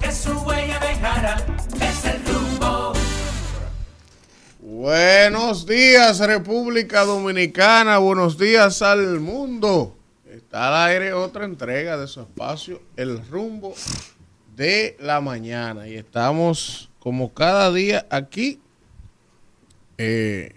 [0.00, 0.78] que su huella.
[1.80, 2.92] Es el rumbo.
[4.60, 9.96] Buenos días República Dominicana, buenos días al mundo.
[10.30, 13.74] Está al aire otra entrega de su espacio, El rumbo
[14.54, 15.88] de la mañana.
[15.88, 18.60] Y estamos como cada día aquí
[19.98, 20.54] eh,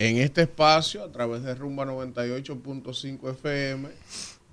[0.00, 3.88] en este espacio a través de Rumba 98.5 FM,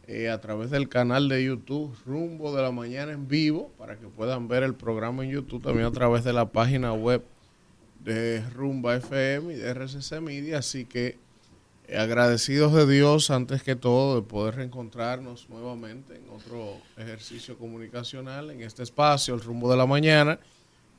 [0.08, 4.08] eh, a través del canal de YouTube Rumbo de la Mañana en vivo, para que
[4.08, 7.24] puedan ver el programa en YouTube, también a través de la página web
[8.04, 10.60] de Rumba FM y de RCC Media.
[10.60, 11.18] Así que
[11.88, 18.52] eh, agradecidos de Dios antes que todo de poder reencontrarnos nuevamente en otro ejercicio comunicacional
[18.52, 20.40] en este espacio, el Rumbo de la Mañana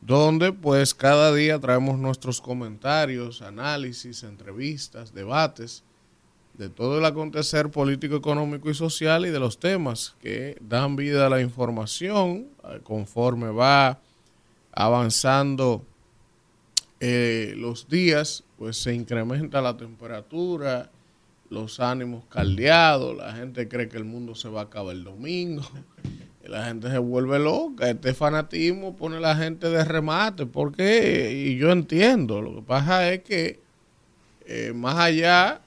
[0.01, 5.83] donde pues cada día traemos nuestros comentarios, análisis, entrevistas, debates
[6.59, 11.27] de todo el acontecer político, económico y social y de los temas que dan vida
[11.27, 14.01] a la información eh, conforme va
[14.73, 15.85] avanzando
[17.01, 20.91] eh, los días, pues se incrementa la temperatura,
[21.51, 25.63] los ánimos caldeados, la gente cree que el mundo se va a acabar el domingo
[26.49, 27.91] la gente se vuelve loca.
[27.91, 30.47] Este fanatismo pone a la gente de remate.
[30.47, 31.33] ¿Por qué?
[31.33, 32.41] Y yo entiendo.
[32.41, 33.61] Lo que pasa es que
[34.47, 35.61] eh, más allá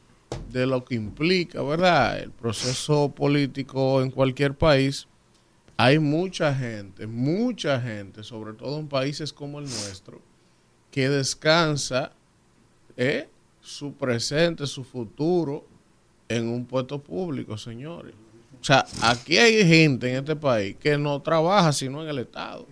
[0.52, 2.20] de lo que implica, ¿verdad?
[2.20, 5.08] El proceso político en cualquier país,
[5.78, 10.22] hay mucha gente, mucha gente, sobre todo en países como el nuestro,
[10.92, 12.12] que descansa
[12.98, 13.30] ¿eh?
[13.62, 15.66] su presente, su futuro
[16.28, 18.14] en un puesto público, señores.
[18.62, 22.68] O sea, aquí hay gente en este país que no trabaja sino en el Estado.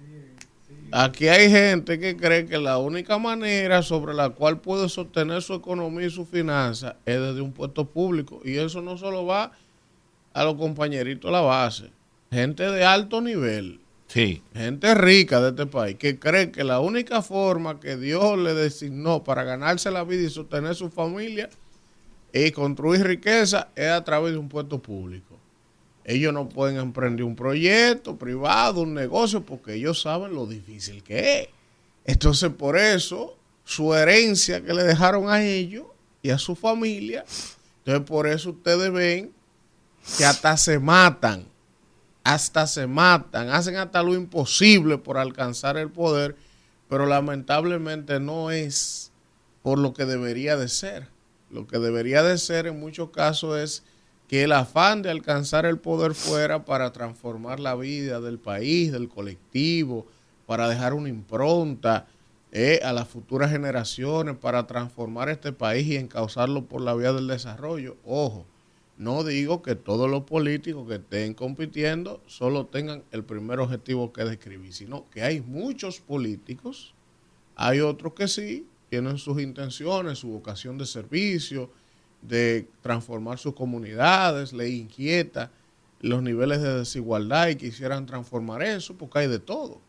[0.91, 5.53] Aquí hay gente que cree que la única manera sobre la cual puede sostener su
[5.53, 8.41] economía y su finanza es desde un puesto público.
[8.45, 9.51] Y eso no solo va
[10.33, 11.91] a los compañeritos de la base.
[12.31, 13.81] Gente de alto nivel.
[14.07, 14.41] Sí.
[14.53, 19.23] Gente rica de este país que cree que la única forma que Dios le designó
[19.23, 21.49] para ganarse la vida y sostener su familia
[22.31, 25.36] y construir riqueza es a través de un puesto público.
[26.07, 31.41] Ellos no pueden emprender un proyecto privado, un negocio, porque ellos saben lo difícil que
[31.41, 31.49] es.
[32.05, 35.85] Entonces, por eso, su herencia que le dejaron a ellos
[36.21, 37.25] y a su familia,
[37.79, 39.33] entonces por eso ustedes ven
[40.17, 41.45] que hasta se matan,
[42.23, 46.37] hasta se matan, hacen hasta lo imposible por alcanzar el poder,
[46.87, 49.11] pero lamentablemente no es
[49.61, 51.09] por lo que debería de ser.
[51.49, 53.83] Lo que debería de ser en muchos casos es
[54.27, 59.07] que el afán de alcanzar el poder fuera para transformar la vida del país, del
[59.07, 60.05] colectivo,
[60.45, 62.07] para dejar una impronta
[62.51, 67.27] eh, a las futuras generaciones, para transformar este país y encauzarlo por la vía del
[67.27, 67.97] desarrollo.
[68.05, 68.45] Ojo,
[68.97, 74.23] no digo que todos los políticos que estén compitiendo solo tengan el primer objetivo que
[74.23, 76.93] describí, sino que hay muchos políticos,
[77.55, 81.69] hay otros que sí, tienen sus intenciones, su vocación de servicio,
[82.27, 85.51] de transformar sus comunidades, le inquieta
[86.01, 89.79] los niveles de desigualdad y quisieran transformar eso, porque hay de todo.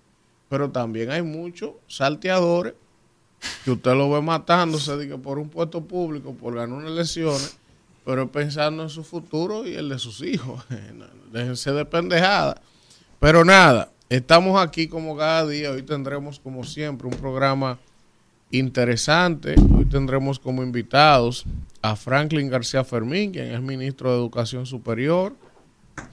[0.48, 2.74] Pero también hay muchos salteadores
[3.64, 7.58] que usted lo ve matándose por un puesto público, por ganar unas elecciones,
[8.04, 10.64] pero pensando en su futuro y el de sus hijos.
[11.32, 12.60] Déjense de pendejada.
[13.20, 15.70] Pero nada, estamos aquí como cada día.
[15.70, 17.78] Hoy tendremos, como siempre, un programa
[18.50, 19.56] interesante.
[19.76, 21.44] Hoy tendremos como invitados
[21.82, 25.34] a Franklin García Fermín, quien es ministro de Educación Superior,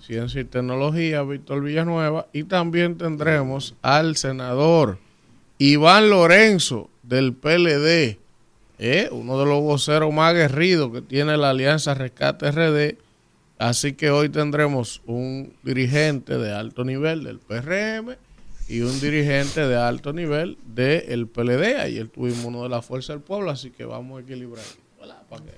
[0.01, 4.97] Ciencia y Tecnología, Víctor Villanueva, y también tendremos al senador
[5.57, 8.17] Iván Lorenzo del PLD,
[8.79, 9.09] ¿eh?
[9.11, 12.97] uno de los voceros más aguerridos que tiene la Alianza Rescate RD.
[13.57, 18.17] Así que hoy tendremos un dirigente de alto nivel del PRM
[18.67, 21.79] y un dirigente de alto nivel del PLD.
[21.79, 24.65] Ayer tuvimos uno de la Fuerza del Pueblo, así que vamos a equilibrar.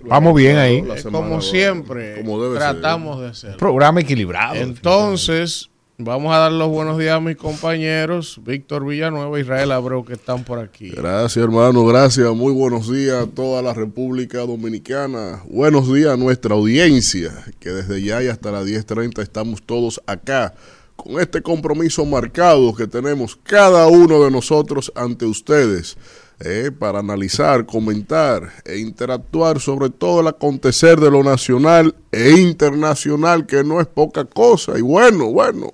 [0.02, 0.84] Vamos bien ahí.
[1.12, 2.24] como siempre,
[2.56, 3.58] tratamos de hacer.
[3.58, 4.55] Programa equilibrado.
[4.55, 10.05] Entonces, vamos a dar los buenos días a mis compañeros, Víctor Villanueva y Israel Abreu,
[10.05, 10.90] que están por aquí.
[10.90, 12.34] Gracias, hermano, gracias.
[12.34, 15.44] Muy buenos días a toda la República Dominicana.
[15.49, 20.53] Buenos días a nuestra audiencia, que desde ya y hasta las 10.30 estamos todos acá
[20.96, 25.96] con este compromiso marcado que tenemos cada uno de nosotros ante ustedes
[26.39, 33.45] eh, para analizar, comentar e interactuar sobre todo el acontecer de lo nacional e internacional,
[33.45, 34.78] que no es poca cosa.
[34.78, 35.72] Y bueno, bueno,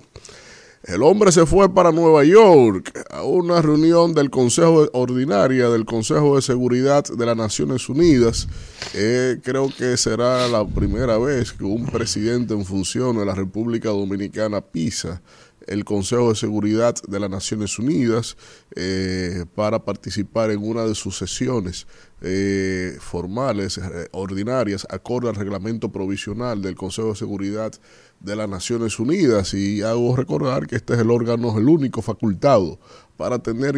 [0.86, 6.36] el hombre se fue para Nueva York a una reunión del Consejo Ordinaria del Consejo
[6.36, 8.48] de Seguridad de las Naciones Unidas.
[8.92, 13.88] Eh, creo que será la primera vez que un presidente en función de la República
[13.88, 15.22] Dominicana pisa
[15.66, 18.36] el Consejo de Seguridad de las Naciones Unidas
[18.74, 21.86] eh, para participar en una de sus sesiones
[22.20, 27.72] eh, formales, eh, ordinarias, acorde al reglamento provisional del Consejo de Seguridad
[28.20, 29.54] de las Naciones Unidas.
[29.54, 32.78] Y hago recordar que este es el órgano, el único facultado
[33.16, 33.76] para tener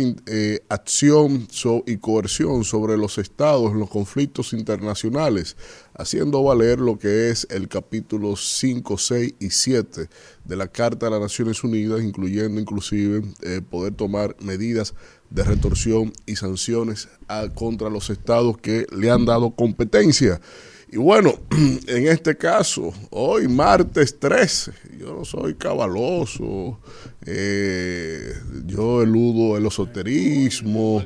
[0.70, 1.46] acción
[1.84, 5.58] y coerción sobre los estados en los conflictos internacionales,
[5.98, 10.08] haciendo valer lo que es el capítulo 5, 6 y 7
[10.44, 14.94] de la Carta de las Naciones Unidas, incluyendo inclusive eh, poder tomar medidas
[15.31, 20.40] de retorsión y sanciones a, contra los estados que le han dado competencia.
[20.88, 21.34] Y bueno,
[21.88, 26.78] en este caso, hoy martes 13, yo no soy cabaloso,
[27.24, 28.32] eh,
[28.66, 31.04] yo eludo el esoterismo,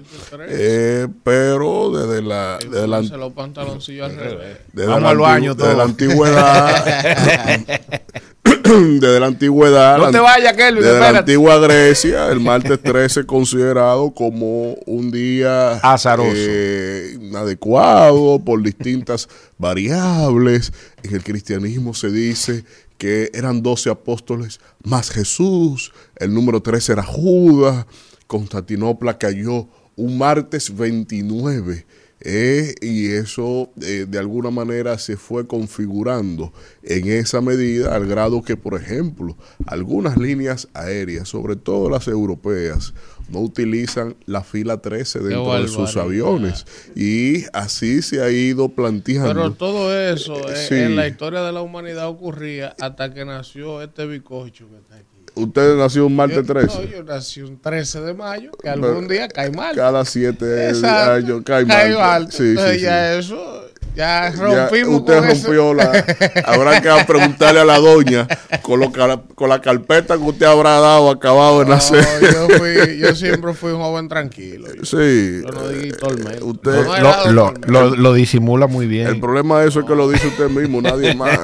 [0.48, 2.58] eh, pero desde la...
[2.58, 4.58] Desde la, los pantaloncillos al revés.
[4.72, 7.80] Desde Vamos la, al baño desde la antigüedad...
[9.00, 14.12] desde la antigüedad, no te vayas, Kelvin, desde la antigua Grecia, el martes 13 considerado
[14.12, 19.28] como un día azaroso, eh, inadecuado por distintas
[19.58, 20.72] variables.
[21.02, 22.64] En el cristianismo se dice
[22.98, 27.86] que eran 12 apóstoles más Jesús, el número 13 era Judas,
[28.26, 31.86] Constantinopla cayó un martes 29
[32.22, 36.52] eh, y eso eh, de alguna manera se fue configurando
[36.82, 39.36] en esa medida al grado que, por ejemplo,
[39.66, 42.92] algunas líneas aéreas, sobre todo las europeas,
[43.30, 46.66] no utilizan la fila 13 dentro de sus aviones.
[46.94, 49.28] Y así se ha ido planteando.
[49.28, 50.74] Pero todo eso eh, sí.
[50.74, 55.19] en la historia de la humanidad ocurría hasta que nació este bicocho que está aquí.
[55.34, 56.66] Usted nació un martes 13.
[56.66, 59.74] No, yo nací un 13 de mayo, que algún día cae mal.
[59.74, 61.98] Cada 7 años cae, cae mal.
[61.98, 62.32] mal.
[62.32, 63.18] Sí, Entonces sí, ya sí.
[63.20, 65.74] eso, ya rompimos Ya usted con rompió eso.
[65.74, 66.04] la.
[66.46, 68.26] Habrá que preguntarle a la doña
[68.62, 68.90] con, lo,
[69.34, 72.04] con la carpeta que usted habrá dado acabado de No, nacer.
[72.32, 74.68] yo, fui, yo siempre fui un joven tranquilo.
[74.74, 75.42] Yo, Sí.
[75.44, 76.46] yo no digo tormento.
[76.46, 79.06] Usted- No Lo, lo, lo- lo disimula muy bien.
[79.08, 81.38] El problema de eso es que lo dice usted mismo, nadie más.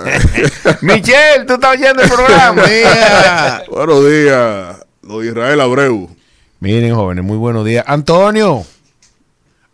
[0.82, 2.62] Michelle, tú estás oyendo el programa.
[3.70, 6.10] Buenos días, don Israel Abreu.
[6.60, 7.84] Miren, jóvenes, muy buenos días.
[7.86, 8.64] Antonio,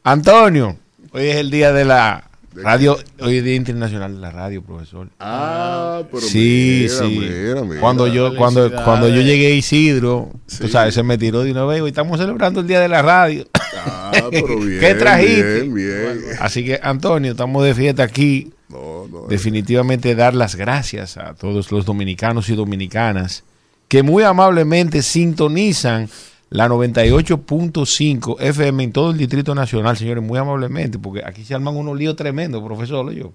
[0.05, 0.77] Antonio,
[1.13, 2.25] hoy es el día de la
[2.55, 5.09] radio, hoy Día Internacional de la Radio, profesor.
[5.21, 7.19] Ah, pero Sí, mira, sí.
[7.19, 7.81] mira, mira.
[7.81, 10.69] Cuando yo cuando cuando yo llegué a Isidro, tú Sí.
[10.73, 11.81] sabes, se me tiró de una vez.
[11.81, 13.47] Hoy estamos celebrando el Día de la Radio.
[13.85, 14.81] Ah, pero bien.
[14.81, 15.61] ¿Qué trajiste?
[15.63, 16.21] Bien, bien.
[16.41, 18.53] Así que, Antonio, estamos de fiesta aquí.
[18.69, 23.45] No, no, Definitivamente dar las gracias a todos los dominicanos y dominicanas
[23.89, 26.09] que muy amablemente sintonizan
[26.53, 31.75] la 98.5 FM en todo el Distrito Nacional, señores, muy amablemente, porque aquí se arman
[31.75, 33.07] unos líos tremendos, profesor.
[33.07, 33.33] ¿lo yo.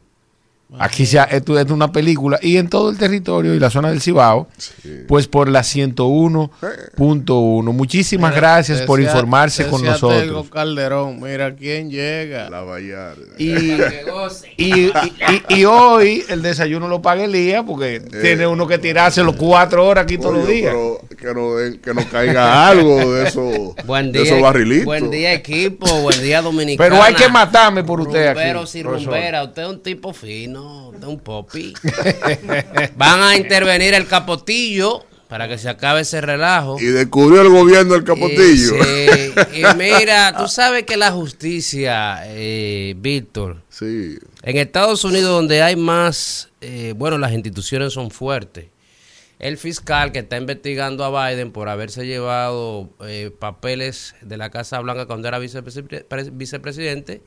[0.79, 3.89] Aquí se ha- esto, es una película y en todo el territorio y la zona
[3.89, 5.03] del Cibao, Sí.
[5.07, 7.71] pues por la 101.1.
[7.73, 10.21] Muchísimas gracias por informarse con nosotros.
[10.21, 12.49] Tego Calderón, mira quién llega.
[12.49, 12.63] La.
[13.37, 13.49] Y,
[14.57, 19.23] y, y- y- y hoy el desayuno lo paga Elías porque tiene uno que tirarse
[19.23, 20.73] los cuatro horas aquí todos los días.
[20.73, 24.85] pero que no, den- que no caiga algo de eso, Buen de día, esos barrilitos.
[24.85, 26.89] buen día equipo, buen día dominicana.
[26.89, 28.39] Pero hay que matarme por usted aquí.
[28.39, 29.13] Rumberos y profesor.
[29.13, 31.73] rumberas, usted es un tipo fino, usted es un popi.
[32.95, 36.77] Van a intervenir el capotillo para que se acabe ese relajo.
[36.79, 38.75] Y descubrió el gobierno el capotillo.
[38.77, 44.17] Y, sí, y mira, tú sabes que la justicia, eh, Víctor, Sí.
[44.43, 48.67] en Estados Unidos donde hay más, eh, bueno, las instituciones son fuertes.
[49.39, 54.79] El fiscal que está investigando a Biden por haberse llevado eh, papeles de la Casa
[54.79, 57.21] Blanca cuando era vicepre- pre- vicepresidente,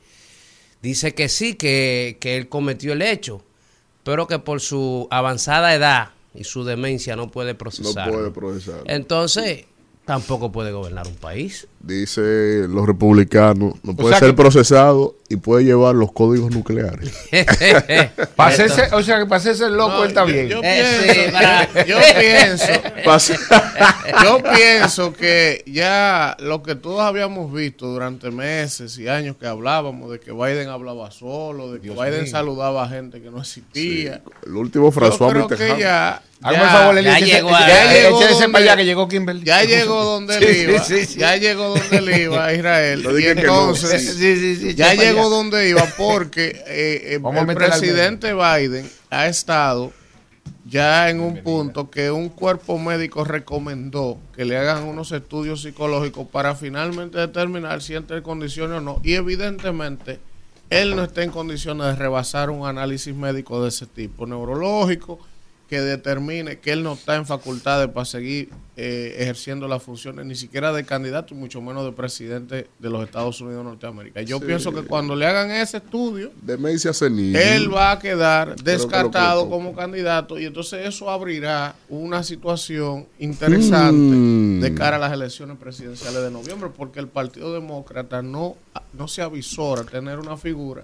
[0.81, 3.43] dice que sí, que, que él cometió el hecho,
[4.03, 8.09] pero que por su avanzada edad y su demencia no puede No procesar.
[8.11, 8.81] puede procesar.
[8.85, 9.65] Entonces,
[10.05, 11.67] tampoco puede gobernar un país.
[11.83, 17.09] Dice los republicanos, no puede sea ser que- procesado y puede llevar los códigos nucleares.
[18.35, 20.49] Pa' hacerse- o sea, que para hacerse loco No, él está yo- bien.
[20.49, 22.65] Yo, Eh, pienso, yo pienso,
[24.23, 24.43] yo
[25.13, 30.31] que ya lo que todos habíamos visto durante meses y años que hablábamos de que
[30.31, 34.21] Biden hablaba solo, de que Biden saludaba a gente que no existía.
[34.45, 35.79] el último Yo François creo que Mitterrand.
[35.79, 39.43] ya, Hágame el ya- favor, Elías, ya échese- llegó ya donde- que llegó Kimberly.
[39.45, 40.83] ya llegó donde él iba,
[41.17, 43.03] ya llegó donde él iba, Israel.
[43.03, 43.29] No y no.
[43.29, 45.29] entonces, Sí, sí, sí, ya llegó allá.
[45.29, 49.91] donde iba porque eh, eh, el presidente Biden ha estado
[50.65, 56.27] ya en un punto que un cuerpo médico recomendó que le hagan unos estudios psicológicos
[56.27, 59.01] para finalmente determinar si entra en condiciones o no.
[59.03, 60.19] Y evidentemente
[60.69, 65.19] él no está en condiciones de rebasar un análisis médico de ese tipo, neurológico,
[65.71, 70.35] que determine que él no está en facultades para seguir eh, ejerciendo las funciones ni
[70.35, 74.21] siquiera de candidato y mucho menos de presidente de los Estados Unidos de Norteamérica.
[74.21, 77.33] Yo pienso que cuando le hagan ese estudio, Demencia senil.
[77.37, 83.91] él va a quedar que descartado como candidato y entonces eso abrirá una situación interesante
[83.93, 84.59] Mm.
[84.59, 88.57] de cara a las elecciones presidenciales de noviembre porque el Partido Demócrata no,
[88.91, 90.83] no se avisora a tener una figura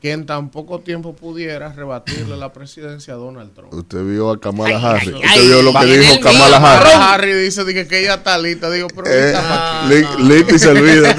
[0.00, 3.72] que en tan poco tiempo pudiera rebatirle la presidencia a Donald Trump.
[3.72, 5.14] Usted vio a Kamala Harris.
[5.14, 6.92] ay, Usted vio lo que dijo Kamala Harris.
[6.94, 8.70] Ahora Harry dice que ella está lista.
[8.70, 11.14] Digo, pero Eh, Ah, Lista y.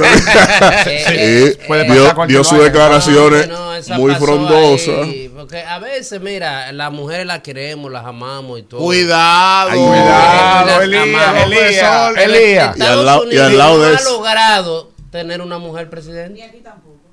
[1.17, 1.85] Eh, Sí, puede
[2.27, 3.49] dio, sus declaraciones
[3.97, 5.07] muy frondosas.
[5.35, 8.79] porque a veces, mira, las mujeres las queremos, las amamos y todo.
[8.81, 9.69] Cuidado.
[9.71, 12.11] Ay, Cuidado, Elías, Elías.
[12.17, 12.77] Elías.
[12.77, 16.41] Y al lado- y al Unidos lado de no ha logrado tener una mujer presidente.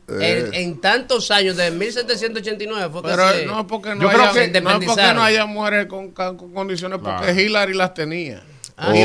[0.07, 0.51] Eh.
[0.53, 4.09] En, en tantos años, de 1789 fue que Pero se, no es porque no, Yo
[4.09, 7.41] creo haya, que no es porque no haya mujeres con, con condiciones, porque Claro.
[7.41, 8.43] Hillary las tenía.
[8.77, 9.03] Ah, Oh, sí,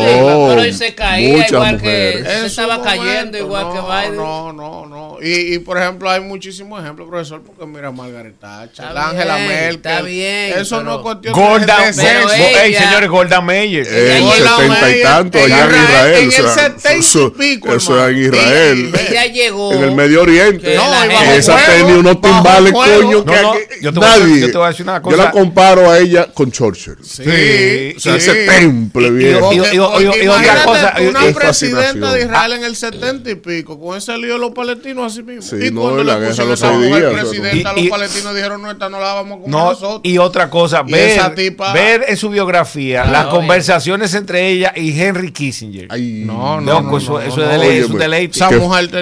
[0.50, 2.24] pero él se caía igual mujeres.
[2.28, 4.16] que se estaba su cayendo momento, igual no, que Biden.
[4.16, 5.18] No, no, no.
[5.22, 9.76] Y, y por ejemplo, hay muchísimos ejemplos, profesor, porque mira, Margaret Thatcher, Angela Merkel.
[9.76, 12.30] está bien, Eso pero- no es cuestión Golda, de, sexo.
[12.64, 13.86] Ey, señores, Golda Meir.
[13.88, 17.00] Eh, En Golda setenta y Meir, tanto allá en Israel, en el sea, 70 y
[17.00, 18.92] eso, pico, eso es en Israel.
[19.08, 19.74] Ella llegó.
[19.74, 20.64] En el Medio Oriente.
[20.72, 24.08] Que No, y Esa tenía unos timbales, coño, que No, no, aquí- yo te voy
[24.08, 24.42] a decir- nadie.
[24.42, 25.18] yo te voy a decir una Yo cosa.
[25.18, 26.96] la comparo a ella con Churchill.
[27.04, 29.59] Sí, Sí, O sea, ese temple viejo.
[29.74, 34.18] Y- otra cosa, una es presidenta de Israel en el 70 y pico, con ese
[34.18, 35.42] lío de los palestinos así mismo.
[35.42, 38.62] Sí, y no, cuando la le guerra pusieron los esa mujer días, presidenta, palestinos dijeron,
[38.62, 40.02] no, esta no la vamos a comer No, nosotros.
[40.04, 43.36] y otra cosa, ver, esa tipa- ver en su biografía las oye.
[43.36, 45.88] conversaciones entre ella y Henry Kissinger.
[45.90, 48.40] Ay, No, no, eso, no, eso es, un deleite.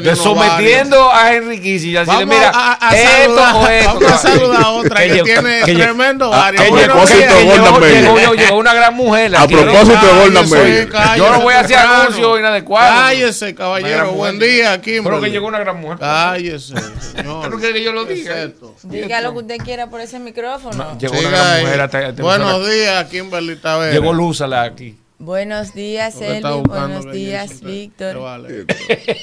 [0.02, 2.10] De sometiendo a Henry Kissinger.
[2.10, 3.94] Así mira, esto o esto.
[4.00, 6.66] vamos a saludar a otra que, tiene tremendo a- varios.
[6.66, 9.36] a Bueno, propósito de llegó, una gran mujer.
[9.36, 10.90] A propósito de Golda Cállese, Meir.
[10.90, 12.02] cállese, Yo no voy a hacer temprano.
[12.04, 12.96] anuncio inadecuado.
[13.02, 14.12] Cállese, caballero.
[14.14, 15.04] Buen día, Kimberly.
[15.04, 16.00] Pero que llegó una gran mujer.
[16.00, 16.74] Cállese,
[17.16, 17.44] señor.
[17.46, 18.52] ¿Pero quiere que yo lo ¿Qué diga?
[18.84, 20.98] Diga lo que usted quiera por ese micrófono.
[20.98, 23.92] Llegó una gran mujer hasta- hasta- Buenos días, Kimberly Tavera.
[23.94, 24.98] Llegó Lúzala aquí.
[25.20, 28.20] Buenos días, buscando Buenos días, Víctor.
[28.22, 28.66] vale.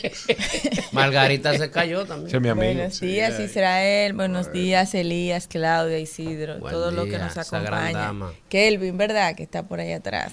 [0.93, 2.43] Margarita se cayó también.
[2.43, 2.67] Mi amigo.
[2.67, 4.13] Buenos días, Israel.
[4.13, 8.33] Buenos días, Elías, Claudia, Isidro, Buen todos los que nos dama.
[8.49, 9.37] Kelvin, ¿verdad?
[9.37, 10.33] Que está por ahí atrás.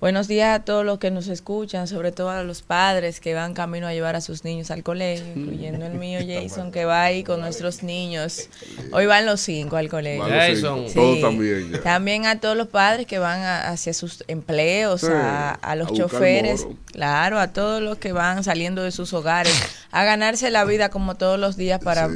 [0.00, 3.52] Buenos días a todos los que nos escuchan, sobre todo a los padres que van
[3.52, 7.22] camino a llevar a sus niños al colegio, incluyendo el mío Jason, que va ahí
[7.22, 8.48] con nuestros niños.
[8.92, 10.24] Hoy van los cinco al colegio.
[10.24, 10.86] Sí, Jason.
[10.94, 11.20] Todo Sí.
[11.20, 11.70] también.
[11.72, 11.82] ya.
[11.82, 15.90] También a todos los padres que van a- hacia sus empleos, Sí, a, a los
[15.90, 19.52] a choferes, claro, a todos los que van saliendo de sus hogares,
[19.90, 22.14] a ganarse la vida como todos los días para Sí,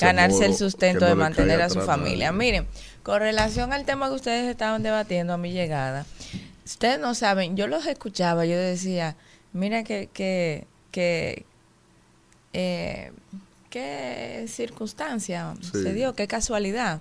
[0.00, 2.32] ganarse el sustento no de mantener a su familia.
[2.32, 2.66] Miren,
[3.02, 6.06] con relación al tema que ustedes estaban debatiendo a mi llegada,
[6.72, 9.16] ustedes no saben, yo los escuchaba, yo decía,
[9.52, 11.44] mira que, que, que
[12.52, 13.12] eh,
[13.70, 15.82] qué circunstancia Sí.
[15.82, 17.00] se dio, qué casualidad.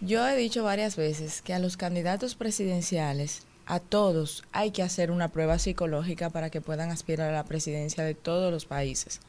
[0.00, 5.10] Yo he dicho varias veces que a los candidatos presidenciales, a todos, hay que hacer
[5.10, 9.20] una prueba psicológica para que puedan aspirar a la presidencia de todos los países.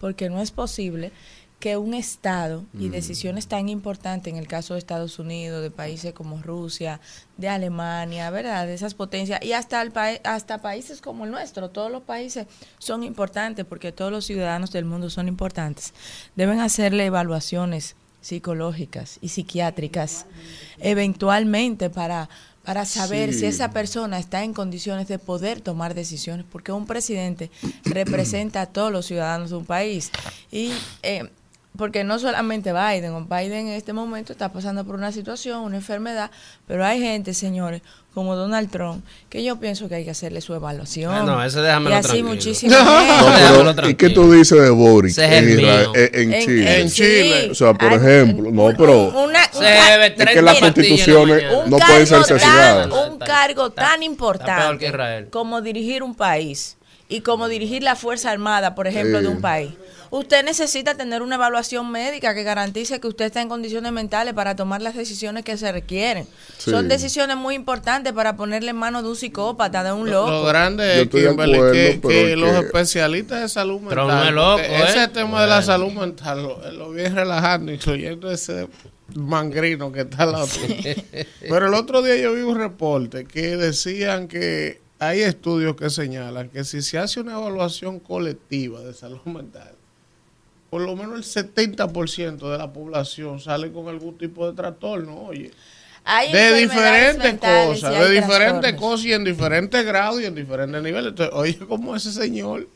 [0.00, 1.12] Porque no es posible
[1.58, 6.12] que un Estado y decisiones tan importantes, en el caso de Estados Unidos, de países
[6.12, 7.00] como Rusia,
[7.38, 8.66] de Alemania, ¿verdad?
[8.66, 12.46] De esas potencias, y hasta, el país hasta países como el nuestro, todos los países
[12.78, 15.94] son importantes porque todos los ciudadanos del mundo son importantes.
[16.34, 20.26] Deben hacerle evaluaciones psicológicas y psiquiátricas
[20.78, 22.28] eventualmente para
[22.64, 23.38] para saber Sí.
[23.40, 27.48] si esa persona está en condiciones de poder tomar decisiones, porque un presidente
[27.84, 30.10] representa a todos los ciudadanos de un país.
[30.50, 30.72] Y
[31.04, 31.30] eh,
[31.76, 36.30] porque no solamente Biden, Biden en este momento está pasando por una situación, una enfermedad,
[36.66, 37.82] pero hay gente, señores,
[38.14, 41.12] como Donald Trump, que yo pienso que hay que hacerle su evaluación.
[41.12, 42.28] Ah, no, ese déjamelo y así tranquilo.
[42.30, 44.70] muchísima No, pero, ¿y qué tú dices de
[45.26, 46.80] es en, el Israel- en Chile?
[46.80, 47.48] En Chile.
[47.50, 51.76] O sea, por ejemplo, no, pero una- Se un- bebe es que las constituciones no
[51.78, 52.86] pueden ser cargo tan- asesinadas.
[53.10, 56.78] un cargo tan importante como dirigir un país
[57.08, 59.70] y como dirigir la Fuerza Armada, por ejemplo, de un país.
[60.10, 64.56] Usted necesita tener una evaluación médica que garantice que usted está en condiciones mentales para
[64.56, 66.26] tomar las decisiones que se requieren.
[66.58, 66.70] Sí.
[66.70, 70.46] Son decisiones muy importantes para ponerle en manos de un psicópata, de un Lo loco.
[70.46, 74.34] grande Yo es, acuerdo, que, los especialistas de salud mental.
[74.34, 74.84] Loco, ¿eh?
[74.88, 78.68] Ese tema de la salud mental lo, lo bien relajando, incluyendo ese
[79.14, 80.48] mangrino que está al lado.
[81.40, 86.48] Pero el otro día yo vi un reporte que decían que hay estudios que señalan
[86.48, 89.75] que si se hace una evaluación colectiva de salud mental,
[90.76, 95.50] por lo menos el 70% de la población sale con algún tipo de trastorno, oye.
[96.04, 101.12] Hay de diferentes cosas, de diferentes cosas y en diferentes grados y en diferentes niveles.
[101.12, 102.68] Entonces, oye, como ese señor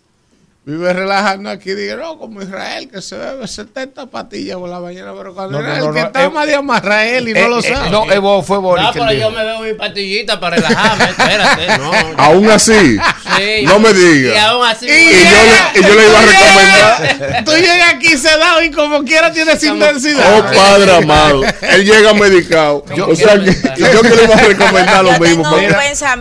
[0.64, 5.12] vive relajando aquí, digo, no, como Israel, que se bebe 70 patillas por la mañana,
[5.16, 6.30] pero cuando No, era no, el que no, está eh,
[6.62, 7.90] más de él y no Eh, lo eh, sabe.
[7.90, 8.84] no, Evo fue Boris.
[8.84, 9.20] No, pero dijo.
[9.20, 11.66] yo me bebo mi pastillita para relajarme, espérate.
[11.78, 12.14] No, no.
[12.18, 12.98] Aún así,
[13.36, 14.48] Sí, no me Y diga.
[14.50, 14.86] aún así.
[14.86, 15.00] Y Y yo,
[15.42, 17.44] le, y yo le iba a recomendar.
[17.44, 20.54] Tú llegas aquí sedado y como quiera tienes Oh, intensidad.
[20.54, 21.42] padre amado.
[21.62, 22.84] Él llega medicado.
[22.94, 25.42] Yo o sea, que, yo que le iba a recomendar lo Yo mismo.
[25.56, 25.56] tengo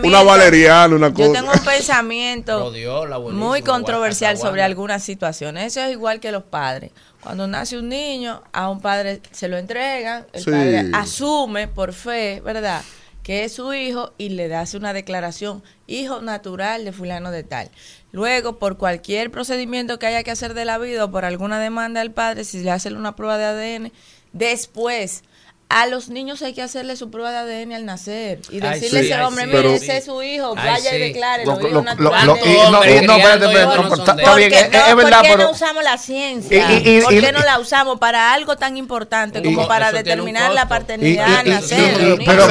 [0.02, 1.32] un una valeriana, una Yo cosa.
[1.32, 2.72] tengo un pensamiento
[3.32, 5.64] muy controversial sobre algunas situaciones.
[5.76, 6.90] Eso es igual que los padres.
[7.22, 10.50] Cuando nace un niño, a un padre se lo entregan, el Sí.
[10.50, 12.82] padre asume por fe, ¿verdad?
[13.22, 17.70] Que es su hijo y le hace una declaración, hijo natural de fulano de tal.
[18.12, 22.00] Luego, por cualquier procedimiento que haya que hacer de la vida o por alguna demanda
[22.00, 23.92] del padre, si le hacen una prueba de ADN,
[24.32, 25.22] después
[25.72, 29.12] a los niños hay que hacerle su prueba de ADN al nacer y decirle sí,
[29.12, 29.50] a ese hombre, sí.
[29.54, 30.96] mire, ese es su hijo, Ay, vaya sí.
[30.96, 34.46] y declare, Lo- lo, lo- lo- y- no, y- no, espérate, no, está- bien, Porque
[34.48, 36.72] es, verdad, ¿Por qué pero no usamos la ciencia?
[36.72, 41.44] Y- ¿Por qué no la usamos para algo tan importante como para determinar la paternidad,
[41.46, 41.94] y- nacer?
[41.94, 42.48] pero, niños?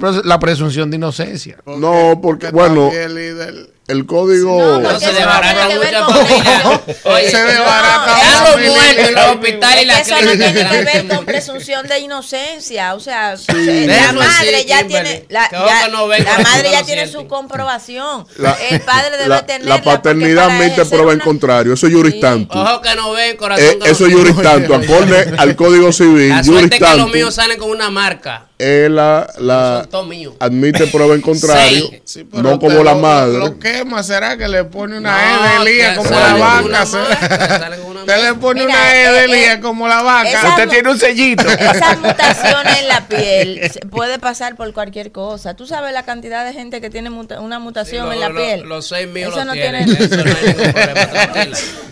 [0.00, 1.58] pero, la presunción de inocencia.
[1.66, 2.90] No, porque, bueno,
[3.88, 4.58] el el código.
[4.60, 6.80] No, No, se desbarata mucha familia.
[7.04, 11.08] Oye, Se desbarata no, muertos en los hospitales y la eso no tiene que ver
[11.08, 15.08] con presunción de inocencia, o sea, eh, De la madre sí, ya Kimberly.
[15.08, 19.46] tiene, la, ya- no la madre ya tiene su comprobación, La- el padre debe la,
[19.46, 19.76] tenerla.
[19.76, 21.72] la paternidad ejercer prueba en una- contrario.
[21.74, 22.58] Eso es juris tanto.
[22.60, 23.64] Ojo que no ven, corazón.
[23.64, 24.74] Eh, eso es juris tanto.
[24.74, 28.45] Acorde al Código Civil, La suerte es que los míos salen con una marca.
[28.58, 29.86] Es la, la
[30.40, 32.00] admite prueba en contrario, Sí.
[32.04, 33.38] Sí, pero no como la lo- madre.
[33.38, 36.82] Lo quema, ¿será que le pone una No, E de lía que como la vaca?
[36.84, 40.30] Usted le pone Mira, una E de eh, lía eh, como la vaca.
[40.30, 41.46] esa- Usted tiene un sellito.
[41.50, 45.54] Esas mutaciones en la piel puede pasar por cualquier cosa.
[45.54, 48.28] Tú sabes la cantidad de gente que tiene muta- una mutación Sí, en lo- la
[48.32, 48.62] lo- piel.
[48.62, 49.84] Los seis míos Eso lo no tienen.
[49.84, 50.24] tiene- no.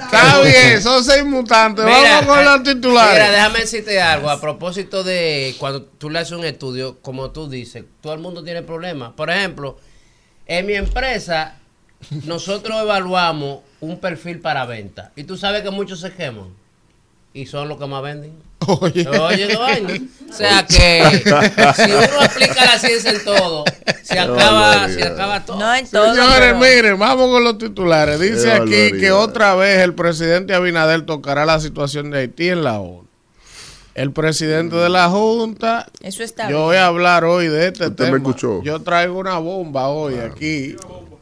[0.05, 1.85] Está bien, son seis mutantes.
[1.85, 3.13] Mira, Vamos con los titulares.
[3.15, 7.49] Mira, déjame decirte algo a propósito de cuando tú le haces un estudio, como tú
[7.49, 9.13] dices, todo el mundo tiene problemas.
[9.13, 9.77] Por ejemplo,
[10.47, 11.59] en mi empresa,
[12.25, 15.13] nosotros evaluamos un perfil para venta.
[15.17, 16.49] Y tú sabes que muchos se queman.
[17.33, 18.33] Y son los que más venden.
[18.67, 19.99] Oye, Oye, vaina.
[20.31, 21.23] O sea que
[21.77, 23.65] si uno aplica la ciencia en todo,
[24.03, 25.59] se acaba, se acaba todo.
[25.59, 26.15] No en todo.
[26.15, 28.19] Señores, miren, vamos con los titulares.
[28.21, 32.81] Dice aquí que otra vez el presidente Abinader tocará la situación de Haití en la
[32.81, 33.04] ONU.
[33.95, 36.63] El presidente de la Junta, Eso está yo bien.
[36.63, 38.17] voy a hablar hoy de este Usted me tema.
[38.19, 38.63] escuchó.
[38.63, 40.75] Yo traigo una bomba hoy aquí.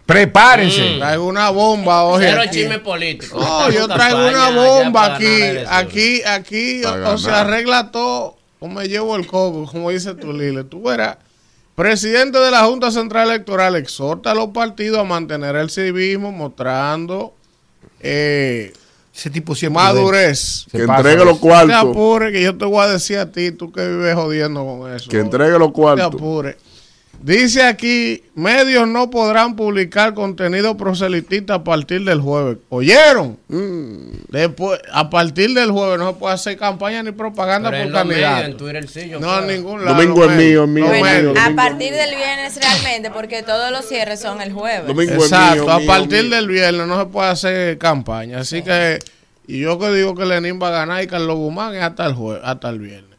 [0.07, 0.97] Prepárense.
[0.99, 2.61] Traigo una bomba hoy Cero aquí.
[2.61, 3.39] chisme político.
[3.39, 5.43] No, yo traigo una bomba aquí.
[5.69, 8.37] Aquí, aquí, o, o se arregla todo.
[8.59, 10.65] O me llevo el coco, como dice tu Lile.
[10.65, 11.19] Tú verás.
[11.75, 17.35] Presidente de la Junta Central Electoral exhorta a los partidos a mantener el civismo, mostrando
[18.01, 18.73] eh,
[19.15, 19.83] Ese tipo siempre.
[19.83, 20.67] madurez.
[20.71, 21.75] Se que pasa, entregue los No te cuartos.
[21.77, 25.11] apures, que yo te voy a decir a ti, tú que vives jodiendo con eso.
[25.11, 26.15] Que entregue los No te cuartos.
[26.15, 26.57] apures.
[27.23, 32.59] Dice aquí, medios no podrán publicar contenido proselitista a partir del jueves.
[32.69, 33.39] ¿Oyeron?
[33.47, 34.25] Mm.
[34.29, 38.25] Después, a partir del jueves no se puede hacer campaña ni propaganda Pero por medios,
[38.25, 38.57] en candidato.
[38.57, 39.97] Twitter sí, yo No, en ningún lado.
[39.97, 41.41] Domingo es mío, es mío, Bueno, mío.
[41.41, 44.89] a partir del viernes realmente, porque todos los cierres son el jueves.
[44.89, 46.35] Domingo es Exacto, mío, a partir mío.
[46.35, 48.41] del viernes no se puede hacer campaña.
[48.41, 48.99] Así que,
[49.47, 52.15] y yo que digo que Lenín va a ganar y Carlos Guzmán es hasta el
[52.15, 53.12] jueves, hasta el viernes.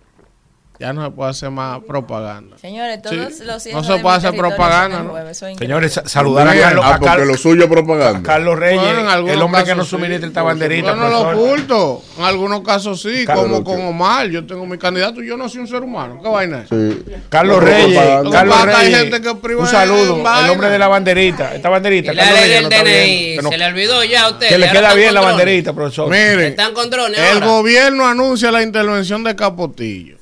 [0.80, 2.58] Ya no se puede hacer más propaganda.
[2.58, 3.44] Señores, todos Sí.
[3.46, 5.24] los No se puede hacer propaganda.
[5.34, 8.22] Señores, sa- saludar a Carlos, Ah, porque lo suyo a propaganda.
[8.24, 9.92] Carlos Reyes, Bueno, el hombre que nos sí.
[9.92, 10.88] suministra esta banderita.
[10.90, 12.02] Yo no lo oculto.
[12.18, 14.28] En algunos casos sí, Carlos, como con Omar.
[14.30, 16.20] Yo tengo mi candidato y yo no soy un ser humano.
[16.22, 16.70] ¿Qué vaina es?
[16.70, 17.04] Sí.
[17.30, 18.00] Carlos No, Reyes.
[18.32, 22.12] Carlos hay Reyes, gente que priva un saludo, el hombre de la banderita, esta banderita,
[22.14, 24.50] Y la Carlos ley Reyes, del DNI, no- se le olvidó ya a usted.
[24.50, 26.10] que le queda bien la banderita, profesor.
[26.10, 30.18] Miren, Están con drones el gobierno anuncia la intervención de Capotillo.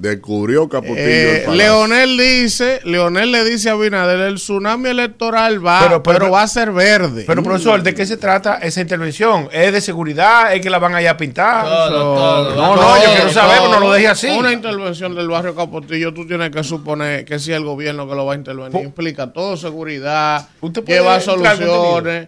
[0.00, 0.96] Descubrió Capotillo.
[0.96, 1.58] Eh, el.
[1.58, 6.42] Leonel dice, Leonel le dice a Abinader, el tsunami electoral va, Pero- pero, pero- va
[6.42, 7.24] a ser verde.
[7.26, 9.50] Pero profesor, ¿de qué se trata esa intervención?
[9.52, 10.54] ¿Es de seguridad?
[10.54, 11.66] ¿Es que la van allá a pintar?
[11.66, 12.54] Todo, todo.
[12.56, 14.28] No, no, yo quiero saber, no lo deje así.
[14.28, 18.24] Una intervención del barrio Capotillo, tú tienes que suponer que si el gobierno que lo
[18.24, 22.26] va a intervenir, implica todo seguridad, Usted puede lleva soluciones.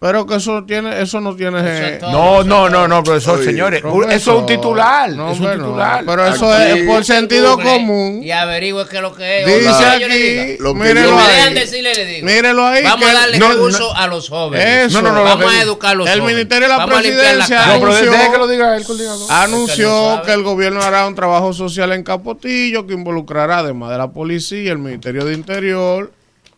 [0.00, 1.58] Pero que eso tiene, eso no tiene.
[1.58, 2.12] Eso es eh, todo.
[2.12, 3.80] No, no, no, no, profesor, Oye, señores.
[3.80, 5.10] profesor, Eso es un titular.
[5.10, 6.04] no, es un no, titular.
[6.06, 8.20] pero eso Aquí- es por sentido Google común.
[8.22, 9.46] Y averigüe qué es lo que es.
[9.46, 10.56] Dice le aquí.
[10.62, 10.94] Lo que Me ahí.
[10.94, 12.26] dejan decirle, le digo.
[12.28, 12.84] Mírelo ahí.
[12.84, 14.86] Vamos que a darle no, curso a los jóvenes.
[14.86, 15.02] Eso.
[15.02, 16.34] No, no, no, Vamos a educar a los el jóvenes.
[16.36, 18.82] Ministerio de la Vamos Presidencia anunció- que lo diga él.
[18.82, 24.70] Es el gobierno hará un trabajo social en Capotillo que involucrará además de la policía,
[24.70, 26.12] el Ministerio de Interior,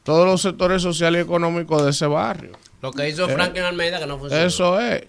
[0.04, 2.52] todos los sectores sociales y económicos de ese barrio.
[2.82, 4.44] Lo que hizo Franklin Almeida que no funcionó.
[4.44, 5.04] Eso es.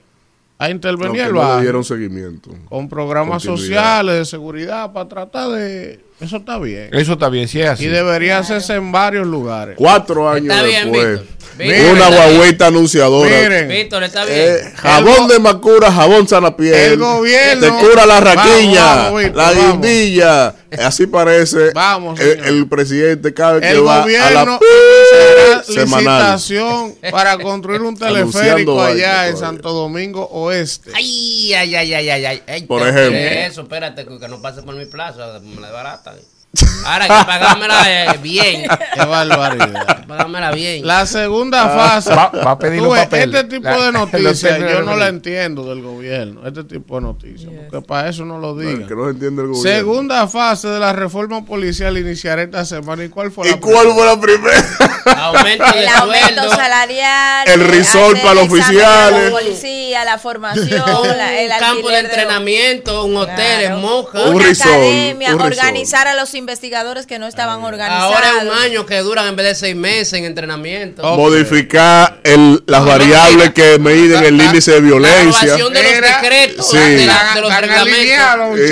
[0.58, 2.52] A intervenir que el no le barrio dieron seguimiento.
[2.70, 6.04] con programas sociales de seguridad para tratar de...
[6.22, 6.90] Eso está bien.
[6.94, 7.86] Eso está bien, si es así.
[7.86, 9.76] Y debería hacerse en varios lugares.
[9.78, 11.22] Cuatro años Está bien, después.
[11.58, 11.92] Víctor.
[11.94, 13.30] Una guagüita anunciadora.
[13.30, 14.40] Miren, Víctor, está bien.
[14.40, 16.74] Eh, jabón de Macura, jabón sanapiel.
[16.74, 20.56] El gobierno- Te cura la raquiña, Vamos, vamos, Víctor, la guindilla.
[20.80, 26.36] Así parece Vamos, el, presidente cada vez que va a la semanal.
[26.38, 29.36] licitación para construir un teleférico allá en.
[29.38, 30.92] Santo Domingo Oeste.
[30.96, 32.44] Ay, ay, ay, ay, ay, ay.
[32.48, 33.18] Ay, Por ejemplo.
[33.18, 35.72] Eso, espérate, que no pase por mi plaza, me la
[36.20, 36.41] sekali
[36.86, 37.84] Ahora hay que pagármela
[38.14, 38.64] eh, bien.
[38.94, 40.06] Qué barbaridad.
[40.06, 40.86] Pagármela bien.
[40.86, 42.10] La segunda fase.
[42.10, 43.34] Va, va a pedir papeles.
[43.36, 46.46] este tipo La- de noticias yo no la entiendo del gobierno.
[46.46, 47.52] Este tipo de noticias.
[47.70, 48.86] Porque para eso no lo digan.
[48.88, 49.72] Que no entiende el gobierno.
[49.80, 53.06] Segunda fase de la reforma policial iniciará esta semana.
[53.06, 54.66] ¿Y cuál fue ¿Y la cuál fue la primera?
[55.28, 56.50] Aumento de El aumento sueldo.
[56.56, 59.24] salarial, El risol hacer para los oficiales.
[59.26, 63.76] La policía, la formación, la- el campo de entrenamiento, un hotel Claro.
[63.78, 64.22] en Moca.
[64.24, 68.16] Un Una risol, academia, un organizar a los investigadores que no estaban organizados.
[68.16, 71.04] Ahora es un año que duran en vez de seis meses en entrenamiento.
[71.16, 75.54] Modificar el, las No, variables que miden el índice de La violencia.
[75.54, 76.78] aprobación de los decretos, sí.
[76.78, 78.02] de, la- de los reglamentos.
[78.02, 78.68] Sí, no, Oye,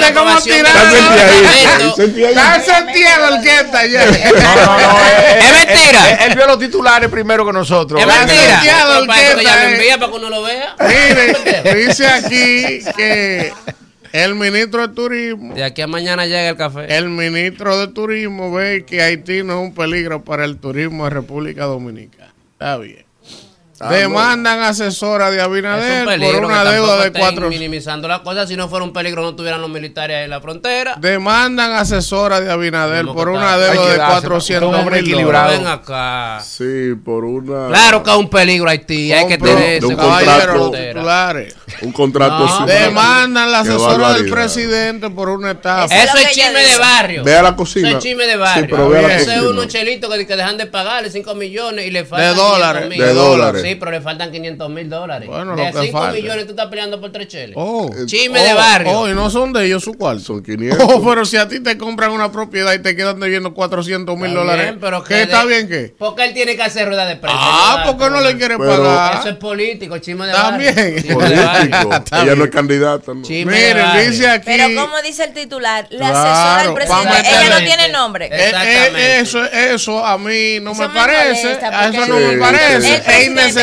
[0.00, 0.48] la ¿Viste cómo Está
[2.62, 4.04] sentido el que está allá.
[4.06, 4.12] No,
[4.56, 4.98] no, no.
[5.00, 6.00] él- Es mentira.
[6.26, 8.00] Él, vio los titulares primero que nosotros.
[8.00, 8.60] Es mentira.
[9.06, 9.74] para eso que está, lo eh.
[9.74, 10.74] envía para que uno lo vea.
[10.80, 13.52] Mire, dice aquí que
[14.12, 16.96] el ministro de Turismo, De aquí a mañana llega el café.
[16.96, 21.10] el ministro de Turismo ve que Haití no es un peligro para el turismo de
[21.10, 22.32] República Dominicana.
[22.52, 23.07] Está bien.
[23.80, 27.48] Ah, Demandan asesora de Abinader un por peligro una deuda de cuatro.
[27.48, 28.48] minimizando las cosas.
[28.48, 30.96] Si no fuera un peligro, no tuvieran los militares en la frontera.
[30.98, 35.58] Demandan asesora de Abinader Como por una deuda de dársela, 400 un hombre mil dólares.
[35.58, 36.40] Ven acá.
[36.44, 37.68] Sí, por una.
[37.68, 39.12] Claro que es un peligro Haití.
[39.12, 41.54] Hay que tener de ese un Caballero, contrato.
[41.82, 42.46] Un contrato.
[42.60, 45.84] No, Demandan la asesora del presidente por una estafa.
[45.94, 47.22] Eso es Eso chisme de barrio.
[47.24, 47.88] Ve a la cocina.
[47.90, 48.64] Eso es chisme de barrio.
[48.64, 49.14] Sí, pero ve a la.
[49.16, 52.82] Ese es unos chelitos que, que dejan de pagarle 5 millones y le faltan dólares.
[52.82, 53.06] 500 mil.
[53.06, 53.62] De dólares.
[53.68, 55.28] Sí, pero le faltan 500 mil dólares.
[55.28, 56.12] Bueno, de lo que 5 falta.
[56.14, 57.54] millones tú estás peleando por tres cheles.
[57.58, 57.90] Oh.
[58.06, 58.90] Chisme de barrio.
[58.92, 60.20] Oh, y no son de ellos su cuarto.
[60.22, 60.78] Son 500.
[60.88, 64.32] Oh, pero si a ti te compran una propiedad y te quedan debiendo 400 mil
[64.34, 65.94] dólares, bien, pero ¿qué está bien qué?
[65.98, 67.38] Porque él tiene que hacer rueda de prensa.
[67.40, 67.96] Ah, ¿no?
[67.96, 69.28] ¿por qué no le quiere Pero- Eso pagar?
[69.28, 70.74] es político, chisme de También.
[70.74, 71.14] barrio.
[71.18, 71.90] Político.
[72.12, 72.38] Ella bien.
[72.38, 73.14] no es candidata.
[73.14, 73.22] ¿no?
[73.22, 74.10] Chisme de Miren, barrio.
[74.10, 74.44] dice aquí.
[74.46, 78.26] Pero como dice el titular, la Claro, asesora del presidente, ella no tiene nombre.
[78.26, 79.20] Eh, eh, Exactamente.
[79.20, 81.44] eso, eso a mí no Eso me me parece.
[81.44, 82.94] molesta, a eso no me parece.
[83.06, 83.57] Es innecesario.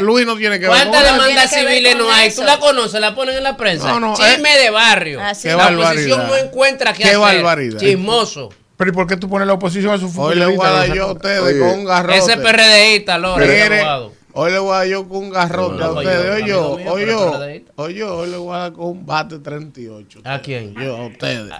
[0.00, 2.28] Luis no tiene que ver ¿Cuántas demandas civiles no hay?
[2.28, 2.40] eso.
[2.42, 3.00] ¿Tú la conoces?
[3.00, 3.88] ¿La ponen en la prensa?
[3.88, 5.20] No, no, Chisme de barrio.
[5.22, 5.90] Así Qué la barbaridad.
[5.92, 7.18] oposición no encuentra qué, Qué hacer.
[7.20, 7.78] barbaridad.
[7.80, 8.50] Chismoso.
[8.76, 10.92] Pero ¿y por qué tú pones la oposición a su Hoy le voy a dar
[10.94, 12.18] yo a ustedes Oye, con un garrote.
[12.18, 13.84] Ese PRDista, Lore, Mire,
[14.34, 16.44] hoy le voy a dar yo con un garrote No, a ustedes.
[16.46, 19.40] yo, Oye, yo, pero yo, oye, yo, hoy le voy a dar con un bate
[19.40, 20.20] 38.
[20.24, 20.74] ¿A quién?
[20.74, 21.52] Yo, a ustedes.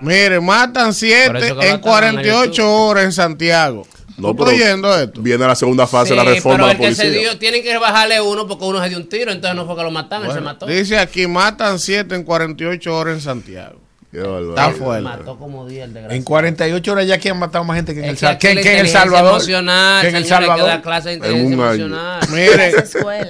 [0.00, 3.86] Mire, matan Por 7 eso que en va a estar 48 en horas en Santiago.
[4.18, 5.20] No, ¿Tú pero- estás oyendo esto?
[5.22, 7.78] Viene la segunda fase de la reforma pero de el que se dio, tienen que
[7.78, 10.30] bajarle uno porque uno se dio un tiro, entonces no fue que lo mataron, él
[10.32, 10.66] se Bueno, mató.
[10.66, 13.80] dice aquí, matan 7 en 48 horas en Santiago.
[14.10, 14.20] Qué.
[14.20, 15.02] Está fuerte.
[15.02, 16.16] mató como 10 el desgraciado.
[16.16, 18.46] En 48 horas ya aquí han matado más gente que en, el, que Sal- aquí
[18.48, 19.32] que- que en El Salvador.
[19.32, 20.80] emocional, que en El que Salvador.
[20.80, 21.88] clase de En año.
[22.30, 22.72] Mire,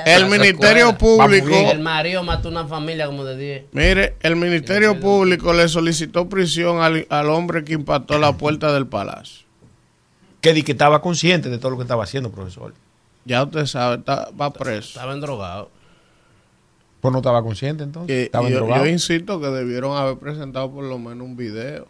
[0.07, 0.97] el Ministerio.
[0.97, 3.63] Público, El marido mató una familia como de 10.
[3.73, 8.87] mire, el Ministerio Público le solicitó prisión al, al hombre que impactó la puerta del
[8.87, 9.48] palacio.
[10.49, 12.75] Que, di que estaba consciente de todo lo que estaba haciendo, profesor.
[13.25, 14.89] Ya usted sabe, está, va preso.
[14.89, 15.69] Estaban drogados.
[17.01, 18.09] Pues no estaba consciente entonces.
[18.09, 18.85] Que estaba yo, drogado.
[18.85, 21.87] yo insisto que debieron haber presentado por lo menos un video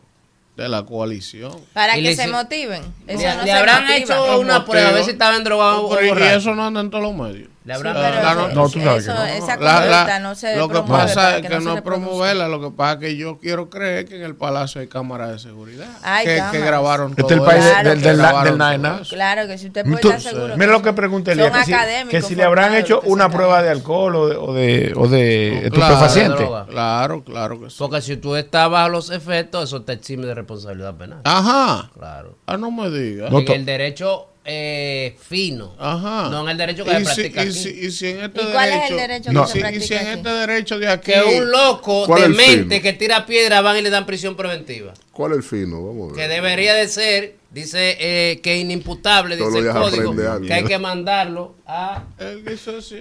[0.57, 1.53] de la coalición.
[1.73, 2.83] Para que se motiven.
[3.07, 3.97] Eso Le, no le se habrán motiva.
[3.97, 6.91] hecho una prueba a ver si estaban drogados o Pero, y eso no anda en
[6.91, 7.49] todos los medios.
[7.69, 9.25] Le habrán la no- no, tú sabes que eso- no.
[9.27, 12.07] Esa La- no se lo que promueve pasa es que, no se no es reproduzca.
[12.07, 15.31] promoverla, lo que pasa es que yo quiero creer que en el palacio hay cámaras
[15.33, 18.17] de seguridad Hay que, que grabaron Este todo es el país Claro del, que del,
[18.17, 19.07] del.
[19.09, 20.57] Claro que si usted puede Entonces, estar seguro.
[20.57, 23.09] Mira lo que pregunté son Elías, que, si, académicos que si le habrán hecho que
[23.09, 26.39] una prueba de alcohol o de, o de, o de Claro, estupefaciente.
[26.43, 26.67] droga.
[26.67, 27.77] Claro, claro que sí.
[27.79, 31.21] Porque si tú estás bajo los efectos, eso te exime de responsabilidad penal.
[31.25, 31.91] Ajá.
[31.93, 32.39] Claro.
[32.47, 33.31] Ah, no me digas.
[33.31, 35.75] En el derecho eh, fino.
[35.79, 36.31] Ajá.
[36.31, 37.53] No en el derecho que se y si, practica y aquí.
[37.59, 39.43] si- y si en este ¿Y cuál es derecho, el derecho No.
[39.43, 40.11] que se si- y practica si en aquí?
[40.17, 42.83] este derecho de aquí Que un loco ¿Cuál es demente fino?
[42.83, 44.95] que tira piedra van y le dan prisión preventiva.
[45.19, 45.85] ¿Cuál es el fino?
[45.85, 46.31] Vamos a Que ver.
[46.31, 50.15] debería de ser, dice eh, que es inimputable, Todos dice el código,
[50.47, 52.05] que hay que mandarlo a,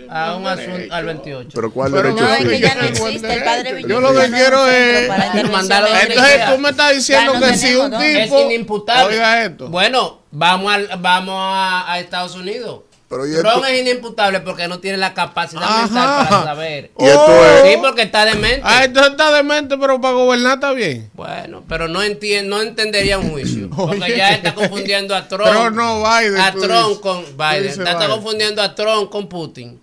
[0.09, 1.49] a un asunto al 28.
[1.53, 3.13] Pero ¿cuál Pero derecho No, Yo es lo que que ya no quiero es buen
[3.13, 3.75] existe el padre derecho.
[3.75, 3.89] Villito.
[3.93, 5.87] Yo lo que quiero es- que mandarlo.
[5.95, 8.17] Entonces tú me estás diciendo no que si un tenemos dónde.
[8.17, 9.13] es tipo inimputable.
[9.15, 12.81] oiga esto Bueno, vamos, al, vamos a, a Estados Unidos.
[13.09, 15.83] Pero y Trump esto- es inimputable porque no tiene la capacidad Ajá.
[15.85, 16.91] mental para saber.
[16.99, 17.45] Y esto Oh.
[17.45, 18.61] es- Sí, porque está demente.
[18.63, 23.17] ah entonces está demente pero para gobernar está bien Bueno, pero no entiende, no entendería
[23.17, 23.69] un juicio.
[23.75, 25.45] Porque ya está confundiendo a Trump.
[25.45, 26.99] Pero no Biden, A Trump dices.
[26.99, 27.87] con Biden.
[27.87, 29.79] Está, confundiendo a Trump con Putin.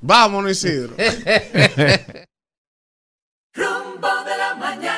[0.00, 0.94] vámonos Isidro
[3.54, 4.91] Rumbo de la mañana.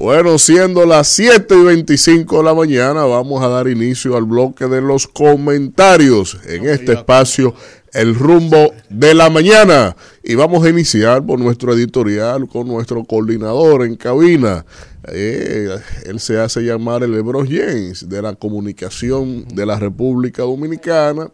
[0.00, 4.68] Bueno, siendo las 7 y 25 de la mañana, vamos a dar inicio al bloque
[4.68, 7.52] de los comentarios en este espacio,
[7.92, 9.96] El Rumbo de la Mañana.
[10.22, 14.64] Y vamos a iniciar por nuestro editorial con nuestro coordinador en cabina.
[15.08, 15.68] Eh,
[16.06, 21.28] él se hace llamar el Lebron James de la comunicación de la República Dominicana.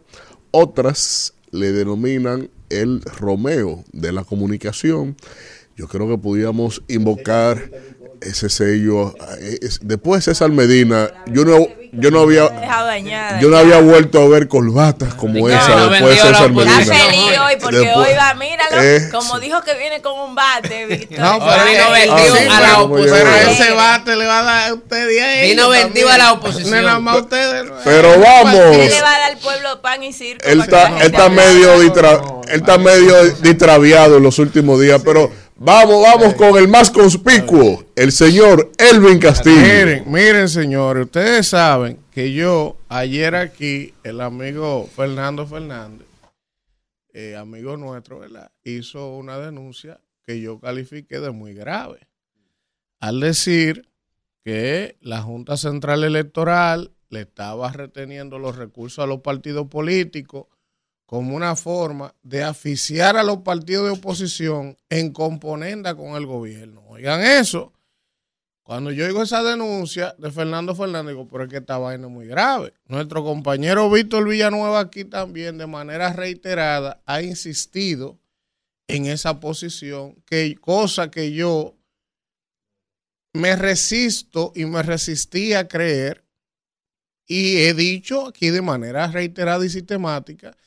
[0.49, 5.15] Otras le denominan el Romeo de la comunicación.
[5.77, 7.69] Yo creo que podíamos invocar
[8.25, 9.13] ese sello.
[9.39, 14.27] eh, es- Después César Medina, yo no, yo no había, yo no había vuelto a
[14.27, 16.75] ver corbatas como que esa no después la César Medina.
[16.85, 20.85] feliz hoy porque Después- hoy va, míralo, Eh, como dijo que viene con un bate,
[20.89, 21.19] Víctor.
[21.19, 23.17] No, pero, vino vendido a la oposición.
[23.17, 25.49] pero ese bate le va a dar a ustedes ahí.
[25.51, 26.71] Vino vendido a la oposición.
[27.83, 28.77] Pero vamos.
[28.77, 30.45] Le va a dar al pueblo pan y circo.
[30.45, 35.31] Él está, él está medio, distra- él está medio distraviado en los últimos días, pero
[35.57, 39.55] vamos, vamos con el más conspicuo, el señor Elvin Castillo.
[39.61, 46.07] Miren, miren, señores, ustedes saben que yo ayer aquí, el amigo Fernando Fernández,
[47.13, 48.51] eh, amigo nuestro, ¿verdad?
[48.63, 52.07] Hizo una denuncia que yo califiqué de muy grave.
[52.99, 53.87] Al decir
[54.43, 60.47] que la Junta Central Electoral le estaba reteniendo los recursos a los partidos políticos
[61.05, 66.83] como una forma de asfixiar a los partidos de oposición en componenda con el gobierno.
[66.87, 67.71] Oigan eso.
[68.63, 72.11] Cuando yo oigo esa denuncia de Fernando Fernández, digo, pero es que esta vaina es
[72.11, 72.73] muy grave.
[72.87, 78.17] Nuestro compañero Víctor Villanueva aquí también, de manera reiterada, ha insistido
[78.87, 81.75] en esa posición, que cosa que yo
[83.33, 86.23] me resisto y me resistí a creer,
[87.27, 90.57] y he dicho aquí de manera reiterada y sistemática,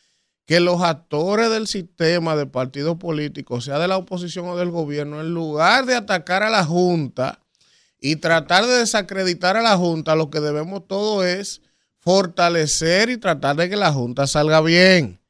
[0.49, 5.21] que los actores del sistema de partidos políticos, sea de la oposición o del gobierno,
[5.21, 7.43] en lugar de atacar a la Junta
[8.01, 11.61] y tratar de desacreditar a la Junta, lo que debemos todo es
[11.99, 15.21] fortalecer y tratar de que la Junta salga bien.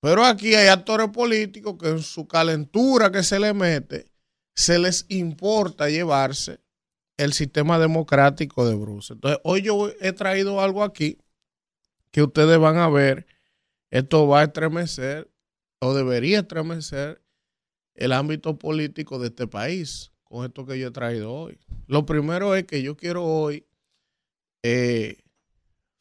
[0.00, 4.06] Pero aquí hay actores políticos que en su calentura que se le mete,
[4.54, 6.60] se les importa llevarse
[7.18, 9.12] el sistema democrático de Bruce.
[9.12, 11.18] Entonces, hoy yo he traído algo aquí
[12.10, 13.35] que ustedes van a ver
[13.90, 15.30] esto va a estremecer
[15.80, 17.22] o debería estremecer
[17.94, 21.58] el ámbito político de este país con esto que yo he traído hoy.
[21.86, 23.66] Lo primero es que yo quiero hoy
[24.62, 25.18] eh,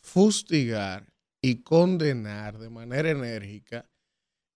[0.02, 3.90] fustigar y condenar de manera enérgica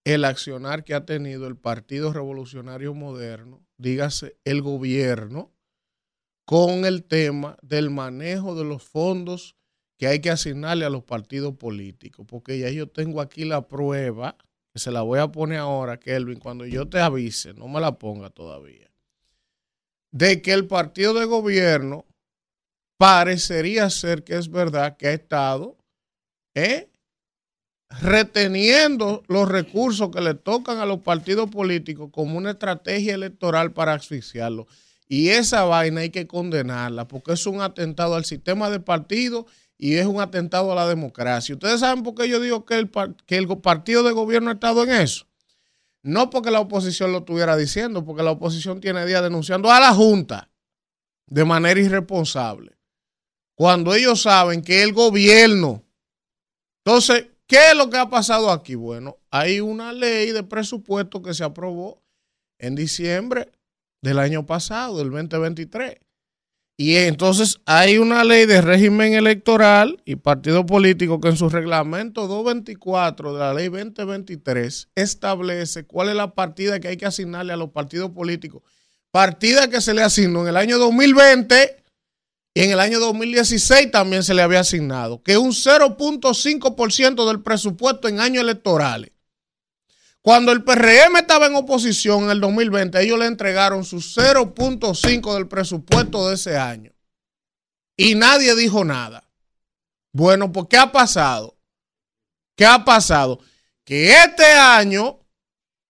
[0.03, 5.53] el accionar que ha tenido el Partido Revolucionario Moderno, dígase el gobierno,
[6.45, 9.55] con el tema del manejo de los fondos
[9.99, 14.37] que hay que asignarle a los partidos políticos, porque ya yo tengo aquí la prueba,
[14.71, 17.99] que se la voy a poner ahora, Kelvin, cuando yo te avise, no me la
[17.99, 18.89] ponga todavía,
[20.11, 22.05] de que el partido de gobierno
[22.97, 25.77] parecería ser que es verdad que ha estado
[26.55, 26.89] ¿eh?
[28.01, 33.95] reteniendo los recursos que le tocan a los partidos políticos como una estrategia electoral para
[33.95, 34.67] asfixiarlos.
[35.09, 39.45] Y esa vaina hay que condenarla porque es un atentado al sistema de partido
[39.81, 41.55] y es un atentado a la democracia.
[41.55, 42.91] ¿Ustedes saben por qué yo digo que el,
[43.25, 45.25] que el partido de gobierno ha estado en eso?
[46.03, 49.93] No porque la oposición lo estuviera diciendo, porque la oposición tiene días denunciando a la
[49.93, 50.49] Junta
[51.27, 52.77] de manera irresponsable.
[53.55, 55.83] Cuando ellos saben que el gobierno.
[56.83, 58.75] Entonces, ¿qué es lo que ha pasado aquí?
[58.75, 62.03] Bueno, hay una ley de presupuesto que se aprobó
[62.57, 63.49] en diciembre
[64.01, 65.99] del año pasado, del 2023.
[66.81, 72.25] Y entonces hay una ley de régimen electoral y partido político que en su reglamento
[72.25, 77.57] 224 de la ley 2023 establece cuál es la partida que hay que asignarle a
[77.57, 78.61] los partidos políticos.
[79.11, 81.83] Partida que se le asignó en el año 2020
[82.53, 88.07] Y en el año 2016 también se le había asignado, que un 0.5% del presupuesto
[88.07, 89.11] en años electorales.
[90.21, 95.47] Cuando el PRM estaba en oposición en el 2020, ellos le entregaron su 0.5 del
[95.47, 96.91] presupuesto de ese año.
[97.95, 99.29] Y nadie dijo nada.
[100.11, 101.57] Bueno, pues ¿qué ha pasado?
[102.55, 103.39] ¿Qué ha pasado?
[103.85, 105.19] Que este año,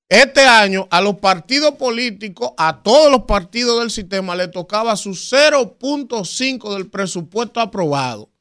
[0.10, 5.12] este año, a los partidos políticos, a todos los partidos del sistema, le tocaba su
[5.12, 8.32] 0.5 del presupuesto aprobado.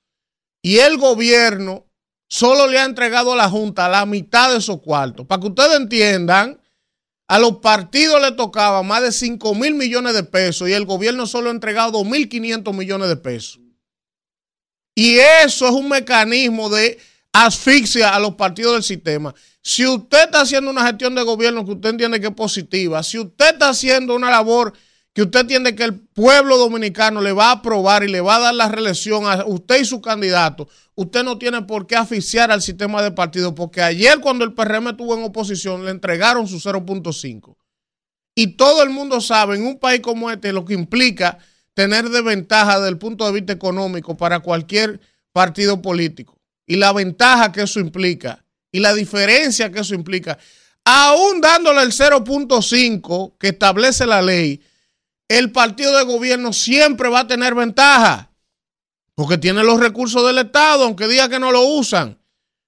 [0.61, 1.88] Y el gobierno
[2.28, 5.26] solo le ha entregado a la Junta la mitad de esos cuartos.
[5.26, 6.60] Para que ustedes entiendan,
[7.26, 11.26] a los partidos le tocaba más de 5 mil millones de pesos y el gobierno
[11.26, 13.60] solo ha entregado 2.500 millones de pesos.
[14.94, 16.98] Y eso es un mecanismo de
[17.32, 19.34] asfixia a los partidos del sistema.
[19.62, 23.18] Si usted está haciendo una gestión de gobierno que usted entiende que es positiva, si
[23.18, 24.72] usted está haciendo una labor
[25.12, 28.40] que usted entiende que el pueblo dominicano le va a aprobar y le va a
[28.40, 32.62] dar la reelección a usted y su candidato, usted no tiene por qué asfixiar al
[32.62, 37.56] sistema de partido, porque ayer cuando el PRM estuvo en oposición le entregaron su 0.5.
[38.34, 41.38] Y todo el mundo sabe en un país como este lo que implica
[41.74, 45.00] tener desventaja desde el punto de vista económico para cualquier
[45.32, 46.38] partido político.
[46.66, 50.38] Y la ventaja que eso implica y la diferencia que eso implica,
[50.84, 54.60] aún dándole el 0.5 que establece la ley,
[55.28, 58.32] el partido de gobierno siempre va a tener ventaja,
[59.14, 62.18] porque tiene los recursos del Estado, aunque diga que no lo usan.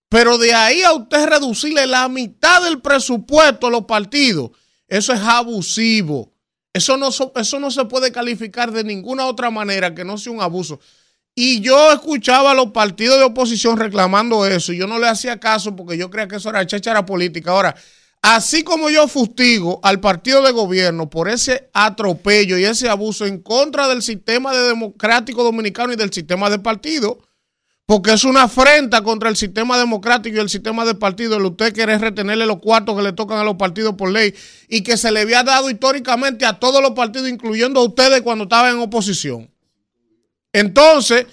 [0.09, 4.51] Pero de ahí a usted reducirle la mitad del presupuesto a los partidos,
[4.89, 6.35] eso es abusivo.
[6.73, 10.41] Eso no, eso no se puede calificar de ninguna otra manera que no sea un
[10.41, 10.79] abuso.
[11.35, 15.39] Y yo escuchaba a los partidos de oposición reclamando eso y yo no le hacía
[15.41, 17.51] caso porque yo creía que eso era cháchara política.
[17.51, 17.75] Ahora,
[18.23, 23.41] Así como yo fustigo al partido de gobierno por ese atropello y ese abuso en
[23.41, 27.19] contra del sistema de democrático dominicano y del sistema de partido,
[27.87, 31.73] porque es una afrenta contra el sistema democrático y el sistema de partido el usted
[31.73, 34.35] quiere retenerle los cuartos que le tocan a los partidos por ley
[34.69, 38.45] y que se le había dado históricamente a todos los partidos, incluyendo a ustedes cuando
[38.45, 39.51] estaban en oposición.
[40.53, 41.27] Entonces,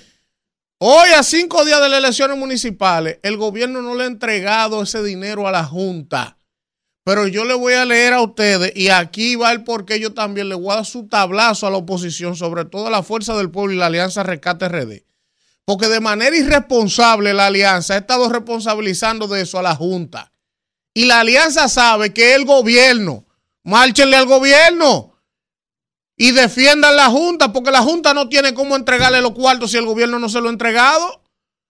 [0.80, 5.04] hoy a cinco días de las elecciones municipales, el gobierno no le ha entregado ese
[5.04, 6.37] dinero a la Junta.
[7.08, 10.50] Pero yo le voy a leer a ustedes y aquí va el porqué yo también
[10.50, 13.50] le voy a dar su tablazo a la oposición, sobre todo a la Fuerza del
[13.50, 15.06] Pueblo y la Alianza Rescate RD.
[15.64, 20.34] Porque de manera irresponsable la Alianza ha estado responsabilizando de eso a la Junta.
[20.94, 23.26] Y la Alianza sabe que el gobierno,
[23.64, 25.14] márchenle al gobierno
[26.18, 29.86] y defiendan la Junta, porque la Junta no tiene cómo entregarle los cuartos si el
[29.86, 31.24] gobierno no se lo ha entregado.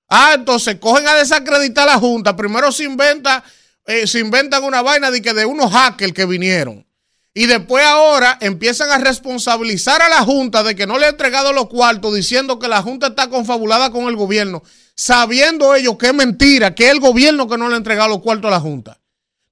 [0.09, 2.35] Ah, entonces cogen a desacreditar a la Junta.
[2.35, 3.43] Primero se inventa
[3.87, 6.85] eh, se inventan una vaina de que de unos hackers que vinieron.
[7.33, 11.53] Y después ahora empiezan a responsabilizar a la Junta de que no le ha entregado
[11.53, 14.63] los cuartos, diciendo que la Junta está confabulada con el gobierno,
[14.95, 18.21] sabiendo ellos que es mentira, que es el gobierno que no le ha entregado los
[18.21, 18.99] cuartos a la Junta.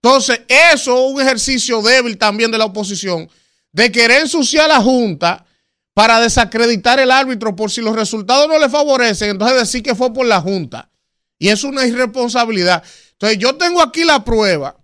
[0.01, 3.29] Entonces, eso es un ejercicio débil también de la oposición,
[3.71, 5.45] de querer ensuciar a la Junta
[5.93, 10.13] para desacreditar el árbitro por si los resultados no le favorecen, entonces decir que fue
[10.13, 10.89] por la Junta.
[11.37, 12.83] Y es una irresponsabilidad.
[13.15, 14.77] Entonces, yo tengo aquí la prueba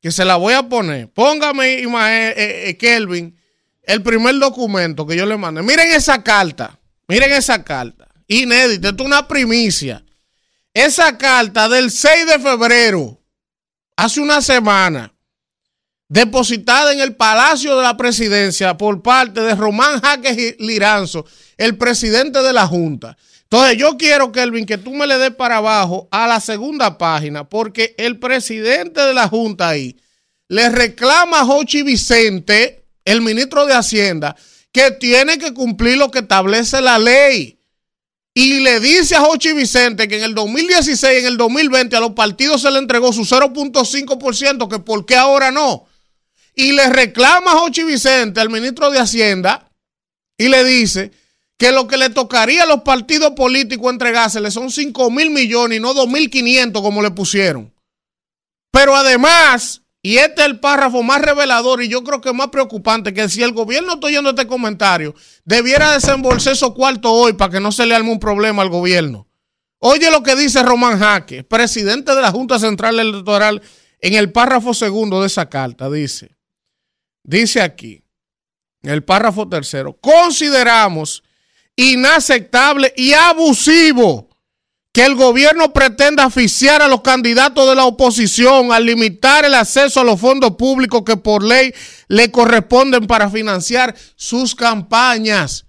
[0.00, 1.10] que se la voy a poner.
[1.10, 3.36] Póngame, eh, eh, Kelvin,
[3.82, 5.62] el primer documento que yo le mandé.
[5.62, 6.78] Miren esa carta.
[7.08, 8.06] Miren esa carta.
[8.26, 8.90] Inédita.
[8.90, 10.04] Esto es una primicia.
[10.74, 13.20] Esa carta del 6 de febrero,
[13.96, 15.12] hace una semana,
[16.08, 22.42] depositada en el Palacio de la Presidencia por parte de Román Jaques Liranzo, el presidente
[22.42, 23.16] de la Junta.
[23.50, 27.48] Entonces yo quiero, Kelvin, que tú me le des para abajo a la segunda página,
[27.48, 29.96] porque el presidente de la Junta ahí
[30.48, 34.36] le reclama a Jochi Vicente, el ministro de Hacienda,
[34.70, 37.58] que tiene que cumplir lo que establece la ley.
[38.34, 42.12] Y le dice a Jochi Vicente que en el 2016 en el 2020 a los
[42.12, 45.86] partidos se le entregó su 0.5%, que por qué ahora no.
[46.54, 49.70] Y le reclama a Jochi Vicente, el ministro de Hacienda,
[50.36, 51.12] y le dice
[51.58, 55.80] que lo que le tocaría a los partidos políticos entregársele son 5 mil millones y
[55.80, 57.74] no 2.500 como le pusieron.
[58.70, 63.12] Pero además, y este es el párrafo más revelador y yo creo que más preocupante,
[63.12, 67.60] que si el gobierno está oyendo este comentario, debiera desembolsar esos cuartos hoy para que
[67.60, 69.26] no se le arme un problema al gobierno.
[69.80, 73.62] Oye lo que dice Román Jaque, presidente de la Junta Central Electoral,
[74.00, 76.36] en el párrafo segundo de esa carta, dice,
[77.24, 78.04] dice aquí,
[78.82, 81.24] en el párrafo tercero, consideramos
[81.78, 84.28] inaceptable y abusivo
[84.92, 90.00] que el gobierno pretenda asfixiar a los candidatos de la oposición al limitar el acceso
[90.00, 91.72] a los fondos públicos que por ley
[92.08, 95.66] le corresponden para financiar sus campañas.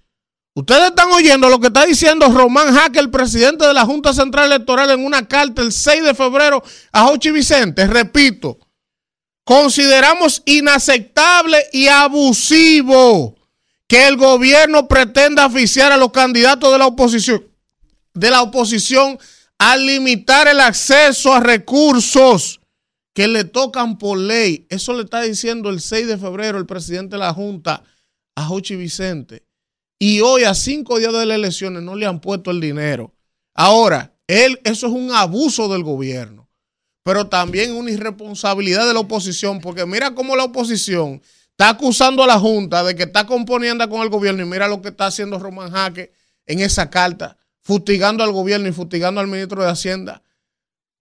[0.52, 4.46] Ustedes están oyendo lo que está diciendo Román Jaque, el presidente de la Junta Central
[4.46, 7.86] Electoral, en una carta el 6 de febrero a Jochi Vicente.
[7.86, 8.58] Repito,
[9.44, 13.39] consideramos inaceptable y abusivo
[13.90, 17.44] que el gobierno pretenda oficiar a los candidatos de la oposición,
[18.14, 19.18] de la oposición
[19.58, 22.60] al limitar el acceso a recursos
[23.12, 24.64] que le tocan por ley.
[24.70, 27.82] Eso le está diciendo el 6 de febrero el presidente de la Junta
[28.36, 29.44] a Jochi Vicente.
[29.98, 33.12] Y hoy, a cinco días de las elecciones, no le han puesto el dinero.
[33.56, 36.48] Ahora, él, eso es un abuso del gobierno,
[37.02, 41.20] pero también una irresponsabilidad de la oposición, porque mira cómo la oposición
[41.60, 44.80] está acusando a la Junta de que está componiendo con el gobierno y mira lo
[44.80, 46.10] que está haciendo Román Jaque
[46.46, 50.22] en esa carta, fustigando al gobierno y fustigando al ministro de Hacienda,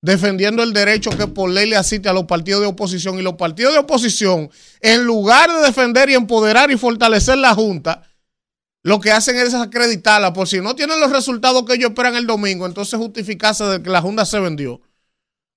[0.02, 3.36] defendiendo el derecho que por ley le asiste a los partidos de oposición y los
[3.36, 4.52] partidos de oposición,
[4.82, 8.04] en lugar de defender y empoderar y fortalecer la Junta,
[8.84, 12.28] lo que hacen es acreditarla por si no tienen los resultados que ellos esperan el
[12.28, 14.82] domingo, entonces justificarse de que la Junta se vendió.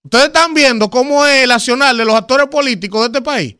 [0.04, 3.56] Ustedes están viendo cómo es el accionar de los actores políticos de este país.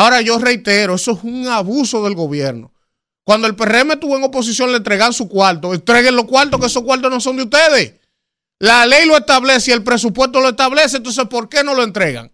[0.00, 2.72] Ahora yo reitero, eso es un abuso del gobierno.
[3.22, 5.74] Cuando el PRM estuvo en oposición le entregan su cuarto.
[5.74, 8.00] Entreguen los cuartos, que esos cuartos no son de ustedes.
[8.60, 12.32] La ley lo establece y el presupuesto lo establece, entonces ¿por qué no lo entregan?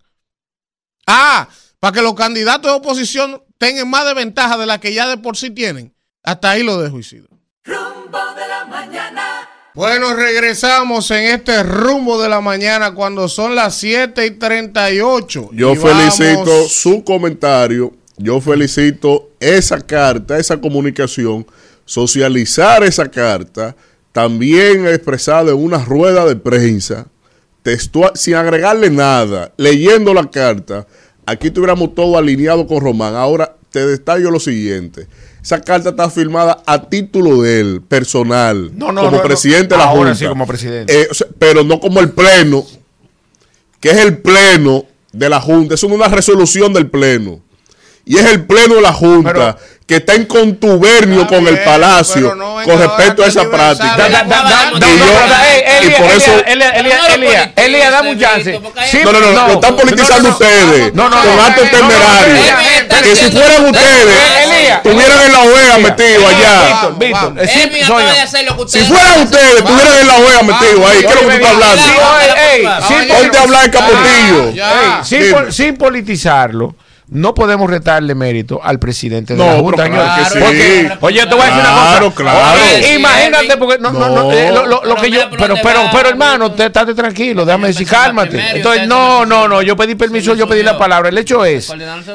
[1.08, 1.48] Ah,
[1.80, 5.18] para que los candidatos de oposición tengan más de ventaja de la que ya de
[5.18, 5.92] por sí tienen.
[6.22, 7.36] Hasta ahí lo dejo, Isidro.
[7.64, 9.35] Rumbo de la mañana.
[9.76, 15.50] Bueno, regresamos en este rumbo de la mañana cuando son las 7 y 38.
[15.52, 21.46] Yo Y felicito vamos- su comentario, yo felicito esa carta, esa comunicación,
[21.84, 23.76] socializar esa carta,
[24.12, 27.06] también expresada en una rueda de prensa,
[27.62, 30.86] textual, sin agregarle nada, leyendo la carta.
[31.26, 33.14] Aquí tuviéramos todo alineado con Román.
[33.14, 35.06] Ahora te detallo lo siguiente.
[35.42, 39.76] Esa carta está firmada a título de él, personal, No, no, como no, presidente de
[39.76, 40.14] la Ahora Junta.
[40.14, 41.02] sí, como presidente.
[41.02, 42.64] Eh, o sea, pero no como el pleno,
[43.78, 47.40] que es el pleno de la Junta, es una resolución del pleno.
[48.08, 51.54] Y es el pleno de la Junta Pero- que está en contubernio Está con el
[51.54, 54.08] bien, Palacio pero no con respecto a esa práctica.
[55.82, 56.32] Y por eso-
[57.56, 58.60] Elías, dame un chance.
[59.04, 59.46] No, no, no, no.
[59.48, 60.34] lo están politizando No, no, no.
[60.34, 61.42] ustedes No, no, con no.
[61.42, 62.40] actos No, no, no, temerarios.
[63.02, 64.06] Que si fueran ustedes,
[64.76, 66.90] estuvieran en la OEA metidos allá.
[67.00, 67.48] Eh,
[68.68, 71.00] Si fueran ustedes, estuvieran en la OEA metidos ahí.
[71.00, 71.82] ¿Qué es lo que tú estás hablando?
[73.14, 75.52] Ponte a hablar en Capotillo.
[75.52, 76.74] Sin politizarlo,
[77.08, 79.88] no podemos retarle mérito al presidente de No, la Junta.
[79.88, 80.38] claro sí.
[80.40, 82.14] Porque- oye, te voy a decir Claro, una cosa.
[82.16, 82.60] claro.
[82.76, 85.84] Oye, imagínate, porque no, no, no, eh, lo, lo- lo Pero que yo, pero, pero,
[85.84, 88.30] va, pero hermano, te, estate tranquilo, déjame decir, cálmate.
[88.30, 91.08] primero Entonces, no, no, no, yo pedí permiso, yo pedí la palabra.
[91.08, 91.72] El hecho es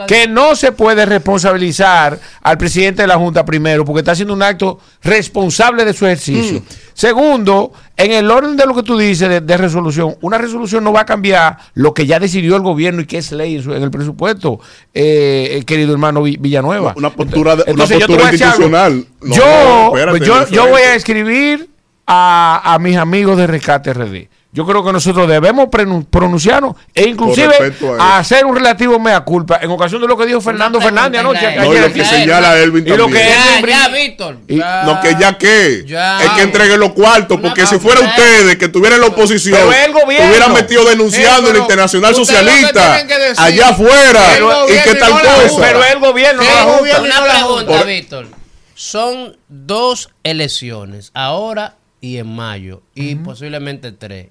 [0.07, 4.43] que no se puede responsabilizar al presidente de la Junta primero, porque está haciendo un
[4.43, 6.59] acto responsable de su ejercicio.
[6.59, 6.63] Mm.
[6.93, 10.91] Segundo, en el orden de lo que tú dices de, de resolución, una resolución no
[10.93, 13.91] va a cambiar lo que ya decidió el gobierno y que es ley en, el
[13.91, 14.59] presupuesto,
[14.93, 16.93] eh, eh, querido hermano Vi- Villanueva.
[16.97, 18.43] Una postura de- una Entonces, yo te postura algo.
[18.45, 19.05] institucional.
[19.21, 21.69] No, yo, espérate, yo, yo voy a escribir
[22.07, 24.27] a, a mis amigos de Rescate RD.
[24.53, 25.69] Yo creo que nosotros debemos
[26.09, 27.53] pronunciarnos e inclusive
[27.99, 31.55] a hacer un relativo mea culpa en ocasión de lo que dijo Fernando Fernández anoche.
[31.55, 34.37] No, y lo que señala Elvin Y lo que Ya, Elvin ya, Brin- Víctor.
[34.49, 34.83] Y- ya.
[34.83, 35.85] No, que ya que.
[35.87, 36.21] Ya.
[36.23, 39.91] es que entreguen los cuartos, porque si fuera ustedes que estuvieran en la oposición, el
[40.15, 45.19] estuvieran metidos denunciando la Internacional que Socialista que allá afuera el y y tal no
[45.19, 45.61] cosa.
[45.61, 46.79] Pero es el gobierno, Sí, no la el Junta.
[46.79, 47.05] gobierno.
[47.05, 47.83] Una pregunta.
[47.83, 48.27] Víctor.
[48.75, 54.27] Son dos elecciones, ahora y en mayo, y posiblemente tres,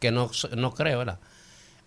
[0.00, 1.20] que no, no creo, ¿verdad?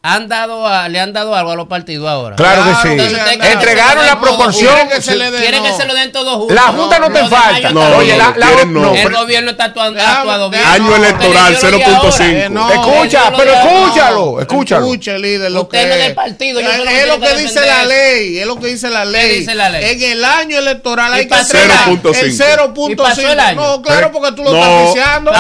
[0.06, 2.36] Han dado a- ¿Le han dado algo a los partidos ahora?
[2.36, 2.90] Claro que Claro, sí.
[2.90, 3.20] entonces
[3.54, 4.74] Entregaron que la den proporción.
[4.76, 5.78] Quiere que se le que no.
[5.78, 6.54] se lo den todos juntos.
[6.56, 7.72] La Junta no te Lo de falta.
[7.72, 8.80] No, Oye, la, la- quieren no.
[8.82, 10.62] no, El gobierno está actuando, actuado bien.
[10.66, 12.12] Año electoral, Pero yo lo de ahora.
[12.12, 12.24] 0.5.
[12.36, 12.70] Eh, no.
[12.70, 14.86] escucha, pero escúchalo, escúchalo.
[14.88, 17.22] Escuche, líder, lo Usted que no es del partido, yo es, que es tengo lo
[17.22, 17.78] que que dice defender.
[17.78, 19.40] la ley, es lo que dice la ley.
[19.40, 19.84] dice la ley?
[19.90, 21.92] En el año electoral hay que hacer el año.
[21.94, 22.02] el
[22.38, 22.92] 0.5.
[22.92, 23.40] Y pasó el 0.5.
[23.40, 23.62] año.
[23.62, 25.32] No, claro, porque tú lo No, estás diciendo.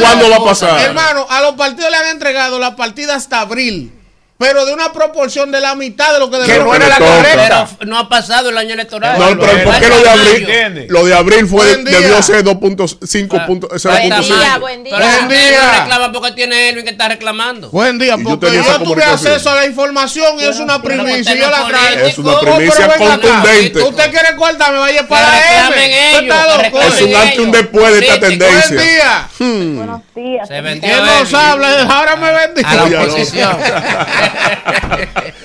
[0.00, 0.80] ¿cuándo va a pasar?
[0.80, 3.89] Hermano, a los partidos le han entregado la partida hasta abril,
[4.40, 6.96] pero de una proporción de la mitad de lo que Que debieron no era la
[6.96, 7.68] correcta.
[7.78, 9.18] Pero no ha pasado el año electoral.
[9.18, 10.86] No, pero ¿por qué lo de abril?
[10.88, 14.22] Lo de abril fue Buen debió ser 2.5 punto- Buen 0.5.
[14.24, 14.96] día, buen día.
[14.96, 15.80] Pero Buen día.
[15.82, 17.68] reclama porque tiene Elvin que está reclamando.
[17.68, 21.34] Buen día, yo porque yo, tuve acceso a la información y es una primicia.
[21.34, 22.06] Yo la es traigo.
[22.06, 23.82] Es una primicia contundente.
[23.82, 24.78] ¿Usted quiere cortarme?
[24.78, 29.28] Vaya Que para que reclamen Es un antes y un después de esta tendencia.
[29.38, 30.00] Buen día.
[30.46, 31.82] Se vendió ¿Quién nos habla?
[31.82, 32.70] Ahora me bendiga.
[32.70, 33.56] A la oposición.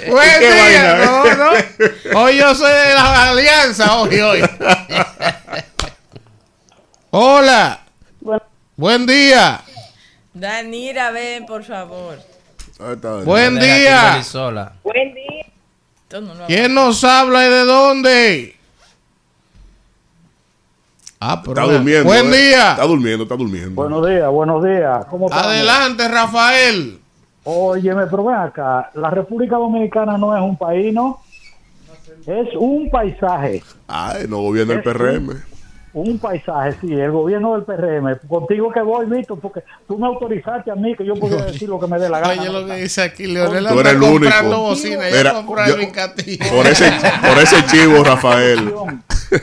[0.07, 0.63] Buen ¿Qué día.
[0.63, 1.05] vaina, eh?
[1.05, 2.21] No, no.
[2.21, 3.95] Hoy yo soy de la alianza.
[3.97, 4.41] Hoy, hoy.
[7.11, 7.81] Hola.
[8.19, 8.43] Bueno,
[8.75, 9.61] Buen día.
[10.33, 12.19] Danira, ven, por favor.
[13.23, 14.21] Buen día.
[14.83, 15.45] Buen día.
[16.47, 18.57] ¿Quién nos habla y de dónde?
[21.27, 22.05] Ah, pero Está durmiendo.
[22.05, 22.37] Buen eh.
[22.37, 22.71] día.
[22.71, 23.71] Está durmiendo, está durmiendo.
[23.71, 25.05] Buenos días, buenos días.
[25.05, 25.47] ¿Cómo estamos?
[25.47, 26.99] Adelante, Rafael.
[27.43, 28.91] Óyeme, pero ven acá.
[28.93, 31.21] La República Dominicana no es un país, ¿no?
[32.27, 33.63] Es un paisaje.
[33.87, 35.29] Ay, no gobierna el PRM.
[35.29, 35.43] Un
[36.19, 38.27] paisaje, sí, el gobierno del PRM.
[38.27, 41.79] Contigo que voy, Víctor, porque tú me autorizaste a mí que yo podía decir lo
[41.79, 42.33] que me dé la gana.
[42.33, 44.59] Oye lo que dice aquí, Leonel Tú eres el único.
[44.59, 45.03] bocina.
[45.05, 45.33] Mira,
[45.67, 45.77] yo-.
[46.51, 46.91] Por ese,
[47.21, 48.73] por ese chivo, Rafael.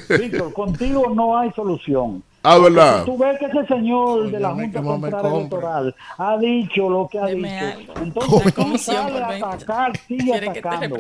[0.09, 2.23] Víctor, contigo no hay solución.
[2.45, 3.05] Ah, ¿verdad?
[3.05, 5.27] Tú ves que ese señor de la Junta no Central.
[5.37, 7.93] Electoral ha dicho lo que ha Deme dicho.
[7.93, 8.03] algo.
[8.03, 9.47] Entonces, La sales por a 20.
[9.47, 10.97] atacar, sigue Quiere que te atacando.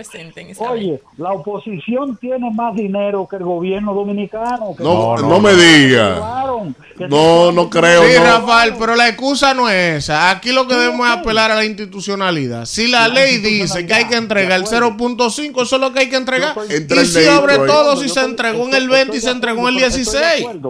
[0.71, 4.75] Oye, la oposición tiene más dinero que el gobierno dominicano.
[4.77, 6.45] que No, se- no, me diga.
[6.97, 8.25] que No, no creo, Sí, no.
[8.25, 10.31] Rafael, pero la excusa no es esa.
[10.31, 12.67] Aquí lo que debemos es apelar a la institucionalidad.
[12.67, 16.09] Si la ley dice que hay que entregar el 0.5, eso es lo que hay
[16.09, 16.55] que entregar.
[16.71, 19.35] Entra Y sobre todo si se estoy- entregó en estoy- el 20 y estoy se
[19.35, 20.63] entregó en el acuerdo, estoy de 16.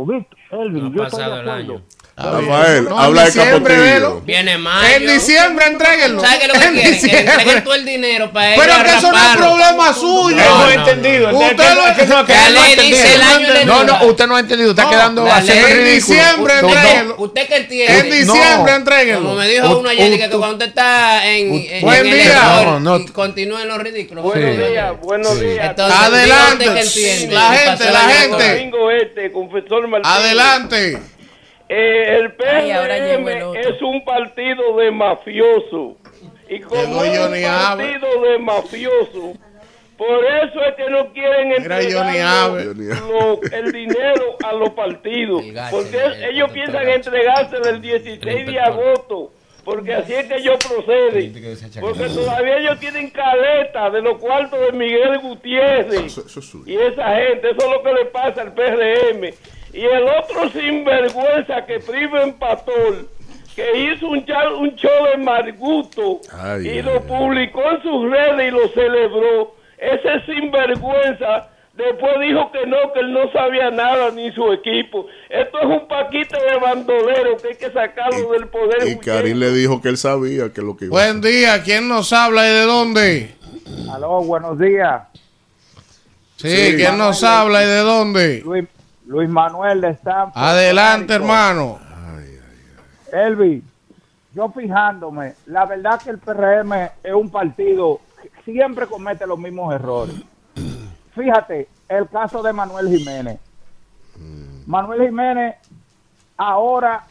[0.62, 1.82] Elvin, No ha yo estoy de pasado el acuerdo.
[2.16, 2.40] Año.
[2.40, 4.20] Rafael, No, habla en de diciembre, capotillo.
[4.20, 4.96] Viene mayo.
[4.96, 6.20] En diciembre entréguenlo.
[6.20, 6.82] ¿Sabes qué es lo que En quieren?
[7.00, 7.60] Que le entreguen diciembre.
[7.62, 10.36] todo el dinero para ellos Pero que eso no es problema suyo.
[10.36, 11.38] No, no no, entendido.
[11.38, 12.98] Usted, lo- que ha entendido.
[13.14, 14.70] el año de No, no, usted no ha entendido.
[14.70, 16.14] Está quedando haciendo el En ridículo.
[16.16, 17.14] diciembre entréguenlo.
[17.18, 18.16] Usted que En entiende.
[18.16, 18.76] diciembre No.
[18.76, 19.22] entréguenlo.
[19.22, 22.12] Como me dijo U- una Jenny, u- que cuando usted está en, en, Buen en
[22.12, 22.24] día.
[22.60, 22.96] error No, no.
[22.98, 24.22] y continúa en los ridículos.
[24.24, 25.78] Buenos días, buenos días.
[25.78, 26.66] Adelante.
[26.66, 28.70] La gente, la gente.
[29.02, 29.88] este, confesor.
[30.04, 30.98] Adelante.
[31.74, 33.60] Eh, el Ay, ahora llegó el PRM otro.
[33.60, 35.94] es un partido de mafiosos.
[36.48, 39.36] Y como es un partido de mafiosos,
[39.96, 42.50] por eso es que no quieren entregar
[43.52, 45.42] el dinero a los partidos.
[45.70, 46.94] Porque el- ellos el piensan gache.
[46.96, 49.30] entregárselo el 16 de agosto.
[49.64, 51.32] Porque así es que ellos proceden.
[51.80, 56.64] Porque todavía ellos tienen caleta de los cuartos de Miguel Gutiérrez Eso, eso es suyo.
[56.66, 59.32] y esa gente, eso es lo que le pasa al PRM.
[59.72, 63.08] Y el otro sinvergüenza que priva en Pastor,
[63.56, 64.24] que hizo un,
[64.58, 66.98] un show de Marguto Ay, y ay, lo ay.
[67.08, 73.12] publicó en sus redes y lo celebró, ese sinvergüenza después dijo que no, que él
[73.14, 75.06] no sabía nada ni su equipo.
[75.30, 78.86] Esto es un paquete de bandoleros que hay que sacarlo del poder.
[78.88, 81.62] Y Karim le dijo que él sabía que lo que iba a Buen día.
[81.62, 83.34] ¿Quién nos habla y de dónde?
[83.90, 85.02] Aló, buenos días.
[86.36, 86.76] Sí, Sí.
[86.76, 88.42] ¿quién nos habla y de dónde?
[88.44, 88.64] Luis,
[89.12, 90.42] Luis Manuel de Stanford.
[90.42, 91.78] Adelante, hermano.
[93.12, 93.62] Elvi,
[94.32, 99.74] yo fijándome, la verdad que el PRM es un partido que siempre comete los mismos
[99.74, 100.14] errores.
[101.14, 103.38] Fíjate, el caso de Manuel Jiménez.
[104.64, 105.56] Manuel Jiménez
[106.38, 107.04] ahora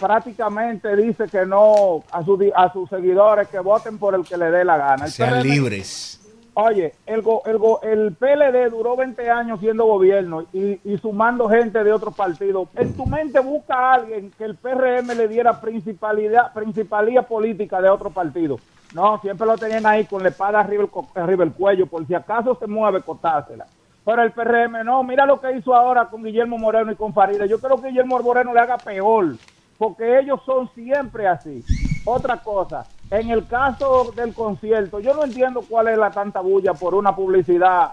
[0.00, 4.50] prácticamente dice que no a, su a sus seguidores que voten por el que le
[4.50, 5.04] dé la gana.
[5.04, 6.21] El Sean PRM libres.
[6.54, 11.82] Oye, el, go- el, go- el PLD duró 20 años siendo gobierno y, sumando gente
[11.82, 12.68] de otros partidos.
[12.76, 17.88] En tu mente busca a alguien que el PRM le diera principalidad, principalía política de
[17.88, 18.58] otro partido.
[18.94, 20.84] No, siempre lo tenían ahí con la espada arriba
[21.14, 23.66] arriba el cuello, por si acaso se mueve, cortársela.
[24.04, 27.46] Pero el PRM no, mira lo que hizo ahora con Guillermo Moreno y con Farida.
[27.46, 29.36] Yo creo que Guillermo Moreno le haga peor,
[29.82, 31.64] porque ellos son siempre así.
[32.04, 36.72] Otra cosa, en el caso del concierto, yo no entiendo cuál es la tanta bulla
[36.72, 37.90] por una publicidad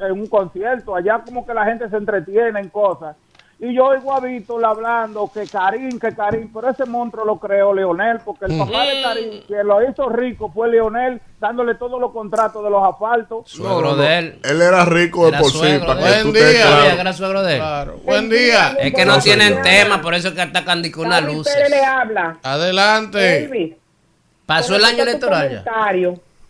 [0.00, 0.96] en un concierto.
[0.96, 3.16] Allá como que la gente se entretiene en cosas.
[3.60, 7.74] Y yo oigo a Víctor hablando que Karim, que Karim, pero ese monstruo lo creó
[7.74, 12.12] Leonel, porque el papá de Karim, que lo hizo rico, fue Leonel, dándole todos los
[12.12, 13.50] contratos de los asfaltos.
[13.50, 14.40] Suegro de él.
[14.44, 15.78] Él era rico de Era por sí.
[15.84, 16.42] Para que Buen día.
[16.42, 16.94] Sabía claro.
[16.94, 17.58] que era suegro de él.
[17.58, 17.96] Claro.
[18.04, 18.76] Buen día.
[18.78, 19.62] Es que no tienen señor.
[19.64, 20.40] tema, por eso es que
[21.22, 21.52] luces.
[21.52, 22.38] Pérez le habla.
[22.44, 23.76] Adelante.
[24.46, 25.64] Pasó el año con electoral ya.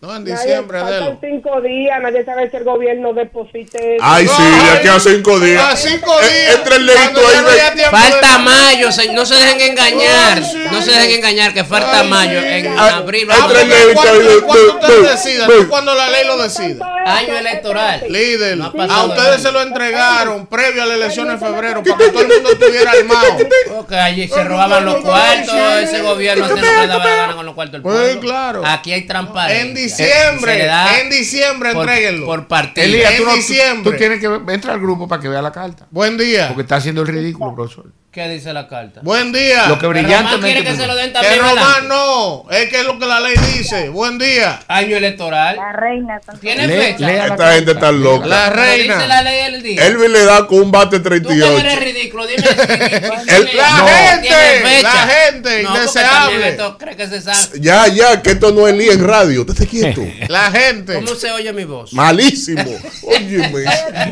[0.00, 1.18] No, en Nadie- diciembre, faltan Adelo.
[1.20, 3.96] cinco días, nadie sabe si el gobierno deposite.
[4.00, 5.72] Ay, sí, de aquí a cinco días.
[5.72, 6.54] A cinco Eh, días.
[6.54, 7.58] Entra el leito Cuando ahí.
[7.74, 10.38] no Falta de- mayo, se- no se dejen engañar.
[10.38, 10.58] Ay, sí.
[10.70, 12.40] No se dejen engañar, que falta Ay, mayo.
[12.40, 12.46] sí.
[12.46, 13.94] En Ay, abril ay, vamos tres a- leyes.
[13.94, 15.48] ¿Cuándo, Ve, cuándo ve, ustedes decidan?
[15.58, 16.94] No cuando la ley lo decida.
[17.04, 18.04] Año electoral.
[18.08, 22.08] Líder, No a ustedes se lo entregaron previo a la elección en febrero para que
[22.10, 23.36] todo el mundo estuviera armado.
[23.74, 27.46] Porque allí se robaban los cuartos, ese gobierno lo que le daba la gana con
[27.46, 28.20] los cuartos del Pues, pueblo.
[28.20, 28.62] claro.
[28.64, 29.87] Aquí hay En transparencia.
[29.96, 32.26] Diciembre, da en diciembre por- entréguenlo.
[32.26, 32.86] por partido.
[32.86, 33.92] Elías, tú, en no- tú- diciembre.
[33.92, 35.86] tú tienes que entrar al grupo para que vea la carta.
[35.90, 36.48] Buen día.
[36.48, 37.92] Porque está haciendo el ridículo, profesor.
[38.10, 39.00] ¿Qué dice la carta?
[39.04, 39.68] Buen día.
[39.68, 40.40] Lo que brillantemente.
[40.46, 41.88] quiere que se lo den Que también Román adelante.
[41.88, 43.90] no, es que es lo que la ley dice.
[43.90, 44.60] Buen día.
[44.66, 45.56] Año electoral.
[45.56, 46.18] La reina.
[46.40, 47.06] ¿Tiene fecha?
[47.06, 48.26] lea la Esta gente está loca.
[48.26, 49.22] La Pero dice la reina.
[49.22, 49.86] ley el día.
[49.86, 51.80] Elvin le da con un bate Tú que eres 38.
[51.80, 52.42] ridículo, dime.
[53.28, 56.56] El- dime, La no, gente, la gente No, porque indeseable.
[56.78, 57.60] cree que se sabe.
[57.60, 59.42] Ya, ya, que esto no es Lee en radio.
[59.42, 60.00] Usted está quieto.
[60.28, 60.94] La gente.
[60.94, 61.92] ¿Cómo se oye mi voz?
[61.92, 62.64] Malísimo.
[63.02, 63.64] Óyeme.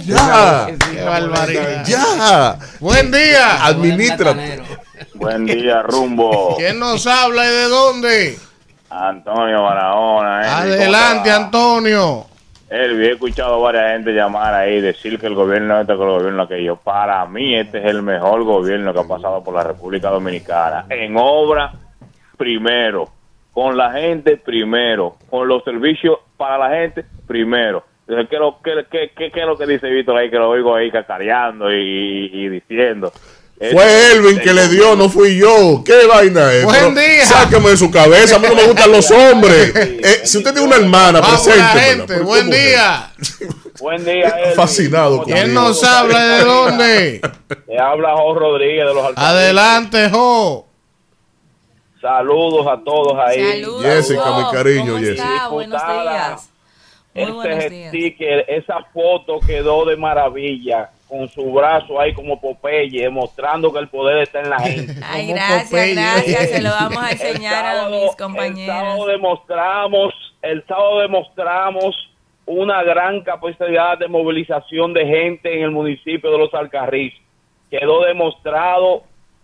[0.05, 0.67] Ya.
[0.93, 1.85] Qué barbaridad.
[1.87, 2.59] Ya.
[2.79, 3.65] Buen día.
[3.65, 3.96] Administra.
[3.97, 4.65] Platanero.
[5.15, 6.57] Buen día, rumbo.
[6.57, 8.39] ¿Quién nos habla y de dónde?
[8.91, 10.61] Antonio Barahona.
[10.63, 11.31] Henry, Adelante.
[11.31, 12.27] Antonio.
[12.69, 16.09] Elvi, he escuchado a varias gente llamar ahí, decir que el gobierno este, que el
[16.09, 16.77] gobierno aquello.
[16.77, 20.87] Para mí, este es el mejor gobierno que ha pasado por la República Dominicana.
[20.91, 21.73] En obra,
[22.37, 23.09] primero.
[23.53, 25.17] Con la gente, primero.
[25.31, 27.85] Con los servicios para la gente, primero.
[28.07, 30.29] ¿qué, es lo- qué, qué, qué- qué es lo que dice Víctor ahí?
[30.31, 33.13] Que lo oigo ahí cacareando y diciendo.
[33.59, 35.83] Fue Elvin que le dio, no fui yo.
[35.85, 36.65] ¿Qué vaina es?
[36.65, 37.25] Buen día.
[37.25, 38.37] Sáqueme de su cabeza.
[38.37, 39.73] A mí no me gustan los hombres.
[39.75, 41.23] Eh, si usted tiene una hermana.
[42.07, 43.11] Pero Buen día.
[43.81, 44.55] Buen día, Elvi.
[44.55, 45.39] Fascinado ¿Cómo conmigo.
[45.43, 47.21] ¿Quién nos habla de dónde?
[47.69, 49.25] Le habla Jo Rodríguez de los Alcaldes.
[49.25, 50.67] Adelante, Jo.
[52.01, 53.63] Saludos a todos ahí.
[53.63, 53.83] Saludos.
[53.85, 55.35] Jessica, mi cariño, ¿Cómo Jessica.
[55.35, 55.49] está?
[55.49, 56.51] Buenos días.
[57.15, 57.89] Muy buenos Ese días.
[57.89, 63.89] sticker, esa foto quedó de maravilla con su brazo ahí como Popeye, demostrando que el
[63.89, 64.95] poder está en la gente.
[65.05, 65.95] Ay, Como gracias, Popeye.
[65.95, 66.51] gracias.
[66.51, 68.77] Se lo vamos a El enseñar a mis El compañeros.
[68.77, 71.95] sábado demostramos, el sábado demostramos
[72.45, 77.13] una gran capacidad de movilización de gente en el municipio de Los Alcarriz.
[77.71, 79.03] Quedó demostrado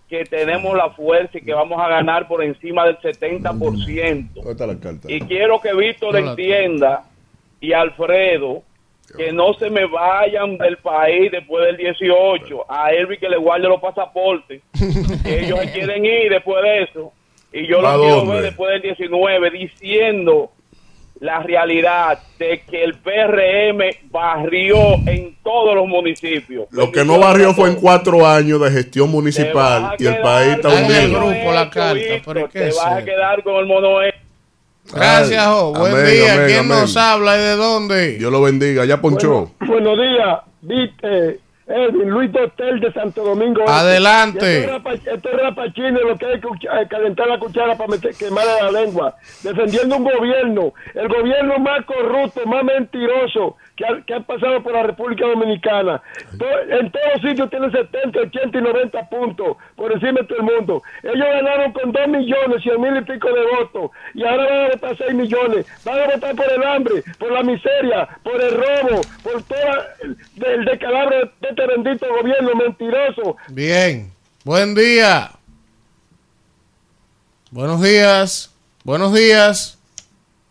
[0.09, 4.33] que tenemos la fuerza y que vamos a ganar por encima del 70%.
[4.35, 5.11] ¿Dónde está la carta?
[5.11, 7.05] Y quiero que Víctor entienda
[7.61, 8.63] y Alfredo
[9.17, 12.65] que no se me vayan del país después del 18.
[12.69, 14.63] A Elvi que le guarde los pasaportes.
[15.23, 17.13] que ellos se quieren ir después de eso.
[17.53, 20.51] Y yo ¿A lo quiero ver después del 19 diciendo
[21.23, 26.67] la realidad de que el PRM barrió en todos los municipios.
[26.73, 30.71] Lo que no barrió fue en cuatro años de gestión municipal y el país está
[31.71, 32.21] ¿qué
[32.53, 34.13] Te vas a quedar con el mono E.
[34.93, 35.72] Gracias, Jo.
[35.74, 36.35] Buen Amén, día.
[36.35, 36.68] amén, ¿Quién amén.
[36.80, 38.18] nos habla y de dónde?
[38.18, 38.85] Dios lo bendiga.
[38.85, 39.51] Ya ponchó.
[39.61, 41.41] Buenos días, viste,
[41.73, 43.61] Edwin, Luis Dotel de Santo Domingo.
[43.62, 43.73] Este.
[43.73, 44.64] Adelante.
[44.64, 48.53] Este Este rapachín es lo que hay que cucha- calentar la cuchara para meter, quemarle
[48.62, 54.20] la lengua, defendiendo un gobierno, el gobierno más corrupto, más mentiroso que ha, que ha
[54.20, 56.03] pasado por la República Dominicana.
[56.68, 60.83] En todos sitios tienen 70, 80 y 90 puntos por encima de todo el mundo.
[61.03, 64.68] Ellos ganaron con 2 millones, 100 mil y pico de votos y ahora van a
[64.68, 65.66] votar 6 millones.
[65.85, 69.59] Van a votar por el hambre, por la miseria, por el robo, por todo
[70.03, 73.37] el, el decalabro de este bendito gobierno mentiroso.
[73.49, 74.11] Bien.
[74.45, 75.31] Buen día.
[77.51, 78.55] Buenos días.
[78.85, 79.79] Buenos días.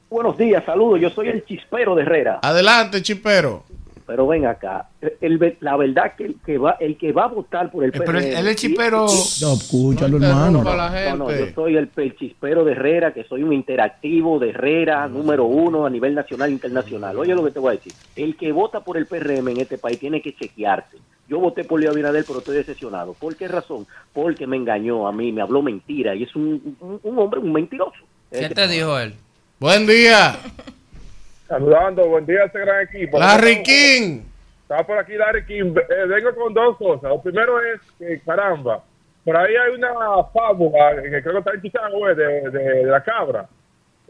[0.10, 1.00] Buenos días, saludos.
[1.00, 2.40] Yo soy el chispero de Herrera.
[2.42, 3.64] Adelante, chipero.
[4.12, 7.28] Pero ven acá, el- el- la verdad que el que va el que va a
[7.28, 9.06] votar por el Eh, pero él- PRM, es chipero.
[9.42, 10.64] No, escúchalo, No hermano.
[10.64, 15.08] No, no, yo soy el, el chispero de Herrera, que soy un interactivo de Herrera,
[15.08, 17.18] número uno a nivel nacional e internacional.
[17.18, 17.94] Oye lo que te voy a decir.
[18.18, 20.98] El que vota por el PRM en este país tiene que chequearse.
[21.30, 23.14] Yo voté por Leo Abinader, pero estoy decepcionado.
[23.14, 23.88] ¿Por qué razón?
[24.12, 27.54] Porque me engañó a mí, me habló mentira y es un, un- un hombre, un
[27.54, 27.94] mentiroso.
[28.30, 29.14] ¿Qué te dijo él?
[29.58, 30.38] Buen día.
[31.52, 33.20] Saludando, buen día a este gran equipo.
[33.20, 34.22] Larry King.
[34.62, 35.74] Está por aquí Larry King.
[35.76, 37.10] Eh, vengo con dos cosas.
[37.10, 38.82] Lo primero es que, caramba,
[39.26, 39.92] por ahí hay una
[40.34, 43.50] fábula que creo que está en Chicago, eh, de, de, de la cabra.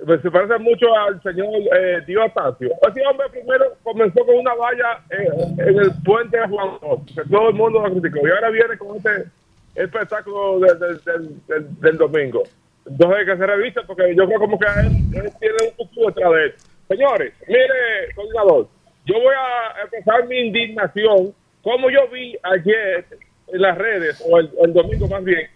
[0.05, 2.69] Pues se parece mucho al señor eh, Diotasio.
[2.87, 5.27] Ese hombre primero comenzó con una valla eh,
[5.67, 6.77] en el puente de Juan
[7.07, 8.27] que todo el mundo lo criticó.
[8.27, 9.25] Y ahora viene con este
[9.73, 12.43] espectáculo del, del, del, domingo.
[12.85, 16.07] Entonces hay que se revisa porque yo creo como que él, él tiene un futuro
[16.07, 16.55] detrás de él.
[16.91, 18.67] Señores, mire, coordinador,
[19.05, 21.33] yo voy a empezar mi indignación,
[21.63, 23.05] como yo vi ayer
[23.47, 25.49] en las redes, o el, domingo más bien,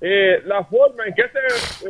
[0.00, 1.40] eh, la forma en que este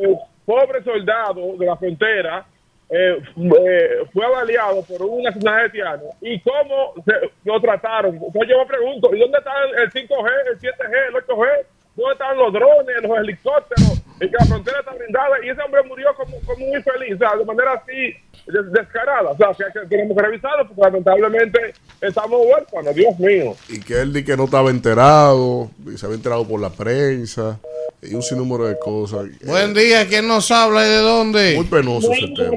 [0.03, 2.45] eh, pobre soldado de la frontera
[2.91, 7.13] eh, eh, fue avaliado por un asesinato haitiano y cómo se,
[7.45, 8.19] lo trataron.
[8.19, 11.67] Yo me pregunto, ¿y dónde están el 5G, el 7G, el 8G?
[11.99, 14.03] ¿Dónde están los drones, los helicópteros?
[14.21, 17.19] y que la frontera está blindada y ese hombre murió como, como muy feliz, o
[17.19, 19.31] sea, de manera así des- descarada.
[19.31, 21.59] O sea, que, que tenemos que revisarlo porque lamentablemente
[22.01, 23.55] estamos huérfanos, Dios mío.
[23.69, 27.61] Y que él di que no estaba enterado, y se había enterado por la prensa,
[28.03, 29.27] y un sinnúmero de cosas.
[29.45, 31.55] Buen día, ¿quién nos habla y de dónde?
[31.55, 32.57] Muy penoso ese tema.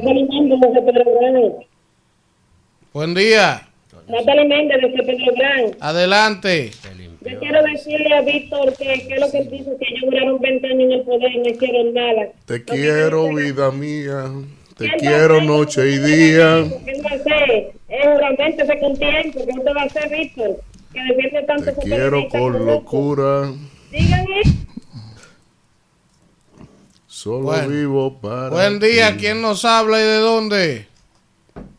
[2.94, 3.68] Buen día,
[4.08, 5.72] Natalie Méndez desde Pedro Gran.
[5.80, 6.72] adelante.
[7.24, 10.40] Yo quiero decirle a Víctor que, que es lo que él dice, que ellos duraron
[10.42, 12.28] 20 años en el poder y no hicieron nada.
[12.46, 14.26] Te quiero, vida mía.
[14.78, 16.64] Te quiero noche y día.
[16.84, 17.72] ¿Qué va a hacer?
[17.90, 19.40] Es juramente con tiempo.
[19.46, 20.62] ¿Qué usted va a hacer, Víctor?
[20.92, 23.52] Que defiende tanto Te su quiero con locura.
[23.92, 24.42] Díganme.
[27.06, 27.68] Solo Bueno.
[27.70, 28.50] vivo para.
[28.50, 29.20] Buen día, ti.
[29.20, 30.88] ¿quién nos habla y de dónde?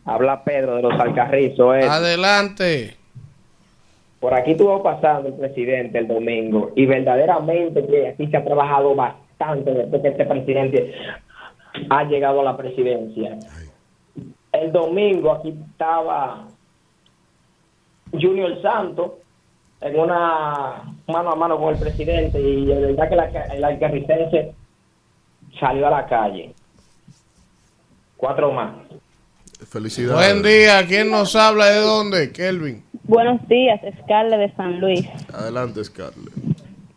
[0.05, 1.77] Habla Pedro de los Alcarrizos.
[1.77, 1.83] eh.
[1.89, 2.97] Adelante.
[4.23, 8.95] Por aquí estuvo pasando el presidente el domingo y verdaderamente que aquí se ha trabajado
[8.95, 10.95] bastante desde que este presidente
[11.91, 13.37] ha llegado a la presidencia.
[14.53, 16.47] El domingo aquí estaba
[18.13, 19.11] Junior Santos
[19.81, 24.55] en una mano a mano con el presidente y de verdad que la, el alcarricense
[25.59, 26.55] salió a la calle.
[28.17, 28.73] Cuatro más.
[29.69, 30.15] Felicidades.
[30.15, 32.31] Buen día, ¿quién nos habla de dónde?
[32.31, 32.85] Kelvin.
[33.05, 35.09] Buenos días, Scarlett de San Luis.
[35.33, 36.33] Adelante, Scarlett.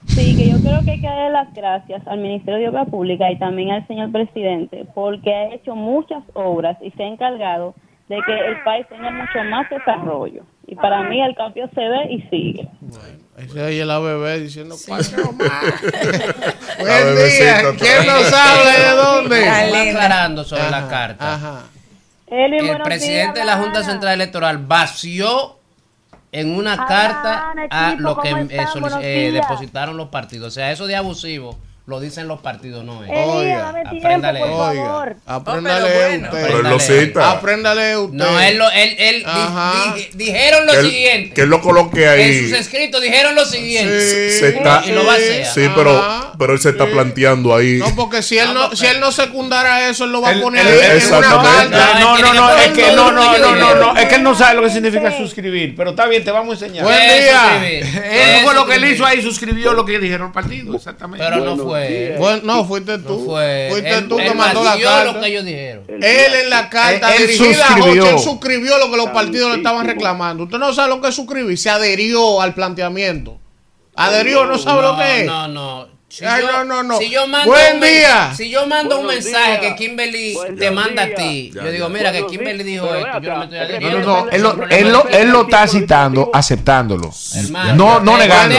[0.07, 3.27] Sí, que yo creo que hay que darle las gracias al Ministerio de Obras Públicas
[3.31, 7.73] y también al señor presidente porque ha hecho muchas obras y se ha encargado
[8.07, 10.43] de que el país tenga mucho más desarrollo.
[10.67, 12.67] Y para mí el cambio se ve y sigue.
[13.37, 15.63] Ese ahí es la bebé diciendo cuatro más.
[16.79, 19.49] La Buen día, ¿quién nos habla de dónde?
[19.49, 21.33] Aclarando sobre la carta.
[21.33, 21.63] Ajá.
[22.27, 23.83] Elvin, El presidente de la Junta.
[23.83, 25.54] Central Electoral vació
[26.31, 30.47] en una carta a lo que ¿cómo eh, eh, depositaron los partidos.
[30.47, 31.57] O sea, eso de abusivo
[31.87, 33.11] lo dicen los partidos, no es.
[33.11, 34.39] Elías, dame tiempo, Apréndale.
[34.39, 35.15] por Oiga, favor.
[35.27, 36.41] apréndale Oh, pero usted.
[36.47, 37.31] Pero él lo cita.
[37.31, 38.17] Apréndale usted.
[38.17, 39.93] No, él, lo- él, él di- Ajá.
[39.95, 41.33] di- dijeron lo Que él, siguiente.
[41.35, 42.21] que él lo coloque ahí.
[42.39, 44.01] En sus escritos dijeron lo siguiente.
[44.01, 44.39] Sí.
[44.39, 45.45] se está, Y lo vacía.
[45.45, 46.91] sí, pero, pero él se está Sí.
[46.91, 47.77] planteando ahí.
[47.77, 50.65] No, porque si él no, si él no secundara eso, él lo va a poner
[50.65, 51.77] él- ahí en una exactamente.
[51.77, 51.99] carta.
[51.99, 54.55] No, no, no, es que no, no, no, no, no, es que él no sabe
[54.55, 54.73] lo que Sí.
[54.75, 56.83] significa suscribir, pero está bien, te vamos a enseñar.
[56.83, 57.63] Buen día.
[57.69, 61.23] Eso fue lo que él hizo ahí, suscribió lo que dijeron el partido, exactamente.
[61.23, 61.74] Pero no fue.
[62.17, 63.25] Bueno, no, fuiste No tú.
[63.25, 63.67] fue.
[63.71, 65.03] Fuiste Él, tú que mandó la carta.
[65.13, 65.83] lo que ellos dijeron.
[65.87, 68.09] Él en la carta Él- él dirigida a suscribió.
[68.09, 70.43] Él suscribió lo que los partidos le estaban reclamando.
[70.45, 73.37] Usted no sabe lo que es suscribir, se adherió al planteamiento.
[73.95, 75.25] Adherió, no sabe lo que es.
[75.25, 75.94] No, no.
[76.07, 76.97] Si Ay, yo, no, no, no.
[76.99, 78.31] Si yo mando Buen un men- día.
[78.37, 79.61] Si yo mando un Buenos mensaje días.
[79.61, 82.83] que Kimberly Buenos te manda a ti, Ya, yo digo, mira que Kimberly días.
[82.83, 84.91] dijo Pero esto, yo no me estoy No, no, no, él lo, Sin problema él
[84.93, 87.11] lo, de- él lo está aceptando, aceptándolo.
[87.35, 88.55] Hermano, No, no negando.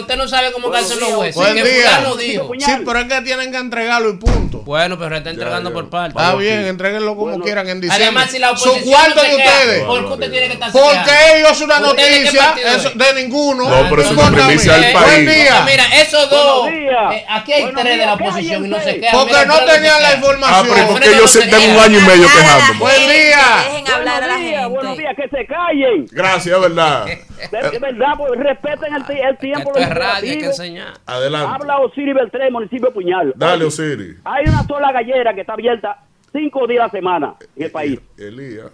[0.00, 1.42] usted no sabe cómo calzan los huesos.
[1.42, 2.04] Buen que día.
[2.18, 2.52] dijo.
[2.60, 4.58] Sí, pero es que tienen que entregarlo y punto.
[4.58, 5.74] Bueno, pero está entregando ya.
[5.74, 6.10] por parte.
[6.18, 8.04] Está bien, entréguenlo como quieran en diciembre.
[8.06, 9.82] Además, si la Su oposición cuarto no de ustedes.
[9.84, 13.22] ¿por qué usted tiene que estar Porque ellos es una ¿Usted de qué noticia de
[13.22, 13.68] ninguno.
[13.68, 14.46] No, pero es importa a mí.
[14.46, 15.06] primicia del país.
[15.06, 15.62] Buen día.
[15.66, 16.65] mira, esos dos.
[16.68, 19.12] Eh, aquí hay Buenos tres de la días, oposición y no se quedan.
[19.12, 20.16] Porque Mira, no tenían la queda.
[20.16, 20.86] Ah, pero información.
[20.88, 22.78] porque ellos se tengan un año y medio quejándose.
[22.78, 23.46] Buen día.
[23.64, 25.02] Dejen hablar a la Buenos días, buenos gente.
[25.02, 26.06] días, que se callen.
[26.10, 27.04] Gracias, ¿verdad?
[27.06, 29.70] De, de verdad, pues respeten el, el tiempo.
[29.70, 30.94] Esto es radio, hay que enseñar.
[31.06, 31.54] Adelante.
[31.54, 33.32] Habla Osiris Beltré, municipio de Puñal.
[33.36, 34.16] Dale, Osiris.
[34.24, 35.98] Hay una sola gallera que está abierta
[36.32, 38.00] cinco días a la semana en el país.
[38.18, 38.66] Elías.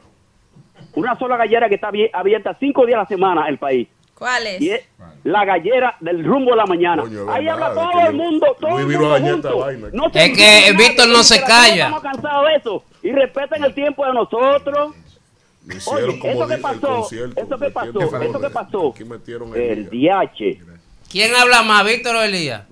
[0.95, 3.89] Una sola gallera que está abie- abierta cinco días a la semana en el país.
[4.23, 4.61] ¿Cuál es?
[4.61, 4.83] Y es
[5.25, 7.03] la gallera del rumbo de la mañana.
[7.03, 9.59] Coño, Ahí verdad, habla todo el mundo, todo el mundo junto.
[9.59, 9.89] vaina.
[9.93, 11.87] No Es que Víctor no se calla.
[11.87, 12.85] Estamos cansados de eso.
[13.03, 14.95] Y respeten el tiempo de nosotros.
[15.87, 18.95] Oye, como eso que pasó, eso que pasó, eso que pasó.
[19.57, 19.91] El.
[19.91, 20.59] DH.
[21.11, 22.63] ¿Quién habla más, Víctor o Elías?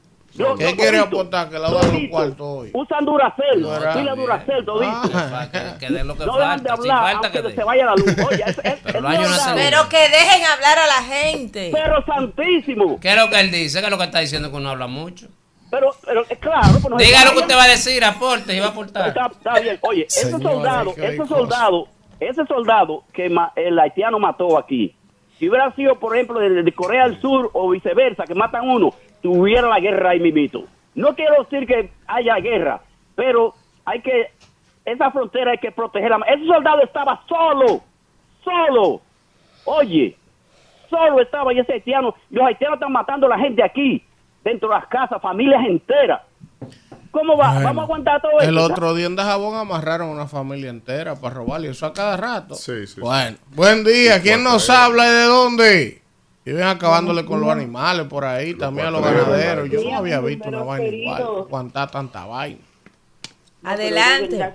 [0.41, 1.49] No, ¿Qué quiere todito, aportar?
[1.49, 2.11] Que le hagan los todito.
[2.11, 2.71] cuartos hoy.
[2.75, 3.59] Usan Duracel,
[3.95, 5.11] pila Duracel, todito.
[5.15, 5.49] Ah.
[5.53, 6.65] Que, que den lo que No de falta.
[6.77, 8.17] Si hablar, falta, que se vaya la luz.
[8.29, 9.55] Oye, es, es, Pero es no.
[9.55, 11.71] Pero que dejen hablar a la gente.
[11.73, 12.99] Pero santísimo.
[13.01, 13.79] ¿Qué es lo que él dice?
[13.81, 15.29] ¿Qué es lo que está diciendo que uno habla mucho?
[15.71, 16.73] Pero, pero claro.
[16.81, 19.09] Pues no se Diga lo que usted va a decir, aporte, y va a aportar.
[19.09, 19.79] Está, está bien.
[19.83, 21.89] Oye, ese Señores, soldado, ese soldado,
[22.19, 24.97] ese soldado que ma- el haitiano mató aquí,
[25.39, 28.93] si hubiera sido, por ejemplo, de, de Corea del Sur o viceversa, que matan uno,
[29.23, 30.65] tuviera la guerra ahí mismito.
[30.95, 32.81] No quiero decir que haya guerra,
[33.15, 33.55] pero
[33.85, 34.31] hay que,
[34.85, 36.19] esa frontera hay que protegerla.
[36.29, 37.83] Ese soldado estaba solo,
[38.43, 39.01] solo.
[39.65, 40.17] Oye,
[40.89, 44.03] solo estaba y ese haitiano, los haitianos están matando a la gente aquí,
[44.43, 46.23] dentro de las casas, familias enteras.
[47.11, 47.49] ¿Cómo va?
[47.55, 48.73] Bueno, ¿Vamos a aguantar todo El esto?
[48.73, 52.55] otro día en Dajabón amarraron a una familia entera para robarle eso a cada rato.
[52.55, 53.01] Sí, sí.
[53.01, 54.23] Bueno, buen día.
[54.23, 56.03] ¿Quién nos habla y de dónde?
[56.45, 59.69] Viven acabándole con los animales por ahí, también a los ganaderos.
[59.69, 61.23] Yo no había visto una vaina igual.
[61.23, 62.61] Aguantar tanta vaina.
[63.63, 64.55] Adelante.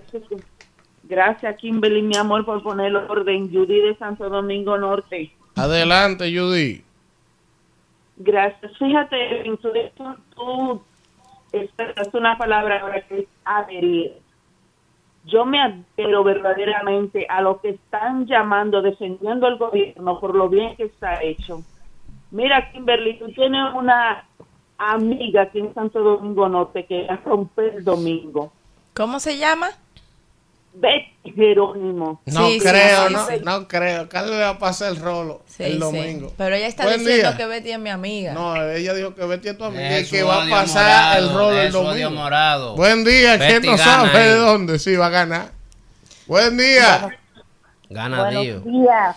[1.04, 3.52] Gracias, Kimberly, mi amor, por poner el orden.
[3.54, 5.32] Judy de Santo Domingo Norte.
[5.56, 6.84] Adelante, Judy.
[8.18, 8.76] Gracias.
[8.80, 9.72] Fíjate, tú,
[10.36, 10.82] tú
[11.52, 14.14] expresaste una palabra ahora que es adherir.
[15.26, 20.76] Yo me adhiero verdaderamente a lo que están llamando, defendiendo el gobierno por lo bien
[20.76, 21.64] que está hecho.
[22.32, 24.28] Mira, Kimberly, tú tienes una
[24.78, 28.52] amiga aquí en Santo Domingo Norte que la rompe el domingo.
[28.94, 29.70] ¿Cómo se llama?
[30.74, 32.22] Betty Jerónimo.
[32.26, 33.34] No Sí, creo, sí, no, sí.
[33.46, 34.10] no creo.
[34.10, 35.78] Carlos le va a pasar el rolo Sí, el sí.
[35.80, 36.34] domingo.
[36.38, 37.38] Pero ella está Buen diciendo día.
[37.38, 38.34] que Betty es mi amiga.
[38.34, 41.50] No, ella dijo que Betty es tu amiga y que va a pasar el morado,
[41.50, 42.10] rol el domingo.
[42.12, 42.76] morado.
[42.76, 44.80] Buen día, ¿quién Betty no gana sabe de dónde?
[44.80, 45.52] Sí, va a ganar.
[46.28, 47.10] Buen día.
[47.90, 48.64] Gana Dios.
[48.66, 49.16] días.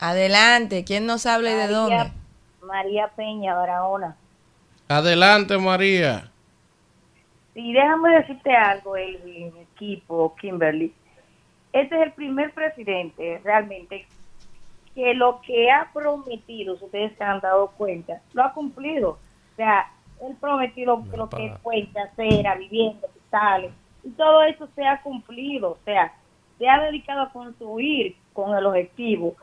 [0.00, 2.12] Adelante, ¿quién nos habla y de dónde?
[2.66, 4.16] María Peña, Barahona.
[4.88, 6.30] Adelante, María.
[7.54, 10.92] Y déjame decirte algo, Elvin, equipo, Kimberly.
[11.72, 14.06] Este es el primer presidente realmente
[14.94, 19.10] que lo que ha prometido, si ustedes se han dado cuenta, lo ha cumplido.
[19.10, 19.86] O sea,
[20.22, 25.72] él prometió lo que es puente, acera, vivienda, hospitales, y todo eso se ha cumplido.
[25.72, 26.14] O sea,
[26.58, 29.34] se ha dedicado a construir con el objetivo.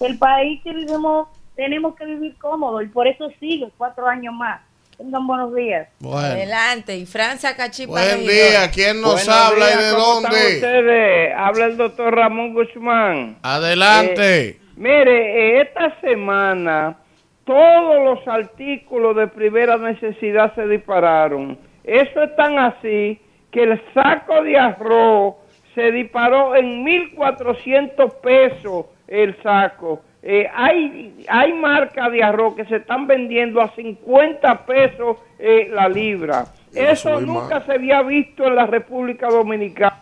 [0.00, 4.60] El país que vivimos, tenemos que vivir cómodo y por eso sigue cuatro años más.
[4.96, 5.88] Tengan buenos días.
[5.98, 6.18] Bueno.
[6.18, 7.92] Adelante, y Francia Cachipa.
[7.92, 10.54] Buen día, ¿quién nos Buenos habla y de ¿cómo están dónde?
[10.54, 11.34] ustedes?
[11.36, 13.38] Habla el doctor Ramón Guzmán.
[13.42, 14.48] Adelante.
[14.48, 16.96] Eh, mire, eh, esta semana
[17.44, 21.58] todos los artículos de primera necesidad se dispararon.
[21.82, 25.34] Eso es tan así que el saco de arroz
[25.74, 30.02] se disparó en 1.400 pesos el saco.
[30.26, 35.86] Eh, hay, hay marcas de arroz que se están vendiendo a 50 pesos eh, la
[35.86, 36.46] libra.
[36.74, 40.00] Eso nunca se había visto en la República Dominicana.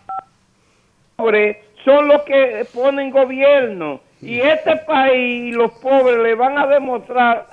[1.17, 4.01] Pobres son los que ponen gobierno.
[4.21, 7.49] Y este país los pobres le van a demostrar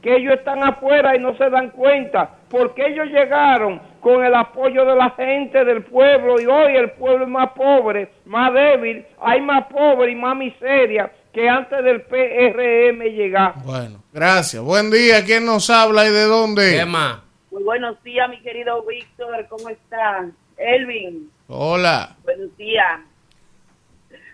[0.00, 4.84] que ellos están afuera y no se dan cuenta porque ellos llegaron con el apoyo
[4.84, 9.40] de la gente del pueblo y hoy el pueblo es más pobre, más débil, hay
[9.40, 13.54] más pobre y más miseria que antes del PRM llegar.
[13.64, 14.62] Bueno, gracias.
[14.62, 16.76] Buen día, ¿quién nos habla y de dónde?
[16.78, 17.20] ¿Qué más?
[17.50, 20.34] Muy buenos días, mi querido Víctor, ¿cómo están?
[20.56, 22.16] Elvin, Hola.
[22.24, 23.00] buenos días.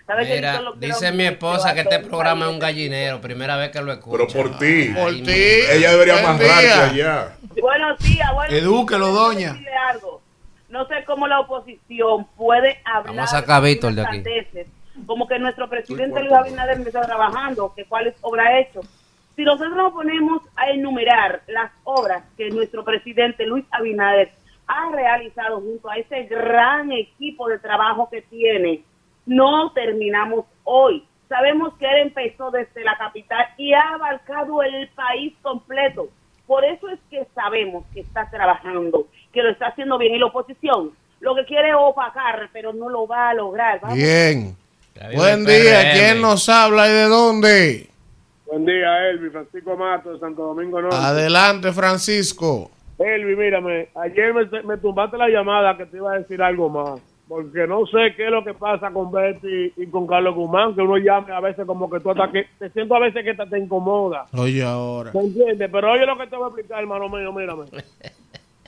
[0.07, 3.21] ¿Sabes que Mira, Víctor lo quiero dice mi esposa que este programa es un gallinero,
[3.21, 4.27] primera vez que lo escucho.
[4.27, 4.91] Pero por ti.
[4.95, 5.33] Por ti.
[5.33, 6.85] Ella debería día.
[6.85, 7.37] allá.
[7.61, 9.19] Buenos días, buenos Edúquelo, días.
[9.19, 9.61] doña.
[10.69, 14.17] No sé cómo la oposición puede hablar Vamos a sacar a Víctor de aquí.
[14.17, 14.67] sandeces,
[15.07, 18.81] Como que nuestro presidente Luis Abinader empezó trabajando, que cuáles obras ha hecho.
[19.37, 24.33] Si nosotros nos ponemos a enumerar las obras que nuestro presidente Luis Abinader
[24.67, 28.83] ha realizado junto a ese gran equipo de trabajo que tiene,
[29.27, 31.05] no terminamos hoy.
[31.29, 36.09] Sabemos que él empezó desde la capital y ha abarcado el país completo.
[36.47, 40.15] Por eso es que sabemos que está trabajando, que lo está haciendo bien.
[40.15, 43.81] Y la oposición lo que quiere es opacar, pero no lo va a lograr.
[43.81, 43.97] Vamos.
[43.97, 44.55] Bien.
[45.15, 45.93] Buen día.
[45.95, 47.89] ¿quién nos habla y de dónde?
[48.47, 49.31] Buen día, Elvi.
[49.31, 50.97] Francisco Mato de Santo Domingo Norte.
[50.97, 52.71] Adelante, Francisco.
[52.99, 57.01] Elvi, mírame, ayer me, me tumbaste la llamada que te iba a decir algo más.
[57.27, 60.83] Porque no sé qué es lo que pasa con Betty y con Carlos Guzmán, que
[60.83, 63.47] uno llame a veces como que tú hasta que te siento a veces que te,
[63.47, 64.27] te incomoda.
[64.37, 65.11] Oye, ahora.
[65.15, 65.71] ¿Me entiendes?
[65.73, 67.65] Pero oye lo que te voy a explicar, hermano mío, mírame.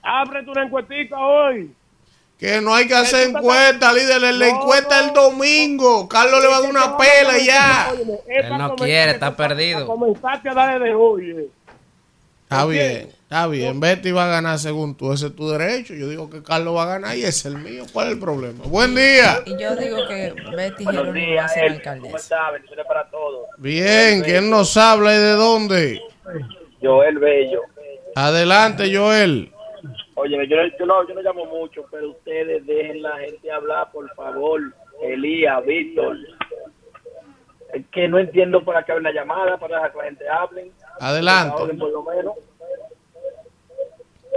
[0.03, 1.71] Ábrete una encuestica hoy.
[2.39, 4.21] Que no hay que hacer encuesta, líder.
[4.21, 5.23] La No, encuesta el no.
[5.23, 6.07] domingo.
[6.09, 7.93] Carlos le va a dar una pela ya.
[8.27, 9.87] Él no quiere, está perdido.
[9.87, 11.51] Comenzaste a dar desde hoy.
[12.43, 13.81] Está bien, está bien.
[13.81, 15.13] Betty va a ganar según tú.
[15.13, 15.95] Ese es tu derecho.
[15.95, 17.85] Yo digo que Carlos va a ganar y ese es el mío.
[17.93, 18.65] ¿Cuál es el problema?
[18.65, 19.41] Buen día.
[19.45, 22.17] Y yo digo que Betty Jerónimo va a ser alcaldesa.
[22.17, 22.51] está?
[22.53, 23.49] Bendiciones para todos.
[23.59, 26.01] Bien, ¿quién nos habla y de dónde?
[26.81, 27.63] Joel Bello.
[28.15, 29.53] Adelante, Joel.
[30.15, 34.09] Oye, yo, yo, no, yo no llamo mucho, pero ustedes dejen la gente hablar, por
[34.15, 34.61] favor.
[35.03, 36.17] Elías, Víctor.
[37.75, 40.71] Es que no entiendo para qué hay una llamada, para dejar que la gente hable.
[41.01, 41.57] Adelante.
[41.57, 42.35] Que hablen por lo menos.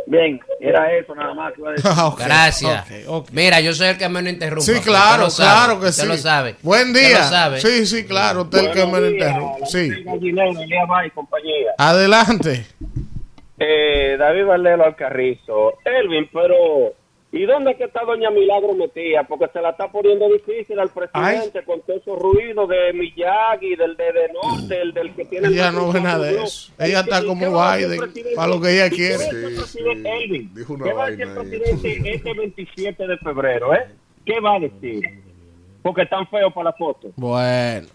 [0.07, 1.91] Bien, era eso nada más que iba a decir.
[2.03, 2.85] Ok, Gracias.
[2.85, 3.29] ok, ok.
[3.31, 4.73] Mira, yo soy el que menos interrumpe.
[4.73, 6.07] Sí, claro, claro que usted sí.
[6.09, 6.55] lo sabe.
[6.61, 7.19] Buen Usted día.
[7.19, 7.61] lo sabe.
[7.61, 8.41] Sí, sí, claro.
[8.43, 9.65] Usted el que me lo Buenos días, interrumpe.
[9.67, 10.03] Sí.
[10.03, 11.71] Gallinero, compañía.
[11.77, 12.65] Adelante.
[13.59, 15.73] Eh, David Valero Alcarrizo.
[15.83, 16.93] Elvin, pero
[17.31, 19.23] ¿Y dónde es que está doña Milagro metida?
[19.23, 23.95] Porque se la está poniendo difícil al presidente con todo esos ruidos de Miyagi, del
[23.95, 25.49] de, de Norte, el del que tiene...
[25.49, 26.73] Ella no ve nada de eso.
[26.79, 28.01] Ella está como Biden,
[28.35, 29.17] para lo que ella ¿Y qué quiere.
[29.17, 30.53] va a decir el presidente Elvin?
[30.55, 33.87] Dijo una ¿Qué va a decir el presidente este 27 de febrero, eh?
[34.25, 35.03] ¿Qué va a decir?
[35.83, 37.11] Porque están feos para la foto.
[37.15, 37.87] Bueno.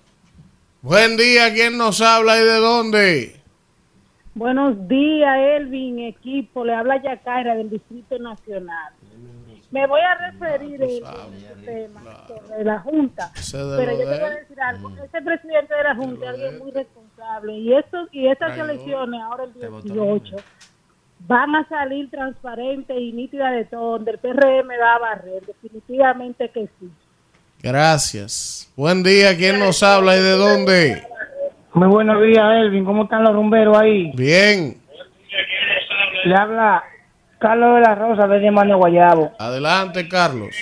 [0.81, 3.37] Buen día, ¿quién nos habla y de dónde?
[4.35, 6.65] Buenos días, Elvin, equipo.
[6.65, 8.93] Le habla Yacaira del Distrito Nacional.
[9.75, 13.33] Me voy a referir a este tema sobre la Junta.
[13.51, 14.93] Pero yo te voy a decir algo.
[15.05, 17.59] Este presidente de la Junta es alguien muy responsable.
[17.59, 20.37] Y, esto, y estas elecciones, ahora el 18,
[21.27, 23.99] van a salir transparentes y nítidas de todo.
[23.99, 25.45] Donde el PRM va a barrer.
[25.45, 26.89] Definitivamente que sí.
[27.61, 28.73] Gracias.
[28.77, 31.03] Buen día, ¿quién nos habla y de dónde?
[31.73, 32.85] Muy buenos días, Elvin.
[32.85, 34.13] ¿Cómo están los rumberos ahí?
[34.15, 34.81] Bien.
[36.27, 36.85] Le habla
[37.45, 39.33] Carlos de la Rosa de Mano Guayabo.
[39.39, 40.57] Adelante, Carlos.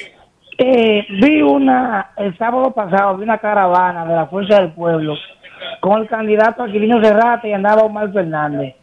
[0.58, 5.14] Eh, vi una, el sábado pasado, vi una caravana de la Fuerza del Pueblo
[5.80, 8.74] con el candidato Aquilino Serrate y andaba Omar Fernández.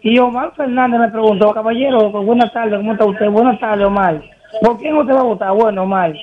[0.00, 3.28] Y Omar Fernández me preguntó, caballero, buenas tardes, ¿cómo está usted?
[3.28, 4.22] Buenas tardes, Omar.
[4.62, 5.52] ¿Por quién usted va a votar?
[5.52, 6.14] Bueno, Omar,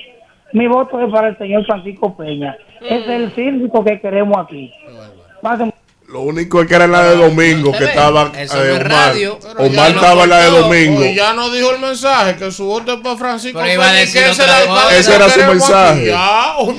[0.54, 2.56] mi voto es para el señor Francisco Peña.
[2.80, 4.72] Es el síndico que queremos aquí.
[5.42, 5.74] Pasen-
[6.08, 8.88] Lo único es que era en la de domingo que estaba eh, Omar.
[8.88, 9.38] radio.
[9.58, 11.00] Omar estaba en la de domingo.
[11.00, 13.94] Pues ya no dijo el mensaje que su voto es para Francisco Pero iba a
[13.94, 16.14] y decir que ese era el Ese su mensaje.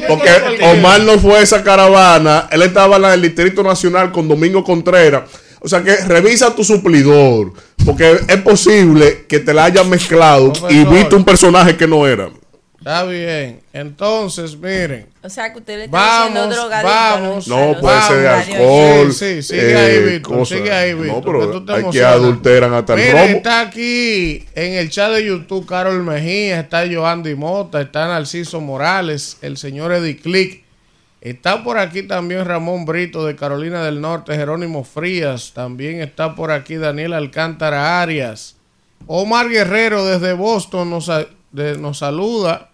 [0.08, 4.12] Porque ¿qué Omar no fue a esa caravana, él estaba en la del Distrito Nacional
[4.12, 5.24] con Domingo Contreras.
[5.62, 7.54] O sea que revisa tu suplidor,
[7.86, 12.30] porque es posible que te la hayan mezclado y viste un personaje que no era.
[12.80, 13.60] Está bien.
[13.74, 15.08] Entonces, miren.
[15.22, 17.48] O sea, que usted le está Vamos, vamos.
[17.50, 19.12] No, puede ser de alcohol.
[19.14, 20.46] Sí, sí, sigue eh, ahí, Víctor.
[20.48, 21.16] Sigue ahí, Víctor.
[21.16, 23.38] No, pero que tú te hay que adulteran hasta el Miren, romo.
[23.38, 29.38] está aquí en el chat de YouTube Carol Mejía, está Joandy Mota, está Narciso Morales,
[29.42, 30.64] el señor Eddie Click.
[31.20, 35.52] Está por aquí también Ramón Brito de Carolina del Norte, Jerónimo Frías.
[35.54, 38.56] También está por aquí Daniel Alcántara Arias.
[39.06, 42.69] Omar Guerrero desde Boston nos, sa- de- nos saluda.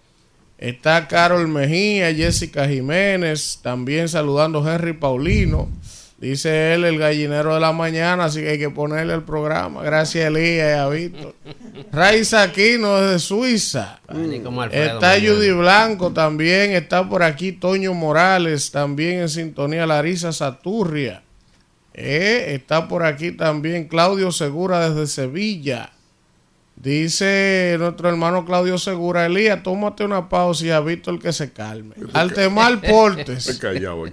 [0.66, 5.70] Está Carol Mejía, Jessica Jiménez, también saludando a Henry Paulino.
[6.18, 9.84] Dice él, el gallinero de la mañana, así que hay que ponerle el programa.
[9.84, 11.36] Gracias, Elías y a Víctor.
[11.92, 14.00] Raiza Aquino desde Suiza.
[14.08, 15.36] Como Está mañana.
[15.36, 16.72] Judy Blanco también.
[16.72, 21.22] Está por aquí Toño Morales, también en sintonía Larisa Saturria.
[21.94, 25.92] Eh, está por aquí también Claudio Segura desde Sevilla.
[26.76, 31.96] Dice nuestro hermano Claudio Segura, Elías, tómate una pausa y a Víctor que se calme.
[32.14, 33.60] Altemar Portes.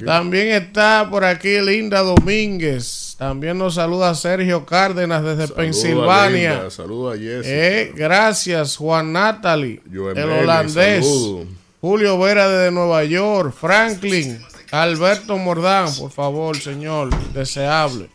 [0.07, 3.17] También está por aquí Linda Domínguez.
[3.19, 6.71] También nos saluda Sergio Cárdenas desde Saluda, Pensilvania.
[6.71, 7.49] Saluda a Jessica.
[7.49, 11.05] Eh, gracias, Juan Natalie, el holandés.
[11.05, 11.47] saludo.
[11.81, 13.53] Julio Vera desde Nueva York.
[13.55, 14.41] Franklin,
[14.71, 18.09] Alberto Mordán, por favor, señor, deseable.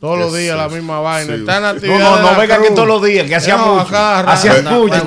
[0.00, 1.34] Todos los ¿Qué días la misma vaina.
[1.34, 1.40] Sí.
[1.40, 2.74] Está en No, actividad no, no venga que Cruz.
[2.74, 3.96] todos los días, que hacía No, mucho.
[3.96, 5.06] Hacía mucho.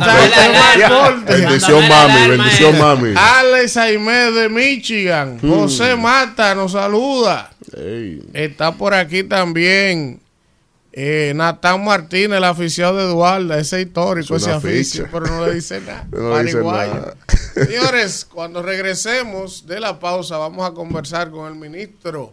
[1.28, 2.28] Bendición, mami.
[2.30, 3.14] Bendición, mami.
[3.18, 5.40] Alex Jaime de Michigan.
[5.42, 5.50] Mm.
[5.50, 7.52] José Mata nos saluda.
[8.34, 10.20] Está por aquí también
[10.92, 13.56] eh, Natán Martínez, el aficionado de Eduardo.
[13.56, 16.06] Ese histórico, Es ese una aficio, pero no le dice nada.
[16.12, 17.16] No dice nada.
[17.56, 22.32] Señores, cuando regresemos de la pausa, vamos a conversar con el ministro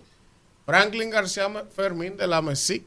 [0.70, 2.84] Franklin García Fermín de la MESIC,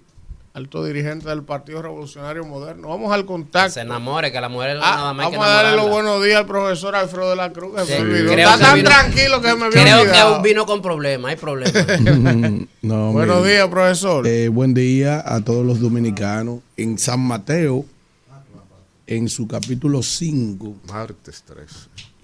[0.54, 2.88] alto dirigente del Partido Revolucionario Moderno.
[2.90, 3.72] Vamos al contacto.
[3.74, 6.38] Se enamore, que la mujer Ah, nada más que vamos a darle los buenos días
[6.40, 7.76] al profesor Alfredo de la Cruz.
[7.76, 8.32] que Sí, se me olvidó.
[8.34, 10.42] creo Está que tan vino- tranquilo que me Creo olvidado.
[10.42, 11.74] que vino con problemas, hay problemas.
[12.84, 13.54] No, Buenos mire.
[13.54, 14.28] días, profesor.
[14.28, 16.60] Eh, buen día a todos los dominicanos.
[16.78, 17.86] En San Mateo,
[19.08, 21.66] en su capítulo 5 Martes 3.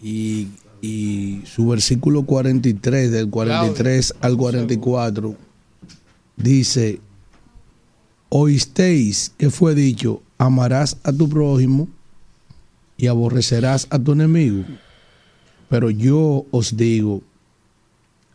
[0.01, 0.47] y,
[0.82, 5.36] y su versículo 43, del 43 al 44,
[6.40, 7.00] dice,
[8.30, 11.88] oísteis que fue dicho, amarás a tu prójimo
[12.98, 14.64] y aborrecerás a tu enemigo.
[15.70, 17.22] Pero yo os digo,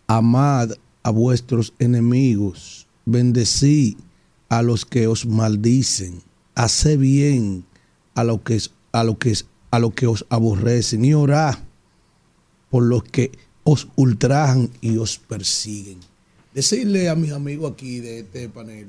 [0.07, 0.71] amad
[1.03, 3.97] a vuestros enemigos, bendecí
[4.49, 6.23] a los que os maldicen,
[6.55, 7.65] haced bien
[8.15, 8.61] a lo que
[8.93, 9.35] a lo que
[9.71, 11.57] a lo que os aborrecen y orad
[12.71, 13.33] por los que
[13.65, 15.99] os ultrajan y os persiguen.
[16.55, 18.87] Decirle a mis amigos aquí de este panel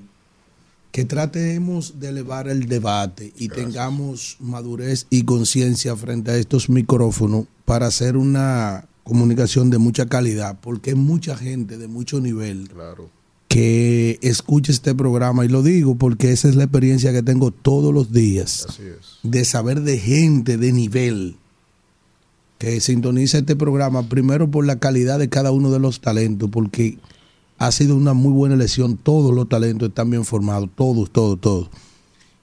[0.91, 7.47] que tratemos de elevar el debate y tengamos madurez y conciencia frente a estos micrófonos
[7.65, 12.69] para hacer una comunicación de mucha calidad, porque hay mucha gente de mucho nivel
[13.49, 17.93] que escuche este programa y lo digo porque esa es la experiencia que tengo todos
[17.93, 19.19] los días Así es.
[19.23, 21.35] de saber de gente de nivel
[22.57, 26.97] que sintoniza este programa primero por la calidad de cada uno de los talentos porque
[27.57, 31.69] ha sido una muy buena elección todos los talentos están bien formados todos todos todos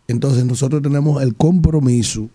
[0.09, 2.29] entonces nosotros tenemos el compromiso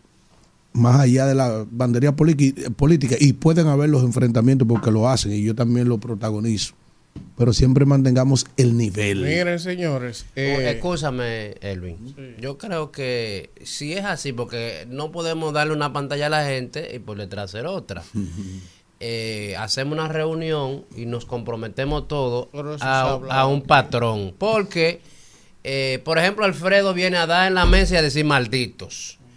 [0.74, 5.42] más allá de la bandería política y pueden haber los enfrentamientos porque lo hacen y
[5.42, 6.76] yo también lo protagonizo
[7.36, 10.26] pero siempre mantengamos el nivel Miren, señores.
[10.30, 11.98] Oh, eh, Escúchame, Elvin.
[12.40, 16.96] Yo creo que si es así, porque no podemos darle una pantalla a la gente
[16.96, 18.04] y por detrás hacer otra.
[19.00, 22.48] Eh, hacemos una reunión y nos comprometemos todos
[22.82, 24.34] a, un patrón.
[24.38, 25.02] Porque,
[25.64, 29.14] eh, por ejemplo, Alfredo viene a dar en la mesa y a decir malditos.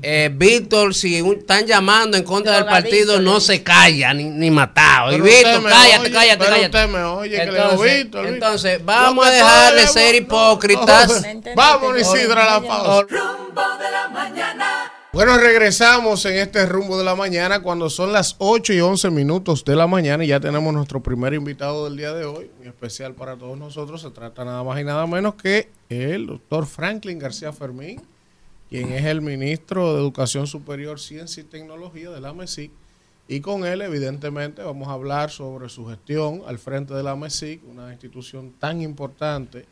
[0.00, 4.48] Eh, Víctor, si un- están llamando en contra del partido, no se calla ni, ni
[4.48, 5.12] matado.
[5.12, 6.66] Y Víctor, cállate, oye, cállate, pero cállate.
[6.66, 7.84] usted me oye, que le digo,
[8.24, 11.24] entonces, Víctor, vamos a dejar de ser hipócritas.
[11.56, 13.06] Vamos, Isidro, a la pausa.
[15.18, 19.64] Bueno, regresamos en este rumbo de la mañana cuando son las 8 y 11 minutos
[19.64, 23.14] de la mañana y ya tenemos nuestro primer invitado del día de hoy, muy especial
[23.14, 24.00] para todos nosotros.
[24.00, 28.00] Se trata nada más y nada menos que el doctor Franklin García Fermín,
[28.70, 32.70] quien es el ministro de Educación Superior, Ciencia y Tecnología de la MESIC.
[33.26, 37.62] Y con él, evidentemente, vamos a hablar sobre su gestión al frente de la MESIC,
[37.68, 39.66] una institución tan importante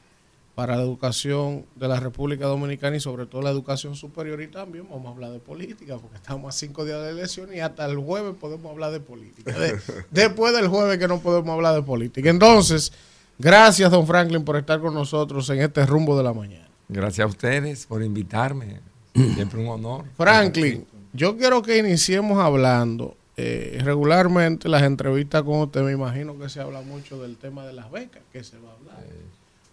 [0.57, 4.86] para la educación de la República Dominicana y sobre todo la educación superior y también
[4.90, 7.98] vamos a hablar de política porque estamos a cinco días de elección y hasta el
[7.98, 9.52] jueves podemos hablar de política.
[9.57, 9.78] De-
[10.11, 12.30] después del jueves que no podemos hablar de política.
[12.30, 12.90] Entonces,
[13.38, 16.66] gracias don Franklin por estar con nosotros en este rumbo de la mañana.
[16.88, 18.80] Gracias a ustedes por invitarme.
[19.14, 20.07] Siempre un honor.
[20.16, 23.14] Franklin, yo quiero que iniciemos hablando.
[23.36, 27.74] eh, regularmente las entrevistas con usted me imagino que se habla mucho del tema de
[27.74, 29.04] las becas, que se va a hablar.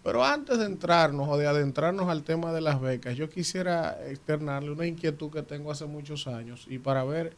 [0.04, 4.70] Pero antes de entrarnos o de adentrarnos al tema de las becas, yo quisiera externarle
[4.70, 7.34] una inquietud que tengo hace muchos años y para ver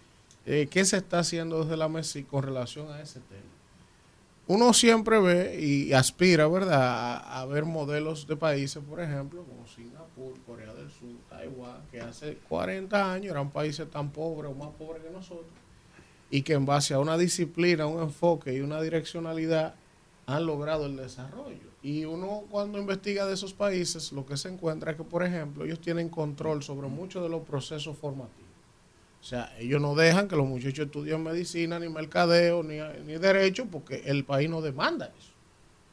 [0.47, 3.41] eh, qué se está haciendo desde la MESI con relación a ese tema.
[4.49, 9.67] Uno siempre ve y aspira, ¿verdad?, a, a ver modelos de países, por ejemplo, como
[9.69, 14.71] Singapur, Corea del Sur, Taiwán, que hace 40 años eran países tan pobres o más
[14.77, 15.47] pobres que nosotros,
[16.31, 19.75] y que en base a una disciplina, un enfoque y una direccionalidad
[20.27, 21.66] han logrado el desarrollo.
[21.87, 25.64] Y uno cuando investiga de esos países, lo que se encuentra es que, por ejemplo,
[25.64, 28.51] ellos tienen control sobre muchos de los procesos formativos.
[29.20, 33.66] O sea, ellos no dejan que los muchachos estudien medicina, ni mercadeo, ni, ni derecho,
[33.66, 35.30] porque el país no demanda eso.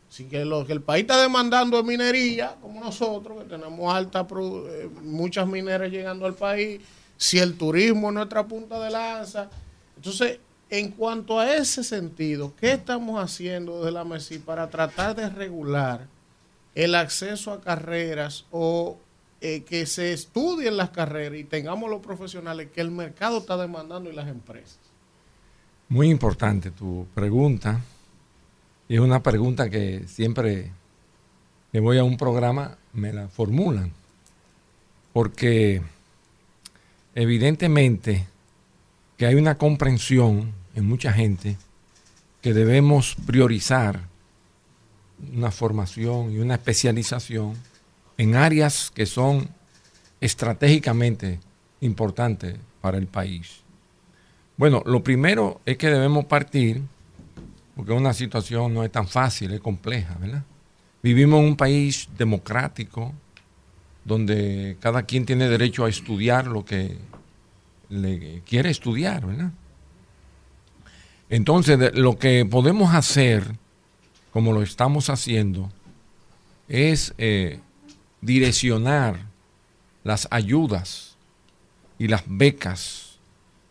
[0.10, 4.26] Así que lo que el país está demandando es minería, como nosotros, que tenemos alta,
[4.32, 6.82] eh, muchas mineras llegando al país,
[7.18, 9.48] si el turismo es nuestra punta de lanza.
[9.96, 10.40] Entonces,
[10.74, 16.08] en cuanto a ese sentido, ¿qué estamos haciendo desde la MESI para tratar de regular
[16.74, 18.98] el acceso a carreras o
[19.40, 24.10] eh, que se estudien las carreras y tengamos los profesionales que el mercado está demandando
[24.10, 24.80] y las empresas?
[25.90, 27.80] Muy importante tu pregunta.
[28.90, 30.72] Es una pregunta que siempre
[31.72, 33.92] que voy a un programa me la formulan.
[35.14, 35.84] Porque
[37.14, 38.26] evidentemente
[39.18, 41.58] que hay una comprensión en mucha gente
[42.42, 44.02] que debemos priorizar
[45.34, 47.54] una formación y una especialización
[48.18, 49.50] en áreas que son
[50.20, 51.40] estratégicamente
[51.82, 53.62] importantes para el país.
[54.58, 56.82] Bueno, lo primero es que debemos partir,
[57.76, 60.44] porque una situación no es tan fácil, es compleja, ¿verdad?
[61.02, 63.14] Vivimos en un país democrático,
[64.06, 66.98] donde cada quien tiene derecho a estudiar lo que
[67.90, 69.52] le quiere estudiar, ¿verdad?
[71.30, 73.56] Entonces, lo que podemos hacer,
[74.32, 75.72] como lo estamos haciendo,
[76.68, 77.60] es eh,
[78.22, 79.28] direccionar
[80.04, 81.18] las ayudas
[81.98, 83.20] y las becas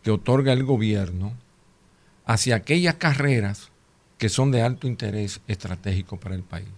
[0.01, 1.33] que otorga el gobierno
[2.25, 3.71] hacia aquellas carreras
[4.17, 6.69] que son de alto interés estratégico para el país.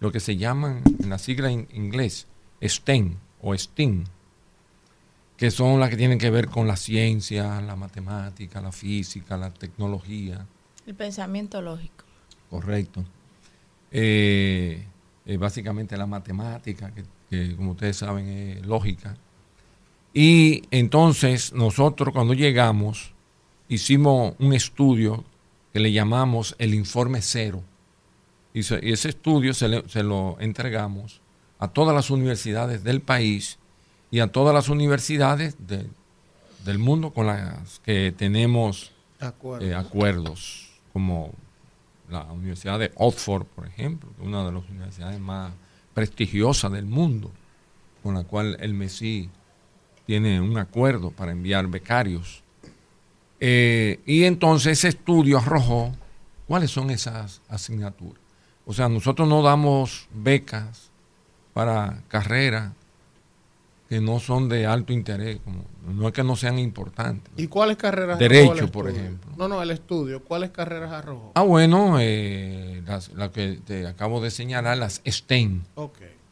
[0.00, 2.26] Lo que se llaman en la sigla en inglés
[2.62, 4.04] STEM o STEAM,
[5.38, 9.54] que son las que tienen que ver con la ciencia, la matemática, la física, la
[9.54, 10.44] tecnología,
[10.86, 12.04] El pensamiento lógico.
[12.50, 13.04] correcto.
[13.90, 14.84] Eh,
[15.24, 19.16] eh, básicamente la matemática, que, que, como ustedes saben es lógica.
[20.12, 23.12] Y entonces nosotros cuando llegamos
[23.68, 25.24] hicimos un estudio
[25.72, 27.62] que le llamamos el informe cero.
[28.54, 31.20] Y, se- y ese estudio se, le- se lo entregamos
[31.58, 33.58] a todas las universidades del país
[34.10, 35.86] y a todas las universidades de-
[36.64, 39.66] del mundo con las que tenemos Acuerdo.
[39.66, 41.32] eh, acuerdos como
[42.10, 45.52] la Universidad de Oxford, por ejemplo, una de las universidades más
[45.94, 47.30] prestigiosas del mundo,
[48.02, 49.28] con la cual el MESI
[50.06, 52.42] tiene un acuerdo para enviar becarios.
[53.40, 55.92] Eh, y entonces ese estudio arrojó
[56.46, 58.20] cuáles son esas asignaturas.
[58.66, 60.90] O sea, nosotros no damos becas
[61.52, 62.72] para carreras
[63.88, 67.32] que no son de alto interés, como, no es que no sean importantes.
[67.38, 69.32] ¿Y cuáles carreras Derecho, por ejemplo.
[69.36, 70.22] No, no, el estudio.
[70.22, 71.32] ¿Cuáles carreras arrojó?
[71.34, 75.62] Ah, bueno, eh, las, la que te acabo de señalar, las STEM,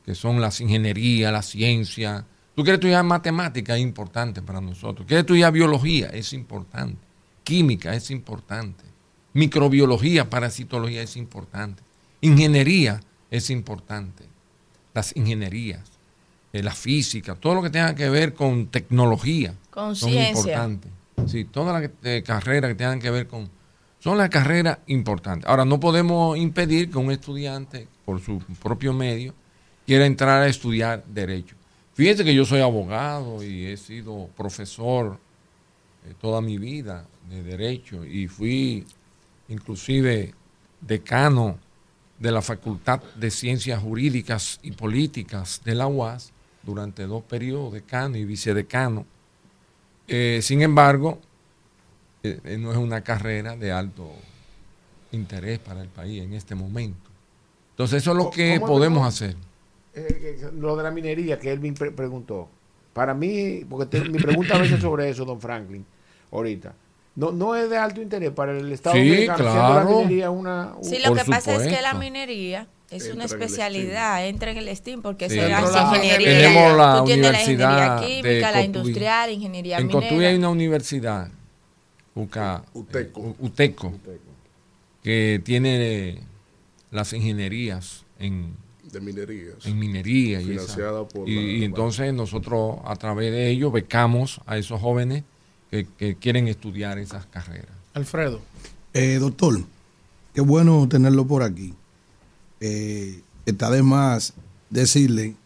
[0.04, 2.26] que son las ingenierías, la ciencia.
[2.54, 5.06] Tú quieres estudiar matemática, es importante para nosotros.
[5.06, 7.00] Quieres estudiar biología, es importante.
[7.42, 8.84] Química, es importante.
[9.32, 11.82] Microbiología, parasitología, es importante.
[12.20, 13.00] Ingeniería,
[13.30, 14.24] es importante.
[14.92, 15.82] Las ingenierías,
[16.56, 19.54] eh, la física, todo lo que tenga que ver con tecnología.
[19.70, 20.90] Con son importantes.
[21.26, 23.50] Sí, todas las eh, carreras que tengan que ver con...
[23.98, 25.48] Son las carreras importantes.
[25.48, 29.34] Ahora, no podemos impedir que un estudiante, por su propio medio,
[29.86, 31.56] quiera entrar a estudiar Derecho.
[31.94, 35.18] Fíjate que yo soy abogado y he sido profesor
[36.06, 38.86] eh, toda mi vida de Derecho y fui
[39.48, 40.34] inclusive
[40.80, 41.58] decano
[42.18, 46.32] de la Facultad de Ciencias Jurídicas y Políticas de la UAS
[46.66, 49.06] durante dos periodos, decano y vicedecano.
[50.08, 51.18] Eh, sin embargo,
[52.22, 54.10] eh, no es una carrera de alto
[55.12, 57.08] interés para el país en este momento.
[57.70, 59.36] Entonces eso es lo que ¿Cómo- podemos hacer.
[59.94, 62.48] Eh, eh, lo de la minería que Elvin pre- preguntó.
[62.92, 65.84] Para mí, porque te- mi pregunta a veces sobre eso, don Franklin,
[66.32, 66.74] ahorita.
[67.14, 69.88] No, no es de alto interés para el Estado Sí, siendo la claro.
[70.00, 70.74] minería una...
[70.76, 74.26] un- Sí, lo Por que pasa es que la minería es Entra una en especialidad,
[74.26, 75.34] entra en el STEAM porque Sí.
[75.36, 76.28] se hace la ingeniería.
[76.38, 80.08] Tenemos la Tú tienes la Universidad ingeniería de química, la industrial, ingeniería En minera.
[80.08, 81.28] Cotuí hay una universidad,
[82.14, 83.20] UCA, Uteco.
[83.20, 83.92] eh, U- Uteco,
[85.02, 86.20] que tiene
[86.90, 88.54] las ingenierías en,
[88.92, 89.66] De minerías.
[89.66, 93.70] en minería y, Financiada esa- por y- la- y entonces nosotros a través de ello
[93.70, 95.24] becamos a esos jóvenes
[95.70, 97.70] que, que quieren estudiar esas carreras.
[97.94, 98.40] Alfredo.
[98.94, 99.60] Eh, doctor,
[100.34, 101.74] qué bueno tenerlo por aquí.
[102.60, 104.34] Eh, está de más
[104.70, 105.36] decirle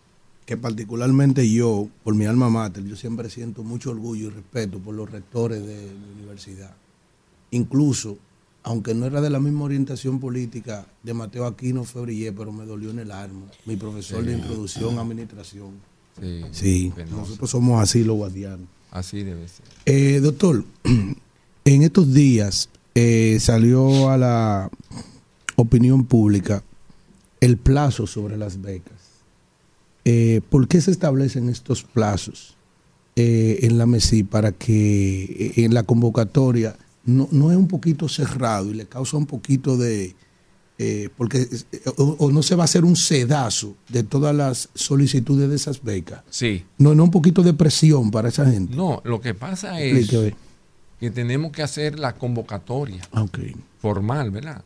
[0.46, 4.96] que particularmente yo, por mi alma mater, yo siempre siento mucho orgullo y respeto por
[4.96, 6.74] los rectores de mi universidad.
[7.52, 8.18] Incluso,
[8.64, 12.90] aunque no era de la misma orientación política de Mateo Aquino Febrillé, pero me dolió
[12.90, 13.46] en el alma.
[13.64, 15.70] Mi profesor de introducción a administración.
[16.20, 18.66] Sí, Sí, nosotros somos así los guardianes.
[18.90, 19.66] Así debe ser.
[19.86, 20.64] Eh, doctor,
[21.64, 24.70] en estos días eh, salió a la
[25.54, 26.64] opinión pública
[27.40, 28.98] el plazo sobre las becas.
[30.04, 32.56] Eh, ¿Por qué se establecen estos plazos
[33.16, 38.08] eh, en la MESI para que eh, en la convocatoria no, no es un poquito
[38.08, 40.14] cerrado y le causa un poquito de...
[40.78, 41.46] eh, porque
[41.96, 45.82] o, o no se va a hacer un sedazo de todas las solicitudes de esas
[45.82, 46.22] becas.
[46.30, 46.64] Sí.
[46.78, 48.74] No, no un poquito de presión para esa gente.
[48.74, 50.34] No, lo que pasa es Explíqueme.
[50.98, 53.26] que tenemos que hacer la convocatoria Ah,
[53.80, 54.64] formal, ¿verdad?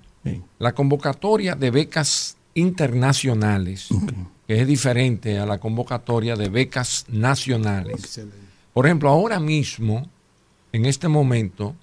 [0.59, 3.89] La convocatoria de becas internacionales,
[4.47, 8.21] que es diferente a la convocatoria de becas nacionales.
[8.73, 10.09] Por ejemplo, ahora mismo,
[10.73, 11.75] en este momento,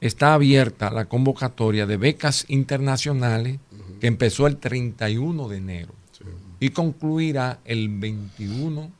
[0.00, 3.58] está abierta la convocatoria de becas internacionales
[4.00, 5.92] que empezó el 31 de enero
[6.60, 8.90] y concluirá el 21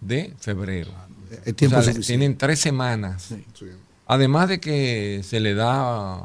[0.00, 0.90] de febrero.
[1.44, 2.06] El tiempo O sea, le- suficiente.
[2.06, 3.34] tienen tres semanas.
[4.06, 6.24] Además de que se le da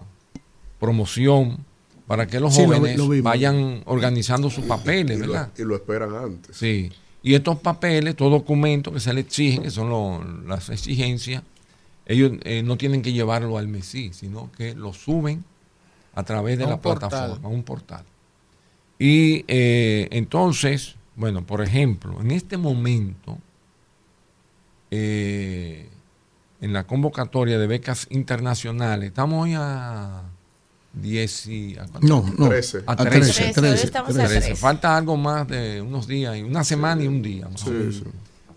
[0.80, 1.66] promoción
[2.12, 5.50] para que los Sí, lo vi- jóvenes lo vayan organizando sus papeles, Y ¿verdad?
[5.58, 6.58] y lo esperan antes.
[6.58, 6.92] Sí.
[7.24, 11.42] Y estos papeles, estos documentos que se le exigen, que son lo- las exigencias,
[12.06, 15.46] ellos eh, no tienen que llevarlo al MESI, sino que lo suben
[16.14, 17.10] a través de A la un portal.
[17.10, 18.04] plataforma, a un portal.
[19.00, 23.38] Y eh, entonces, bueno, por ejemplo, en este momento,
[24.92, 25.88] eh,
[26.60, 30.24] en la convocatoria de becas internacionales, estamos hoy a
[30.94, 31.78] 10 y...
[31.78, 31.86] ¿a?
[32.02, 32.80] No, no, Trece.
[32.86, 33.54] a A 13, 13.
[33.54, 34.56] 13, Hoy estamos a 13.
[34.56, 37.72] Falta algo más de unos días, y una semana y un día, más o Sí,
[37.72, 38.04] menos, sí.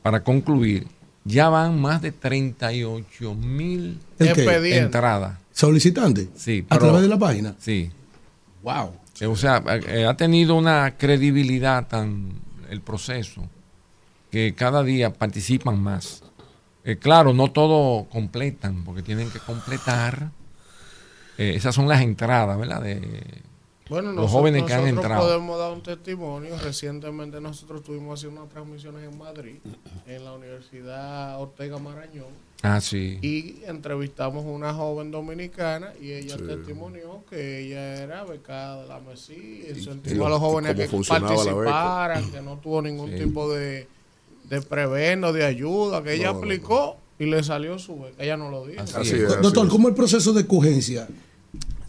[0.03, 0.87] para concluir.
[1.25, 5.39] Ya van más de 38 mil entradas.
[5.53, 6.29] ¿Solicitante?
[6.37, 7.55] Sí, ¿A pero- través de la página?
[7.59, 7.91] Sí.
[8.63, 8.93] Wow.
[9.21, 12.33] Eh, O sea, eh, ha tenido una credibilidad tan
[12.69, 13.49] el proceso
[14.31, 16.23] que cada día participan más.
[16.83, 20.31] Eh, claro, no todo completan, porque tienen que completar.
[21.39, 22.83] Eh, esas son las entradas, ¿verdad?
[22.83, 23.01] De
[23.89, 25.27] Bueno, los nosotros- jóvenes que han nosotros entrado.
[25.27, 26.57] podemos dar un testimonio.
[26.63, 29.57] Recientemente nosotros estuvimos haciendo unas transmisiones en Madrid,
[30.07, 32.45] en la Universidad Ortega Marañón.
[32.63, 33.19] Ah, sí.
[33.21, 39.01] Y entrevistamos a una joven dominicana y ella testimonió que ella era becada de la
[39.01, 43.25] MESI, y incentivó a los jóvenes que participaran, que no tuvo ningún Sí.
[43.25, 43.87] tipo de,
[44.49, 48.23] de prebendo, de ayuda, que ella No, no, aplicó y le salió su beca.
[48.23, 48.83] Ella no lo dijo.
[49.43, 51.07] Doctor, ¿cómo es el proceso de escogencia?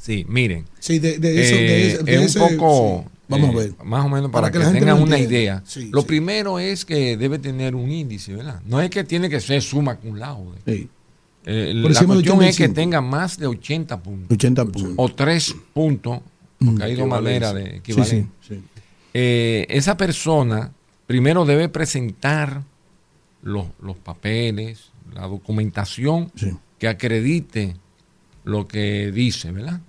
[0.06, 0.66] Sí, miren.
[0.80, 3.12] Sí, de, de eso, de Eh, de es ese- un poco, sí.
[3.28, 3.74] Vamos eh, a ver.
[3.84, 5.64] más o menos para, Para que que, la gente tengan una idea.
[5.66, 6.08] Sí, lo sí.
[6.08, 8.62] primero es que debe tener un índice, ¿verdad?
[8.68, 10.60] No es que tiene que ser suma cum laude.
[10.68, 10.88] Sí.
[11.48, 12.12] Eh, la cuestión
[12.44, 12.74] es que 85.
[12.76, 14.32] tenga más de 80 puntos.
[14.36, 14.94] 80 puntos.
[14.98, 16.20] O 3 puntos,
[16.64, 17.66] porque hay dos maneras de Mm.
[17.72, 18.30] Sí, equivalente.
[18.48, 18.62] sí, sí.
[19.16, 20.72] Eh, esa persona
[21.08, 22.62] primero debe presentar
[23.42, 26.32] los, los papeles, la documentación
[26.78, 27.76] que acredite
[28.44, 29.82] lo que dice, ¿verdad?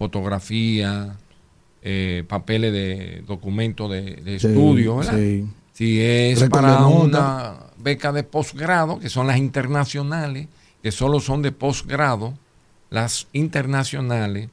[0.00, 1.14] Fotografía,
[1.82, 5.14] eh, papeles de documentos de, de Sí, estudio, ¿verdad?
[5.14, 5.46] sí.
[5.74, 10.48] Si es para una beca de posgrado, que son las internacionales,
[10.82, 12.32] que solo son de posgrado,
[12.88, 14.48] las internacionales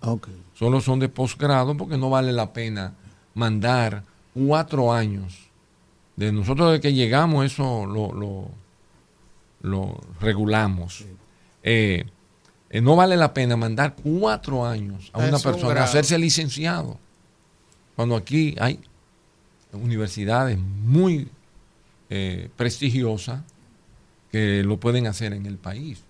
[0.53, 2.93] solo son de posgrado porque no vale la pena
[3.33, 4.03] mandar
[4.33, 5.47] cuatro años.
[6.17, 8.49] De nosotros de que llegamos eso lo, lo,
[9.61, 11.05] lo regulamos.
[11.63, 12.05] Eh,
[12.69, 16.97] eh, no vale la pena mandar cuatro años a una un persona a hacerse licenciado.
[17.95, 18.79] Cuando aquí hay
[19.71, 21.29] universidades muy
[22.09, 23.41] eh, prestigiosas
[24.31, 26.03] que lo pueden hacer en el país.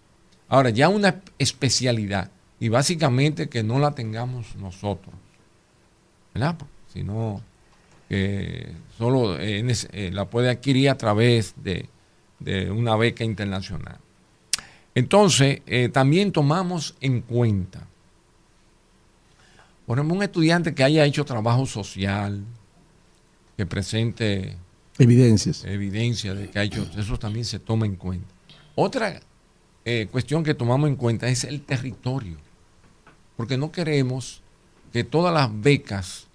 [0.49, 5.13] Ahora, ya una especialidad, y básicamente que no la tengamos nosotros,
[6.33, 6.57] ¿verdad?
[6.91, 7.41] Sino
[8.09, 11.89] que solo eh, eh, la puede adquirir a través de,
[12.39, 13.97] de una beca internacional.
[14.97, 17.85] Entonces, eh, también tomamos en cuenta,
[19.85, 22.43] por ejemplo, un estudiante que haya hecho trabajo social,
[23.55, 24.55] que presente
[24.97, 25.63] Evidencias.
[25.65, 28.25] evidencia de que ha hecho, eso también se toma en cuenta.
[28.73, 29.19] Otra
[29.85, 32.37] eh, cuestión que tomamos en cuenta es el territorio,
[33.35, 34.41] porque no queremos
[34.91, 36.25] que todas las becas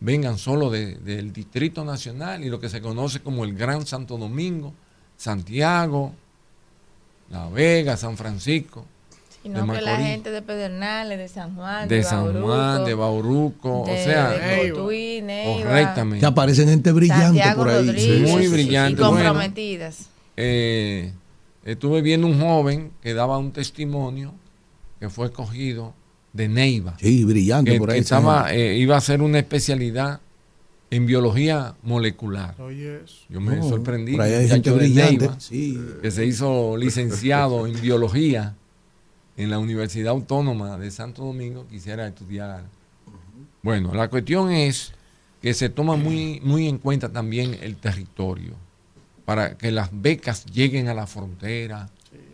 [0.00, 4.18] vengan solo de- del Distrito Nacional y lo que se conoce como el Gran Santo
[4.18, 4.74] Domingo,
[5.16, 6.14] Santiago,
[7.30, 8.84] La Vega, San Francisco,
[9.42, 13.84] Sino de que la gente de Pedernales, de San Juan, de San Juan, de Bauruco,
[13.86, 16.20] de- o sea, de Cotuí, Neiva, correctamente.
[16.20, 17.86] Que aparecen gente brillante Santiago por ahí.
[17.86, 19.00] Rodríguez, Muy y brillante.
[19.02, 19.16] bueno.
[19.16, 20.08] comprometidas.
[20.36, 21.12] Eh,
[21.64, 24.32] estuve viendo un joven que daba un testimonio
[25.00, 25.94] que fue escogido
[26.32, 26.94] de Neiva.
[26.98, 27.96] Sí, brillante que, por ahí.
[27.96, 30.20] que esa estaba, eh, iba a hacer una especialidad
[30.90, 32.54] en biología molecular.
[33.28, 34.12] Yo me Oh, sorprendí.
[34.12, 35.78] por ahí hay gente brillante, Neiva, sí.
[36.00, 38.54] Que se hizo licenciado en biología
[39.36, 42.64] en la Universidad Autónoma de Santo Domingo, quisiera estudiar.
[43.62, 44.92] Bueno, la cuestión es
[45.42, 48.52] que se toma muy, muy en cuenta también el territorio
[49.24, 51.88] para que las becas lleguen a la frontera,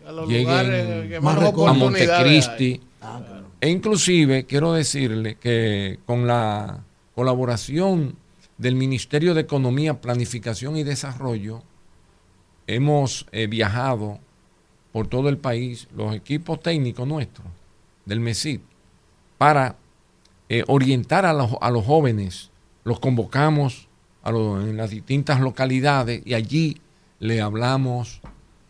[0.07, 2.81] a los lleguen lugares que a más oportunidades Montecristi.
[3.01, 3.25] hay.
[3.61, 6.79] E inclusive quiero decirle que con la
[7.13, 8.15] colaboración
[8.57, 11.61] del Ministerio de Economía, Planificación y Desarrollo,
[12.67, 14.19] hemos eh, viajado
[14.91, 17.47] por todo el país, los equipos técnicos nuestros
[18.05, 18.61] del MESID,
[19.37, 19.75] para
[20.47, 22.49] eh, orientar a los, a los jóvenes.
[22.83, 23.87] Los convocamos
[24.23, 26.77] a los- en las distintas localidades y allí
[27.19, 28.21] le hablamos,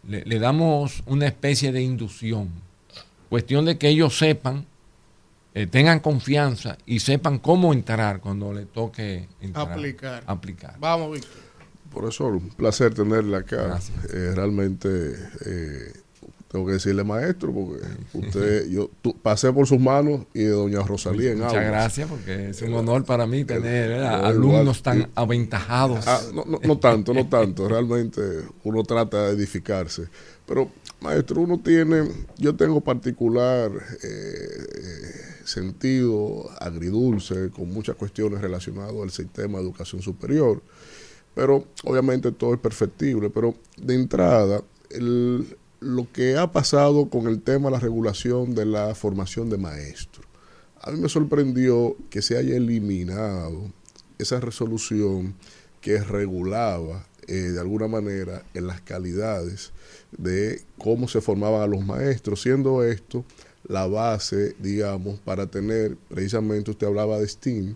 [0.07, 2.49] le, le damos una especie de inducción.
[3.29, 4.65] Cuestión de que ellos sepan,
[5.55, 10.23] eh, tengan confianza y sepan cómo entrar cuando le toque entrar, Aplicar.
[10.27, 10.75] aplicar.
[10.79, 11.31] Vamos, Víctor.
[11.91, 13.79] Profesor, un placer tenerle acá.
[14.13, 14.87] Eh, realmente
[15.45, 15.93] eh,
[16.51, 20.81] tengo que decirle maestro, porque usted, yo tu- pasé por sus manos y de doña
[20.81, 23.91] Rosalía en Muchas gracias, porque es un honor para mí tener.
[23.91, 26.05] Eh, alumnos igual, tan eh, aventajados.
[26.05, 27.67] Ah, no, no, no tanto, no tanto.
[27.69, 28.21] Realmente
[28.65, 30.07] uno trata de edificarse.
[30.45, 30.69] Pero,
[30.99, 39.11] maestro, uno tiene, yo tengo particular eh, eh, sentido agridulce con muchas cuestiones relacionadas al
[39.11, 40.61] sistema de educación superior.
[41.33, 43.29] Pero obviamente todo es perfectible.
[43.29, 48.65] Pero de entrada, el- lo que ha pasado con el tema de la regulación de
[48.65, 50.25] la formación de maestros.
[50.81, 53.71] A mí me sorprendió que se haya eliminado
[54.17, 55.35] esa resolución
[55.81, 59.71] que regulaba eh, de alguna manera en las calidades
[60.15, 63.25] de cómo se formaban a los maestros, siendo esto
[63.67, 67.75] la base, digamos, para tener, precisamente usted hablaba de STEAM,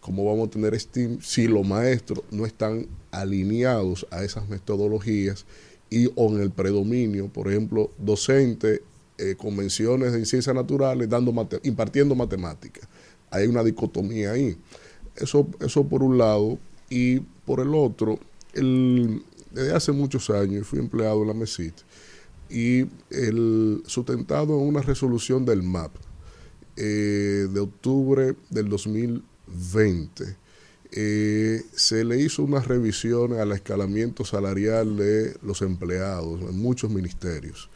[0.00, 5.46] cómo vamos a tener STEAM si los maestros no están alineados a esas metodologías
[5.90, 8.82] y o en el predominio, por ejemplo, docente,
[9.16, 11.08] eh, convenciones en ciencias naturales,
[11.62, 12.88] impartiendo matemáticas.
[13.30, 14.56] hay una dicotomía ahí.
[15.16, 16.58] Eso, eso por un lado.
[16.90, 18.18] Y por el otro,
[18.54, 21.74] desde hace muchos años fui empleado en la MESIT
[22.50, 25.92] y el sustentado en una resolución del MAP
[26.76, 30.36] eh, de octubre del 2020
[30.92, 37.68] eh, se le hizo una revisión al escalamiento salarial de los empleados en muchos ministerios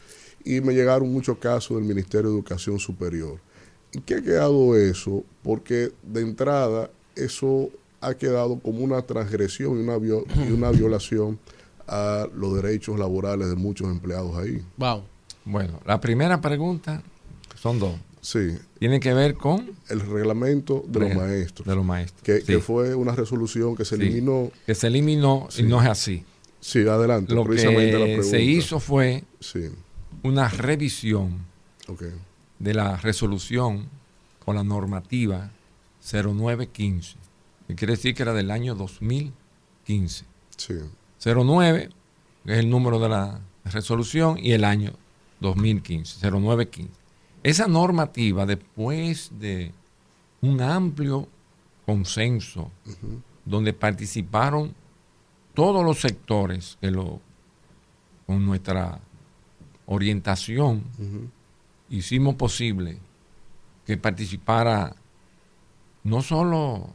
[0.43, 3.39] y me llegaron muchos casos del Ministerio de Educación Superior.
[3.93, 5.23] ¿Y qué ha quedado eso?
[5.43, 7.69] Porque de entrada eso
[8.01, 11.39] ha quedado como una transgresión y una, vio- y una violación
[11.87, 14.63] a los derechos laborales de muchos empleados ahí.
[14.77, 15.03] Wow.
[15.45, 17.01] Bueno, la primera pregunta
[17.61, 17.93] son dos.
[18.21, 18.57] Sí.
[18.79, 21.67] Tiene que ver con el reglamento de los maestros.
[21.67, 22.21] De los maestros.
[22.23, 22.45] Que, Sí.
[22.45, 24.01] que fue una resolución que se Sí.
[24.01, 24.49] eliminó.
[24.65, 25.61] Que se eliminó Sí.
[25.61, 26.23] y no es así.
[26.61, 27.33] Sí, adelante.
[27.33, 28.29] Lo precisamente la que pregunta.
[28.29, 29.65] se hizo fue Sí.
[30.23, 31.39] una revisión
[32.59, 33.87] de la resolución
[34.45, 35.51] o la normativa
[35.99, 37.15] 0915,
[37.67, 40.23] que quiere decir que era del año 2015.
[40.55, 40.75] Sí.
[41.25, 41.89] 09
[42.45, 44.93] que es el número de la resolución y el año
[45.39, 46.91] 2015, 0915.
[47.43, 49.71] Esa normativa, después de
[50.41, 51.27] un amplio
[51.85, 52.71] consenso,
[53.45, 54.73] donde participaron
[55.53, 57.19] todos los sectores que lo,
[58.25, 58.99] con nuestra
[59.85, 60.83] orientación,
[61.89, 62.97] hicimos posible
[63.85, 64.95] que participara
[66.03, 66.89] no solo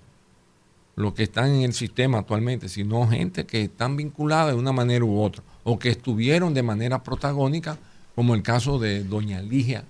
[0.98, 5.04] los que están en el sistema actualmente, sino gente que están vinculadas de una manera
[5.04, 7.78] u otra, o que estuvieron de manera protagónica,
[8.14, 9.84] como el caso de doña Ligia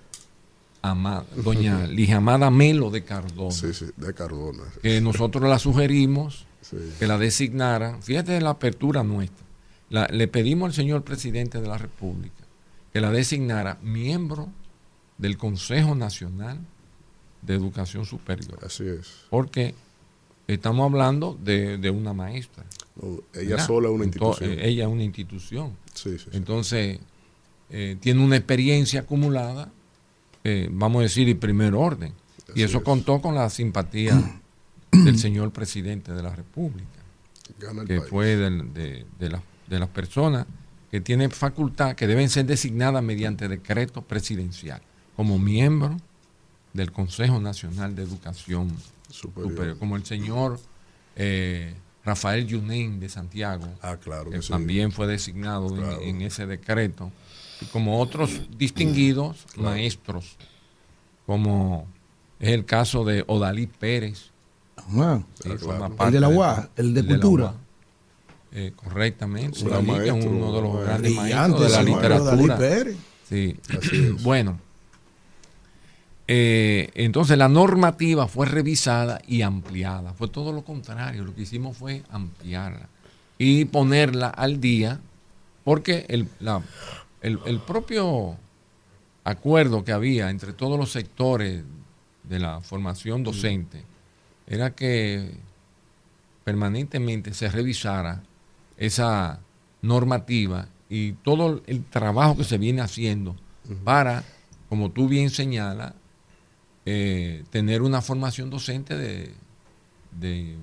[0.81, 4.63] Amada, doña Ligia Amada Melo de Cardona, Sí, sí, de Cardona.
[4.81, 6.77] que nosotros la sugerimos Sí.
[6.99, 8.01] que la designaran.
[8.03, 9.45] Fíjate la apertura nuestra.
[9.89, 12.43] La- le pedimos al señor presidente de la República
[12.93, 14.49] que la designara miembro
[15.17, 16.59] del Consejo Nacional
[17.41, 18.59] de Educación Superior.
[18.63, 19.07] Así es.
[19.29, 19.73] Porque
[20.53, 22.65] estamos hablando de, de una maestra.
[23.33, 23.67] ella ¿verdad?
[23.67, 24.51] sola es una institución.
[24.59, 25.77] ella es una institución.
[25.93, 26.29] Sí, sí, sí.
[26.33, 26.99] Entonces,
[27.69, 29.71] eh, tiene una experiencia acumulada,
[30.43, 32.13] eh, vamos a decir, de primer orden.
[32.55, 34.41] y eso contó con la simpatía
[34.91, 36.89] del señor presidente de la República,
[37.59, 38.09] Gana el que país.
[38.09, 40.47] fue del- de, de la- de las personas
[40.89, 44.81] que tienen facultad, que deben ser designadas mediante decreto presidencial,
[45.15, 45.95] como miembro
[46.73, 48.71] del Consejo Nacional de Educación
[49.09, 49.51] Superior.
[49.53, 50.59] Superior, como el señor
[51.15, 51.73] eh,
[52.05, 54.49] Rafael Yunen de Santiago, Ah, claro que que sí.
[54.51, 56.01] también fue designado en- Claro.
[56.01, 57.11] en, ese decreto,
[57.61, 60.37] y como otros distinguidos maestros,
[61.25, 61.87] como
[62.39, 64.17] es el caso de Odalí Pérez,
[64.77, 65.21] sí, Ah,
[65.57, 65.95] forma claro.
[65.95, 67.45] parte El de la de- UA, el de cultura.
[67.45, 67.55] UA.
[68.51, 72.33] Eh, correctamente, Un Odalí, que es uno de los eh, grandes maestros de la literatura.
[72.33, 72.97] Odalí Pérez.
[73.27, 73.55] Sí.
[74.23, 74.59] Bueno,
[76.31, 80.13] eh, entonces la normativa fue revisada y ampliada.
[80.13, 81.23] Fue todo lo contrario.
[81.25, 82.87] Lo que hicimos fue ampliarla
[83.39, 84.99] y ponerla al día,
[85.63, 86.61] porque el, la-
[87.21, 88.37] el- el propio
[89.23, 91.63] acuerdo que había entre todos los sectores
[92.23, 93.83] de la formación docente
[94.45, 95.31] era que
[96.43, 98.23] permanentemente se revisara
[98.77, 99.39] esa
[99.81, 103.35] normativa y todo el trabajo que se viene haciendo
[103.83, 104.23] para,
[104.69, 105.93] como tú bien señalas,
[106.91, 109.31] eh, tener una formación docente de,
[110.19, 110.55] de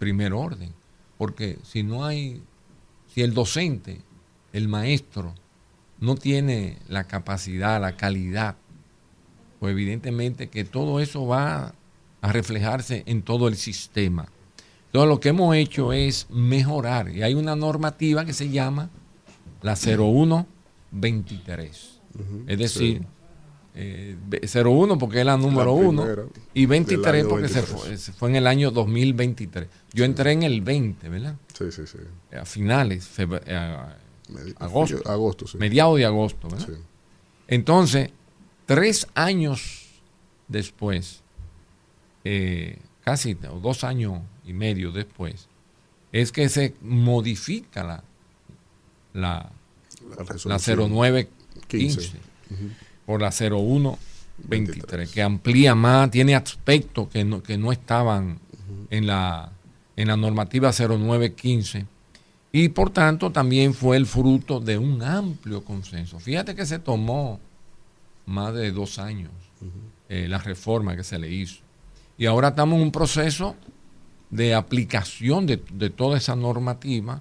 [0.00, 0.72] primer orden.
[1.16, 2.42] Porque si no hay,
[3.14, 4.00] si el docente,
[4.52, 5.32] el maestro,
[6.00, 8.56] no tiene la capacidad, la calidad,
[9.60, 11.72] pues evidentemente que todo eso va
[12.20, 14.26] a reflejarse en todo el sistema.
[14.86, 18.90] Entonces lo que hemos hecho es mejorar y hay una normativa que se llama
[19.62, 22.00] la 0123.
[22.48, 23.06] Es decir,
[23.78, 24.16] eh,
[24.64, 26.22] 01 porque es la número La 1 primera
[26.54, 27.80] y 23 del año porque se 23.
[27.82, 29.68] fue, se fue en el año 2023.
[29.92, 31.36] Yo entré en el 20, ¿verdad?
[31.52, 31.98] Sí, sí, sí.
[32.36, 33.96] A finales, eh, a-
[34.58, 35.02] agosto.
[35.08, 35.58] agosto, sí.
[35.58, 36.66] Mediados de agosto, ¿verdad?
[36.66, 36.72] Sí.
[37.48, 38.10] Entonces,
[38.64, 39.86] tres años
[40.48, 41.20] después,
[42.24, 45.48] eh, casi o dos años y medio después,
[46.12, 48.04] es que se modifica la,
[49.12, 49.50] la,
[50.08, 51.28] La la resolución 0915
[51.68, 52.18] 15.
[53.06, 58.38] Por la 0123, que amplía más, tiene aspectos que no, que no estaban
[58.90, 59.52] en, la,
[59.96, 61.86] en la normativa 0915
[62.52, 66.18] y por tanto también fue el fruto de un amplio consenso.
[66.18, 67.38] Fíjate que se tomó
[68.26, 69.30] más de dos años
[70.08, 71.60] eh, la reforma que se le hizo.
[72.18, 73.56] Y ahora estamos en un proceso
[74.30, 77.20] de aplicación de, de toda esa normativa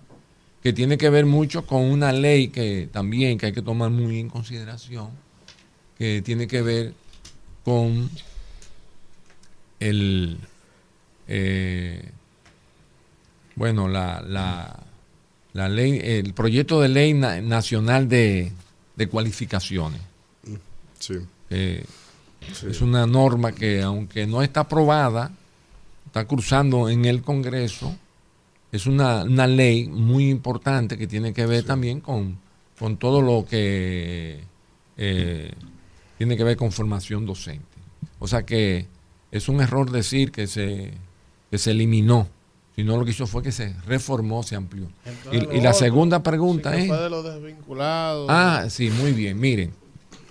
[0.64, 4.20] que tiene que ver mucho con una ley que también que hay que tomar muy
[4.20, 5.10] en consideración,
[5.98, 6.94] que tiene que ver
[7.64, 8.10] con
[9.80, 10.38] el
[11.28, 12.10] eh,
[13.56, 14.80] bueno la, la,
[15.54, 18.52] la ley el proyecto de ley na- nacional de,
[18.96, 20.02] de cualificaciones.
[21.00, 21.16] Sí.
[21.50, 21.84] Eh,
[22.68, 25.32] es una norma que aunque no está aprobada
[26.06, 27.96] está cruzando en el Congreso
[28.72, 32.38] es una, una ley muy importante que tiene que ver también con,
[32.78, 34.42] con todo lo que
[34.98, 35.52] eh,
[36.18, 37.66] tiene que ver con formación docente.
[38.20, 38.88] O sea que
[39.32, 40.94] es un error decir que se,
[41.52, 42.28] que se eliminó,
[42.76, 44.90] sino lo que hizo fue que se reformó, se amplió.
[45.06, 46.88] Entonces, Y, la otro, segunda sí pregunta es...
[46.88, 48.28] fue de los desvinculados.
[48.30, 49.40] Ah, sí, muy bien.
[49.40, 49.74] Miren,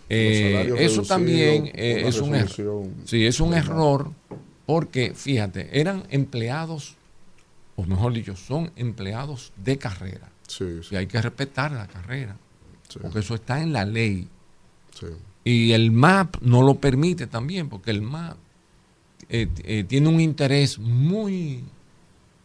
[0.08, 2.86] eh, eso también eh, es un error.
[3.04, 4.10] Sí, es un error
[4.66, 6.96] porque, fíjate, eran empleados,
[7.76, 10.30] o mejor dicho, son empleados de carrera.
[10.90, 12.36] Y hay que respetar la carrera,
[13.00, 14.28] porque eso está en la ley.
[15.44, 18.36] Y el MAP no lo permite también, porque el MAP
[19.28, 21.62] eh, eh, tiene un interés muy,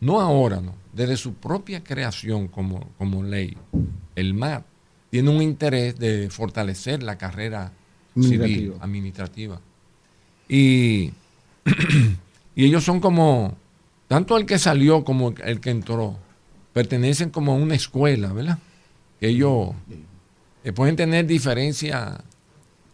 [0.01, 3.57] no ahora, no, desde su propia creación como, como ley.
[4.15, 4.65] El MAP
[5.09, 7.71] tiene un interés de fortalecer la carrera
[8.19, 9.61] civil, Administrativa.
[10.47, 11.11] Y,
[12.55, 13.55] y ellos son como,
[14.07, 16.17] tanto el que salió como el que entró,
[16.73, 18.59] pertenecen como a una escuela, ¿verdad?
[19.19, 19.69] Que ellos
[20.63, 21.25] eh, pueden tener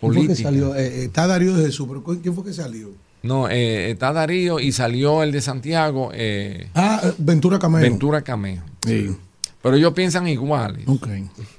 [0.09, 0.49] diferencia ¿Quién fue que política.
[0.49, 0.75] salió?
[0.75, 2.89] Eh, eh, está Darío de Jesús, pero ¿cu- ¿quién fue que salió?
[3.23, 7.83] No, eh, está Darío y salió el de Santiago, eh, Ah, Ventura Camero.
[7.89, 8.63] Ventura Camejo.
[8.85, 9.15] Sí.
[9.63, 10.87] Pero ellos piensan iguales.
[10.87, 11.07] Ok.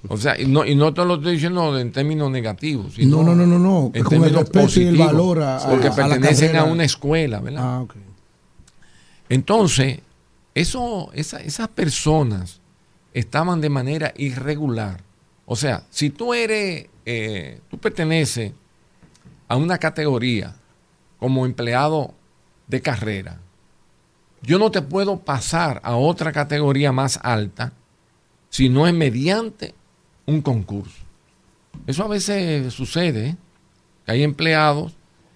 [0.08, 3.22] O sea, y no, y no te lo estoy diciendo en términos negativos, sino No,
[3.24, 3.90] no, no, no, no.
[3.94, 7.40] en Con el respeto y el positivos, valor a- porque a pertenecen a, una escuela,
[7.40, 7.62] ¿verdad?
[7.64, 7.94] Ah, ok.
[9.28, 9.98] Entonces,
[10.54, 12.60] eso, esa- esas personas
[13.12, 15.02] estaban de manera irregular.
[15.46, 18.52] O sea, si tú eres, eh, tú perteneces
[19.48, 20.54] a una categoría
[21.18, 22.12] como empleado
[22.66, 23.38] de carrera,
[24.42, 27.72] yo no te puedo pasar a otra categoría más alta
[28.50, 29.74] si no es mediante
[30.26, 31.04] un concurso.
[31.86, 33.36] Eso a veces sucede, ¿eh?
[34.04, 34.92] que hay empleados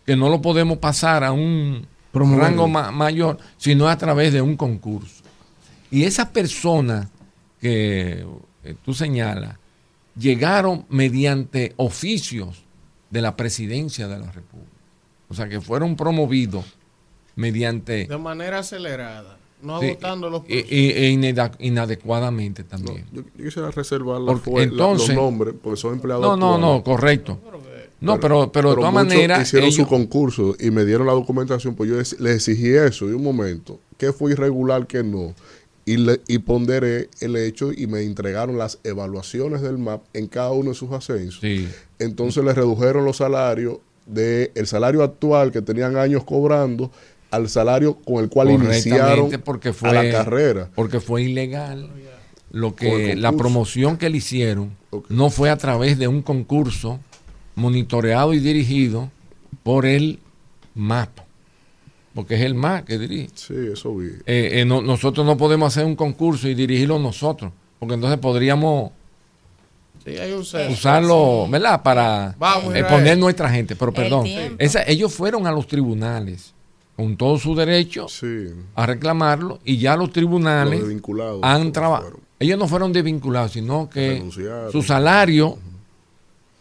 [0.06, 2.44] que no lo podemos pasar a un Promoverlo.
[2.44, 5.22] rango ma- mayor, sino a través de un concurso.
[5.90, 7.08] Y esas personas
[7.60, 8.26] que
[8.64, 9.56] eh, tú señalas
[10.16, 12.64] llegaron mediante oficios
[13.10, 14.70] de la presidencia de la República.
[15.28, 16.64] O sea, que fueron promovidos
[17.36, 18.06] mediante...
[18.06, 23.04] De manera acelerada, no Sí, agotando los y- y- e ineda- inadecuadamente también.
[23.12, 26.54] Yo, yo quisiera reservar la Porque la- entonces- los nombres, porque son empleados No, no,
[26.54, 26.76] actuales.
[26.78, 27.40] no, correcto.
[28.00, 29.42] No, pero, pero de todas maneras...
[29.42, 33.08] hicieron ellos- su concurso y me dieron la documentación, pues yo les, les exigí eso
[33.08, 35.34] y un momento, qué fue irregular, qué no.
[35.86, 40.52] Y, le, y ponderé el hecho y me entregaron las evaluaciones del MAP en cada
[40.52, 41.42] uno de sus ascensos.
[41.98, 46.90] Entonces les redujeron los salarios del el salario actual que tenían años cobrando
[47.30, 50.70] al salario con el cual iniciaron Correctamente, porque fue, a la carrera.
[50.74, 51.90] Porque fue ilegal.
[52.50, 54.76] Lo que la promoción que le hicieron
[55.08, 56.98] no fue a través de un concurso
[57.54, 59.10] monitoreado y dirigido
[59.62, 60.18] por el
[60.74, 61.10] MAP.
[62.14, 63.28] Porque es el MAP que dirige.
[63.34, 64.08] Sí, eso vi.
[64.26, 67.52] Eh, eh, no- nosotros no podemos hacer un concurso y dirigirlo nosotros.
[67.78, 68.90] Porque entonces podríamos
[70.04, 70.72] Sí, hay un sesgo.
[70.72, 71.82] usarlo, ¿verdad?
[71.82, 72.34] Para
[72.74, 73.76] eh, poner nuestra gente.
[73.76, 74.26] Pero perdón,
[74.58, 76.52] esa- ellos fueron a los tribunales
[76.96, 78.06] con todo su derecho
[78.74, 82.18] a reclamarlo y ya los tribunales Los han trabajado.
[82.38, 84.72] Ellos no fueron desvinculados, sino que Renunciaron.
[84.72, 85.58] su salario,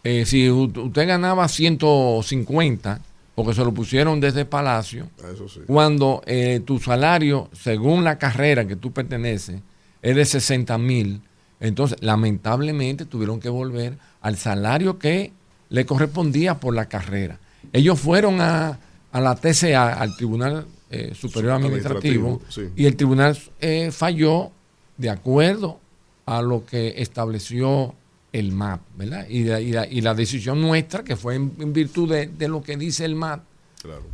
[0.04, 3.02] eh, si usted ganaba 150,
[3.40, 5.62] porque se lo pusieron desde Palacio, Eso sí.
[5.66, 9.62] cuando eh, tu salario, según la carrera que tú perteneces,
[10.02, 11.22] es de 60 mil,
[11.62, 15.32] entonces lamentablemente tuvieron que volver al salario que
[15.70, 17.40] le correspondía por la carrera.
[17.72, 18.78] Ellos fueron a,
[19.10, 22.74] a la TCA, al Tribunal eh, Superior Administrativo, Administrativo, sí.
[22.76, 24.52] y el tribunal eh, falló
[24.98, 25.80] de acuerdo
[26.26, 27.96] a lo que estableció
[28.32, 29.26] el MAP, ¿verdad?
[29.30, 32.48] Y, la- y la, y la decisión nuestra, que fue en, en virtud de, de
[32.48, 33.42] lo que dice el MAP,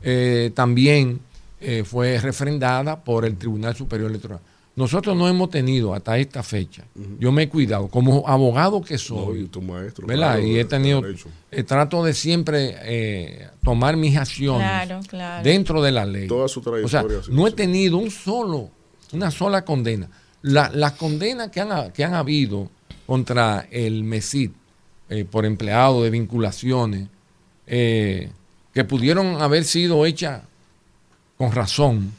[0.03, 1.19] eh, también
[1.59, 4.39] eh, fue refrendada por el Tribunal Superior Electoral.
[4.77, 6.83] Nosotros no hemos tenido hasta esta fecha,
[7.17, 10.33] yo me he cuidado, como abogado que soy, y tu maestro, ¿verdad?
[10.33, 11.01] claro, y he tenido,
[11.49, 15.43] eh, trato de siempre eh, tomar mis acciones Claro, claro.
[15.45, 16.27] dentro de la ley.
[16.27, 18.69] Toda su O sea, trayectoria ha sido no he tenido un solo,
[19.13, 20.09] una sola condena.
[20.41, 22.69] La- las condenas que han, que han habido
[23.05, 24.51] contra el MESID
[25.09, 27.07] eh, por empleado de vinculaciones,
[27.67, 28.31] eh,
[28.73, 30.41] que pudieron haber sido hechas
[31.37, 32.11] con razón,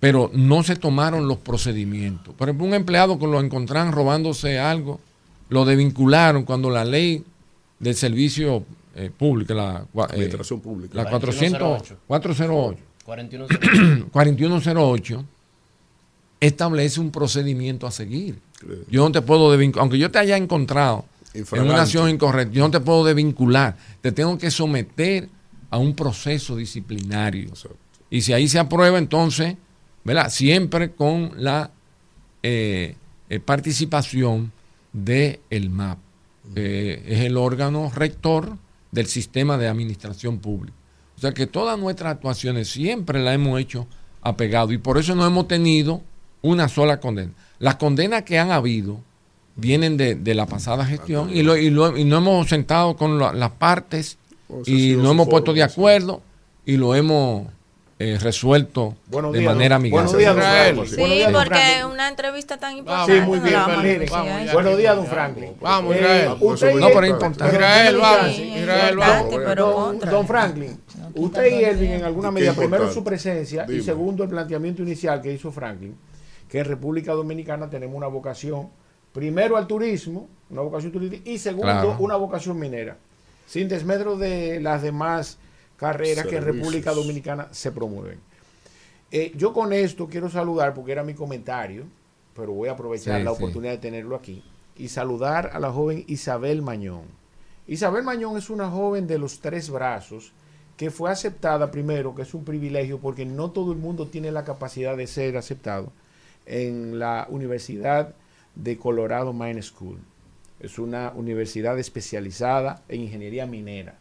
[0.00, 2.34] pero no se tomaron los procedimientos.
[2.34, 5.00] Por ejemplo, un empleado que lo encontraron robándose algo,
[5.48, 7.24] lo desvincularon cuando la ley
[7.78, 10.94] del servicio eh, público, la, eh, Administración pública.
[10.94, 14.08] la 400 408, 4108.
[14.10, 15.24] 4108
[16.40, 18.38] establece un procedimiento a seguir.
[18.88, 21.04] Yo no te puedo desvincular, aunque yo te haya encontrado
[21.34, 25.28] en una acción incorrecta, yo no te puedo desvincular, te tengo que someter
[25.70, 27.50] a un proceso disciplinario.
[28.08, 29.56] Y si ahí se aprueba, entonces,
[30.04, 30.30] ¿verdad?
[30.30, 31.70] Siempre con la
[32.42, 32.96] eh,
[33.28, 34.52] eh, participación
[34.92, 35.98] del el MAP,
[36.54, 38.56] que es el órgano rector
[38.92, 40.76] del sistema de administración pública.
[41.16, 43.86] O sea que todas nuestras actuaciones siempre las hemos hecho
[44.22, 46.02] apegado y por eso no hemos tenido
[46.42, 47.32] una sola condena.
[47.58, 48.98] Las condenas que han habido
[49.56, 53.18] vienen de, de la pasada gestión y, lo, y, lo- y no hemos sentado con
[53.18, 54.18] la- las partes
[54.48, 56.20] O ese ha y su hemos puesto de acuerdo
[56.66, 57.46] y lo hemos
[57.98, 60.12] eh, resuelto Buenos de días, manera don- amigable.
[60.12, 60.86] buenos días, don Franklin.
[60.86, 63.14] Sí, porque una entrevista tan importante.
[63.14, 64.48] Sí, muy no bien, la vamos a Miren, decir ahí.
[64.52, 65.52] Buenos días, don Franklin.
[65.62, 66.36] Vamos, Eh, Israel.
[66.38, 67.54] usted y No, pero es importante.
[67.56, 68.36] Israel, vamos.
[68.36, 69.34] Sí, Israel, vamos.
[69.46, 70.78] pero don, don Franklin,
[71.14, 75.32] usted y Elvin en alguna medida, primero su presencia y segundo el planteamiento inicial que
[75.32, 75.96] hizo Franklin,
[76.56, 78.70] que en República Dominicana tenemos una vocación,
[79.12, 81.96] primero al turismo, una vocación turística, y segundo Claro.
[81.98, 82.96] una vocación minera,
[83.46, 85.36] sin desmedro de las demás
[85.76, 86.44] carreras que en.
[86.44, 88.18] República Dominicana se promueven.
[89.12, 91.84] Eh, yo con esto quiero saludar, porque era mi comentario,
[92.34, 93.36] pero voy a aprovechar Sí, la sí.
[93.36, 94.42] oportunidad de tenerlo aquí,
[94.78, 97.02] y saludar a la joven Isabel Mañón.
[97.66, 100.32] Isabel Mañón es una joven de los tres brazos
[100.78, 104.44] que fue aceptada primero, que es un privilegio, porque no todo el mundo tiene la
[104.44, 105.92] capacidad de ser aceptado
[106.46, 108.14] en la Universidad
[108.54, 109.98] de Colorado Mine School.
[110.60, 113.98] Es una universidad especializada en ingeniería minera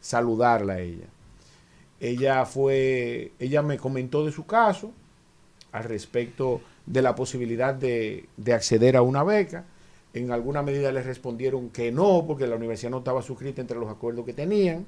[0.00, 1.06] saludarla a ella.
[1.98, 4.92] Ella fue, ella me comentó de su caso
[5.72, 9.64] al respecto de la posibilidad de, de acceder a una beca.
[10.12, 13.90] En alguna medida le respondieron que no, porque la universidad no estaba suscrita entre los
[13.90, 14.84] acuerdos que tenían.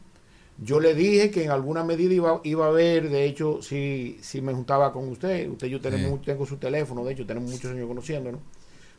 [0.58, 4.40] Yo le dije que en alguna medida iba, iba a ver, de hecho, si, si
[4.40, 6.26] me juntaba con usted, usted yo tenemos, Sí.
[6.26, 8.40] tengo su teléfono, de hecho tenemos muchos años conociéndonos,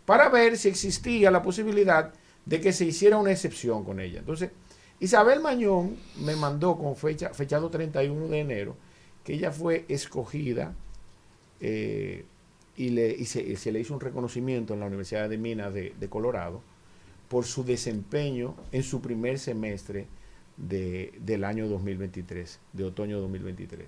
[0.06, 2.14] para ver si existía la posibilidad
[2.46, 4.20] de que se hiciera una excepción con ella.
[4.20, 4.52] Entonces,
[5.00, 8.76] Isabel Mañón me mandó con fecha, fechado 31 de enero,
[9.24, 10.74] que ella fue escogida
[11.60, 12.26] eh,
[12.76, 16.10] y, le, y se, le hizo un reconocimiento en la Universidad de Minas de, de
[16.10, 16.62] Colorado
[17.28, 20.08] por su desempeño en su primer semestre
[20.58, 23.88] de- del año 2023, de otoño 2023.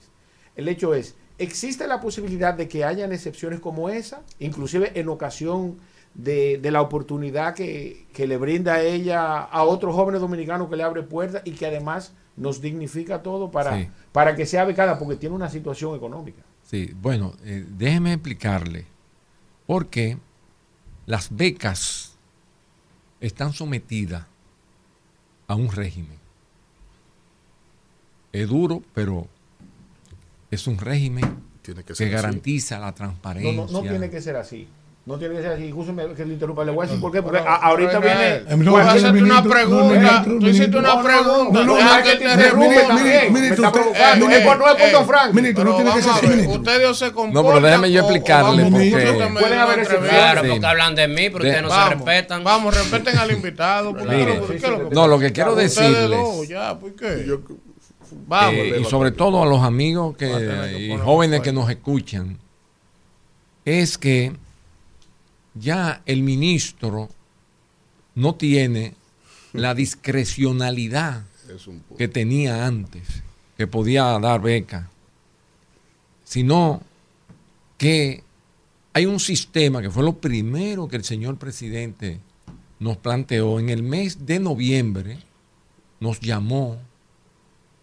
[0.55, 4.21] El hecho es, ¿existe la posibilidad de que hayan excepciones como esa?
[4.39, 5.77] Inclusive en ocasión
[6.13, 10.75] de, de la oportunidad que, que le brinda a ella a otros jóvenes dominicanos que
[10.75, 13.89] le abre puertas y que además nos dignifica todo para, Sí.
[14.11, 16.41] para que sea becada porque tiene una situación económica.
[16.63, 18.85] Sí, bueno, eh, déjeme explicarle
[19.65, 20.17] por qué
[21.05, 22.15] las becas
[23.21, 24.25] están sometidas
[25.47, 26.18] a un régimen.
[28.31, 29.27] Es duro, pero
[30.51, 31.26] es un régimen
[31.61, 32.15] Tiene que que, ser así.
[32.15, 33.53] garantiza la No, transparencia.
[33.53, 34.68] no, no tiene que ser así.
[35.06, 35.68] No tiene que ser así.
[35.69, 36.64] Escúcheme que le interrumpa.
[36.64, 37.23] Le voy a decir por qué.
[37.23, 38.43] Porque a- ahorita viene.
[38.80, 40.23] Hacerte una pregunta.
[40.23, 41.51] Tú hiciste una pregunta.
[41.51, 42.27] No, no, no, que que te
[42.88, 43.34] también.
[43.34, 45.34] Ministro, usted- eh, no es por eh, Frank.
[45.34, 46.47] Ministro, no tiene que ser así.
[46.47, 47.34] Ustedes se comportan.
[47.34, 50.15] No, pero déjeme yo explicarle porque- Pueden en haber entrevista.
[50.15, 52.43] Claro, porque hablan de mí, pero De- ustedes no se respetan.
[52.43, 53.91] Vamos, respeten al invitado.
[53.95, 57.26] ¿por qué Mire, lo- por qué lo- no, lo que quiero decirles- ya, ¿por qué?
[58.27, 58.53] Vamos.
[58.56, 60.27] Eh, y sobre todo a los amigos que,
[60.80, 62.38] y jóvenes que nos escuchan,
[63.65, 64.34] es que
[65.53, 67.10] ya el ministro
[68.15, 68.95] no tiene
[69.53, 71.23] la discrecionalidad
[71.98, 73.23] que tenía antes,
[73.57, 74.90] que podía dar beca,
[76.23, 76.81] sino
[77.77, 78.23] que
[78.94, 82.19] hay un sistema que fue lo primero que el señor presidente
[82.80, 83.60] nos planteó.
[83.60, 85.19] En el mes de noviembre,
[85.99, 86.77] nos llamó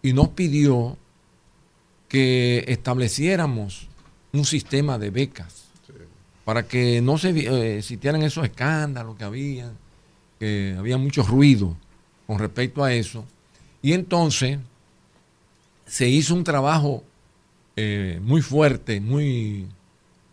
[0.07, 0.97] y nos pidió
[2.07, 3.87] que estableciéramos
[4.31, 5.65] un sistema de becas
[6.45, 9.69] para que no se eh, existieran esos escándalos que había,
[10.39, 11.75] que había mucho ruido
[12.25, 13.25] con respecto a eso.
[13.81, 14.59] Y entonces
[15.85, 17.03] se hizo un trabajo
[17.75, 19.67] eh, muy fuerte, muy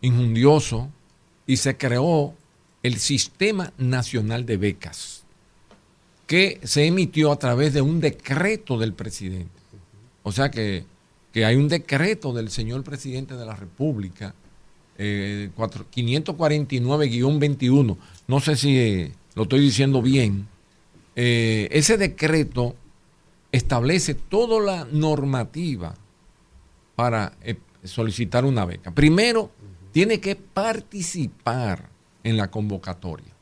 [0.02, 0.88] injundioso,
[1.48, 2.32] y se creó
[2.84, 5.24] el Sistema Nacional de Becas,
[6.28, 9.63] que se emitió a través de un decreto del presidente.
[10.24, 10.84] O sea que,
[11.32, 14.34] que hay un decreto del señor presidente de la República,
[14.98, 17.96] eh, cuatro- 549-21,
[18.26, 20.48] no sé si eh, lo estoy diciendo bien,
[21.16, 22.74] eh, ese decreto
[23.52, 25.94] establece toda la normativa
[26.96, 28.90] para eh, solicitar una beca.
[28.92, 29.50] Primero,
[29.92, 31.88] tiene que participar
[32.24, 33.32] en la convocatoria.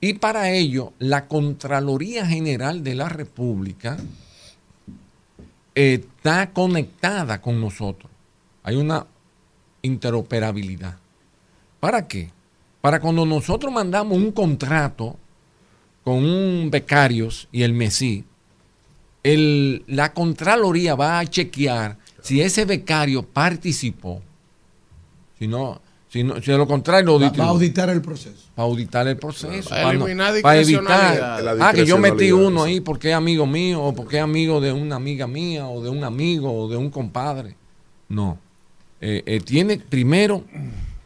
[0.00, 4.02] Y para ello, la Contraloría General de la República eh,
[5.74, 8.10] está conectada con nosotros.
[8.62, 9.06] hay una
[9.82, 10.98] interoperabilidad.
[11.80, 12.30] ¿Para qué?
[12.80, 15.16] Para cuando nosotros mandamos un contrato
[16.04, 18.24] con un becarios y el MESI,
[19.22, 24.22] el, la Contraloría va a chequear si ese becario participó.
[25.38, 25.80] Si no,
[26.10, 28.48] si, no, si de lo contrario, Va, audit- va a auditar el proceso.
[28.54, 29.70] para auditar el proceso.
[29.70, 31.42] Para Para, eliminar para evitar.
[31.42, 34.60] La Ah, que yo metí uno ahí porque es amigo mío, o porque es amigo
[34.60, 37.54] de una amiga mía, o de un amigo, o de un compadre.
[38.08, 38.38] No.
[39.00, 40.44] Eh, eh, tiene primero,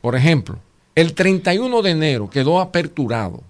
[0.00, 0.58] por ejemplo,
[0.94, 3.42] el 31 de enero quedó aperturado.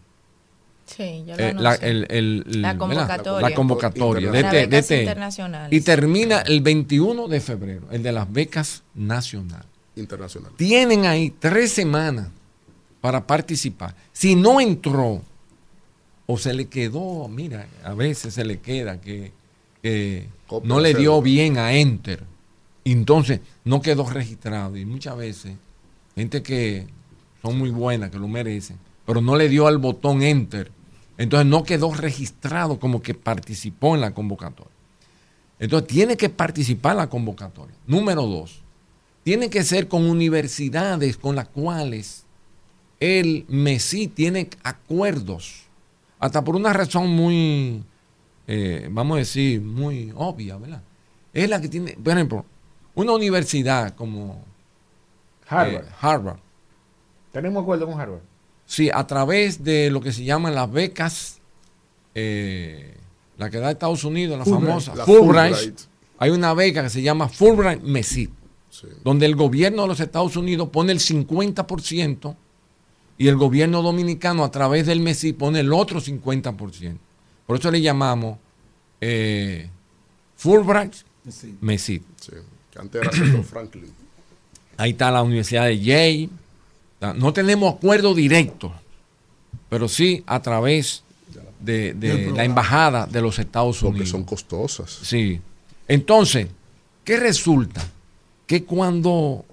[0.86, 3.48] Sí, yo lo eh, la, el- el- el- La convocatoria.
[3.48, 5.72] La convocatoria de este- de este- internacionales.
[5.72, 9.66] Y termina el 21 de febrero, el de las becas nacionales.
[9.96, 10.52] Internacional.
[10.56, 12.28] Tienen ahí tres semanas
[13.00, 13.94] para participar.
[14.12, 15.22] Si no entró
[16.26, 19.32] o se le quedó, mira, a veces se le queda que,
[20.62, 22.24] no le dio bien a Enter.
[22.84, 24.76] Entonces no quedó registrado.
[24.76, 25.52] Y muchas veces,
[26.14, 26.86] gente que
[27.42, 30.70] son muy buenas, que lo merecen, pero no le dio al botón Enter.
[31.18, 34.72] Entonces no quedó registrado como que participó en la convocatoria.
[35.58, 37.76] Entonces tiene que participar en la convocatoria.
[37.86, 38.63] Número dos,
[39.24, 42.24] tiene que ser con universidades con las cuales
[43.00, 45.64] el MESI tiene acuerdos,
[46.20, 47.82] hasta por una razón muy,
[48.46, 50.82] eh, vamos a decir, muy obvia, ¿verdad?
[51.32, 52.44] Es la que tiene, por ejemplo,
[52.94, 54.42] una universidad como
[55.48, 55.84] Harvard.
[55.84, 56.38] eh, Harvard,
[57.32, 58.20] Tenemos acuerdo con Harvard.
[58.66, 61.40] sí, a través de lo que se llaman las becas,
[62.14, 62.94] eh,
[63.36, 64.68] la que da Estados Unidos, la Fulbright.
[64.68, 65.80] famosa La Fulbright, Fulbright.
[66.18, 67.82] hay una beca que se llama Fulbright
[69.04, 72.36] Donde el gobierno de los Estados Unidos pone el 50%
[73.16, 76.96] y el gobierno dominicano a través del MESI pone el otro 50%.
[77.46, 78.38] Por eso le llamamos
[79.00, 79.68] eh,
[80.36, 80.94] Fulbright
[81.60, 82.02] MESI.
[82.20, 82.32] Sí,
[82.72, 83.92] que antes era Franklin.
[84.76, 86.28] Ahí está la Universidad de Yale.
[87.16, 88.72] No tenemos acuerdo directo,
[89.68, 91.04] pero sí a través
[91.60, 94.08] de, de la embajada de los Estados Porque Unidos.
[94.08, 94.90] son costosas.
[95.02, 95.40] Sí.
[95.86, 96.48] Entonces,
[97.04, 97.86] ¿qué resulta?
[98.46, 99.44] Que cuando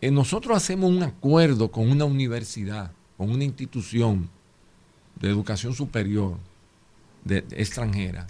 [0.00, 4.28] eh, nosotros hacemos un acuerdo con una universidad, con una institución
[5.20, 6.34] de educación superior
[7.24, 8.26] de, de extranjera,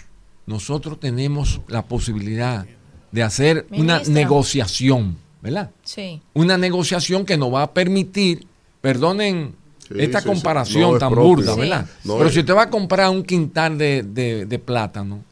[0.47, 2.67] nosotros tenemos la posibilidad
[3.11, 5.71] de hacer una negociación, ¿verdad?
[5.83, 6.21] Sí.
[6.35, 8.47] Una negociación que nos va a permitir,
[8.81, 9.55] perdonen
[9.89, 10.29] Sí, esta sí, sí.
[10.33, 11.61] comparación No tan burda, Sí.
[11.61, 11.87] ¿verdad?
[12.05, 12.35] No Pero es.
[12.35, 15.23] si usted va a comprar un quintal de, de- de plátano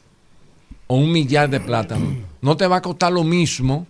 [0.86, 3.86] o un millar de plátano, no te va a costar lo mismo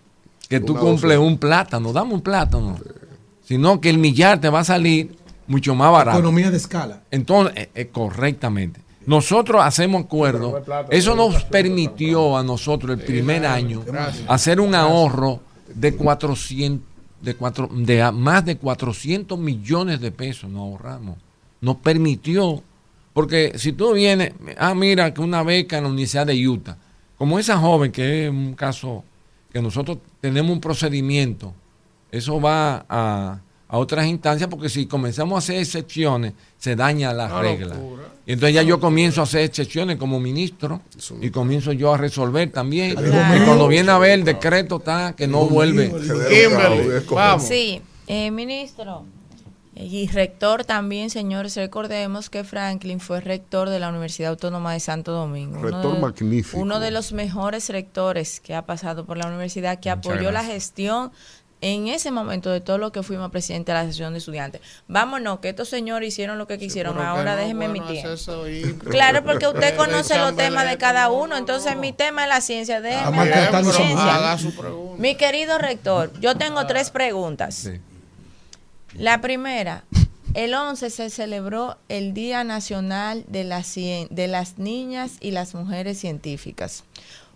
[0.51, 1.21] que tú compres docena.
[1.21, 2.77] un plátano, dame un plátano,
[3.43, 5.17] sino que el millar te va a salir
[5.47, 6.19] mucho más barato.
[6.19, 7.05] Economía de escala.
[7.13, 8.81] Entonces, eh, eh, correctamente.
[9.07, 10.63] Nosotros hacemos acuerdos.
[10.91, 14.25] Eso nos permitió a nosotros el primer año Gracias.
[14.29, 15.41] hacer un ahorro
[15.73, 16.87] de 400,
[17.23, 20.51] de, cuatro, de más de 400 millones de pesos.
[20.51, 21.17] Nos ahorramos.
[21.61, 22.61] Nos permitió.
[23.13, 26.77] Porque si tú vienes, ah, mira, que una beca en la Universidad de Utah,
[27.17, 29.05] como esa joven, que es un caso
[29.53, 31.55] que nosotros tenemos un procedimiento,
[32.11, 37.41] eso va a, a otras instancias, porque si comenzamos a hacer excepciones, se daña la
[37.41, 37.75] regla.
[37.75, 38.03] locura.
[38.27, 40.83] Y entonces ya yo comienzo a hacer excepciones como ministro
[41.21, 42.93] y comienzo yo a resolver también.
[42.93, 45.93] Y cuando viene a ver el decreto está que no vuelve.
[47.11, 47.47] Vamos.
[47.47, 49.05] Sí, eh, ministro
[49.83, 55.13] y rector también, señores, recordemos que Franklin fue rector de la Universidad Autónoma de Santo
[55.13, 55.59] Domingo.
[55.59, 56.59] uno Rector de- magnífico.
[56.59, 60.45] Uno de los mejores rectores que ha pasado por la universidad, que Muchas apoyó la
[60.45, 61.13] gestión
[61.63, 64.63] en ese momento de todo lo que fuimos presidente de la sesión de estudiantes.
[64.89, 66.97] Vámonos, que estos señores hicieron lo que quisieron.
[66.97, 68.09] que Ahora no déjenme bueno mi tiempo.
[68.91, 71.37] Claro, porque usted conoce los temas de cada uno.
[71.37, 72.81] Entonces, mi tema es la ciencia.
[72.81, 74.15] Déjeme bien, hablar de ciencia.
[74.15, 75.03] haga su pregunta.
[75.03, 77.69] Mi querido rector, yo tengo tres preguntas.
[78.97, 79.85] La primera,
[80.35, 85.55] el 11 se celebró el Día Nacional de, la Cien- de las Niñas y las
[85.55, 86.85] Mujeres Científicas.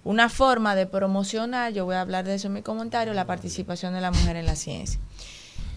[0.03, 3.95] Una forma de promocionar, yo voy a hablar de eso en mi comentario, la participación
[3.95, 4.99] de la mujer en la ciencia.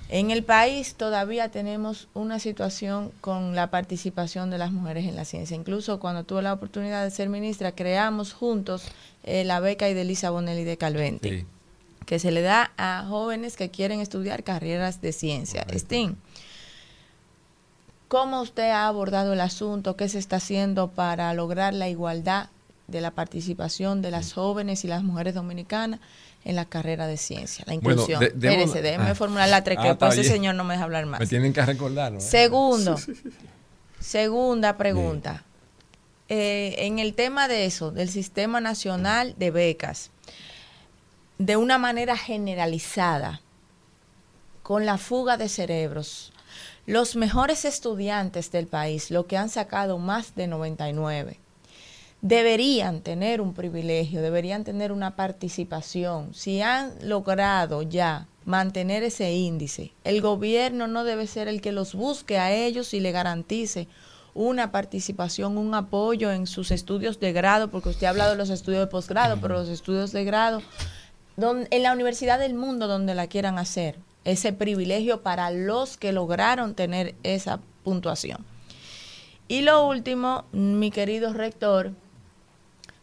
[0.09, 5.25] En el país todavía tenemos una situación con la participación de las mujeres en la
[5.25, 5.55] ciencia.
[5.55, 8.83] Incluso cuando tuve la oportunidad de ser ministra, creamos juntos
[9.23, 11.29] eh, la beca Idelisa Bonelli de Calvente
[12.07, 15.67] que se le da a jóvenes que quieren estudiar carreras de ciencia.
[15.71, 16.15] STEAM.
[18.07, 19.97] ¿Cómo usted ha abordado el asunto?
[19.97, 22.49] ¿Qué se está haciendo para lograr la igualdad
[22.87, 25.99] de la participación de las jóvenes y las mujeres dominicanas
[26.45, 27.65] en la carrera de ciencia?
[27.67, 28.19] La Bueno, inclusión.
[28.21, 29.15] de- Espérese, déjeme ah.
[29.15, 31.19] formular la tres, Ah, que después ese señor no me deja hablar más.
[31.19, 32.13] Me tienen que recordar.
[32.13, 32.21] ¿no?
[32.21, 32.95] Segundo,
[33.99, 35.43] segunda pregunta.
[36.29, 40.11] Eh, en el tema de eso, del Sistema Nacional de Becas,
[41.37, 43.41] de una manera generalizada
[44.63, 46.33] con la fuga de cerebros.
[46.85, 51.39] Los mejores estudiantes del país, lo que han sacado más de 99,
[52.21, 56.33] deberían tener un privilegio, deberían tener una participación.
[56.33, 61.93] Si han logrado ya mantener ese índice, el gobierno no debe ser el que los
[61.93, 63.87] busque a ellos y le garantice
[64.33, 68.49] una participación, un apoyo en sus estudios de grado, porque usted ha hablado de los
[68.49, 70.61] estudios de posgrado, pero los estudios de grado,
[71.37, 76.11] donde, en la universidad del mundo donde la quieran hacer, ese privilegio para los que
[76.11, 78.43] lograron tener esa puntuación.
[79.47, 81.93] Y lo último, mi querido rector,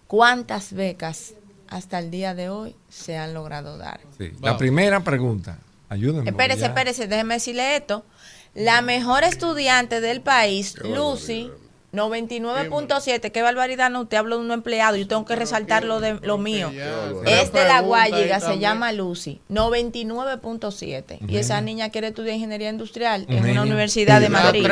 [0.06, 1.32] ¿cuántas becas
[1.69, 4.01] hasta el día de hoy se han logrado dar?
[4.19, 4.32] Sí.
[4.43, 5.59] La primera pregunta,
[5.89, 6.28] ayúdenme.
[6.28, 6.66] Espérese, ya.
[6.66, 8.05] espérese, déjeme decirle esto.
[8.52, 11.51] La mejor estudiante del país, Lucy,
[11.95, 16.19] 99.7, qué barbaridad, no, usted habla de un empleado, yo tengo que resaltar lo, de,
[16.23, 16.71] lo mío.
[17.27, 21.19] Es de la Guayiga, se llama Lucy, 99.7.
[21.29, 24.66] Y esa niña quiere estudiar ingeniería industrial en una universidad de Madrid.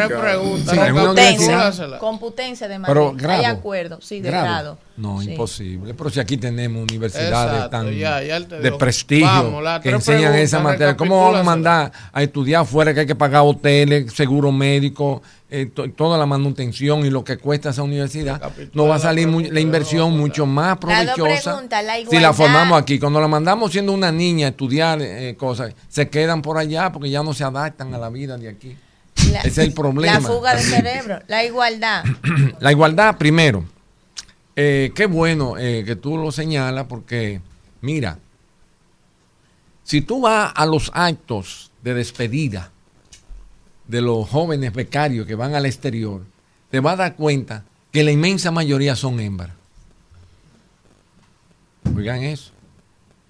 [1.98, 3.26] Computense de Madrid.
[3.28, 4.78] Hay acuerdo, sí, de grado.
[4.96, 5.30] No, Sí.
[5.30, 5.94] imposible.
[5.94, 10.34] Pero si aquí tenemos universidades Exacto, tan ya, ya él te de prestigio que enseñan
[10.34, 14.52] esa materia, ¿cómo vamos a mandar a estudiar afuera que hay que pagar hoteles, seguro
[14.52, 15.22] médico,
[15.54, 18.40] eh, to- toda la manutención y lo que cuesta esa universidad?
[18.72, 22.98] No va a salir la inversión mucho más provechosa preguntas, la si la formamos aquí.
[22.98, 27.10] Cuando la mandamos siendo una niña a estudiar eh, cosas, se quedan por allá porque
[27.10, 28.76] ya no se adaptan a la vida de aquí.
[29.30, 30.14] La- es el problema.
[30.14, 32.02] La fuga de cerebro, la igualdad.
[32.60, 33.64] La igualdad, primero.
[34.56, 37.40] Eh, qué bueno eh, que tú lo señalas porque,
[37.82, 38.18] mira,
[39.84, 42.70] si tú vas a los actos de despedida
[43.88, 46.22] de los jóvenes becarios que van al exterior,
[46.70, 49.50] te vas a dar cuenta que la inmensa mayoría son hembras.
[51.96, 52.52] Oigan eso.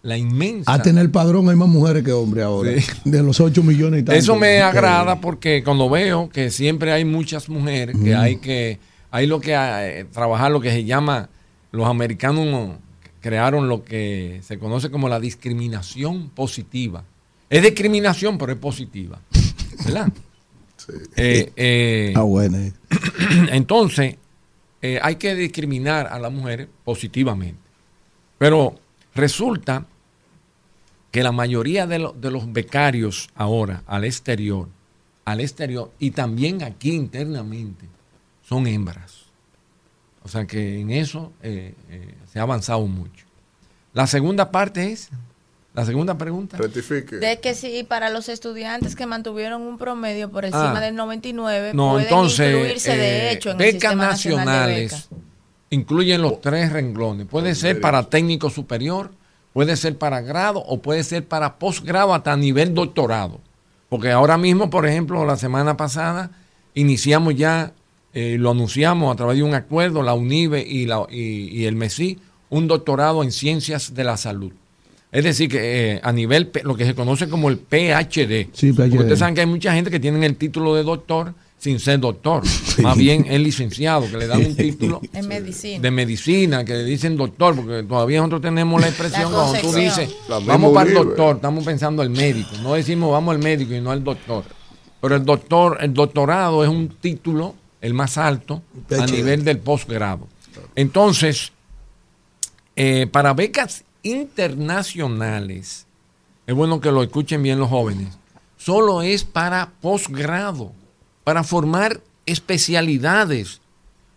[0.03, 0.73] La inmensa.
[0.73, 2.73] A tener padrón hay más mujeres que hombres ahora.
[2.81, 2.87] Sí.
[3.05, 4.19] De los 8 millones y tanto.
[4.19, 8.19] Eso me agrada porque cuando veo que siempre hay muchas mujeres, que Mm.
[8.20, 8.79] hay que,
[9.12, 11.29] hay lo que eh, trabajar lo que se llama,
[11.70, 12.77] los americanos
[13.20, 17.05] crearon lo que se conoce como la discriminación positiva.
[17.49, 19.20] Es discriminación, pero es positiva.
[19.85, 20.09] ¿Verdad?
[21.16, 22.59] Eh, eh, Ah, bueno.
[22.59, 22.72] eh.
[23.52, 24.16] entonces,
[24.80, 27.60] eh, hay que discriminar a las mujeres positivamente.
[28.38, 28.74] Pero
[29.14, 29.86] resulta
[31.10, 34.68] que la mayoría de, lo- de los becarios ahora al exterior,
[35.24, 37.86] al exterior y también aquí internamente,
[38.42, 39.26] son hembras.
[40.24, 43.26] O sea que en eso eh, eh, se ha avanzado mucho.
[43.92, 45.10] La segunda parte es,
[45.74, 46.57] la segunda pregunta.
[46.59, 47.16] Rectifique.
[47.16, 50.81] De que si para los estudiantes que mantuvieron un promedio por encima Ah.
[50.81, 54.82] del 99 No, pueden entonces, incluirse de eh, hecho en el becas sistema nacional de
[54.85, 55.09] nacionales
[55.70, 57.27] incluyen los tres renglones.
[57.27, 59.11] Puede ser para técnico superior,
[59.55, 63.40] puede ser para grado o puede ser para posgrado hasta nivel doctorado.
[63.89, 66.31] Porque ahora mismo, por ejemplo, la semana pasada
[66.74, 67.73] iniciamos ya,
[68.12, 71.74] eh, lo anunciamos a través de un acuerdo, la UNIBE y, la, y, y el
[71.74, 72.19] MESI,
[72.51, 74.53] un doctorado en ciencias de la salud.
[75.12, 78.48] Es decir, que eh, a nivel, lo que se conoce como el PhD.
[78.55, 78.98] Sí, PhD.
[78.98, 82.43] ustedes saben que hay mucha gente que tienen el título de doctor sin ser doctor.
[82.82, 85.82] Más bien es licenciado, que le dan un título En medicina.
[85.82, 89.72] de medicina, que le dicen doctor, porque todavía nosotros tenemos la expresión La cuando tú
[89.74, 90.09] dices,
[90.47, 92.51] vamos para el doctor, estamos pensando al médico.
[92.62, 94.44] No decimos vamos al médico y no al doctor.
[95.02, 98.62] Pero el doctor, el doctorado es un título, el más alto,
[98.98, 100.26] a nivel del posgrado.
[100.74, 101.52] Entonces,
[102.76, 105.87] eh, para becas internacionales,
[106.47, 108.19] es bueno que lo escuchen bien los jóvenes,
[108.57, 110.73] solo es para posgrado,
[111.24, 113.61] para formar especialidades.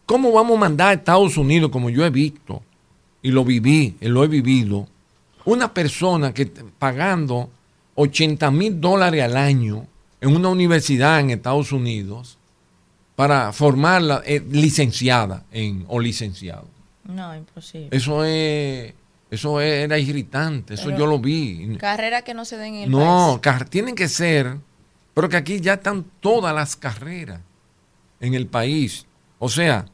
[0.05, 2.61] ¿Cómo vamos a mandar a Estados Unidos, como yo he visto,
[3.21, 4.87] y lo viví, y lo he vivido,
[5.45, 7.49] una persona que pagando
[7.95, 9.87] 80 mil dólares al año
[10.21, 12.37] en una universidad en Estados Unidos
[13.15, 16.67] para formarla eh, licenciada en, o licenciado?
[17.03, 17.89] No, imposible.
[17.91, 18.93] Eso es,
[19.35, 21.77] eso era irritante, eso Pero- yo lo vi.
[21.77, 23.69] Carreras que no se den en el No, país.
[23.69, 24.57] tienen que ser,
[25.13, 27.39] pero que aquí ya están todas las carreras
[28.19, 29.05] en el país.
[29.39, 29.85] O sea,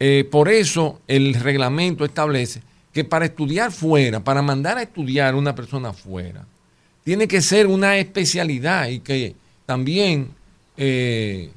[0.00, 5.54] eh, por eso el reglamento establece que para estudiar fuera, para mandar a estudiar una
[5.54, 6.44] persona fuera,
[7.04, 9.34] tiene que ser una especialidad y que
[9.66, 10.30] también
[10.76, 11.50] eh,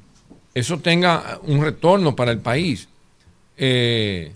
[0.54, 2.88] eso tenga un retorno para el país.
[3.56, 4.32] Eh,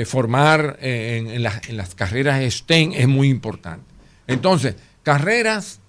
[0.00, 3.84] eh, formar eh, en, en las, en las carreras STEM es muy importante.
[4.26, 5.80] Entonces, carreras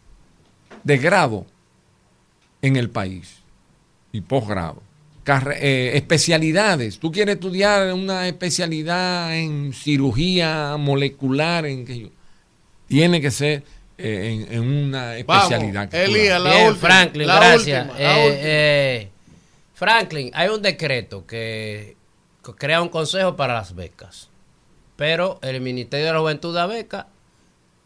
[0.83, 1.45] de grado
[2.61, 3.37] en el país
[4.11, 4.81] y posgrado.
[5.23, 6.97] Carre- eh, especialidades.
[6.99, 12.09] Tú quieres estudiar una especialidad en cirugía molecular, en que yo-
[12.87, 13.63] tiene que ser
[13.97, 15.89] eh, en, en una Vamos, especialidad.
[15.91, 17.85] la Bien, última, Franklin, la gracias.
[17.85, 18.41] última, la Eh, última.
[18.43, 19.09] eh,
[19.75, 21.95] Franklin, hay un decreto que
[22.57, 24.29] crea un consejo para las becas,
[24.95, 27.07] pero el Ministerio de la Juventud da beca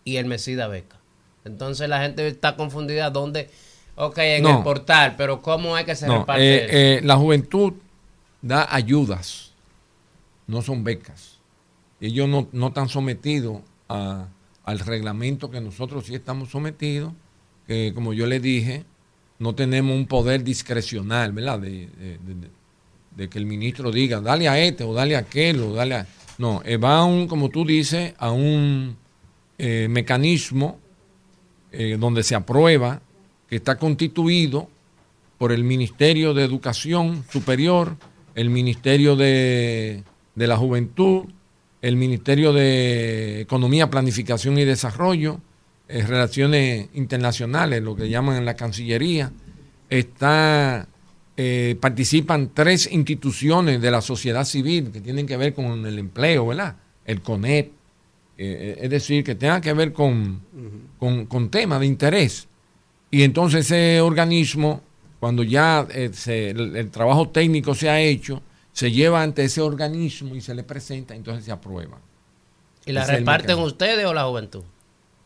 [0.05, 0.97] y el MESI da beca.
[1.45, 3.49] Entonces la gente está confundida dónde,
[3.95, 4.57] ok, en No.
[4.57, 6.73] el portal, pero cómo es que se No, reparte eh, eso?
[6.77, 7.73] eh, la juventud
[8.41, 9.51] da ayudas,
[10.47, 11.39] no son becas.
[12.01, 14.27] Ellos no, no están sometidos a-
[14.65, 17.13] al reglamento que nosotros sí estamos sometidos,
[17.67, 18.85] que como yo le dije,
[19.39, 21.59] no tenemos un poder discrecional, ¿verdad?
[21.59, 22.49] De, de- de-
[23.15, 26.07] de que el ministro diga, dale a este o dale a aquel o dale a...
[26.37, 28.97] No, eh, va a un, como tú dices, a un
[29.57, 30.79] eh, mecanismo
[31.71, 33.01] eh, donde se aprueba,
[33.47, 34.67] que está constituido
[35.37, 37.97] por el Ministerio de Educación Superior,
[38.33, 40.03] el Ministerio de,
[40.33, 41.25] de la Juventud,
[41.81, 45.39] el Ministerio de Economía, Planificación y Desarrollo,
[45.87, 49.31] Relaciones Internacionales, lo que llaman la Cancillería,
[49.89, 50.87] está,
[51.37, 56.47] eh, participan tres instituciones de la sociedad civil que tienen que ver con el empleo,
[56.47, 56.75] ¿verdad?
[57.05, 57.71] El CONEP,
[58.37, 60.41] eh, es decir, que tenga que ver con,
[60.99, 62.47] con, con temas de interés.
[63.11, 64.81] Y entonces ese organismo,
[65.19, 68.41] cuando ya eh, se- el, el trabajo técnico se ha hecho,
[68.71, 71.99] se lleva ante ese organismo y se le presenta, entonces se aprueba.
[72.85, 74.63] ¿Y la Ese reparten ustedes o la juventud?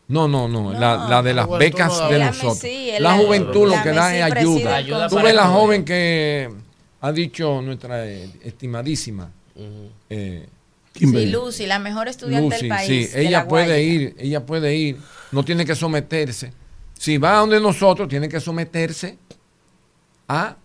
[0.10, 2.60] No, no, no, No, la, la de la las becas no de nosotros.
[2.60, 4.76] Sí, el- la juventud lo que da es ayuda.
[4.78, 6.50] Ayuda Tú ves la joven que
[7.02, 9.30] ha dicho nuestra eh, estimadísima
[10.10, 10.48] eh,
[10.96, 12.88] Sí, Lucy, la mejor estudiante Lucy, del país.
[12.88, 14.98] sí, de ella La puede ir, ella puede ir,
[15.32, 16.52] no tiene que someterse.
[16.98, 19.18] Si va donde nosotros, tiene que someterse
[20.28, 20.56] a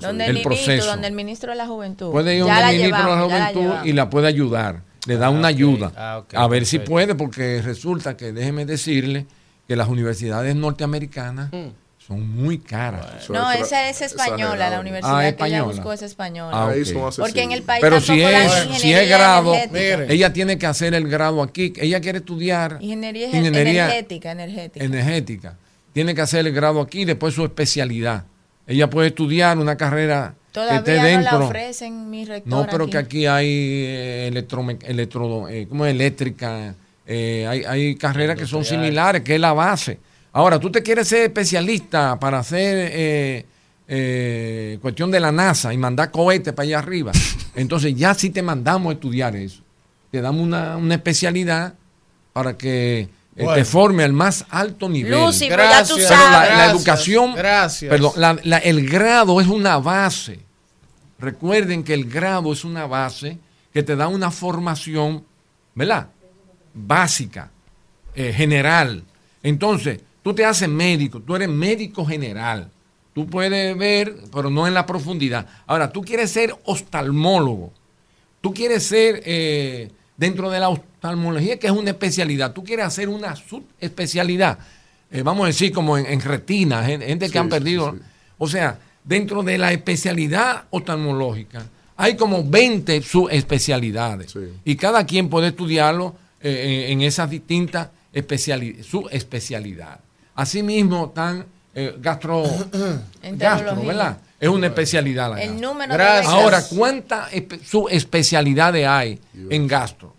[0.00, 0.86] Donde el, el ministro, proceso.
[0.90, 2.12] donde el ministro de la Juventud.
[2.12, 4.28] Puede ir Ya donde el ministro de la llevamos, ya la Juventud y la puede
[4.28, 4.82] ayudar.
[5.06, 5.92] Le da una ayuda.
[5.96, 9.26] Ah, a ver si puede, porque resulta que, déjeme decirle,
[9.66, 11.68] que las universidades norteamericanas Mm.
[11.98, 13.28] son muy caras.
[13.30, 15.56] No, esa es española, la universidad Ah, que española.
[15.58, 16.50] ella buscó es española.
[16.52, 17.14] Ah, ok.
[17.18, 20.12] Porque en el país Pero si es, si es grado, energética.
[20.12, 21.72] ella tiene que hacer el grado aquí.
[21.76, 24.84] Ella quiere estudiar Ingeniería, ingeniería energética, energética.
[24.84, 25.56] energética.
[25.92, 28.24] Tiene que hacer el grado aquí y después su especialidad.
[28.70, 31.38] Ella puede estudiar una carrera que esté Todavía no dentro.
[31.40, 32.92] la ofrecen mi rectora No, pero aquí.
[32.92, 34.28] que aquí hay eh,
[34.88, 35.90] electro, eh, ¿cómo es?
[35.92, 36.74] eléctrica,
[37.06, 39.98] eh, hay, hay carreras que son similares, que es la base.
[40.32, 43.44] Ahora, tú te quieres ser especialista para hacer eh,
[43.88, 47.10] eh, cuestión de la NASA y mandar cohetes para allá arriba.
[47.56, 49.62] Entonces ya sí te mandamos a estudiar eso.
[50.12, 51.74] Te damos una, una especialidad
[52.32, 53.08] para que
[53.44, 53.54] Bueno.
[53.54, 55.12] te forme al más alto nivel.
[55.12, 56.10] Lucy, ya tú Pero sabes.
[56.10, 57.90] la, la Gracias, educación, gracias.
[57.90, 60.40] perdón, la- la- el grado es una base.
[61.18, 63.38] Recuerden que el grado es una base
[63.72, 65.24] que te da una formación,
[65.74, 66.08] ¿verdad?
[66.74, 67.50] Básica,
[68.14, 69.04] eh, general.
[69.42, 72.70] Entonces, tú te haces médico, tú eres médico general.
[73.14, 75.46] Tú puedes ver, pero no en la profundidad.
[75.66, 77.72] Ahora, tú quieres ser oftalmólogo.
[78.40, 79.90] Tú quieres ser, eh,
[80.20, 84.58] dentro de la oftalmología, que es una especialidad, tú quieres hacer una subespecialidad.
[85.10, 87.96] Eh, vamos a decir, como en, en retina, gen- gente que Sí, han sí, perdido.
[88.38, 91.64] O sea, dentro de la especialidad oftalmológica,
[91.96, 94.34] hay como 20 subespecialidades.
[94.64, 100.00] Y cada quien puede estudiarlo eh, en esas distintas especiali subespecialidades.
[100.34, 102.42] Asimismo, están eh, gastro,
[103.32, 103.82] gastro.
[103.84, 104.18] ¿verdad?
[104.40, 106.02] Es una especialidad la El número de.
[106.24, 110.16] Ahora, ¿cuántas espe- subespecialidades hay en gastro?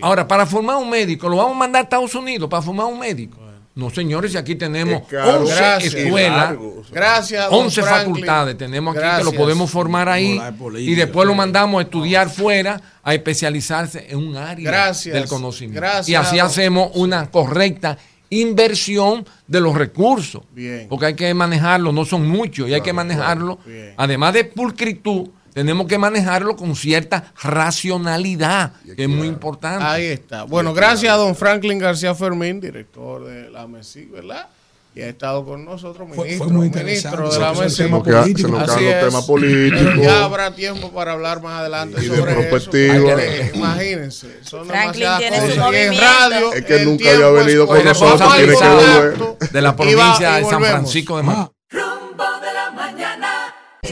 [0.00, 3.00] Ahora, para formar un médico, ¿lo vamos a mandar a Estados Unidos para formar un
[3.00, 3.38] médico?
[3.74, 5.40] No, señores, aquí tenemos Es caro.
[5.40, 5.94] 11 Gracias.
[5.94, 6.54] escuelas.
[6.90, 8.04] Gracias, don 11 Franklin.
[8.14, 12.28] facultades tenemos aquí que lo podemos formar ahí política, y después lo mandamos a estudiar
[12.28, 15.14] fuera, a especializarse en un área Gracias.
[15.14, 15.80] del conocimiento.
[15.80, 17.98] Gracias, y así hacemos una correcta
[18.30, 20.42] inversión de los recursos.
[20.52, 20.86] Bien.
[20.88, 23.58] Porque hay que manejarlo, no son muchos, y hay que manejarlo,
[23.96, 29.84] además de pulcritud, tenemos que manejarlo con cierta racionalidad, que es muy importante.
[29.84, 30.44] Ahí está.
[30.44, 34.48] Bueno, gracias a don Franklin García Fermín, director de la MESI, ¿verdad?
[34.94, 37.34] Y ha estado con nosotros, Fue- ministro, fue muy ministro interesante.
[37.34, 37.82] de la MESI.
[37.88, 38.30] nos queda- se
[38.72, 39.94] Así los temas políticos.
[40.02, 42.50] Ya habrá tiempo para hablar más adelante Y de sobre eso.
[42.50, 43.10] perspectiva.
[43.14, 45.72] porque, Imagínense, son Franklin demasiadas tiene su cosas.
[45.72, 46.00] Y en movimiento.
[46.30, 49.18] radio, Es que nunca había venido con nosotros, tiene que volver.
[49.52, 50.64] De la y va- provincia y de San.
[50.64, 51.57] Francisco de Macorís.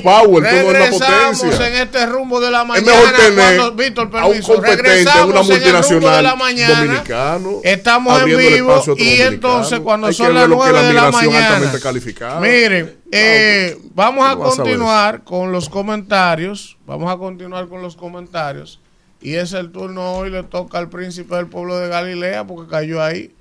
[0.06, 1.66] Power, tú no es la Regresamos potencia.
[1.66, 2.92] en este rumbo de la Es mañana.
[2.92, 4.54] mejor tener cuando, Víctor, a un permiso.
[4.54, 6.36] competente, una multinacional la
[6.76, 10.92] dominicano, Estamos en vivo y entonces cuando Hay son las lo que es 9 de
[10.94, 12.40] la mañana.
[12.40, 16.76] Miren, eh, vamos a vas a continuar con los comentarios.
[16.86, 18.80] Vamos a continuar con los comentarios.
[19.20, 23.02] Y es el turno hoy, le toca al príncipe del pueblo de Galilea porque cayó
[23.02, 23.32] ahí.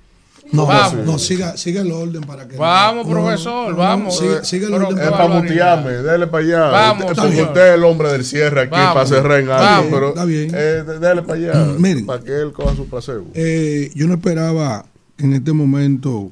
[0.52, 1.04] No, Vamos.
[1.04, 2.56] no, siga, siga el orden para que.
[2.56, 4.16] Vamos, no, profesor, no, vamos.
[4.18, 6.60] Siga, siga el Pero- orden Es para mutearme, dele para allá.
[6.70, 8.94] Vamos, Usted- usted es el hombre del cierre aquí Vamos.
[8.94, 10.50] para cerrar en algo, pero Está bien.
[10.54, 12.06] eh, dele para allá, miren.
[12.06, 13.26] para que él coja su paseo.
[13.34, 14.86] Eh, yo no esperaba
[15.16, 16.30] que en este momento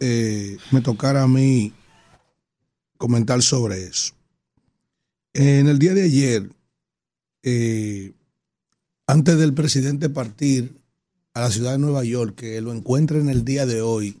[0.00, 1.72] eh, me tocara a mí
[2.98, 4.12] comentar sobre eso.
[5.32, 6.50] En el día de ayer,
[7.42, 8.12] eh,
[9.06, 10.72] antes del presidente partir
[11.38, 14.18] a la ciudad de Nueva York, que lo encuentre en el día de hoy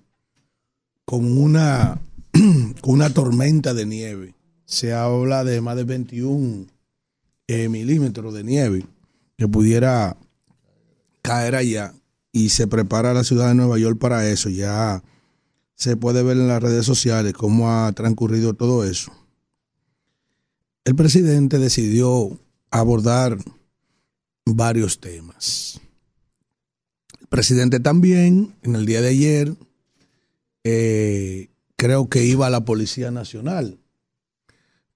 [1.04, 2.00] con una,
[2.84, 4.34] una tormenta de nieve,
[4.64, 6.66] se habla de más de 21
[7.48, 8.86] eh, milímetros de nieve
[9.36, 10.16] que pudiera
[11.20, 11.92] caer allá
[12.30, 14.48] y se prepara la ciudad de Nueva York para eso.
[14.48, 15.02] Ya
[15.74, 19.10] se puede ver en las redes sociales cómo ha transcurrido todo eso.
[20.84, 22.38] El presidente decidió
[22.70, 23.38] abordar
[24.46, 25.80] varios temas.
[27.28, 29.54] Presidente también, en el día de ayer,
[30.64, 33.78] eh, creo que iba a la Policía Nacional.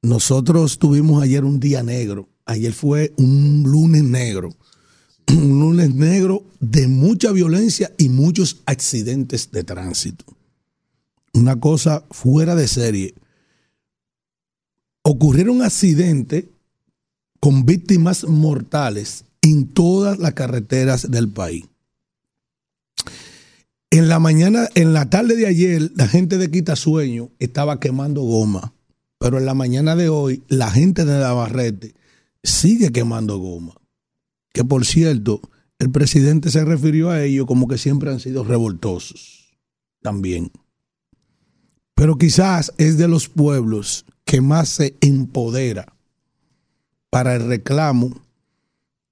[0.03, 2.29] Nosotros tuvimos ayer un día negro.
[2.45, 4.57] Ayer fue un lunes negro
[5.33, 10.25] un lunes negro de mucha violencia y muchos accidentes de tránsito.
[11.35, 13.15] Una cosa fuera de serie.
[15.03, 16.45] Ocurrieron accidentes
[17.41, 21.65] con víctimas mortales en todas las carreteras del país.
[23.93, 28.75] En la mañana, en la tarde de ayer, la gente de Quitasueño estaba quemando goma.
[29.19, 31.95] Pero en la mañana de hoy, la gente de Navarrete
[32.43, 33.75] sigue quemando goma
[34.53, 35.41] que por cierto,
[35.79, 39.57] el presidente se refirió a ellos como que siempre han sido revoltosos
[40.01, 40.53] también.
[41.95, 45.95] Pero quizás es de los pueblos que más se empodera
[47.11, 48.13] para el reclamo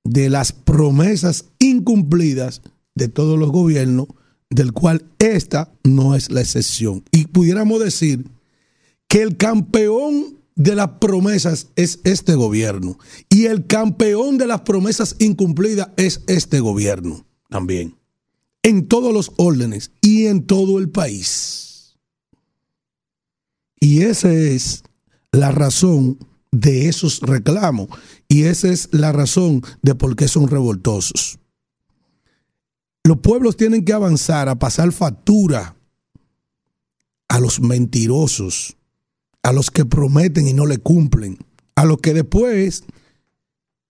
[0.05, 2.63] de las promesas incumplidas
[2.95, 4.09] de todos los gobiernos,
[4.51, 7.05] del cual esta no es la excepción.
[7.13, 8.27] Y pudiéramos decir
[9.09, 12.99] que el campeón de las promesas es este gobierno.
[13.31, 17.97] Y el campeón de las promesas incumplidas es este gobierno también.
[18.63, 21.97] En todos los órdenes y en todo el país.
[23.81, 24.83] Y esa es
[25.33, 26.19] la razón
[26.53, 27.89] de esos reclamos.
[28.29, 31.40] Y esa es la razón de por qué son revoltosos.
[33.05, 35.77] Los pueblos tienen que avanzar a pasar factura
[37.29, 38.77] a los mentirosos
[39.43, 41.39] a los que prometen y no le cumplen,
[41.75, 42.85] a los que después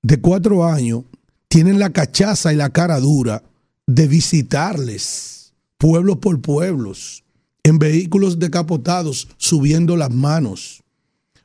[0.02, 1.04] de cuatro años
[1.48, 3.42] tienen la cachaza y la cara dura
[3.86, 7.24] de visitarles, pueblos por pueblos,
[7.62, 10.82] en vehículos decapotados, subiendo las manos,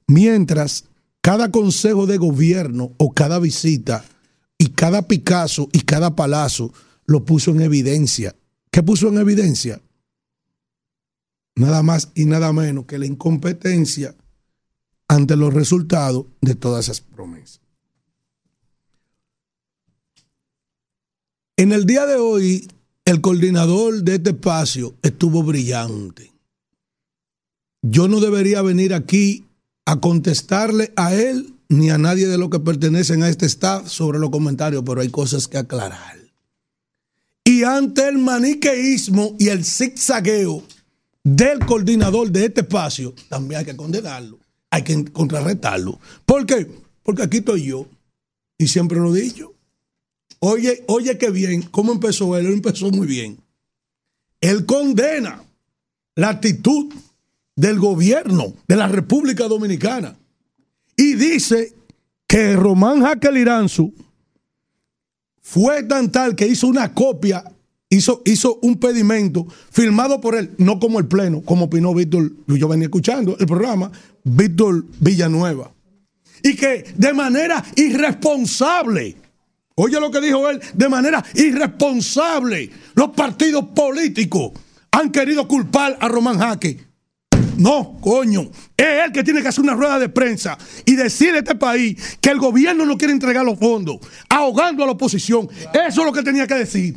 [0.07, 0.85] mientras
[1.21, 4.05] cada consejo de gobierno o cada visita
[4.57, 6.71] y cada Picasso y cada palazo
[7.05, 8.35] lo puso en evidencia.
[8.71, 9.81] ¿Qué puso en evidencia?
[11.55, 14.15] nada más y nada menos que la incompetencia
[15.07, 17.61] ante los resultados de todas esas promesas.
[21.57, 22.67] En el día de hoy,
[23.05, 26.33] el coordinador de este espacio estuvo brillante.
[27.81, 29.45] Yo no debería venir aquí
[29.85, 34.19] a contestarle a él ni a nadie de los que pertenecen a este staff sobre
[34.19, 36.24] los comentarios, pero hay cosas que aclarar.
[37.47, 40.63] Y ante el maniqueísmo y el zigzagueo
[41.23, 44.39] del coordinador de este espacio, también hay que condenarlo,
[44.71, 45.99] hay que contrarrestarlo.
[46.25, 46.67] ¿Por qué?
[47.03, 47.87] Porque aquí estoy yo
[48.57, 49.53] y siempre lo he dicho.
[50.39, 52.47] Oye, oye qué bien, ¿cómo empezó él?
[52.47, 53.37] Él empezó muy bien.
[54.41, 55.43] Él condena
[56.15, 56.91] la actitud
[57.55, 60.17] del gobierno de la República Dominicana
[60.97, 61.73] y dice
[62.27, 63.93] que Román Jaque Iranzu
[65.47, 67.43] fue tan tal que hizo una copia
[67.91, 72.67] hizo, hizo un pedimento firmado por él, no como el pleno, como opinó Víctor, yo
[72.67, 73.91] venía escuchando el programa,
[74.23, 75.71] Víctor Villanueva.
[76.41, 79.17] Y que de manera irresponsable,
[79.75, 84.51] oye lo que dijo él, de manera irresponsable, los partidos políticos
[84.89, 86.84] han querido culpar a Román Jaque.
[87.57, 88.49] No, coño.
[88.77, 92.17] Es él que tiene que hacer una rueda de prensa y decirle a este país
[92.19, 93.97] que el gobierno no quiere entregar los fondos,
[94.29, 95.49] ahogando a la oposición.
[95.73, 96.95] Eso es lo que tenía que decir.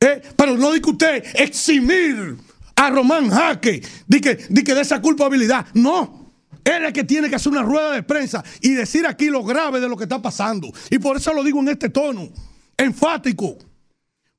[0.00, 2.36] Eh, pero no dice usted eximir
[2.76, 5.66] a Román Jaque de que, de que de esa culpabilidad.
[5.74, 6.32] No.
[6.64, 9.42] Él es el que tiene que hacer una rueda de prensa y decir aquí lo
[9.42, 10.70] grave de lo que está pasando.
[10.90, 12.28] Y por eso lo digo en este tono,
[12.76, 13.56] enfático.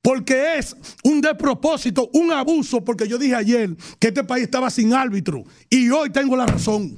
[0.02, 4.94] Porque es un despropósito, un abuso, porque yo dije ayer que este país estaba sin
[4.94, 6.98] árbitro y hoy tengo la razón.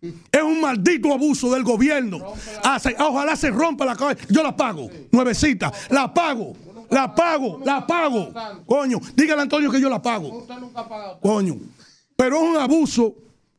[0.00, 2.18] Es un maldito abuso del gobierno.
[2.62, 4.24] Hace- ojalá se rompa la cabeza.
[4.30, 6.52] Yo la pago, nuevecita, la pago.
[6.88, 8.32] La pago, la pago.
[8.64, 10.46] Coño, dígale a Antonio que yo la pago.
[11.20, 11.56] Coño.
[12.14, 13.12] Pero es un abuso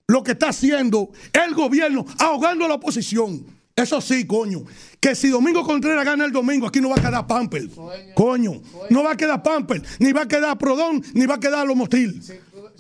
[0.08, 3.46] lo que está haciendo el gobierno ahogando a la oposición.
[3.78, 4.64] Eso sí, coño.
[5.00, 7.70] Que si Domingo Contreras gana el domingo, aquí no va a quedar Pamper.
[8.16, 8.60] Coño.
[8.90, 12.20] No va a quedar Pamper, ni va a quedar Prodón, ni va a quedar Lomostil.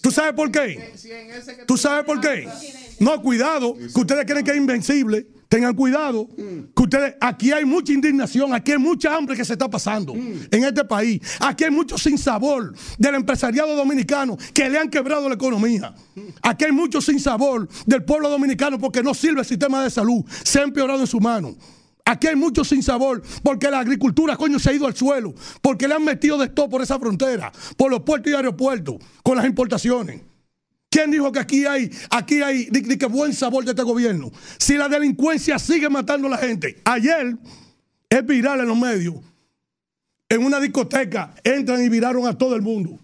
[0.02, 0.94] ¿Tú sabes por qué?
[1.68, 2.50] ¿Tú sabes por qué?
[3.00, 5.28] No, cuidado, que ustedes creen que es invencible.
[5.50, 9.70] Tengan cuidado, que ustedes, aquí hay mucha indignación, aquí hay mucha hambre que se está
[9.70, 11.22] pasando en este país.
[11.40, 15.96] Aquí hay mucho sinsabor del empresariado dominicano que le han quebrado la economía.
[16.42, 20.60] Aquí hay mucho sinsabor del pueblo dominicano porque no sirve el sistema de salud, se
[20.60, 21.56] ha empeorado en su mano.
[22.04, 25.96] Aquí hay mucho sinsabor porque la agricultura, coño, se ha ido al suelo, porque le
[25.96, 30.22] han metido de todo por esa frontera, por los puertos y aeropuertos, con las importaciones.
[30.90, 34.32] ¿Quién dijo que aquí hay, aquí hay, di que buen sabor de este gobierno?
[34.58, 36.82] Si la delincuencia sigue matando a la gente.
[36.86, 37.38] Ayer
[38.10, 39.16] es viral en los medios.
[40.30, 43.00] En una discoteca entran y viraron a todo el mundo.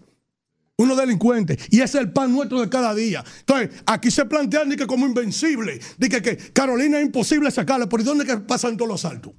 [0.76, 1.58] Unos delincuentes.
[1.70, 3.22] Y ese es el pan nuestro de cada día.
[3.40, 5.78] Entonces, aquí se plantean de que como invencible.
[5.98, 7.86] De que, que Carolina es imposible sacarle.
[7.86, 9.32] ¿Por dónde que pasan todos los saltos?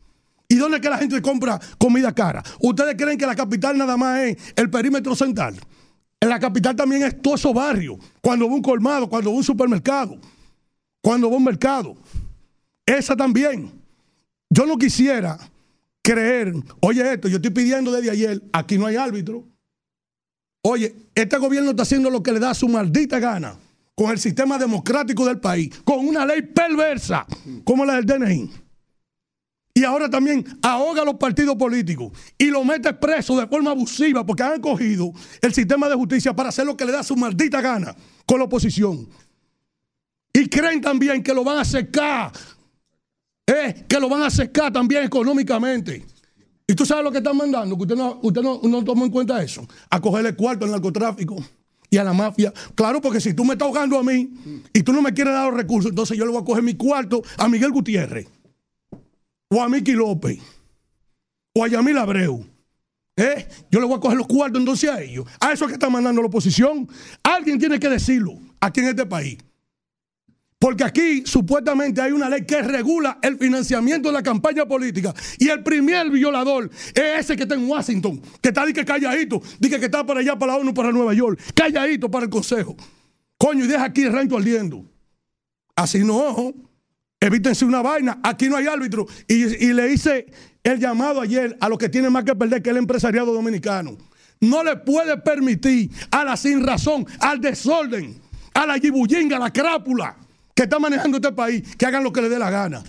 [0.48, 2.44] ¿Y dónde es que la gente compra comida cara?
[2.60, 5.56] ¿Ustedes creen que la capital nada más es el perímetro central?
[6.26, 8.00] En la capital también es todos esos barrios.
[8.20, 10.18] Cuando va un colmado, cuando va un supermercado,
[11.00, 11.96] cuando va un mercado.
[12.84, 13.72] Esa también.
[14.50, 15.38] Yo no quisiera
[16.02, 19.44] creer, oye esto, yo estoy pidiendo desde ayer, aquí no hay árbitro.
[20.64, 23.60] Oye, este gobierno está haciendo lo que le da su maldita gana
[23.94, 27.28] con el sistema democrático del país, con una ley perversa
[27.64, 28.50] como la del DNI.
[29.78, 34.26] Y ahora también ahoga a los partidos políticos y lo mete preso de forma abusiva
[34.26, 35.12] porque han cogido
[35.42, 37.94] el sistema de justicia para hacer lo que le da su maldita gana
[38.26, 39.06] con la oposición.
[40.32, 42.32] Y creen también que lo van a secar,
[43.46, 46.06] eh, que lo van a secar también económicamente.
[46.66, 49.12] Y tú sabes lo que están mandando, que usted no, usted no, no toma en
[49.12, 51.36] cuenta eso, a cogerle cuarto al narcotráfico
[51.90, 52.54] y a la mafia.
[52.76, 54.30] Claro, porque si tú me estás ahogando a mí
[54.74, 56.76] y tú no me quieres dar los recursos, entonces yo le voy a coger mi
[56.76, 58.35] cuarto a Miguel Gutiérrez
[59.56, 60.38] o a Miki López,
[61.54, 62.46] o a Yamil Abreu.
[63.16, 63.48] ¿Eh?
[63.72, 65.26] Yo le voy a coger los cuartos entonces a ellos.
[65.40, 66.86] A eso que está mandando la oposición.
[67.24, 69.38] Alguien tiene que decirlo aquí en este país.
[70.60, 75.14] Porque aquí supuestamente hay una ley que regula el financiamiento de la campaña política.
[75.40, 79.80] Y el primer violador es ese que está en Washington, que está que calladito, dice
[79.80, 82.76] que está para allá, para la ONU, para Nueva York, calladito para el Consejo.
[83.38, 84.86] Coño, y deja aquí el rancho ardiendo.
[85.78, 86.54] Así no,
[87.20, 88.20] evítense una vaina.
[88.24, 89.06] Aquí no hay árbitro.
[89.28, 90.28] Y, y le hice
[90.64, 93.98] el llamado ayer a los que tienen más que perder, que el empresariado dominicano.
[94.42, 98.22] No le puede permitir a la sin razón, al desorden,
[98.54, 100.16] a la gibullinga, a la crápula
[100.56, 102.82] que está manejando este país, que hagan lo que le dé la gana.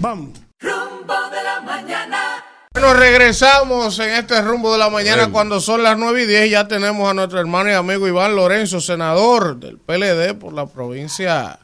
[0.00, 0.30] Vamos.
[0.60, 2.44] Rumbo de la mañana.
[2.72, 6.50] Bueno, regresamos en este rumbo de la mañana cuando son las 9 y 10.
[6.50, 11.60] Ya tenemos a nuestro hermano y amigo Iván Lorenzo, senador del PLD por la provincia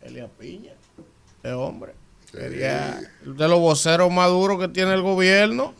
[0.00, 0.77] Elia Piña.
[1.48, 1.94] Este hombre.
[2.30, 5.74] Sería de los voceros más duros que tiene el gobierno.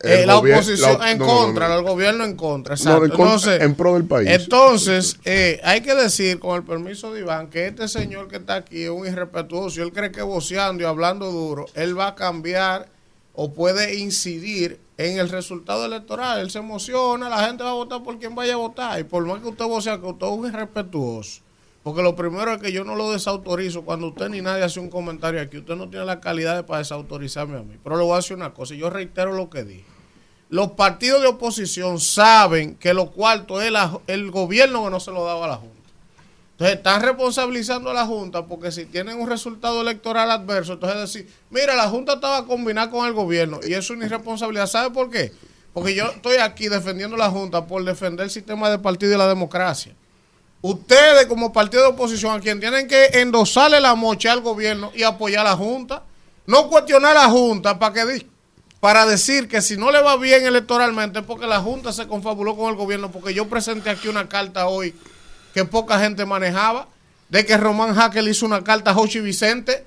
[0.00, 1.78] El Eh, la oposición la- en no, no, no, contra, no.
[1.78, 2.74] el gobierno en contra.
[2.74, 3.04] Exacto.
[3.04, 4.28] en, Entonces, en pro del país.
[4.28, 8.56] entonces, eh, hay que decir, con el permiso de Iván, que este señor que está
[8.56, 9.82] aquí es un irrespetuoso.
[9.82, 12.88] Él cree que voceando y hablando duro, él va a cambiar
[13.32, 16.40] o puede incidir en el resultado electoral.
[16.40, 18.98] Él se emociona, la gente va a votar por quien vaya a votar.
[19.00, 21.40] Y por más que usted vocea que usted es un irrespetuoso.
[21.84, 24.90] Porque lo primero es que yo no lo desautorizo cuando usted ni nadie hace un
[24.90, 25.58] comentario aquí.
[25.58, 27.78] Usted no tiene la calidad de para desautorizarme a mí.
[27.84, 29.94] Pero le voy a decir una cosa, y yo reitero lo que dije
[30.54, 33.72] los partidos de oposición saben que lo cuarto es
[34.06, 35.74] el gobierno que no se lo daba a la Junta.
[36.52, 41.32] Entonces están responsabilizando a la Junta porque si tienen un resultado electoral adverso, entonces decir,
[41.50, 44.68] mira, la Junta estaba combinada con el gobierno y eso es una irresponsabilidad.
[44.68, 45.32] ¿Sabe por qué?
[45.72, 49.26] Porque yo estoy aquí defendiendo la Junta por defender el sistema de partido y la
[49.26, 49.96] democracia.
[50.66, 55.02] Ustedes como partido de oposición a quien tienen que endosarle la mocha al gobierno y
[55.02, 56.04] apoyar a la Junta,
[56.46, 58.26] no cuestionar a la Junta para que
[58.80, 62.56] para decir que si no le va bien electoralmente es porque la Junta se confabuló
[62.56, 64.94] con el gobierno, porque yo presenté aquí una carta hoy
[65.52, 66.88] que poca gente manejaba,
[67.28, 69.84] de que Román Jaque le hizo una carta a Jochi Vicente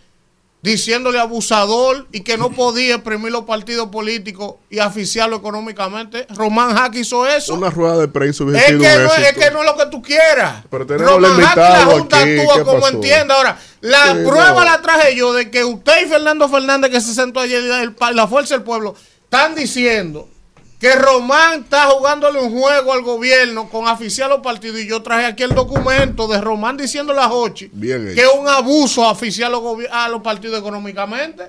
[0.68, 6.28] diciéndole abusador y que no podía exprimir los partidos políticos y aficiarlo económicamente.
[6.36, 7.54] Román Jaque hizo eso.
[7.54, 8.84] Una rueda de prensa Es que, no,
[9.14, 10.64] es que no es lo que tú quieras.
[10.70, 12.94] Pero Román y la Junta aquí, actúa ¿qué como pasó?
[12.96, 13.36] entienda.
[13.36, 14.64] Ahora, la Sí, prueba no.
[14.66, 18.28] la traje yo de que usted y Fernando Fernández, que se sentó ayer, el la
[18.28, 20.30] Fuerza del Pueblo, están diciendo
[20.80, 24.80] que Román está jugándole un juego al gobierno con aficiar los partidos.
[24.80, 28.48] Y yo traje aquí el documento de Román diciéndole a Jochi Bien que es un
[28.48, 31.44] abuso aficiar los gobi- a los partidos económicamente.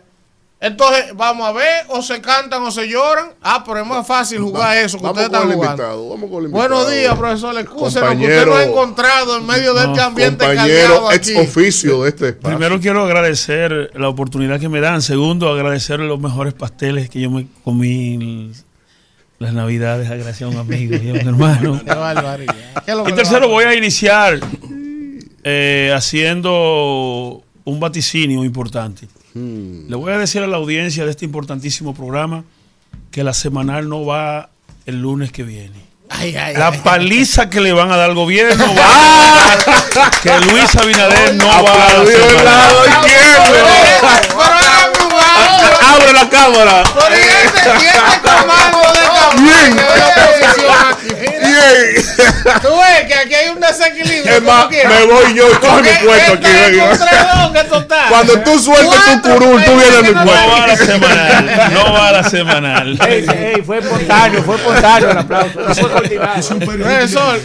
[0.61, 3.31] Entonces, vamos a ver, o se cantan o se lloran.
[3.43, 5.83] Ah, pero es más fácil jugar eso que vamos ustedes con están el jugando.
[5.85, 6.69] invitado, vamos con el invitado.
[6.69, 7.59] Buenos días, profesor.
[7.61, 11.39] Excúsenos, que usted nos ha encontrado en medio de este ambiente Compañero ex aquí.
[11.39, 12.57] oficio de este espacio.
[12.59, 15.01] Primero quiero agradecer la oportunidad que me dan.
[15.01, 18.53] Segundo, agradecer los mejores pasteles que yo me comí en
[19.39, 21.81] las navidades, gracias a un amigo y a un hermano.
[21.85, 22.55] Qué barbaridad.
[22.85, 24.41] ¿Qué es lo que Y tercero, voy a iniciar
[25.45, 29.07] eh, haciendo un vaticinio importante.
[29.35, 32.43] Le voy a decir a la audiencia de este importantísimo programa
[33.13, 34.51] que la semanal no va
[34.85, 35.87] el lunes que viene.
[36.11, 36.81] Ay, ay, La ay.
[36.83, 38.85] paliza que le van a dar al gobierno va
[40.07, 42.75] a que Luis Abinader no va a la semanal.
[45.81, 46.83] Abre la cámara.
[46.83, 49.41] Este, y este comando de aquí.
[49.41, 50.99] mira.
[52.63, 54.37] Tú ves que aquí hay un desequilibrio.
[54.37, 56.49] Es más, me voy yo y coge mi puesto aquí.
[58.09, 60.87] Cuando tú sueltes tu curul, tú vienes a mi No va a la puesto.
[60.87, 61.71] semanal.
[61.73, 62.99] No va a la semanal.
[63.07, 65.61] Ey, ey, fue espontáneo, fue espontáneo el aplauso.
[65.61, 65.91] No fue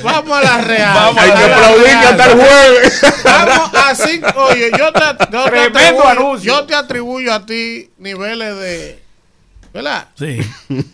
[0.03, 0.93] vamos a la real.
[0.93, 2.01] Vamos a Hay la que aplaudir real.
[2.01, 3.01] que hasta el jueves.
[3.23, 4.43] Vamos a cinco.
[4.49, 4.99] Oye, yo te,
[5.31, 8.99] yo te Tremendo atribuyo, yo te atribuyo a ti niveles de.
[9.73, 10.07] ¿Verdad?
[10.15, 10.39] Sí.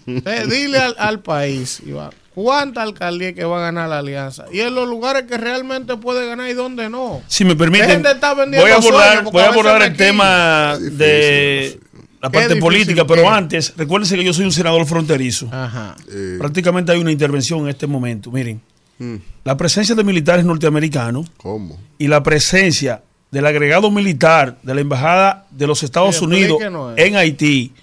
[0.07, 4.45] Eh, dile al, al país, Iván, cuánta alcaldía que va a ganar la alianza.
[4.53, 7.21] Y en los lugares que realmente puede ganar y dónde no.
[7.27, 10.77] Si me permiten, Dejen de estar vendiendo voy a abordar, voy a abordar el tema
[10.79, 11.79] de
[12.21, 13.27] la parte difícil política, pero es.
[13.29, 15.49] antes, recuérdense que yo soy un senador fronterizo.
[15.51, 15.95] Ajá.
[16.11, 18.31] Eh, Prácticamente hay una intervención en este momento.
[18.31, 18.61] Miren,
[18.97, 21.77] mm, la presencia de militares norteamericanos ¿Cómo?
[21.97, 26.59] y la presencia del agregado militar de la Embajada de los Estados Sí, Unidos
[26.97, 27.73] en Haití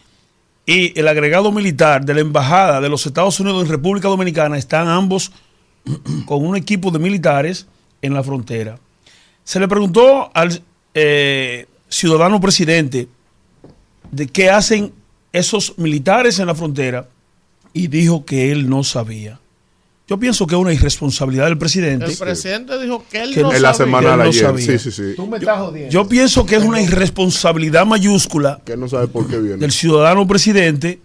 [0.67, 4.89] y el agregado militar de la Embajada de los Estados Unidos en República Dominicana están
[4.89, 5.31] ambos
[6.27, 7.67] con un equipo de militares
[8.03, 8.79] en la frontera.
[9.45, 10.61] Se le preguntó al
[10.95, 13.09] eh, ciudadano presidente
[14.11, 14.93] de qué hacen
[15.33, 17.09] esos militares en la frontera
[17.73, 19.39] y dijo que él no sabía.
[20.09, 22.05] Yo pienso que es una irresponsabilidad del presidente.
[22.07, 24.45] El presidente dijo que él Que no en En la semana Él no ayer.
[24.45, 24.67] sabía.
[24.67, 25.03] Sí, sí, sí.
[25.17, 25.91] Tú me estás jodiendo.
[25.91, 29.57] Yo pienso que es una irresponsabilidad mayúscula Que no sabe por qué viene.
[29.57, 31.01] del ciudadano presidente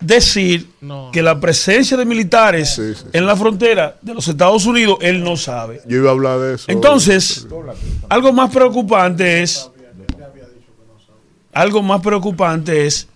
[0.00, 1.10] decir No.
[1.12, 5.22] que la presencia de militares Sí, sí, en la frontera de los Estados Unidos él
[5.22, 5.82] no sabe.
[5.86, 6.64] Yo iba a hablar de eso.
[6.68, 7.46] Entonces,
[8.08, 9.68] algo más preocupante es
[11.52, 13.06] algo más preocupante es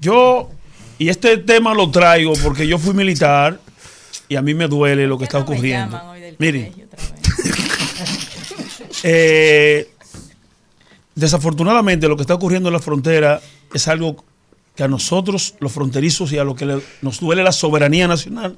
[0.00, 0.50] yo
[0.98, 3.60] y este tema lo traigo porque yo fui militar
[4.28, 6.00] y a mí me duele lo que está ocurriendo.
[6.38, 6.72] Miren,
[9.02, 9.88] eh,
[11.14, 13.40] desafortunadamente lo que está ocurriendo en la frontera
[13.72, 14.24] es algo
[14.74, 18.56] que a nosotros, los fronterizos y a lo que le- nos duele la soberanía nacional,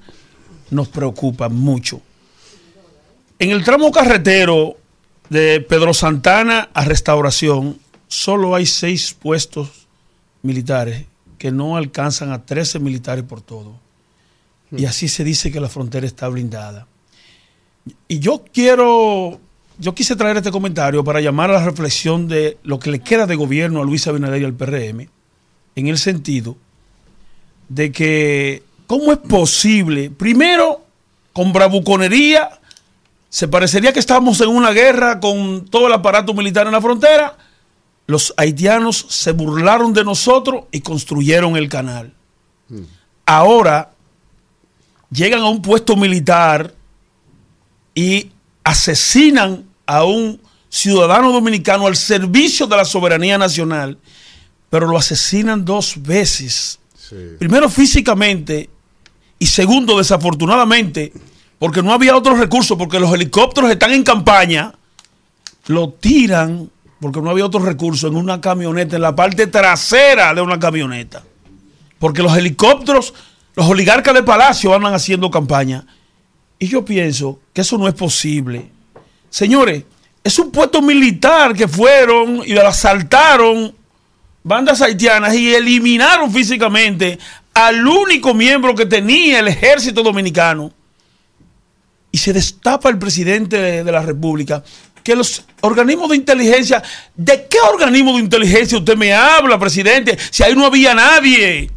[0.70, 2.00] nos preocupa mucho.
[3.38, 4.76] En el tramo carretero
[5.30, 9.86] de Pedro Santana a Restauración, solo hay seis puestos
[10.42, 11.06] militares
[11.38, 13.72] que no alcanzan a 13 militares por todo.
[14.76, 16.86] Y así se dice que la frontera está blindada.
[18.08, 19.40] Y yo quiero,
[19.78, 23.26] yo quise traer este comentario para llamar a la reflexión de lo que le queda
[23.26, 25.08] de gobierno a Luis Abinader y al PRM,
[25.76, 26.56] en el sentido
[27.68, 30.10] de que, ¿cómo es posible?
[30.10, 30.84] Primero,
[31.32, 32.60] con bravuconería,
[33.28, 37.36] se parecería que estamos en una guerra con todo el aparato militar en la frontera.
[38.06, 42.12] Los haitianos se burlaron de nosotros y construyeron el canal.
[43.24, 43.92] Ahora
[45.10, 46.74] llegan a un puesto militar
[47.94, 48.30] y
[48.64, 53.98] asesinan a un ciudadano dominicano al servicio de la soberanía nacional,
[54.68, 56.78] pero lo asesinan dos veces.
[57.38, 58.70] Primero físicamente
[59.38, 61.12] y segundo desafortunadamente
[61.58, 64.72] porque no había otros recursos, porque los helicópteros están en campaña,
[65.66, 66.70] lo tiran
[67.00, 71.22] porque no había otros recursos en una camioneta, en la parte trasera de una camioneta.
[71.98, 73.14] Porque los helicópteros,
[73.60, 75.84] los oligarcas de Palacio andan haciendo campaña.
[76.58, 78.70] Y yo pienso que eso no es posible.
[79.28, 79.84] Señores,
[80.24, 83.74] es un puesto militar que fueron y asaltaron
[84.42, 87.18] bandas haitianas y eliminaron físicamente
[87.52, 90.72] al único miembro que tenía el ejército dominicano.
[92.10, 94.64] Y se destapa el presidente de, de la República
[95.04, 96.82] que los organismos de inteligencia,
[97.14, 100.16] ¿de qué organismo de inteligencia usted me habla, presidente?
[100.30, 101.70] Si ahí no había nadie.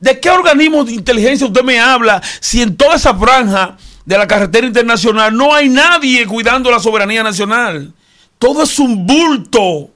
[0.00, 4.26] ¿De qué organismo de inteligencia usted me habla si en toda esa franja de la
[4.26, 7.92] carretera internacional no hay nadie cuidando la soberanía nacional?
[8.38, 9.90] Todo es un bulto,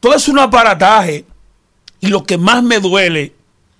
[0.00, 1.24] todo es un aparataje.
[2.00, 3.34] Y lo que más me duele,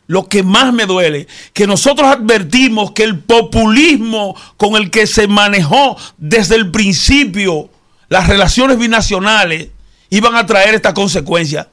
[0.06, 5.26] lo que más me duele, que nosotros advertimos que el populismo con el que se
[5.26, 7.68] manejó desde el principio
[8.08, 9.68] las relaciones binacionales
[10.10, 11.68] iban a traer esta consecuencia.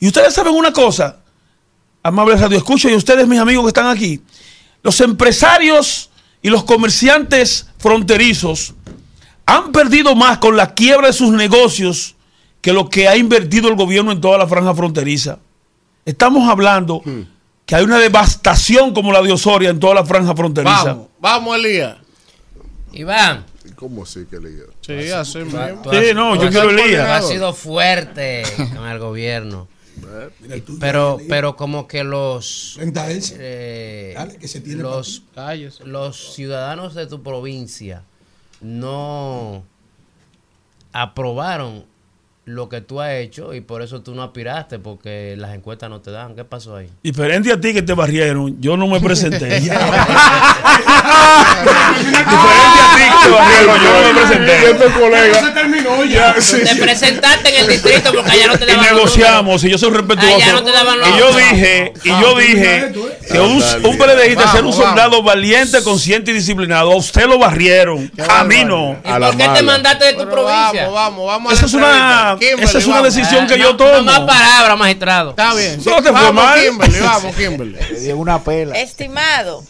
[0.00, 1.20] Y ustedes saben una cosa,
[2.06, 4.20] amables Radio Escucha y ustedes, mis amigos que están aquí,
[4.82, 6.10] los empresarios
[6.42, 8.74] y los comerciantes fronterizos
[9.46, 12.14] han perdido más con la quiebra de sus negocios
[12.60, 15.38] que lo que ha invertido el gobierno en toda la franja fronteriza.
[16.04, 17.02] Estamos hablando
[17.64, 20.84] que hay una devastación como la de Osoria en toda la franja fronteriza.
[20.84, 21.96] Vamos, vamos, Elías.
[22.92, 23.44] Iván.
[23.74, 24.50] ¿Cómo así que le
[24.80, 25.58] Sí, así mismo.
[25.82, 25.92] Tú has-
[26.38, 26.66] tú has-
[27.06, 28.42] tú has sido fuerte
[28.74, 29.68] con el gobierno.
[30.80, 32.78] Pero, pero como que los
[33.38, 34.14] eh,
[34.76, 35.22] los,
[35.84, 38.02] los ciudadanos de tu provincia
[38.60, 39.64] no
[40.92, 41.84] aprobaron
[42.46, 46.00] lo que tú has hecho y por eso tú no aspiraste porque las encuestas no
[46.00, 46.36] te dan.
[46.36, 46.88] ¿Qué pasó ahí?
[47.02, 49.46] Diferente a ti que te barrieron, yo no me presenté.
[49.60, 49.76] Diferente
[52.78, 54.70] a ti que te barrieron, yo no me presenté.
[54.70, 55.40] Este colega.
[55.40, 56.34] Se terminó ya.
[56.34, 59.78] Te presentaste en el distrito porque allá no te Y daban los negociamos, y yo
[59.78, 60.38] soy respetuoso.
[60.38, 62.92] Y yo dije, y yo dije
[63.28, 66.92] que un, un PLDista ser un soldado valiente, consciente y disciplinado.
[66.92, 68.96] A usted lo barrieron, a mí no.
[69.04, 70.88] ¿Y por qué te mandaste de tu provincia?
[70.88, 71.52] Vamos, vamos, vamos.
[71.52, 73.52] Esa es una, esa es una decisión vamos.
[73.52, 74.02] que yo No tomo.
[74.02, 75.30] más palabras, magistrado.
[75.30, 75.78] Está bien.
[75.84, 76.60] No te fue vamos, mal.
[76.60, 77.78] Kimberly, vamos, Kimberly.
[78.02, 78.78] Le una pela.
[78.78, 79.64] Estimado,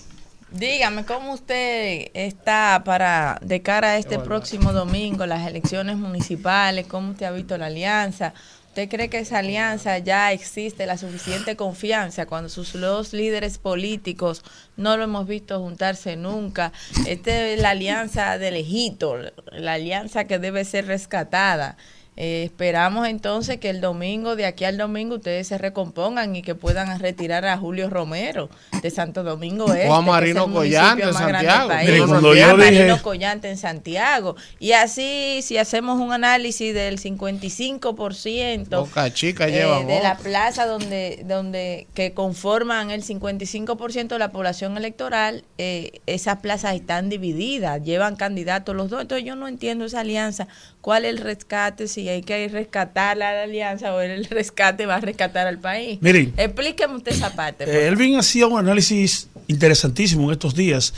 [0.51, 7.13] dígame cómo usted está para de cara a este próximo domingo, las elecciones municipales, cómo
[7.13, 8.33] usted ha visto la alianza.
[8.69, 14.43] ¿Usted cree que esa alianza ya existe la suficiente confianza cuando sus dos líderes políticos
[14.77, 16.73] no lo hemos visto juntarse nunca?
[17.07, 19.17] Esta es la alianza de lejito,
[19.51, 21.79] la alianza que debe ser rescatada.
[22.17, 26.55] Eh, esperamos entonces que el domingo, de aquí al domingo, ustedes se recompongan y que
[26.55, 28.49] puedan retirar a Julio Romero
[28.83, 29.89] de Santo Domingo Este.
[29.89, 31.69] O a que es el Marino Collante en Santiago.
[31.69, 31.91] país.
[31.91, 34.37] Mire, cuando A yo Marino dije- Collante en Santiago.
[34.59, 40.67] Y así, si hacemos un análisis del 55% Boca Chica eh, lleva de la plaza
[40.67, 47.83] donde, donde que conforman el 55% de la población electoral, eh, esas plazas están divididas,
[47.83, 49.03] llevan candidatos los dos.
[49.03, 50.49] Entonces yo no entiendo esa alianza,
[50.87, 54.95] cuál es el rescate, si hay que rescatar a la alianza o el rescate va
[54.95, 55.99] a rescatar al país.
[56.01, 56.33] Miren.
[56.37, 57.65] Explíqueme usted esa parte.
[57.65, 60.95] Eh, Elvin hacía un análisis interesantísimo en estos días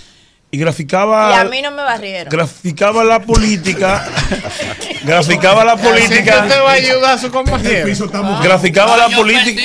[0.51, 2.31] y graficaba Y a mí no me barrieron.
[2.31, 4.09] graficaba la política
[5.05, 7.87] graficaba la Así política usted va a ayudar a su compañero.
[8.43, 9.63] graficaba la política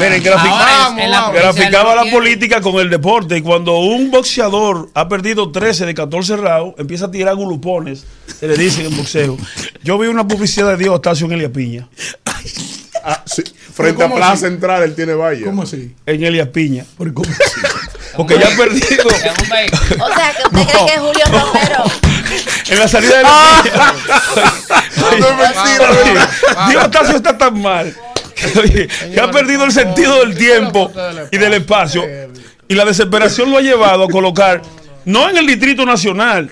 [0.00, 5.94] Miren, graficaba la política con el deporte y cuando un boxeador ha perdido 13 de
[5.94, 8.04] 14 rounds, empieza a tirar gulupones,
[8.38, 9.36] se le dicen en boxeo.
[9.82, 11.88] Yo vi una publicidad de Dios Octavio en Elia Piña.
[13.04, 13.44] Ah, sí.
[13.72, 14.40] Frente a ¿Cómo Plaza así?
[14.42, 15.44] Central, él tiene valla.
[15.44, 15.94] ¿Cómo así?
[16.06, 16.84] En Elias Piña.
[18.16, 19.06] Porque ya ha perdido.
[19.06, 21.84] O sea, que usted cree que es Julio Romero.
[22.68, 23.94] En la salida de la
[25.10, 26.20] oye,
[26.70, 27.94] Dios Octavio está tan mal.
[28.34, 30.92] que, oye, que ha perdido el sentido del tiempo
[31.30, 32.04] y del espacio.
[32.68, 34.62] Y la desesperación lo ha llevado a colocar,
[35.04, 36.50] no en el Distrito Nacional,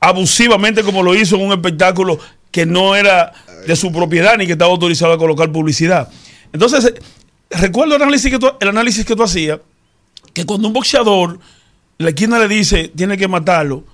[0.00, 2.18] abusivamente como lo hizo en un espectáculo
[2.50, 3.32] que no era
[3.66, 6.08] de su propiedad ni que estaba autorizado a colocar publicidad.
[6.52, 6.98] Entonces, eh,
[7.50, 9.58] recuerdo el análisis que tú, el análisis que tú hacías,
[10.36, 11.38] que cuando un boxeador,
[11.96, 13.84] la esquina le dice, tiene que matarlo,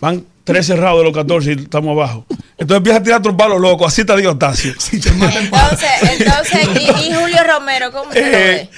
[0.00, 2.26] van 13 cerrados de los 14 y estamos abajo.
[2.58, 4.72] Entonces empieza a tirar trompalos locos, así está Dios Octavio.
[4.92, 8.68] Entonces, entonces y, y Julio Romero, ¿cómo lo Eh, ve?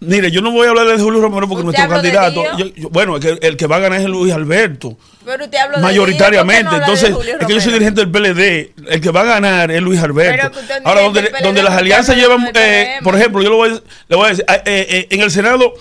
[0.00, 2.66] Mire, yo no voy a hablar de Julio Romero porque ¿Usted nuestro de candidato, Dio?
[2.68, 5.58] yo- yo- bueno, es que el que va a ganar es Luis Alberto, Pero usted
[5.58, 6.62] habló de mayoritariamente.
[6.62, 8.72] Dio, ¿por qué no habla de Entonces, Julio es que yo soy dirigente del PLD,
[8.94, 10.50] el que va a ganar es Luis Alberto.
[10.84, 14.26] Ahora, donde, donde las alianzas llevan, eh, por ejemplo, yo le voy, a- le voy
[14.26, 15.72] a decir, ah, eh, eh, en el Senado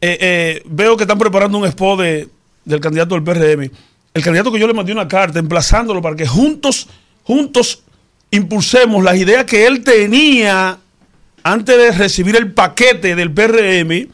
[0.00, 2.28] eh, eh, veo que están preparando un expo de,
[2.64, 3.70] del candidato del PRM.
[4.14, 6.88] El candidato que yo le mandé una carta emplazándolo para que juntos,
[7.24, 7.82] juntos
[8.30, 10.78] impulsemos las ideas que él tenía
[11.42, 14.08] antes de recibir el paquete del PRM.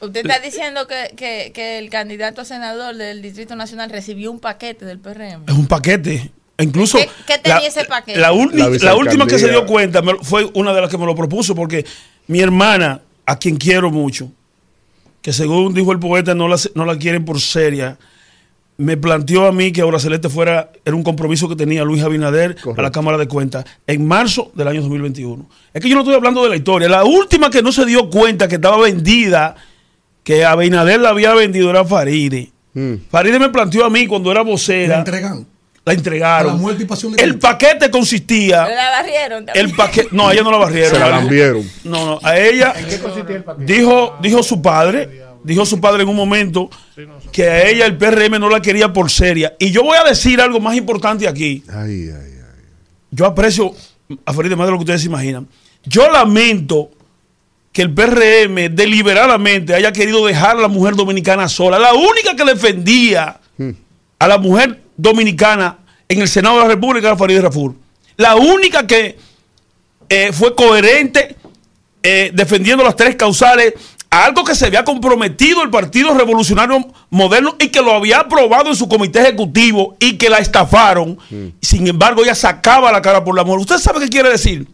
[0.00, 4.40] Usted está diciendo que, que, que el candidato a senador del Distrito Nacional recibió un
[4.40, 5.44] paquete del PRM.
[5.46, 6.32] Es un paquete.
[6.58, 8.18] Incluso ¿Qué- qué tenía ese paquete?
[8.18, 11.06] La, La la última que se dio cuenta me fue una de las que me
[11.06, 11.84] lo propuso porque
[12.26, 14.30] mi hermana, a quien quiero mucho,
[15.20, 17.98] que según dijo el poeta no la, no la quieren por seria,
[18.78, 22.56] me planteó a mí que Aura Celeste fuera, era un compromiso que tenía Luis Abinader
[22.76, 25.48] a la Cámara de Cuentas en marzo del año 2021.
[25.72, 26.88] Es que yo no estoy hablando de la historia.
[26.88, 29.54] La última que no se dio cuenta que estaba vendida,
[30.24, 32.50] que Abinader la había vendido, era Faride.
[33.10, 34.94] Faride me planteó a mí cuando era vocera.
[34.94, 35.46] La entregan.
[35.84, 36.52] La entregaron.
[36.52, 38.68] A la muerte y pasión de El paquete consistía.
[38.68, 39.66] La barrieron también.
[39.66, 40.08] El paquete.
[40.12, 40.92] No, a ella no la barrieron.
[40.92, 41.68] Se la lambieron.
[41.84, 42.20] No, no.
[42.22, 42.72] A ella.
[43.58, 45.22] Dijo, dijo su padre.
[45.44, 46.70] Dijo su padre en un momento
[47.32, 49.56] que a ella el PRM no la quería por seria.
[49.58, 51.64] Y yo voy a decir algo más importante aquí.
[51.68, 52.64] Ay, ay, ay.
[53.10, 53.74] Yo aprecio
[54.24, 55.48] a Farideh más de lo que ustedes se imaginan.
[55.84, 56.90] Yo lamento
[57.72, 61.78] que el PRM deliberadamente haya querido dejar a la mujer dominicana sola.
[61.78, 63.40] La única que defendía
[64.18, 67.76] a la mujer dominicana en el Senado de la República era Farideh Raful.
[68.16, 69.18] La única que
[70.08, 71.36] eh, fue coherente
[72.02, 73.74] eh, defendiendo las tres causales
[74.10, 78.76] algo que se había comprometido el Partido Revolucionario Moderno y que lo había aprobado en
[78.76, 81.18] su comité ejecutivo y que la estafaron.
[81.62, 83.60] Sin embargo, ella sacaba la cara por la mujer.
[83.60, 84.68] ¿Usted sabe qué quiere decir?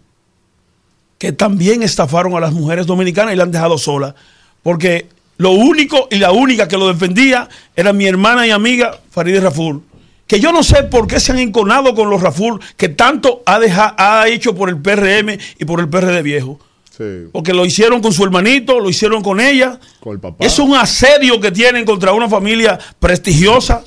[1.19, 4.17] Que también estafaron a las mujeres dominicanas y la han dejado sola.
[4.65, 5.07] Porque
[5.37, 9.85] lo único y la única que lo defendía era mi hermana y amiga Farideh Raful.
[10.29, 13.59] Que yo no sé por qué se han enconado con los Raful que tanto ha,
[13.59, 16.61] deja- ha hecho por el PRM y por el PRD viejo.
[17.33, 19.79] Porque lo hicieron con su hermanito, lo hicieron con ella.
[20.01, 20.45] Con el papá.
[20.45, 23.83] Es un asedio que tienen contra una familia prestigiosa.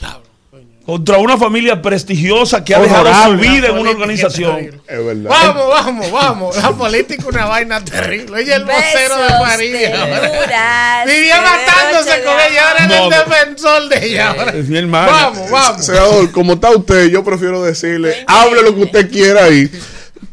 [0.85, 4.81] Contra una familia prestigiosa que ha dejado su vida en una organización.
[4.87, 5.29] Es verdad.
[5.29, 6.57] Vamos, vamos, vamos.
[6.57, 8.41] La política es una vaina terrible.
[8.41, 12.69] Ella es el vocero de ternuras, Vivía matándose con ella.
[12.71, 13.17] Ahora No, es el no.
[13.17, 14.29] defensor de ella.
[14.31, 14.51] ahora.
[14.55, 15.11] Es mi hermana.
[15.11, 15.85] Vamos, vamos.
[15.85, 19.69] Senador, como está usted, yo prefiero decirle, hable lo que usted quiera ahí,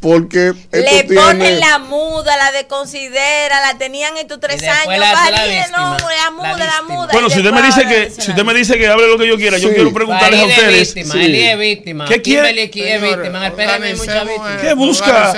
[0.01, 1.15] porque Le tiene...
[1.15, 4.99] ponen la muda, la desconsidera, la tenían estos tres años.
[4.99, 7.09] la hace la Farideh, víctima, no, la muda, la, muda.
[7.13, 9.37] Bueno, si usted me dice que si usted me dice que hable lo que yo
[9.37, 10.95] quiera, yo quiero preguntarles a ustedes.
[10.95, 11.41] víctima, Sí.
[11.41, 12.05] Es víctima.
[12.07, 13.39] ¿Qué quiere- es víctima.
[13.39, 14.61] En el PRM.
[14.61, 15.33] ¿Qué busca,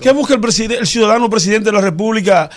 [0.00, 2.48] ¿qué busca el, preside- el ciudadano presidente de la República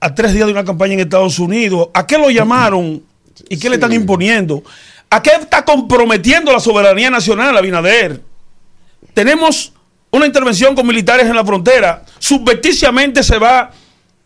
[0.00, 1.88] a tres días de una campaña en Estados Unidos?
[1.94, 3.02] ¿A qué lo llamaron
[3.48, 4.62] y qué le están imponiendo?
[5.10, 8.20] ¿A qué está comprometiendo la soberanía nacional, Abinader?
[9.12, 9.72] Tenemos
[10.14, 12.04] una intervención con militares en la frontera.
[12.20, 13.72] Subverticiamente se va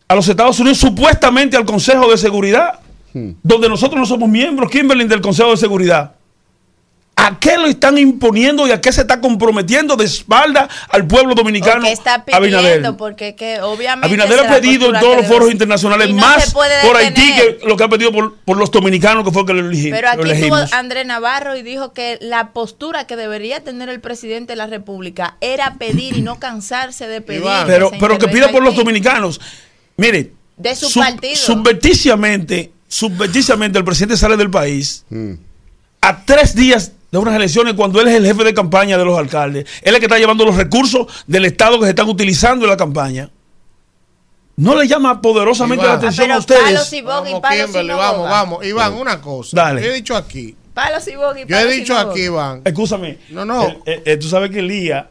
[0.06, 2.80] a los Estados Unidos, supuestamente al Consejo de Seguridad,
[3.42, 6.12] donde nosotros no somos miembros, Kimberly, del Consejo de Seguridad.
[7.20, 11.34] ¿A qué lo están imponiendo y a qué se está comprometiendo de espalda al pueblo
[11.34, 11.80] dominicano?
[11.80, 12.66] Porque está Abinader.
[12.76, 14.06] pidiendo, porque que obviamente.
[14.06, 17.82] Abinader ha pedido en todos los foros internacionales no más por Haití que lo que
[17.82, 20.56] ha pedido por, por los dominicanos, que fue que lo elegi- Pero aquí estuvo.
[20.70, 25.36] Andrés Navarro y dijo que la postura que debería tener el presidente de la República
[25.40, 27.42] era pedir y no cansarse de pedir.
[27.66, 29.40] pero, pero que pida por los dominicanos.
[29.96, 31.34] Mire, De su sub- partido.
[31.34, 35.04] subverticiamente, subverticiamente el presidente sale del país
[36.00, 39.18] a tres días de unas elecciones cuando él es el jefe de campaña de los
[39.18, 39.64] alcaldes.
[39.82, 42.70] Él es el que está llevando los recursos del Estado que se están utilizando en
[42.70, 43.30] la campaña.
[44.56, 45.94] No le llama poderosamente Iván.
[45.94, 46.92] la atención Ah, a palos ustedes.
[46.92, 48.66] y Vamos, palos y Kimberly, no vamos, vamos.
[48.66, 49.56] Iván, una cosa.
[49.56, 49.82] Dale.
[49.82, 50.56] Yo he dicho aquí.
[50.74, 52.20] Palos y boga y Yo he palos dicho aquí.
[52.22, 52.62] Iván.
[52.64, 53.18] Escúchame.
[53.30, 53.68] No, no.
[53.68, 55.06] Eh, eh, eh, tú sabes que Elías,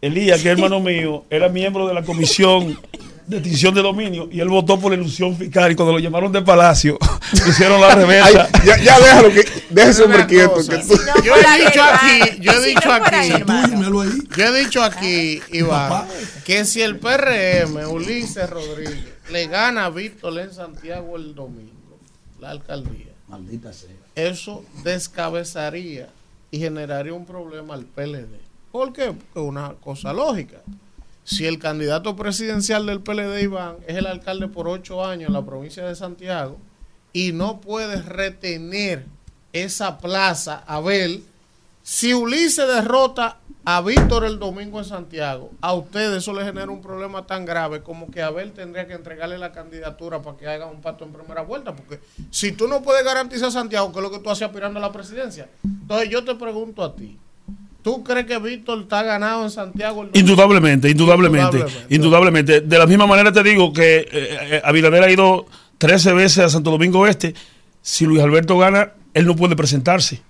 [0.00, 2.78] Elías, que es hermano mío, era miembro de la comisión
[3.26, 6.30] de extinción de dominio y él votó por la ilusión fiscal y cuando lo llamaron
[6.30, 6.98] de Palacio
[7.44, 8.48] pusieron la reversa.
[8.52, 10.52] Ay, ya, ya déjalo, que, deje ese hombre quieto.
[10.54, 10.78] cosa.
[10.78, 13.28] que tú- Yo he dicho aquí, yo he Si dicho no aquí,
[14.36, 16.06] yo he dicho aquí, Iván,
[16.44, 21.98] que si el PRM, Ulises Rodríguez, le gana a Víctor en Santiago el domingo,
[22.40, 23.88] la alcaldía, Maldita sea.
[24.14, 26.08] eso descabezaría
[26.50, 28.38] y generaría un problema al PLD.
[28.70, 29.06] ¿Por qué?
[29.06, 30.58] Porque es una cosa lógica.
[31.24, 35.44] Si el candidato presidencial del PLD, Iván, es el alcalde por ocho años en la
[35.44, 36.58] provincia de Santiago
[37.14, 39.06] y no puede retener
[39.54, 41.24] esa plaza, Abel,
[41.82, 46.82] si Ulises derrota a Víctor el domingo en Santiago, a ustedes eso les genera un
[46.82, 50.82] problema tan grave como que Abel tendría que entregarle la candidatura para que haga un
[50.82, 51.74] pacto en primera vuelta.
[51.74, 54.78] Porque si tú no puedes garantizar a Santiago, que es lo que tú haces aspirando
[54.78, 57.18] a la presidencia, entonces yo te pregunto a ti,
[57.84, 60.08] ¿tú crees que Víctor está ganado en Santiago?
[60.14, 61.94] Indudablemente, indudablemente, Indudablemente.
[61.94, 62.60] indudablemente.
[62.62, 65.46] De la misma manera te digo que eh, eh, Abinader ha ido
[65.78, 67.34] 13 veces a Santo Domingo Este.
[67.82, 70.22] Si Luis Alberto gana, él no puede presentarse.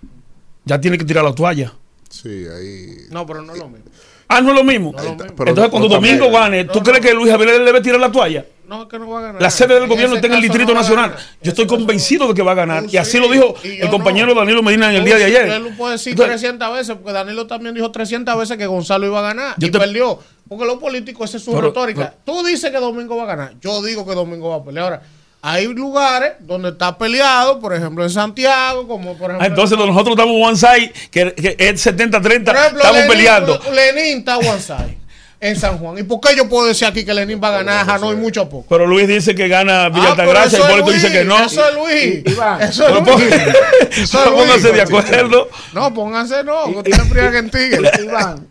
[0.65, 1.73] Ya tiene que tirar la toalla.
[2.11, 3.07] Sí, ahí.
[3.11, 3.87] No, pero no es lo mismo.
[4.29, 4.93] Ah, no es lo mismo.
[4.93, 5.35] No es lo mismo.
[5.37, 8.45] Pero Entonces, cuando no Domingo gane, ¿tú crees que Luis Abinader debe tirar la toalla?
[8.67, 9.43] No, es que no va a ganar.
[9.43, 11.15] La sede del En gobierno está en el Distrito no Nacional.
[11.43, 12.85] Yo estoy convencido de que va a ganar.
[12.91, 14.35] Y así sí, lo dijo el compañero no.
[14.41, 15.49] Danilo Medina en el día de ayer.
[15.51, 19.05] Él lo puede decir Entonces, 300 veces, porque Danilo también dijo 300 veces que Gonzalo
[19.07, 20.19] iba a ganar Yo y te- perdió.
[20.49, 22.15] Porque los políticos, esa es su Pero- retórica.
[22.25, 23.55] Tú dices que Domingo va a ganar.
[23.61, 24.85] Yo digo que Domingo va a pelear.
[24.85, 25.03] Ahora,
[25.47, 29.43] hay lugares donde está peleado, por ejemplo en Santiago, como por ejemplo.
[29.43, 33.61] ah, entonces nosotros estamos one side, que, que es 70-30, por ejemplo, estamos Lenin- peleando.
[33.73, 34.99] Lenin está one side
[35.41, 35.99] en San Juan.
[35.99, 38.41] ¿Y por qué yo puedo decir aquí que Lenin va a ganar a Hanoi mucho
[38.43, 38.65] a poco?
[38.71, 41.19] Pero Luis dice que gana Villa Ah, pero Altagracia y eso es Hipólito dice Luis,
[41.19, 41.45] que no.
[41.45, 42.23] Eso es Luis.
[42.35, 43.05] Iván, Eso es Luis.
[43.05, 44.75] pon- Eso es pero pónganse Luis.
[44.77, 45.49] de acuerdo.
[45.75, 47.91] No, pónganse no, ustedes friegan en Tigre.
[48.03, 48.47] Iván,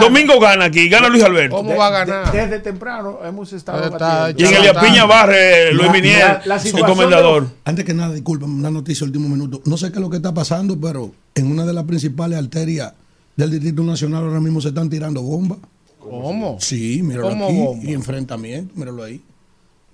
[0.00, 1.56] Domingo gana aquí, gana Luis Alberto.
[1.56, 2.32] ¿Cómo de- va a de- ganar?
[2.32, 4.30] desde temprano hemos estado Está.
[4.36, 7.48] Y en el Piña barre Luis Minier, situación comendador.
[7.64, 9.60] Antes que nada, disculpen, una noticia último minuto.
[9.64, 12.92] No sé qué es lo que está pasando, pero en una de las principales arterias
[13.36, 15.58] del Distrito Nacional ahora mismo se están tirando bombas.
[15.98, 16.56] ¿Cómo?
[16.60, 17.56] Sí, míralo ¿Cómo aquí.
[17.58, 17.84] bomba?
[17.84, 19.20] Y enfrentamiento, míralo ahí.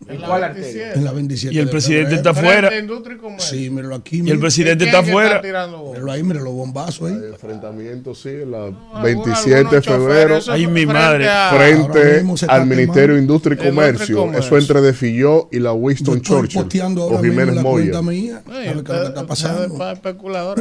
[0.08, 0.62] ¿En cuál la arteria?
[0.92, 0.98] 27?
[0.98, 1.54] En la 27.
[1.54, 2.30] Y el de presidente febrero.
[2.30, 2.68] está fuera.
[2.68, 3.58] Frente a Industria y Comercio.
[3.58, 4.22] Sí, míralo aquí.
[4.24, 5.40] Y el presidente ¿Quién está que fuera.
[5.40, 5.90] tirando bomba?
[5.92, 7.14] Míralo ahí, míralo, bombazo ahí.
[7.32, 10.40] Enfrentamiento, sí, la algunos 27 de febrero.
[10.40, 11.26] fue mi frente madre.
[11.56, 14.16] Frente al Ministerio de Industria y Comercio.
[14.18, 14.46] Comercio.
[14.46, 16.62] Eso entre de Filló y la Winston Churchill.
[16.98, 18.02] O Jiménez Moya.
[18.02, 18.42] mía.
[18.50, 19.78] Ay, que está pasando.
[20.02, 20.54] pero-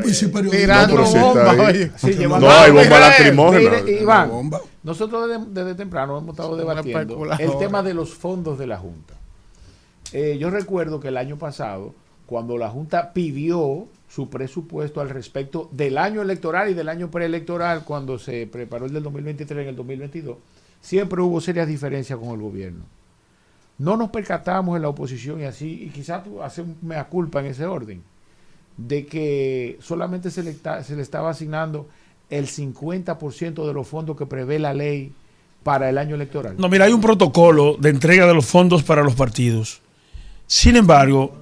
[0.51, 1.59] Tirando No, sí ahí.
[1.59, 1.91] oye.
[1.97, 3.89] Sí, No, hay bomba lacrimógena.
[3.89, 4.61] Iván, bomba.
[4.83, 9.13] nosotros desde, desde temprano hemos estado debatiendo el tema de los fondos de la Junta.
[10.13, 11.93] Eh, yo recuerdo que el año pasado,
[12.27, 17.83] cuando la Junta pidió su presupuesto al respecto del año electoral y del año preelectoral,
[17.83, 20.37] cuando se preparó el del 2023 en el 2022,
[20.79, 22.85] siempre hubo serias diferencias con el gobierno.
[23.79, 27.47] No nos percatamos en la oposición y así, y quizás hace un mea culpa en
[27.47, 28.03] ese orden,
[28.77, 31.87] de que solamente se le, se le estaba asignando
[32.29, 35.11] el 50% de los fondos que prevé la ley
[35.63, 36.55] para el año electoral.
[36.57, 39.82] No, mira, hay un protocolo de entrega de los fondos para los partidos.
[40.55, 41.33] Sin embargo,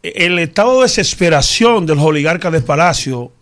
[0.00, 3.32] el estado de desesperación de los oligarcas de Palacio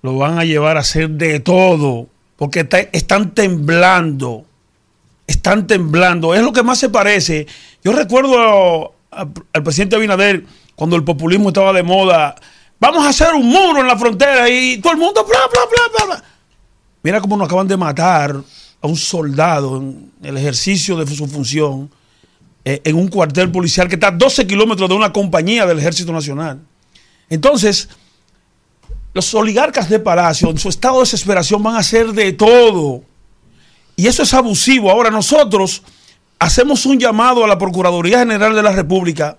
[0.00, 4.46] lo van a llevar a hacer de todo, porque está- están temblando,
[5.26, 6.34] están temblando.
[6.34, 7.46] Es lo que más se parece.
[7.84, 12.34] Yo recuerdo al presidente Abinader cuando el populismo estaba de moda.
[12.80, 16.06] Vamos a hacer un muro en la frontera y todo el mundo bla, bla, bla,
[16.06, 16.24] bla.
[17.02, 18.34] Mira cómo nos acaban de matar
[18.80, 21.90] a un soldado en el ejercicio de su función
[22.64, 26.12] eh, en un cuartel policial que está a 12 kilómetros de una compañía del Ejército
[26.12, 26.60] Nacional.
[27.30, 27.88] Entonces,
[29.14, 33.02] los oligarcas de Palacio, en su estado de desesperación, van a hacer de todo.
[33.96, 34.90] Y eso es abusivo.
[34.90, 35.82] Ahora nosotros
[36.38, 39.38] hacemos un llamado a la Procuraduría General de la República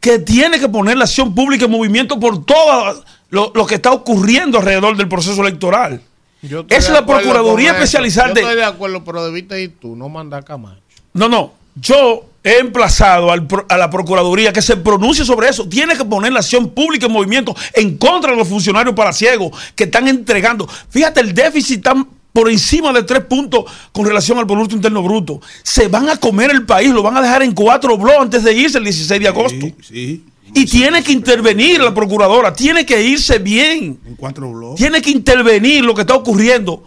[0.00, 3.92] que tiene que poner la acción pública en movimiento por todo lo, lo que está
[3.92, 6.00] ocurriendo alrededor del proceso electoral.
[6.68, 7.72] Es la Procuraduría.
[7.72, 10.80] Especializada Yo estoy de acuerdo, pero debiste ir tú, no mandar Camacho.
[11.12, 11.52] No, no.
[11.74, 15.68] Yo he emplazado al pro- a la Procuraduría que se pronuncie sobre eso.
[15.68, 19.84] Tiene que poner la acción pública en movimiento en contra de los funcionarios palaciegos que
[19.84, 20.66] están entregando.
[20.88, 25.40] Fíjate, el déficit está por encima de tres puntos con relación al Producto Interno Bruto.
[25.64, 28.54] Se van a comer el país, lo van a dejar en cuatro blogs antes de
[28.54, 29.66] irse el 16 de agosto.
[29.86, 33.98] Sí, Y tiene que intervenir la Procuradora, tiene que irse bien.
[34.06, 34.78] en cuatro bloques.
[34.78, 36.84] Tiene que intervenir lo que está ocurriendo.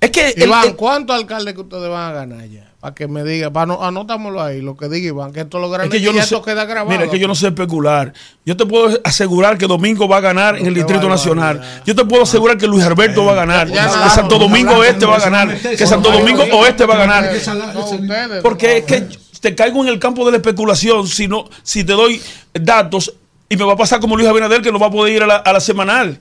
[0.00, 2.65] Es que el- Iván, el- ¿cuántos alcaldes que ustedes van a ganar ya?
[2.86, 5.74] Para que me diga, para no, anótamelo ahí, lo que diga Iván, que esto lo
[5.82, 6.88] Es que yo no sé, queda grabado.
[6.88, 8.12] mira, es que yo no sé especular.
[8.44, 11.60] Yo te puedo asegurar que Domingo va a ganar en el Distrito Nacional.
[11.84, 13.66] Yo te puedo asegurar que Luis Alberto va a ganar.
[13.66, 15.58] ya que Santo Domingo no, Este no, va a ganar.
[15.58, 18.40] Que Santo Domingo Oeste va a ganar.
[18.40, 19.08] Porque es que
[19.40, 22.22] te caigo en el campo de la especulación si, no, si te doy
[22.54, 23.12] datos
[23.48, 25.26] y me va a pasar como Luis Abinader que no va a poder ir a
[25.26, 26.20] la, a la semanal.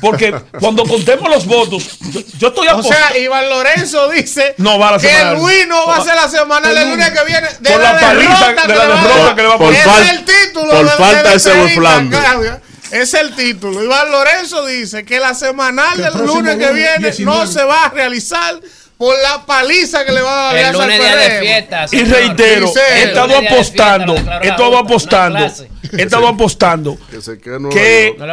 [0.00, 1.98] Porque cuando contemos los votos,
[2.38, 3.08] yo, estoy O apostando.
[3.08, 5.34] sea, Iván Lorenzo dice No va a la que.
[5.38, 7.48] Luis no va a hacer la semanal el lunes que viene.
[7.60, 9.34] De Por la paliza- de la le va a derrota dar.
[9.36, 10.70] que le va a Por Ese fal- es el título.
[10.72, 12.08] por de- falta de.
[12.10, 12.60] Claudia.
[12.90, 13.82] Es el título.
[13.82, 17.24] Iván Lorenzo dice que la semanal del lunes que viene 19.
[17.24, 18.60] no se va a realizar
[18.96, 21.40] por la paliza que le va a dar El al lunes día de PRM.
[21.46, 21.86] fiesta.
[21.92, 25.52] Y reitero, he estado apostando, he la estado apostando,
[25.98, 27.58] he estado apostando Que se quede.
[27.60, 27.70] No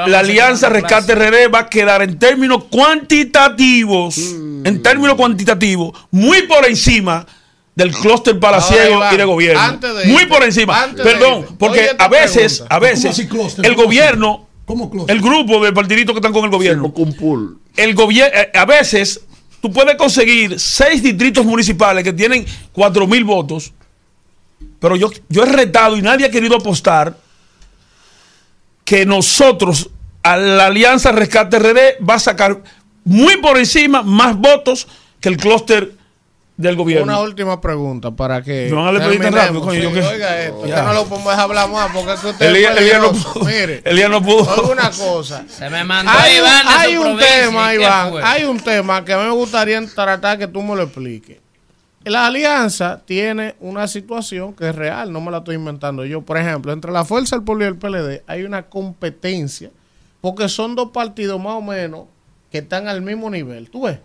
[0.08, 1.16] la alianza Rescate.
[1.16, 7.26] RD va a quedar en términos cuantitativos, en términos cuantitativos, muy por encima
[7.76, 9.62] del clúster palaciego y de gobierno.
[9.62, 10.88] antes de muy irte, por encima.
[10.96, 12.76] Perdón, porque a veces, pregunta.
[12.76, 14.48] a veces, el ¿Cómo gobierno,
[15.08, 17.58] el grupo de partidito que están con el gobierno, Con un pool.
[17.76, 19.22] el gobierno, a veces
[19.62, 23.74] tú puedes conseguir seis distritos municipales que tienen cuatro mil votos,
[24.80, 27.18] pero yo, yo he retado y nadie ha querido apostar
[28.86, 29.90] que nosotros,
[30.24, 32.62] a la Alianza Rescate RD, va a sacar
[33.06, 34.88] muy por encima más votos
[35.20, 35.92] que el clúster
[36.56, 37.06] del gobierno.
[37.06, 38.70] Una última pregunta para que.
[38.72, 39.34] Pedita terminemos.
[39.34, 40.76] rápido, coño, Sí, yo Oiga esto, Ya.
[40.76, 43.46] que no lo podemos dejar hablar más porque es que usted Elías- no pudo.
[43.46, 44.72] Mire, Elías no pudo.
[44.72, 45.44] una cosa.
[45.50, 49.04] Se me mandó Hay, un- Iván hay un tema, ¿y qué Iván, hay un tema
[49.04, 51.38] que a mí me gustaría tratar que tú me lo expliques.
[52.06, 56.22] La alianza tiene una situación que es real, no me la estoy inventando yo.
[56.22, 59.72] Por ejemplo, entre la Fuerza del Pueblo y el PLD hay una competencia,
[60.20, 62.06] porque son dos partidos más o menos
[62.52, 63.70] que están al mismo nivel.
[63.70, 64.00] ¿Tú ves?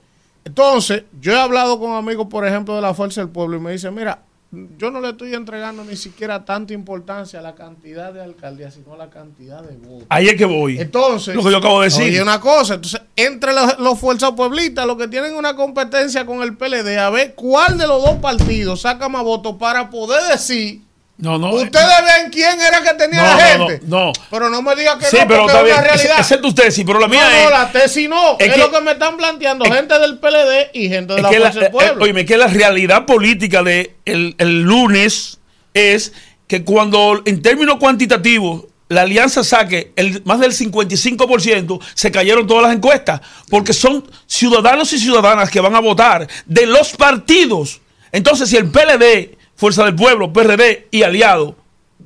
[0.45, 3.73] Entonces, yo he hablado con amigos, por ejemplo, de la Fuerza del Pueblo y me
[3.73, 8.23] dicen, mira, yo no le estoy entregando ni siquiera tanta importancia a la cantidad de
[8.23, 10.07] alcaldías, sino a la cantidad de votos.
[10.09, 10.79] Ahí es que voy.
[10.79, 12.05] Entonces, lo que yo acabo de decir.
[12.05, 16.43] Oye, una cosa, entonces, entre los, los fuerzas pueblistas, los que tienen una competencia con
[16.43, 20.88] el PLD, a ver cuál de los dos partidos saca más votos para poder decir
[21.19, 21.51] No, no.
[21.51, 21.73] Ustedes
[22.05, 23.81] ven quién era que tenía No, la gente.
[23.87, 24.13] no, no.
[24.31, 25.83] Pero no me diga que Sí, no, pero está es bien.
[25.83, 26.21] realidad.
[26.21, 27.45] Esa es tu tesis, pero la mía no, es.
[27.45, 28.37] no, la tesis no.
[28.39, 31.23] es Es, que- lo que me están planteando gente del PLD y gente de Es
[31.25, 32.05] la que la, Fuerza del eh, Pueblo.
[32.05, 35.39] oíme, que la realidad política de el, el lunes
[35.75, 36.13] es
[36.47, 42.63] que cuando en términos cuantitativos la alianza saque el, más del 55%, se cayeron todas
[42.63, 47.81] las encuestas, porque son ciudadanos y ciudadanas que van a votar de los partidos.
[48.13, 51.55] Entonces, si el PLD, Fuerza del Pueblo, PRD y aliados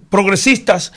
[0.09, 0.91] progresistas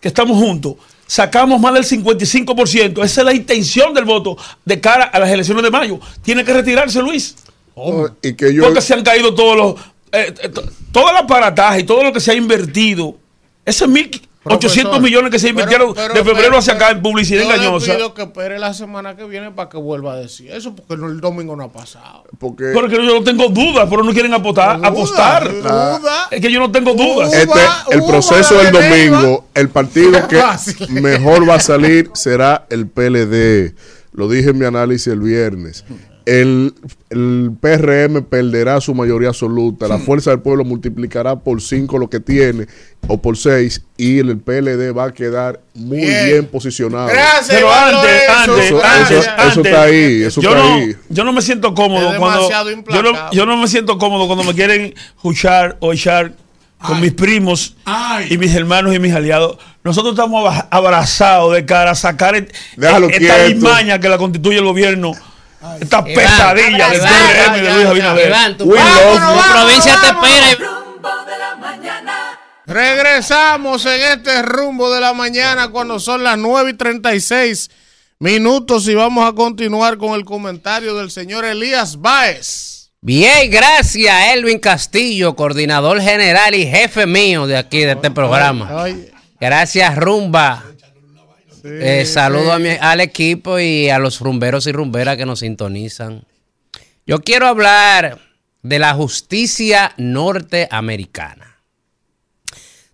[0.00, 0.76] que estamos juntos,
[1.08, 3.04] sacamos más del 55%.
[3.04, 5.98] Esa es la intención del voto de cara a las elecciones de mayo.
[6.22, 7.34] Tiene que retirarse Luis.
[7.74, 8.62] Oh, y que yo...
[8.62, 9.74] Porque se han caído todos los...
[10.12, 10.50] Eh, eh,
[10.92, 13.16] todo el aparataje, todo lo que se ha invertido.
[13.64, 14.08] Ese mil,
[14.50, 17.86] 800 pues, millones que se invirtieron de febrero hacia acá en publicidad engañosa.
[17.86, 20.94] Yo pido que espere la semana que viene para que vuelva a decir eso, porque
[20.94, 22.24] el domingo no ha pasado.
[22.38, 24.80] Porque, porque yo no tengo dudas, pero no quieren apostar.
[24.84, 25.50] Apostar.
[26.30, 27.32] Es que yo no tengo dudas.
[27.32, 27.60] Este,
[27.90, 30.42] el proceso del domingo, el partido que
[30.88, 33.74] mejor va a salir será el PLD.
[34.12, 35.84] Lo dije en mi análisis el viernes.
[36.30, 36.74] El,
[37.08, 39.88] el PRM perderá su mayoría absoluta.
[39.88, 42.66] La Fuerza del Pueblo multiplicará por 5 lo que tiene
[43.06, 46.46] o por 6 y el PLD va a quedar muy bien, Bien.
[46.46, 47.08] posicionado.
[47.08, 48.52] Gracias, Pero antes, Lorenzo.
[48.52, 50.96] antes, Eso- antes, eso- eso antes, está ahí, eso yo está no, ahí.
[51.08, 52.50] Yo no me siento cómodo cuando.
[52.90, 56.34] Yo no, yo no me siento cómodo cuando me quieren escuchar o echar
[56.84, 57.74] con mis primos
[58.28, 59.56] y mis hermanos y mis aliados.
[59.82, 65.12] Nosotros estamos abrazados de cara a sacar esta limaña que la constituye el gobierno.
[65.80, 68.28] Esta Iván, pesadilla del Iván, PRM de Luis Abinader.
[68.28, 68.78] Iván, tu, tu you.
[69.52, 70.68] provincia te espera.
[72.66, 77.70] Regresamos en este rumbo de la mañana cuando son las 9 y 36
[78.18, 82.90] minutos y vamos a continuar con el comentario del señor Elías Báez.
[83.00, 88.68] Bien, gracias, Elvin Castillo, coordinador general y jefe mío de aquí, de este programa.
[88.82, 90.64] Ay, Gracias, Rumba.
[91.80, 96.24] Eh, saludo a mi- al equipo y a los rumberos y rumberas que nos sintonizan.
[97.06, 98.20] Yo quiero hablar
[98.62, 101.56] de la justicia norteamericana.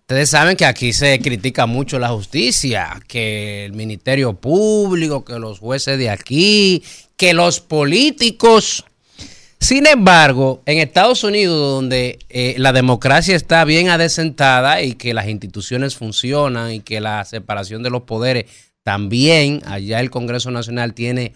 [0.01, 5.57] Ustedes saben que aquí se critica mucho la justicia, que el Ministerio Público, que los
[5.59, 6.83] jueces de aquí,
[7.17, 8.85] que los políticos.
[9.59, 15.27] Sin embargo, en Estados Unidos, donde eh, la democracia está bien adecentada y que las
[15.27, 18.45] instituciones funcionan y que la separación de los poderes
[18.83, 21.33] también, allá el Congreso Nacional tiene,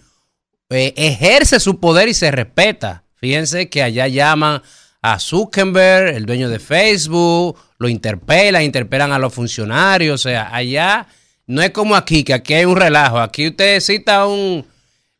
[0.68, 3.02] eh, ejerce su poder y se respeta.
[3.16, 4.62] Fíjense que allá llaman
[5.02, 11.08] a Zuckerberg, el dueño de Facebook, lo interpelan, interpelan a los funcionarios, o sea, allá
[11.46, 13.18] no es como aquí, que aquí hay un relajo.
[13.18, 14.64] Aquí usted cita un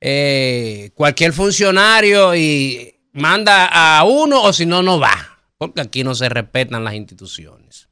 [0.01, 6.15] eh, cualquier funcionario y manda a uno o si no, no va, porque aquí no
[6.15, 7.89] se respetan las instituciones.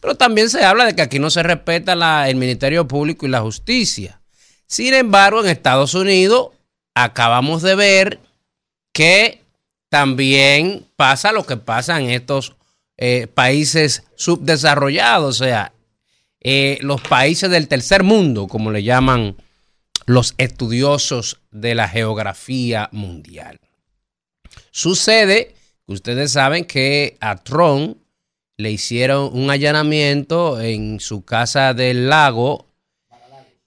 [0.00, 3.40] Pero también se habla de que aquí no se respeta el Ministerio Público y la
[3.40, 4.20] justicia.
[4.66, 6.48] Sin embargo, en Estados Unidos
[6.94, 8.20] acabamos de ver
[8.92, 9.42] que
[9.88, 12.56] también pasa lo que pasa en estos
[12.96, 15.72] eh, países subdesarrollados, o sea,
[16.40, 19.36] eh, los países del tercer mundo, como le llaman
[20.06, 23.60] los estudiosos de la geografía mundial.
[24.70, 25.54] Sucede
[25.86, 27.98] que ustedes saben que a Trump
[28.56, 32.68] le hicieron un allanamiento en su casa del lago,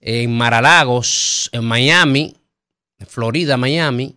[0.00, 2.36] en Maralagos, en Miami,
[3.06, 4.16] Florida, Miami,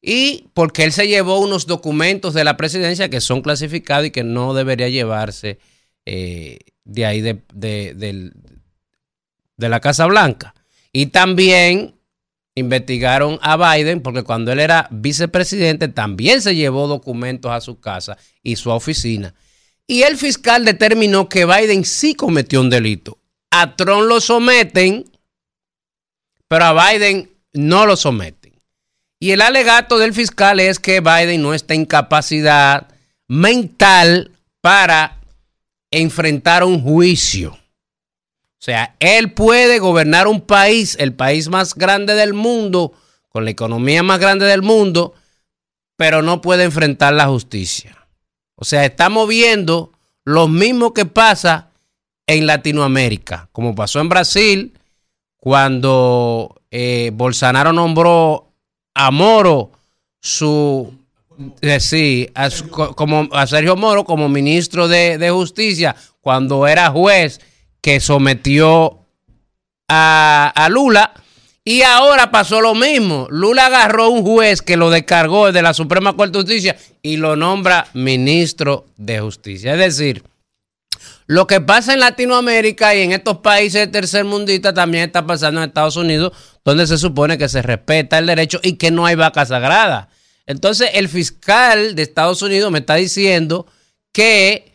[0.00, 4.22] y porque él se llevó unos documentos de la presidencia que son clasificados y que
[4.22, 5.58] no debería llevarse
[6.04, 10.54] eh, de ahí de, de la Casa Blanca.
[10.96, 11.96] Y también
[12.54, 18.16] investigaron a Biden porque cuando él era vicepresidente también se llevó documentos a su casa
[18.44, 19.34] y su oficina.
[19.88, 23.18] Y el fiscal determinó que Biden sí cometió un delito.
[23.50, 25.04] A Trump lo someten,
[26.46, 28.52] pero a Biden no lo someten.
[29.18, 32.86] Y el alegato del fiscal es que Biden no está en capacidad
[33.26, 35.18] mental para
[35.90, 37.58] enfrentar un juicio.
[38.64, 42.94] O sea, él puede gobernar un país, el país más grande del mundo,
[43.28, 45.12] con la economía más grande del mundo,
[45.96, 48.08] pero no puede enfrentar la justicia.
[48.54, 49.92] O sea, estamos viendo
[50.24, 51.72] lo mismo que pasa
[52.26, 54.72] en Latinoamérica, como pasó en Brasil,
[55.36, 58.50] cuando eh, Bolsonaro nombró
[58.94, 59.72] a Moro
[60.22, 60.90] su
[61.60, 62.48] eh, sí, a,
[62.96, 67.42] como, Sergio Moro como ministro de Justicia cuando era juez
[67.84, 69.00] que sometió
[69.90, 71.12] a, a Lula.
[71.66, 73.26] Y ahora pasó lo mismo.
[73.28, 77.36] Lula agarró un juez que lo descargó de la Suprema Corte de Justicia y lo
[77.36, 79.74] nombra ministro de Justicia.
[79.74, 80.22] Es decir,
[81.26, 85.96] Lo que pasa en Latinoamérica y en estos países tercermundistas también está pasando en Estados
[85.96, 86.32] Unidos,
[86.64, 90.10] donde se supone que se respeta el derecho y que no hay vaca sagrada.
[90.46, 93.66] Entonces, el fiscal de Estados Unidos me está diciendo
[94.12, 94.72] que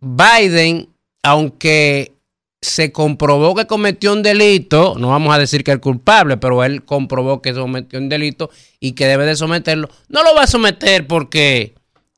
[0.00, 0.88] Biden,
[1.22, 2.12] aunque
[2.60, 6.84] se comprobó que cometió un delito, no vamos a decir que es culpable, pero él
[6.84, 11.06] comprobó que cometió un delito y que debe de someterlo, no lo va a someter
[11.08, 11.74] porque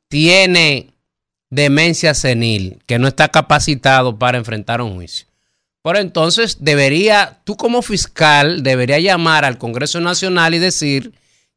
[0.09, 0.95] tiene
[1.49, 5.27] demencia senil, que no está capacitado para enfrentar un juicio.
[5.83, 11.15] Por entonces, debería, tú como fiscal, debería llamar al Congreso Nacional y decir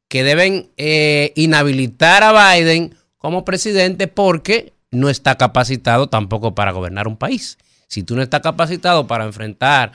[0.10, 7.08] que deben eh, inhabilitar a Biden como presidente porque no está capacitado tampoco para gobernar
[7.08, 7.58] un país.
[7.88, 9.92] Si tú no estás capacitado para enfrentar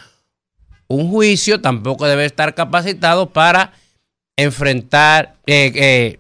[0.89, 3.73] un juicio, tampoco debe estar capacitado para
[4.37, 6.19] enfrentar, eh, eh,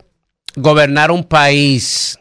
[0.56, 2.18] gobernar un país.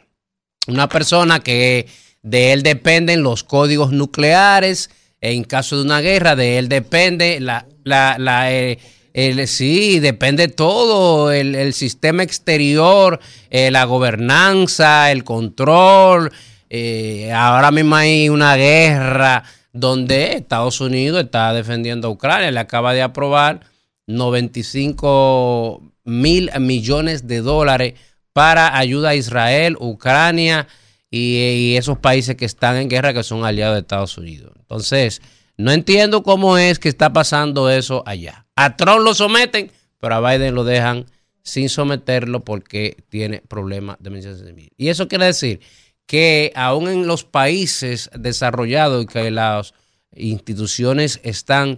[0.67, 1.88] Una persona que
[2.21, 4.89] de él dependen los códigos nucleares,
[5.21, 8.80] en caso de una guerra, de él depende la, la, la eh,
[9.14, 16.31] el, sí, depende todo, el, sistema exterior, eh, la gobernanza, el control.
[16.69, 22.51] Eh, ahora mismo hay una guerra donde Estados Unidos está defendiendo a Ucrania.
[22.51, 23.61] Le acaba de aprobar
[24.07, 27.93] 95 mil millones de dólares
[28.33, 30.67] para ayuda a Israel, Ucrania
[31.09, 34.53] y, y esos países que están en guerra que son aliados de Estados Unidos.
[34.57, 35.22] Entonces,
[35.57, 38.45] no entiendo cómo es que está pasando eso allá.
[38.61, 41.07] A Trump lo someten, pero a Biden lo dejan
[41.41, 44.72] sin someterlo porque tiene problemas de senil.
[44.77, 45.61] Y eso quiere decir
[46.06, 49.73] que aún en los países desarrollados y que las
[50.15, 51.77] instituciones están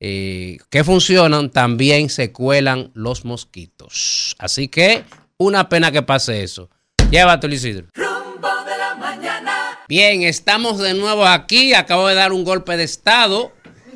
[0.00, 4.34] eh, que funcionan, también se cuelan los mosquitos.
[4.38, 5.04] Así que
[5.36, 6.70] una pena que pase eso.
[7.10, 7.88] Llévate, Isidro.
[7.92, 9.80] Rumbo de la mañana.
[9.86, 11.74] Bien, estamos de nuevo aquí.
[11.74, 13.52] Acabo de dar un golpe de estado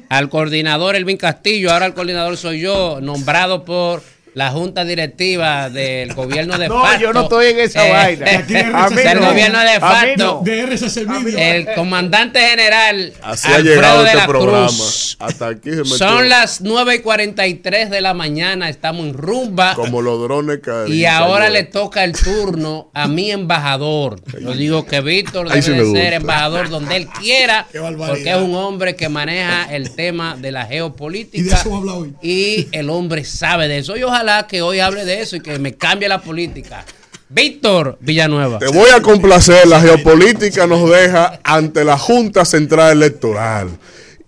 [0.09, 1.73] al coordinador Elvin Castillo.
[1.73, 4.03] Ahora el coordinador soy yo, nombrado por
[4.37, 7.01] la junta directiva del gobierno de No, facto.
[7.01, 8.27] yo no estoy en esa Eh, vaina.
[8.85, 9.27] A mí el no.
[9.29, 10.43] gobierno de facto.
[10.45, 11.39] no.
[11.39, 14.67] El comandante general Así ha Alfredo llegado de este la programa.
[14.69, 15.17] Cruz.
[15.21, 19.75] Hasta aquí se metió Son las 9 y 43 de la mañana, estamos en rumba.
[19.75, 20.93] como los drones caen.
[20.93, 24.21] Y ahora le toca el turno a mi embajador.
[24.39, 27.67] Yo digo que Víctor debe sí de ser embajador donde él quiera,
[27.97, 31.89] porque es un hombre que maneja el tema de la Y de geopolítica eso vamos
[31.89, 32.15] a hablar hoy.
[32.21, 33.97] y el hombre sabe de eso.
[33.97, 36.85] Y ojalá que hoy hable de eso y que me cambie la política.
[37.29, 38.59] Víctor Villanueva.
[38.59, 43.69] Te voy a complacer, la geopolítica nos deja ante la Junta Central Electoral.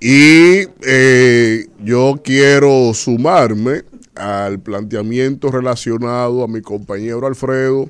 [0.00, 3.82] Y eh, yo quiero sumarme
[4.14, 7.88] al planteamiento relacionado a mi compañero Alfredo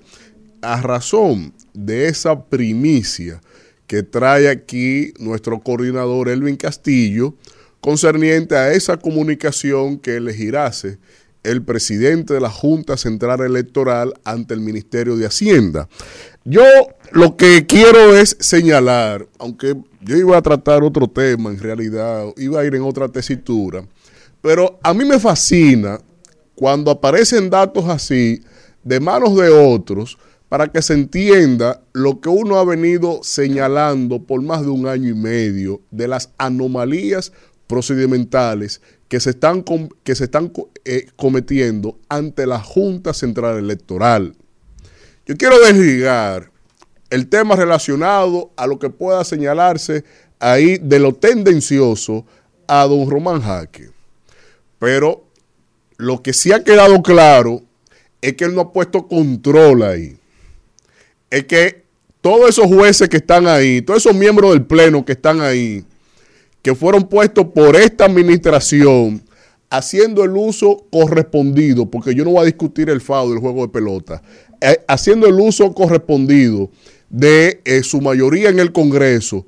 [0.63, 3.41] a razón de esa primicia
[3.87, 7.35] que trae aquí nuestro coordinador Elvin Castillo
[7.81, 10.99] concerniente a esa comunicación que elegirase
[11.51, 15.89] el presidente de la Junta Central Electoral ante el Ministerio de Hacienda.
[16.45, 16.65] Yo
[17.13, 22.61] lo que quiero es señalar, aunque yo iba a tratar otro tema en realidad, iba
[22.61, 23.85] a ir en otra tesitura,
[24.41, 26.01] pero a mí me fascina
[26.55, 28.43] cuando aparecen datos así
[28.83, 30.19] de manos de otros
[30.49, 35.11] para que se entienda lo que uno ha venido señalando por más de un año
[35.11, 37.33] y medio de las anomalías
[37.67, 39.65] procedimentales que se están,
[40.05, 40.53] que se están
[40.85, 44.35] eh, cometiendo ante la Junta Central Electoral.
[45.27, 46.51] Yo quiero desligar
[47.11, 50.05] el tema relacionado a lo que pueda señalarse
[50.39, 52.27] ahí de lo tendencioso
[52.67, 53.91] a don Román Jaque.
[54.79, 55.25] Pero
[55.97, 57.63] lo que sí ha quedado claro
[58.21, 60.19] es que él no ha puesto control ahí.
[61.31, 61.85] Es que
[62.21, 65.85] todos esos jueces que están ahí, todos esos miembros del Pleno que están ahí,
[66.69, 69.23] que fueron puestos por esta administración,
[69.71, 73.73] haciendo el uso correspondido, porque yo no voy a discutir el FAO del juego de
[73.73, 74.21] pelota,
[74.61, 76.71] eh, haciendo el uso correspondido
[77.09, 79.47] de eh, su mayoría en el Congreso,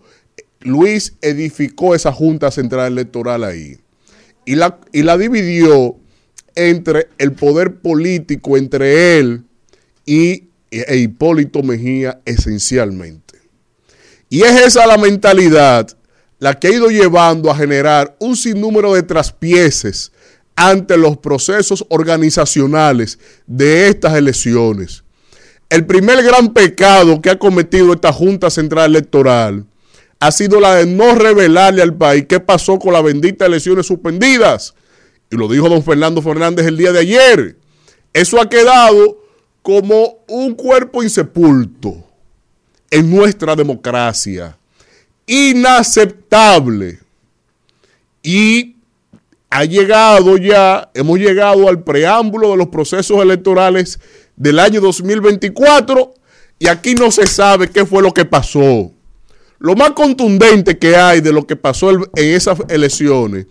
[0.60, 3.76] Luis edificó esa Junta Central Electoral ahí
[4.47, 5.97] y la, y la dividió
[6.55, 9.44] entre el poder político, entre él
[10.07, 13.40] y e Hipólito Mejía esencialmente.
[14.31, 16.00] Y es esa la mentalidad
[16.41, 20.10] la que ha ido llevando a generar un sinnúmero de traspieces
[20.57, 25.05] ante los procesos organizacionales de estas elecciones.
[25.69, 29.67] El primer gran pecado que ha cometido esta Junta Central Electoral
[30.19, 34.75] ha sido la de no revelarle al país qué pasó con las benditas elecciones suspendidas.
[35.31, 37.57] Y lo dijo don Fernando Fernández el día de ayer.
[38.12, 39.23] Eso ha quedado
[39.62, 42.05] como un cuerpo insepulto
[42.91, 44.59] en nuestra democracia.
[45.31, 46.99] Inaceptable.
[48.20, 48.75] Y
[49.49, 54.00] ha llegado ya, hemos llegado al preámbulo de los procesos electorales
[54.34, 56.15] del año 2024
[56.59, 58.92] y aquí no se sabe qué fue lo que pasó.
[59.60, 63.47] Lo más contundente que hay de lo que pasó en esas elecciones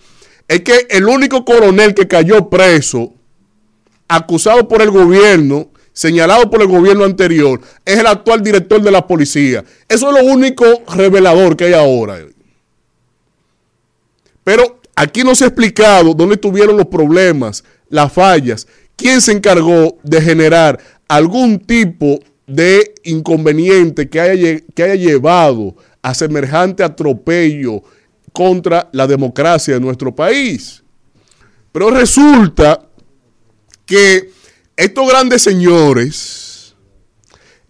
[0.50, 3.14] es que el único coronel que cayó preso,
[4.10, 5.70] acusado por el gobierno,
[6.00, 9.66] señalado por el gobierno anterior, es el actual director de la policía.
[9.90, 10.64] Eso es lo único
[10.96, 12.26] revelador que hay ahora.
[14.46, 19.98] Pero aquí no se ha explicado dónde tuvieron los problemas, las fallas, quién se encargó
[20.02, 20.80] de generar
[21.10, 27.84] algún tipo de inconveniente que haya, que haya llevado a semejante atropello
[28.32, 30.82] contra la democracia de nuestro país.
[31.74, 32.88] Pero resulta
[33.86, 34.39] que
[34.80, 36.74] estos grandes señores,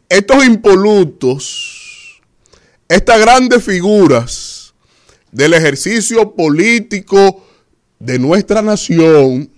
[0.10, 2.22] estos impolutos,
[2.88, 4.76] estas grandes figuras
[5.32, 7.44] del ejercicio político
[7.98, 9.50] de nuestra nación,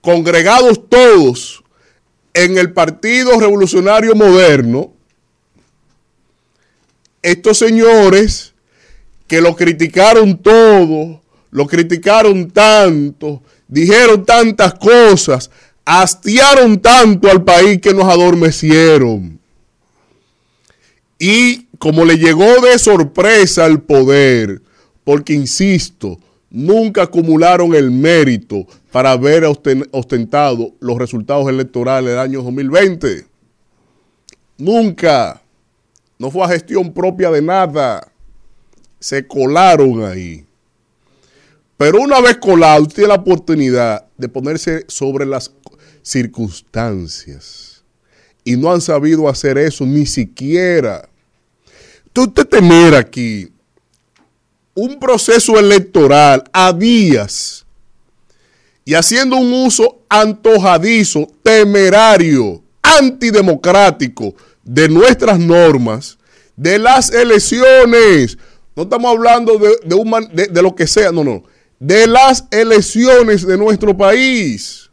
[0.00, 1.62] congregados todos
[2.32, 4.94] en el Partido Revolucionario Moderno,
[7.20, 8.54] estos señores
[9.26, 15.50] que lo criticaron todo, lo criticaron tanto, dijeron tantas cosas,
[15.88, 19.40] hastiaron tanto al país que nos adormecieron.
[21.18, 24.60] Y como le llegó de sorpresa el poder,
[25.02, 26.18] porque insisto,
[26.50, 33.24] nunca acumularon el mérito para haber ostentado los resultados electorales del año 2020.
[34.58, 35.40] Nunca.
[36.18, 38.12] No fue a gestión propia de nada.
[39.00, 40.44] Se colaron ahí.
[41.78, 45.52] Pero una vez colado, usted tiene la oportunidad de ponerse sobre las
[46.08, 47.82] circunstancias.
[48.44, 51.08] Y no han sabido hacer eso ni siquiera.
[52.06, 53.50] Entonces, usted tener aquí
[54.74, 57.66] un proceso electoral a días
[58.84, 66.16] y haciendo un uso antojadizo, temerario, antidemocrático de nuestras normas,
[66.56, 68.38] de las elecciones.
[68.74, 71.42] No estamos hablando de, de, lo que sea, no, no.
[71.78, 74.87] De las elecciones de nuestro país.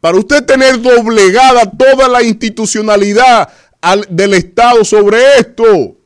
[0.00, 3.48] Para usted tener doblegada toda la institucionalidad
[4.08, 5.96] del Estado sobre esto.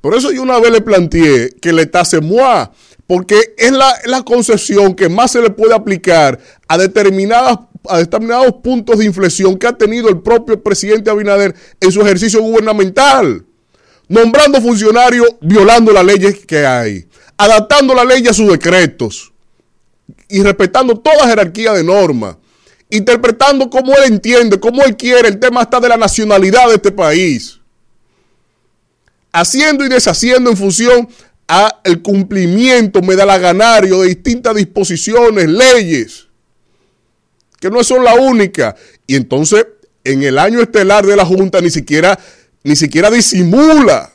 [0.00, 2.68] Por eso yo una vez le planteé que le tase moi,
[3.06, 8.54] porque es la, la, concepción que más se le puede aplicar a determinadas a determinados
[8.62, 13.44] puntos de inflexión que ha tenido el propio presidente Abinader en su ejercicio gubernamental,
[14.08, 19.32] nombrando funcionarios violando las leyes que hay, adaptando la ley a sus decretos
[20.28, 22.36] y respetando toda jerarquía de normas,
[22.90, 26.92] interpretando como él entiende, como él quiere, el tema está de la nacionalidad de este
[26.92, 27.60] país,
[29.32, 31.08] haciendo y deshaciendo en función
[31.46, 36.26] a el cumplimiento medalaganario de distintas disposiciones, leyes
[37.60, 38.74] que no son la única.
[39.06, 39.66] Y entonces,
[40.02, 42.18] en el año estelar de la Junta, ni siquiera,
[42.64, 44.12] ni siquiera disimula,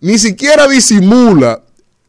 [0.00, 1.62] ni siquiera disimula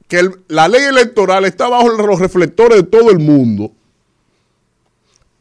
[0.07, 3.73] que la ley electoral está bajo los reflectores de todo el mundo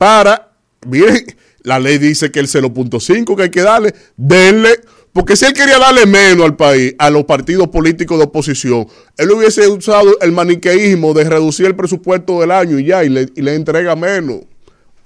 [0.01, 0.51] para,
[0.87, 1.27] miren,
[1.63, 4.81] la ley dice que el 0.5 que hay que darle, denle
[5.13, 8.87] porque si él quería darle menos al país, a los partidos políticos de oposición,
[9.19, 13.55] él hubiese usado el maniqueísmo de reducir el presupuesto del año y ya, y le,
[13.55, 14.41] entrega menos.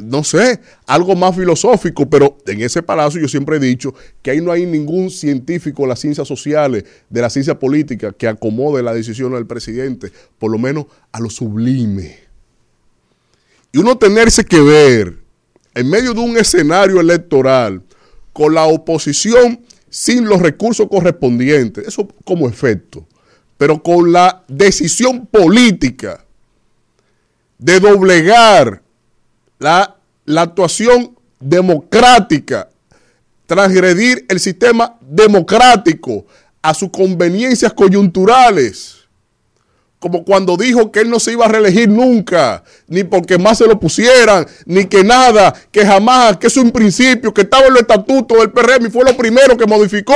[0.00, 4.40] No sé, algo más filosófico, pero en ese palacio yo siempre he dicho que ahí
[4.40, 8.94] no hay ningún científico de las ciencias sociales, de la ciencia política, que acomode la
[8.94, 12.23] decisión del presidente, por lo menos a lo sublime.
[13.74, 15.18] Y uno tenerse que ver
[15.74, 17.82] en medio de un escenario electoral
[18.32, 23.04] con la oposición sin los recursos correspondientes, eso como efecto,
[23.58, 26.24] pero con la decisión política
[27.58, 28.80] de doblegar
[29.58, 32.68] la, la actuación democrática,
[33.44, 36.26] transgredir el sistema democrático
[36.62, 39.03] a sus conveniencias coyunturales
[40.04, 43.66] como cuando dijo que él no se iba a reelegir nunca, ni porque más se
[43.66, 47.78] lo pusieran, ni que nada, que jamás, que es un principio, que estaba en el
[47.78, 50.12] estatuto del PRM y fue lo primero que modificó.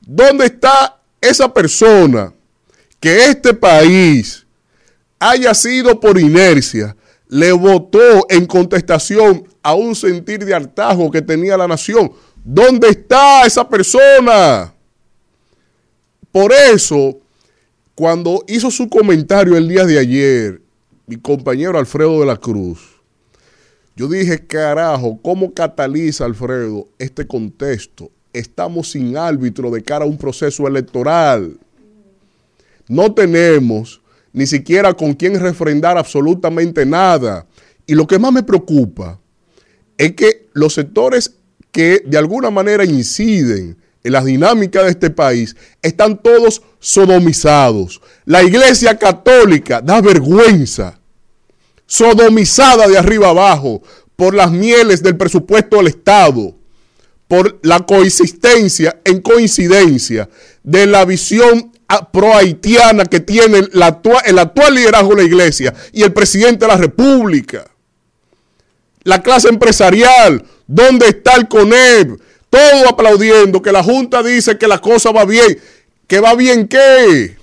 [0.00, 2.32] ¿Dónde está esa persona
[3.00, 4.46] que este país
[5.18, 6.94] haya sido por inercia,
[7.26, 12.12] le votó en contestación a un sentir de hartazgo que tenía la nación?
[12.44, 14.72] ¿Dónde está esa persona?
[16.30, 17.18] Por eso
[18.00, 20.62] cuando hizo su comentario el día de ayer,
[21.06, 22.78] mi compañero Alfredo de la Cruz,
[23.94, 30.16] yo dije, carajo, ¿cómo cataliza Alfredo este contexto estamos sin árbitro de cara a un
[30.16, 31.58] proceso electoral.
[32.88, 34.00] No tenemos
[34.32, 37.46] ni siquiera con quién refrendar absolutamente nada.
[37.86, 39.20] Y lo que más me preocupa
[39.98, 41.34] es que los sectores
[41.70, 48.00] que de alguna manera inciden en las dinámicas de este país están todos sodomizados.
[48.24, 50.98] La iglesia católica da vergüenza,
[51.86, 53.82] sodomizada de arriba abajo
[54.16, 56.54] por las mieles del presupuesto del Estado,
[57.28, 60.28] por la coexistencia en coincidencia
[60.62, 61.72] de la visión
[62.12, 66.72] pro-haitiana que tiene la actua- el actual liderazgo de la iglesia y el presidente de
[66.72, 67.68] la República.
[69.02, 72.20] La clase empresarial, ¿dónde está el CONEP?
[72.50, 75.58] Todo aplaudiendo que la Junta dice que la cosa va bien.
[76.06, 77.36] ¿Que va bien qué?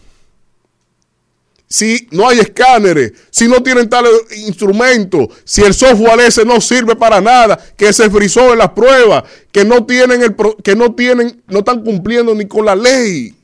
[1.70, 6.96] Si no hay escáneres, si no tienen tales instrumentos, si el software ese no sirve
[6.96, 11.42] para nada, que se frizó en las pruebas, que no tienen el que no tienen,
[11.48, 13.36] no están cumpliendo ni con la ley,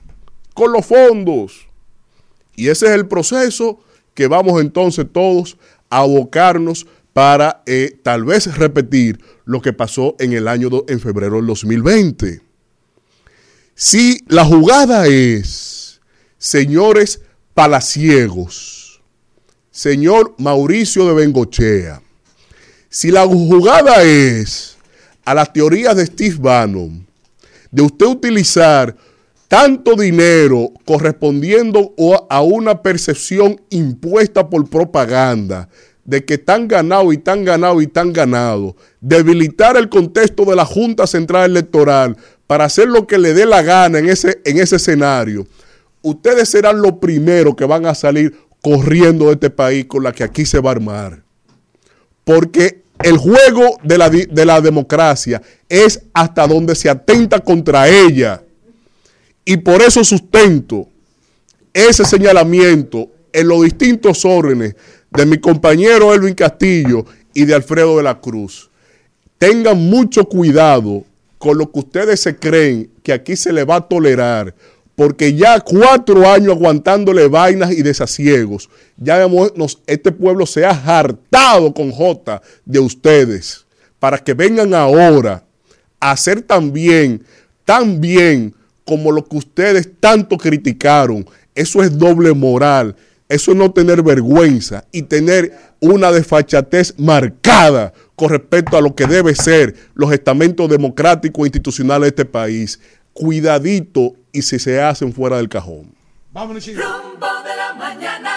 [0.54, 1.68] con los fondos.
[2.56, 3.80] Y ese es el proceso
[4.14, 5.58] que vamos entonces todos
[5.90, 11.38] a abocarnos para eh, tal vez repetir lo que pasó en el año en febrero
[11.38, 12.42] del 2020.
[13.76, 16.02] Si la jugada es,
[16.38, 17.22] señores
[17.54, 19.02] palaciegos,
[19.72, 22.02] señor Mauricio de Bengochea,
[22.90, 24.78] si la jugada es
[25.26, 27.08] a las teorías de Steve Bannon,
[27.72, 28.96] de usted utilizar
[29.48, 31.94] tanto dinero correspondiendo
[32.30, 35.70] a una percepción impuesta por propaganda
[36.06, 40.66] de que tan ganado y tan ganado y tan ganado, debilitar el contexto de la
[40.66, 42.18] Junta Central Electoral
[42.48, 45.48] para hacer lo que le dé la gana en ese, en ese escenario,
[46.02, 50.24] ustedes serán los primeros que van a salir corriendo de este país con la que
[50.24, 51.24] aquí se va a armar.
[52.24, 58.42] Porque el juego de la, de la democracia es hasta donde se atenta contra ella.
[59.46, 60.88] Y por eso sustento
[61.74, 64.76] ese señalamiento en los distintos órdenes
[65.16, 68.70] de mi compañero Elvin Castillo y de Alfredo de la Cruz.
[69.38, 71.04] Tengan mucho cuidado
[71.38, 74.56] con lo que ustedes se creen que aquí se le va a tolerar,
[74.96, 81.74] porque ya cuatro años aguantándole vainas y desasiegos, ya nos- este pueblo se ha hartado
[81.74, 83.66] con J de ustedes,
[84.00, 85.44] para que vengan ahora
[86.00, 87.24] a hacer también,
[87.66, 88.54] tan bien
[88.86, 91.26] como lo que ustedes tanto criticaron.
[91.56, 92.96] Eso es doble moral,
[93.34, 99.06] eso es no tener vergüenza y tener una desfachatez marcada con respecto a lo que
[99.08, 102.80] debe ser los estamentos democráticos e institucionales de este país.
[103.12, 105.94] Cuidadito y si se hacen fuera del cajón.
[106.32, 108.32] Vámonos, Rumbo de la mañana.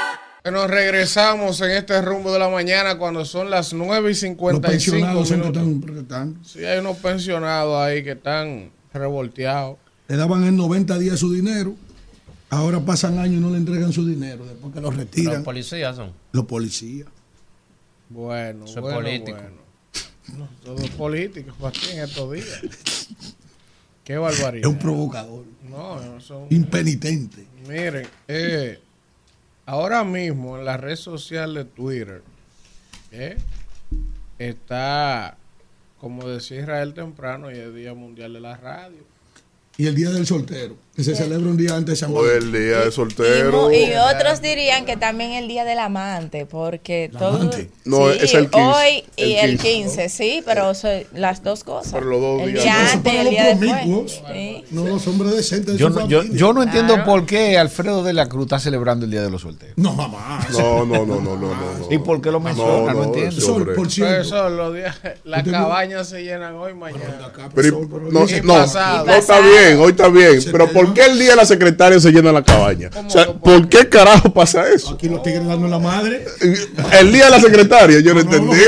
[0.50, 4.60] Nos regresamos en este rumbo de la mañana cuando son las 9 y Los 55
[4.60, 5.96] pensionados son que minutos.
[5.96, 6.38] están.
[6.44, 9.76] Sí, hay unos pensionados ahí que están revolteados.
[10.08, 11.74] Le daban en 90 días su dinero.
[12.50, 15.34] Ahora pasan años y no le entregan su dinero después que lo retiran.
[15.34, 16.12] Los policías son.
[16.32, 17.08] Los policías.
[18.08, 19.36] Bueno, Eso es bueno, político.
[19.36, 19.66] bueno.
[20.38, 23.08] No, todo es político aquí en estos días.
[24.04, 24.68] Qué barbaridad.
[24.68, 25.44] Es un provocador.
[25.68, 26.46] No, no son...
[26.50, 27.46] Impenitente.
[27.68, 28.78] Miren, eh,
[29.66, 32.22] ahora mismo en la red social de Twitter
[33.10, 33.36] eh,
[34.38, 35.36] está,
[36.00, 39.04] como decía Israel temprano, y el Día Mundial de la Radio.
[39.76, 42.50] Y el día del soltero, que se celebra un día antes de San O el
[42.50, 43.70] día de Y, soltero.
[43.70, 47.36] y otros dirían que también el día del amante, porque todo.
[47.36, 47.68] amante?
[47.84, 49.68] No, Sí, es el 15, Hoy y el el 15.
[49.68, 51.92] 15, sí, pero son las dos cosas.
[51.92, 52.64] Pero los dos el días.
[52.64, 54.22] día antes y para el día después.
[54.32, 54.64] Sí.
[54.70, 57.10] No los hombres decentes de Yo no, yo, no entiendo Claro.
[57.10, 59.76] por qué Alfredo de la Cruz está celebrando el Día de los Solteros.
[59.76, 60.46] No, mamá.
[60.52, 61.86] No, no, no, no, no, no, no.
[61.90, 62.92] ¿Y por qué lo menciona?
[62.92, 63.54] No, no, entiendo.
[63.54, 63.74] hombre.
[63.74, 67.30] Por cierto, eso, los días, las cabañas se llenan hoy, mañana.
[67.54, 68.24] Pero, no, no, no
[69.14, 70.38] está bien, hoy está bien.
[70.50, 72.90] Pero ¿por qué el día de la secretaria se llena la cabaña?
[73.06, 74.90] O sea, ¿por qué carajo pasa eso?
[74.94, 76.24] aquí los tigres dando la madre.
[76.92, 78.56] El día de la secretaria, yo no entendí.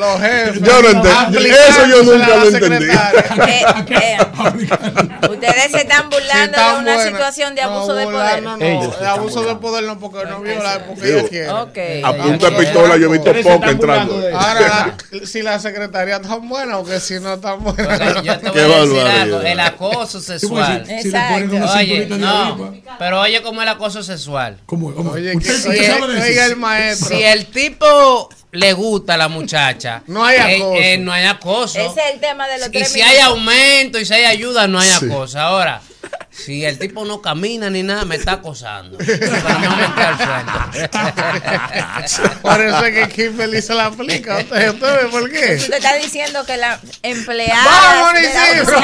[0.00, 0.62] Los jefes.
[0.62, 1.48] Yo no entendí.
[1.50, 2.86] Eso yo nunca lo entendí.
[2.86, 4.18] Eh, eh,
[5.30, 7.04] ustedes se están burlando de una buena.
[7.04, 8.42] situación de No, abuso de poder.
[8.42, 11.50] No, no, de abuso de poder no, porque no viola, porque ella quiere.
[11.50, 11.78] Ok.
[12.04, 14.14] A punta de pistola yo he visto burlando entrando.
[14.38, 18.22] Ahora, la- si la secretaria es tan buena o que si no es tan buena.
[18.22, 19.20] Yo te voy Qué a decir barbaridad.
[19.20, 19.40] algo.
[19.42, 20.84] El acoso sexual.
[20.98, 22.96] Si, si le ponen una Oye, cinturita de no, arriba.
[22.98, 24.58] pero oye cómo es el acoso sexual.
[24.66, 24.94] ¿Cómo?
[24.94, 25.10] cómo?
[25.12, 26.52] Oye, ¿Usted, que- usted oye, sabe de oiga eso?
[26.52, 27.08] el maestro.
[27.16, 30.74] Si el tipo le gusta a la muchacha, No hay eh, acoso.
[30.80, 31.78] eh, no hay acoso.
[31.80, 34.66] Ese es el tema de los Y tres si hay aumento y si hay ayuda,
[34.68, 35.06] no hay Sí.
[35.06, 35.38] acoso.
[35.38, 35.80] Ahora,
[36.30, 38.98] Si el tipo no camina ni nada, me está acosando.
[38.98, 40.16] Pero no me queda al
[42.06, 42.38] frente.
[42.42, 44.38] Parece que Kimberly se la aplica.
[44.38, 45.56] ¿Usted, ve por qué?
[45.56, 47.64] Usted está diciendo que la empleada.
[47.64, 48.80] ¡Vamos, Isidro!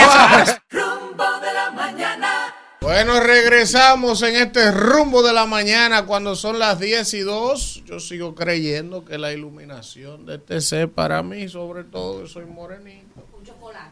[0.71, 2.55] Rumbo de la mañana.
[2.81, 7.83] Bueno, regresamos en este rumbo de la mañana cuando son las 10 y 2.
[7.85, 12.45] Yo sigo creyendo que la iluminación de este ser para mí, sobre todo, que soy
[12.45, 13.06] morenito,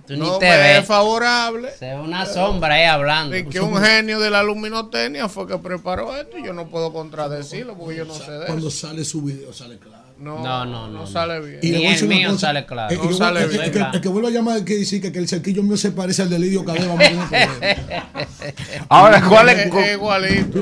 [0.07, 0.78] Tú ni no te ves.
[0.81, 1.70] es favorable.
[1.78, 3.36] Se ve una sombra ahí hablando.
[3.36, 6.93] Y que un genio de la luminotecnia fue que preparó esto y yo no puedo
[6.93, 8.86] contradecirlo porque yo no sé de Cuando eso.
[8.89, 10.05] sale su video sale claro.
[10.19, 11.07] No, No, no, no.
[11.09, 11.59] sale bien.
[11.59, 12.47] a Ni el mío cosa.
[12.47, 12.91] sale claro.
[12.94, 13.62] El que, No yo- sale el- bien.
[13.62, 15.91] el que- el que vuelva a llamar que dice que, que el cerquillo mío se
[15.91, 16.94] parece al de Lidio problema.
[18.89, 19.67] Ahora, ¿cuál es?
[19.75, 20.61] Es igualito.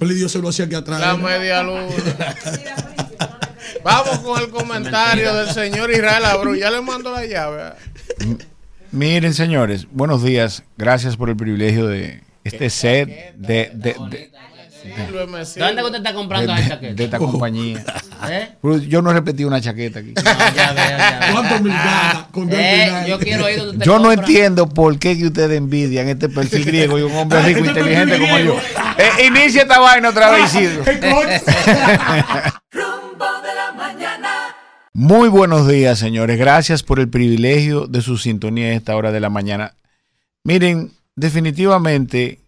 [0.00, 1.00] El Lidio se lo hacía aquí atrás.
[1.00, 1.86] La media luna.
[3.84, 6.54] Vamos con el comentario del señor Israel Abreu.
[6.54, 7.72] Ya le mando la llave.
[8.90, 10.62] Miren, señores, buenos días.
[10.76, 14.32] Gracias por el privilegio de este set de, de, de-
[14.82, 15.66] Sírveme, sírveme.
[15.68, 16.94] ¿Dónde usted está comprando de- esa de- chaqueta?
[16.94, 17.84] de esta compañía.
[18.28, 18.48] ¿Eh?
[18.88, 20.12] Yo no he repetido una chaqueta aquí.
[20.16, 21.32] Ya veo, ya veo.
[22.32, 24.20] ¿Cuánto Dios Eh, yo quiero ir donde usted Yo no compra.
[24.26, 27.78] entiendo por qué que ustedes envidian este perfil griego y un hombre rico e Este
[27.80, 28.56] inteligente perfil como yo.
[28.98, 30.82] Eh, inicia esta vaina otra vez, Isidro.
[34.94, 36.38] Muy buenos días, señores.
[36.38, 39.74] Gracias por el privilegio de su sintonía a esta hora de la mañana.
[40.44, 42.40] Miren, definitivamente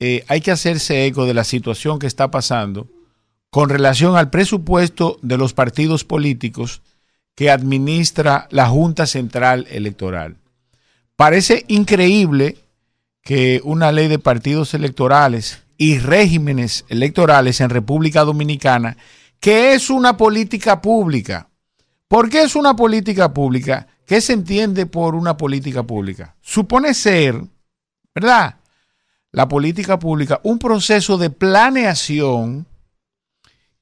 [0.00, 2.88] eh, hay que hacerse eco de la situación que está pasando
[3.48, 6.82] con relación al presupuesto de los partidos políticos
[7.36, 10.36] que administra la Junta Central Electoral.
[11.14, 12.56] Parece increíble
[13.22, 18.96] que una ley de partidos electorales y regímenes electorales en República Dominicana,
[19.38, 21.50] que es una política pública,
[22.14, 23.88] ¿Por qué es una política pública?
[24.06, 26.36] ¿Qué se entiende por una política pública?
[26.40, 27.42] Supone ser,
[28.14, 28.60] ¿verdad?
[29.32, 32.68] La política pública, un proceso de planeación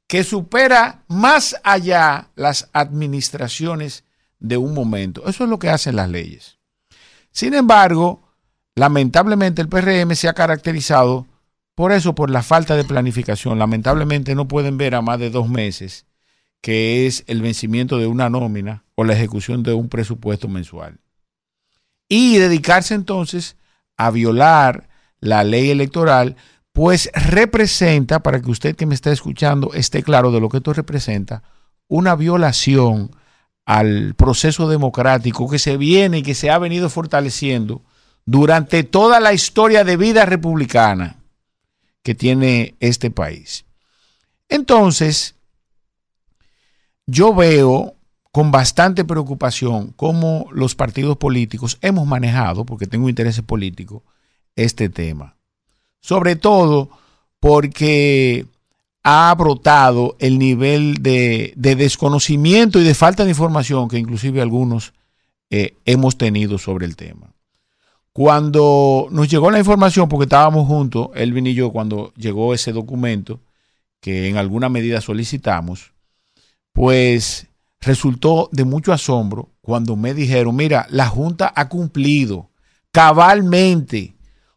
[0.07, 4.05] que supera más allá las administraciones
[4.39, 5.28] de un momento.
[5.28, 6.57] Eso es lo que hacen las leyes.
[7.33, 8.23] Sin embargo,
[8.75, 11.27] lamentablemente el PRM se ha caracterizado
[11.75, 13.59] por eso, por la falta de planificación.
[13.59, 16.07] Lamentablemente no pueden ver a más de dos meses
[16.62, 21.00] que es el vencimiento de una nómina o la ejecución de un presupuesto mensual.
[22.08, 23.57] Y dedicarse entonces
[23.97, 24.89] a violar
[25.20, 26.36] la ley electoral,
[26.73, 30.73] pues representa, para que usted que me está escuchando esté claro de lo que esto
[30.73, 31.42] representa,
[31.89, 33.10] una violación
[33.65, 37.82] al proceso democrático que se viene y que se ha venido fortaleciendo
[38.24, 41.18] durante toda la historia de vida republicana
[42.02, 43.65] que tiene este país.
[44.49, 45.36] Entonces,
[47.06, 47.94] yo veo
[48.31, 54.02] con bastante preocupación cómo los partidos políticos hemos manejado, porque tengo intereses políticos,
[54.56, 55.36] este tema.
[56.00, 56.90] Sobre todo
[57.40, 58.47] porque
[59.02, 64.92] ha brotado el nivel de, de desconocimiento y de falta de información que inclusive algunos
[65.50, 67.34] eh, hemos tenido sobre el tema.
[68.14, 73.40] Cuando nos llegó la información, porque estábamos juntos, Elvin y yo, cuando llegó ese documento,
[74.00, 75.92] que en alguna medida solicitamos,
[76.73, 77.47] pues
[77.81, 82.51] resultó de mucho asombro cuando me dijeron, mira, la Junta ha cumplido
[82.91, 84.15] cabalmente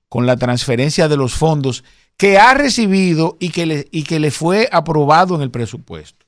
[0.09, 1.83] con la transferencia de los fondos
[2.17, 6.25] que ha recibido y que le, y que le fue aprobado en el presupuesto.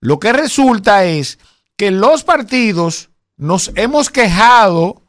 [0.00, 1.38] Lo que resulta es
[1.76, 5.02] que los partidos nos hemos quejado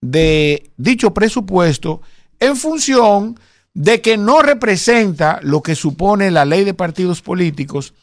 [0.00, 2.02] de dicho presupuesto
[2.40, 3.40] en función
[3.72, 7.94] de que no representa lo que supone la ley de partidos políticos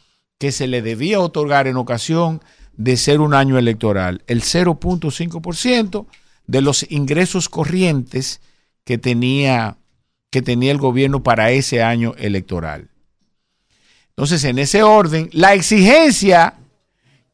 [0.42, 2.42] que se le debía otorgar en ocasión
[2.76, 6.08] de ser un año electoral, el 0.5%
[6.48, 8.42] de los ingresos corrientes
[8.84, 9.78] que tenía,
[10.32, 12.90] que tenía el gobierno para ese año electoral.
[14.10, 16.56] Entonces, en ese orden, la exigencia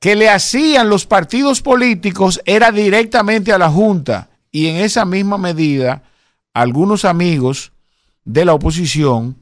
[0.02, 5.38] que le hacían los partidos políticos era directamente a la Junta y en esa misma
[5.38, 6.04] medida
[6.54, 7.72] algunos amigos
[8.26, 9.38] de la oposición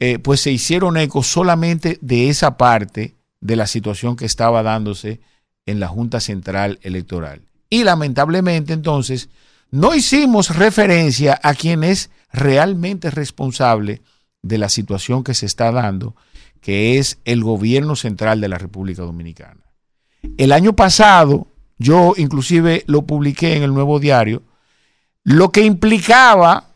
[0.00, 5.20] eh, pues se hicieron eco solamente de esa parte de la situación que estaba dándose
[5.66, 7.42] en la Junta Central Electoral.
[7.68, 9.28] Y lamentablemente entonces
[9.70, 14.00] no hicimos referencia a quien es realmente responsable
[14.42, 16.16] de la situación que se está dando,
[16.62, 19.60] que es el gobierno central de la República Dominicana.
[20.38, 21.48] El año pasado,
[21.78, 24.42] yo inclusive lo publiqué en el nuevo diario,
[25.24, 26.69] lo que implicaba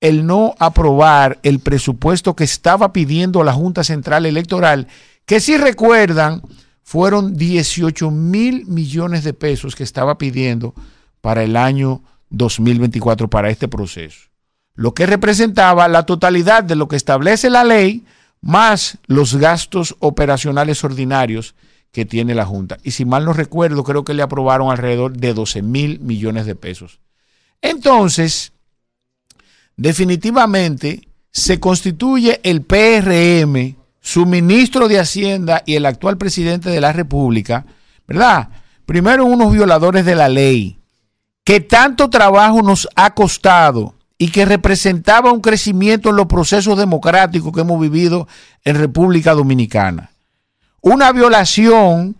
[0.00, 4.88] el no aprobar el presupuesto que estaba pidiendo la Junta Central Electoral,
[5.26, 6.42] que si recuerdan,
[6.82, 10.74] fueron 18 mil millones de pesos que estaba pidiendo
[11.20, 14.28] para el año 2024, para este proceso.
[14.74, 18.04] lo que representaba la totalidad de lo que establece la ley
[18.40, 21.54] más los gastos operacionales ordinarios
[21.92, 22.78] que tiene la Junta.
[22.82, 26.54] Y si mal no recuerdo, creo que le aprobaron alrededor de 12 mil millones de
[26.54, 27.00] pesos.
[27.60, 28.52] Entonces,
[29.80, 36.92] definitivamente se constituye el PRM, su ministro de Hacienda y el actual presidente de la
[36.92, 37.64] República,
[38.06, 38.50] ¿verdad?
[38.84, 40.78] Primero unos violadores de la ley,
[41.44, 47.50] que tanto trabajo nos ha costado y que representaba un crecimiento en los procesos democráticos
[47.50, 48.28] que hemos vivido
[48.64, 50.10] en República Dominicana.
[50.82, 52.16] Una violación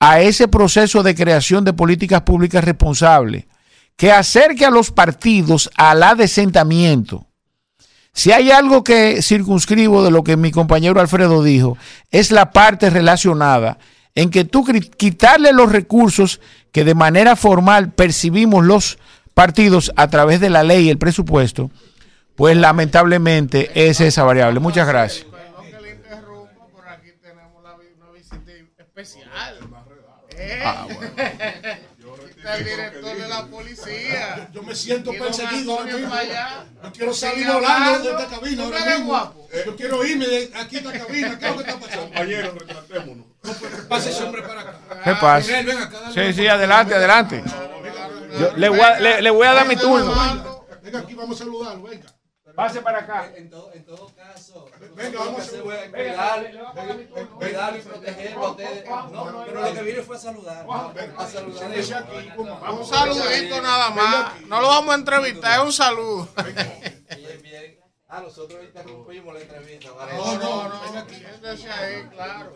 [0.00, 3.44] a ese proceso de creación de políticas públicas responsables
[3.96, 7.26] que acerque a los partidos al adesentamiento.
[8.12, 11.78] Si hay algo que circunscribo de lo que mi compañero Alfredo dijo,
[12.10, 13.78] es la parte relacionada
[14.14, 14.64] en que tú
[14.96, 16.40] quitarle los recursos
[16.72, 18.98] que de manera formal percibimos los
[19.32, 21.70] partidos a través de la ley y el presupuesto,
[22.36, 24.60] pues lamentablemente es esa variable.
[24.60, 25.26] Muchas gracias.
[28.94, 29.58] especial.
[30.64, 31.10] Ah, bueno.
[32.44, 34.48] El director de la policía.
[34.52, 36.14] Yo me siento perseguido ahora mismo.
[36.84, 39.06] Yo quiero salir volando de esta cabina ¿Tú ahora mismo.
[39.06, 39.48] guapo?
[39.66, 41.38] Yo quiero irme de aquí de esta cabina.
[41.38, 42.02] ¿Qué es lo que está pasando?
[42.06, 43.26] Compañeros, retratémonos.
[43.88, 44.74] Pase ese hombre para acá.
[45.04, 45.46] ¿Qué pasa?
[45.46, 47.44] Miguel, ven acá, dale Sí, sí, adelante, adelante.
[48.38, 50.64] Yo le, voy a, le, le voy a dar mi turno.
[50.82, 51.82] Venga aquí, vamos a saludarlo.
[51.84, 52.06] Venga.
[52.54, 53.32] Pase para acá.
[53.36, 55.90] En todo, en todo caso, Venga, vamos a saludar.
[55.90, 56.50] cuidar,
[57.38, 58.84] cuidar y protegerlo a ustedes.
[58.88, 60.66] No, pero lo que vine fue a saludar.
[61.16, 62.04] A saludar.
[62.72, 64.40] Un saludito nada más.
[64.42, 66.28] No lo vamos a entrevistar, es un saludo.
[67.16, 67.80] Bien, bien.
[68.08, 69.88] Ah, nosotros interrumpimos la entrevista.
[70.14, 71.08] No, no, no.
[71.08, 72.52] Siéntese ahí, claro.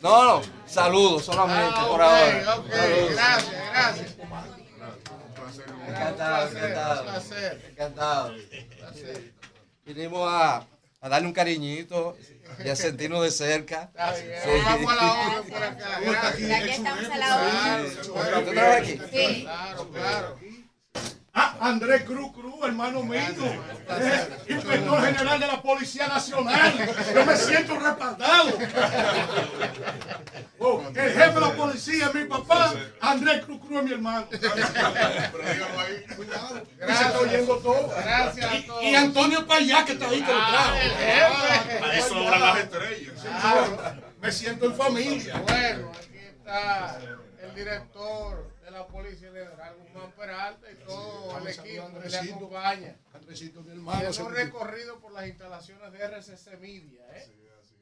[0.00, 2.54] No, no, saludos solamente Ah, por ahora.
[2.56, 3.10] ok, Saludos.
[3.12, 4.16] gracias, gracias.
[5.88, 7.00] Encantado, Un placer, encantado.
[7.02, 7.64] un placer.
[7.70, 8.32] Encantado.
[9.94, 10.64] Vinimos a,
[11.00, 12.16] a darle un cariñito
[12.64, 13.90] y a sentirnos de cerca.
[14.14, 14.50] Sí.
[14.64, 15.96] Vamos a la hora por acá.
[15.96, 18.40] Aquí estamos a la hora.
[18.44, 19.00] ¿Tú trabajas aquí?
[19.12, 19.42] Sí.
[19.42, 20.38] Claro, claro.
[21.32, 26.72] Ah, Andrés Cruz Cruz, hermano mío, eh, inspector general de la Policía Nacional.
[27.14, 28.50] Yo me siento respaldado.
[30.58, 34.26] Oh, el jefe de la policía es mi papá, Andrés Cruz Cruz es mi hermano.
[36.16, 37.94] Cuidado, que se está oyendo todo.
[38.82, 38.88] Y-.
[38.90, 40.76] Y Antonio Payá, que está ahí que lo trajo.
[40.76, 41.84] el jefe.
[41.84, 43.14] Ahí sobran las estrellas.
[44.20, 45.38] Me siento en familia.
[45.46, 46.98] Bueno, aquí está
[47.42, 52.96] el director de la Policía Federal, Guzmán Peralta, y todo el equipo que le acompaña.
[53.12, 54.00] Andresito, mi Y hermano.
[54.02, 57.02] hemos se- recorrido por las instalaciones de RCC Media.
[57.14, 57.36] ¿eh?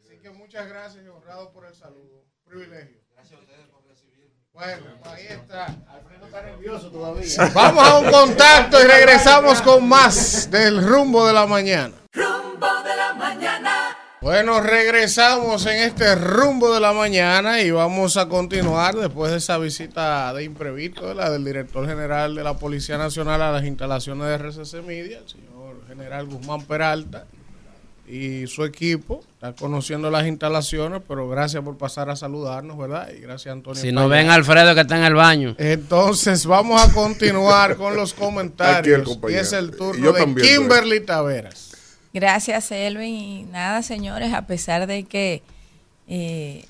[0.05, 2.25] Así que muchas gracias y honrado por el saludo.
[2.45, 3.01] Un privilegio.
[3.15, 4.35] Gracias a ustedes por recibirme.
[4.53, 5.67] Bueno, ahí está.
[5.89, 7.51] Alfredo está nervioso todavía.
[7.55, 11.95] Vamos a un contacto y regresamos con más del rumbo de la mañana.
[12.13, 13.97] Rumbo de la mañana.
[14.21, 19.59] Bueno, regresamos en este rumbo de la mañana y vamos a continuar después de esa
[19.59, 24.35] visita de imprevisto la del director general de la Policía Nacional a las instalaciones de
[24.39, 27.27] RCC Media, el señor general Guzmán Peralta
[28.09, 29.23] y su equipo.
[29.35, 33.11] Está conociendo las instalaciones, pero gracias por pasar a saludarnos, ¿verdad?
[33.17, 33.81] Y gracias Antonio.
[33.81, 35.55] Si no ven a Alfredo que está en el baño.
[35.59, 39.19] Entonces vamos a continuar con los Aquí el comentarios.
[39.29, 41.69] Y es el turno yo de también, Kimberly Taveras.
[42.13, 43.15] Gracias, Elvin.
[43.15, 45.43] Y nada, señores, a pesar de que
[46.07, 46.65] eh,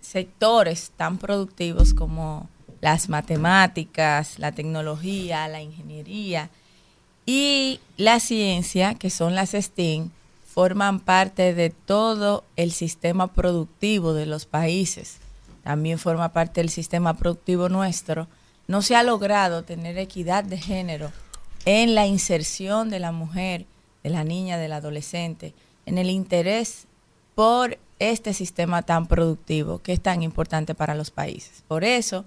[0.00, 2.48] sectores tan productivos como
[2.80, 6.50] las matemáticas, la tecnología, la ingeniería
[7.26, 10.10] y la ciencia, que son las STEAM,
[10.46, 15.18] forman parte de todo el sistema productivo de los países.
[15.64, 18.28] También forma parte del sistema productivo nuestro.
[18.68, 21.10] No se ha logrado tener equidad de género
[21.64, 23.66] en la inserción de la mujer,
[24.04, 25.54] de la niña, del adolescente,
[25.86, 26.86] en el interés
[27.34, 31.64] por este sistema tan productivo que es tan importante para los países.
[31.66, 32.24] Por eso,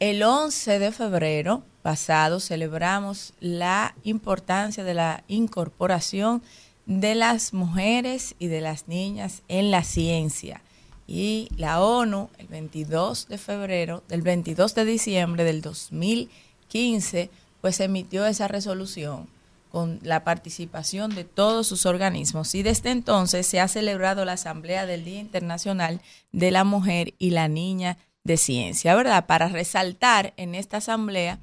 [0.00, 6.42] el 11 de febrero pasado celebramos la importancia de la incorporación
[6.86, 10.62] de las mujeres y de las niñas en la ciencia.
[11.06, 18.24] Y la ONU, el 22 de febrero, del 22 de diciembre del 2015, pues emitió
[18.26, 19.26] esa resolución
[19.70, 22.54] con la participación de todos sus organismos.
[22.54, 27.30] Y desde entonces se ha celebrado la Asamblea del Día Internacional de la Mujer y
[27.30, 29.24] la Niña de Ciencia, ¿verdad?
[29.24, 31.38] Para resaltar en esta asamblea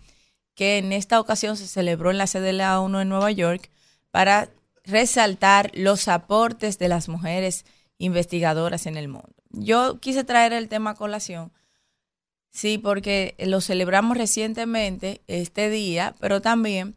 [0.54, 3.72] que en esta ocasión se celebró en la sede de la ONU en Nueva York,
[4.12, 4.50] para
[4.84, 7.66] resaltar los aportes de las mujeres
[7.98, 9.36] investigadoras en el mundo.
[9.52, 11.52] Yo quise traer el tema a colación,
[12.50, 16.96] sí, porque lo celebramos recientemente este día, pero también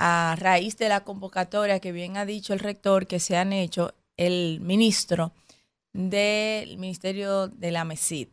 [0.00, 3.94] a raíz de la convocatoria que bien ha dicho el rector que se han hecho
[4.16, 5.32] el ministro
[5.92, 8.28] del Ministerio de la MESID,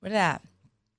[0.00, 0.40] ¿verdad?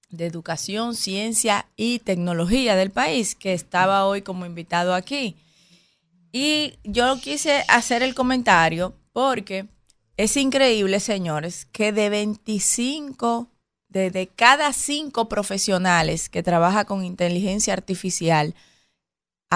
[0.09, 5.38] De Educación, Ciencia y Tecnología del país, que estaba hoy como invitado aquí.
[6.33, 9.67] Y yo quise hacer el comentario porque
[10.17, 13.48] es increíble, señores, que de 25,
[13.88, 18.53] de, cada cinco profesionales que trabaja con inteligencia artificial,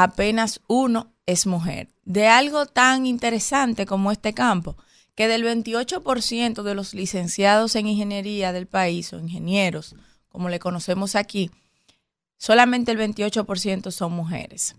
[0.03, 1.89] apenas uno es mujer.
[2.05, 4.77] De algo tan interesante como este campo,
[5.15, 9.95] que del 28% de los licenciados en ingeniería del país, o ingenieros,
[10.29, 11.49] como le conocemos aquí,
[12.37, 14.75] solamente el 28% son mujeres.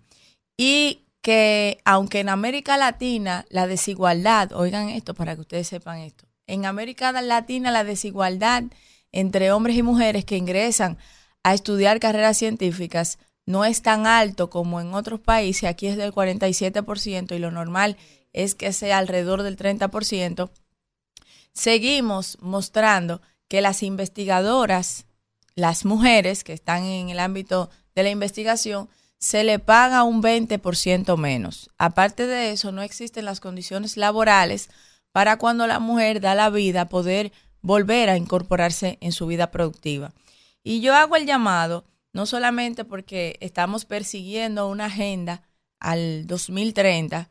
[0.56, 6.26] Y que aunque en América Latina la desigualdad, oigan esto para que ustedes sepan esto,
[6.47, 8.62] en América Latina la desigualdad
[9.10, 10.97] entre hombres y mujeres que ingresan
[11.42, 13.18] a estudiar carreras científicas
[13.49, 17.97] no es tan alto como en otros países, aquí es del 47% y lo normal
[18.35, 20.51] es que sea alrededor del 30%,
[21.55, 25.07] seguimos mostrando que las investigadoras,
[25.55, 31.17] las mujeres que están en el ámbito de la investigación, se le paga un 20%
[31.17, 31.70] menos.
[31.78, 34.68] Aparte de eso, no existen las condiciones laborales
[35.10, 40.12] para cuando la mujer da la vida poder volver a incorporarse en su vida productiva.
[40.62, 45.43] Y yo hago el llamado no solamente porque estamos persiguiendo una agenda
[45.78, 47.31] al 2030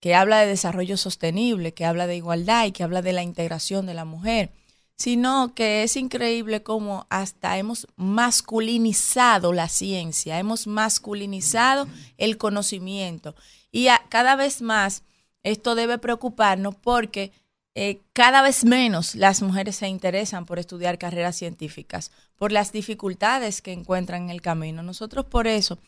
[0.00, 3.86] que habla de desarrollo sostenible, que habla de igualdad y que habla de la integración
[3.86, 4.52] de la mujer,
[4.96, 13.34] sino que es increíble cómo hasta hemos masculinizado la ciencia, hemos masculinizado el conocimiento.
[13.70, 15.04] Y cada vez más
[15.42, 17.32] esto debe preocuparnos porque
[17.74, 23.62] eh, cada vez menos las mujeres se interesan por estudiar carreras científicas, por las dificultades
[23.62, 24.82] que encuentran en el camino.
[24.82, 25.78] Nosotros por eso,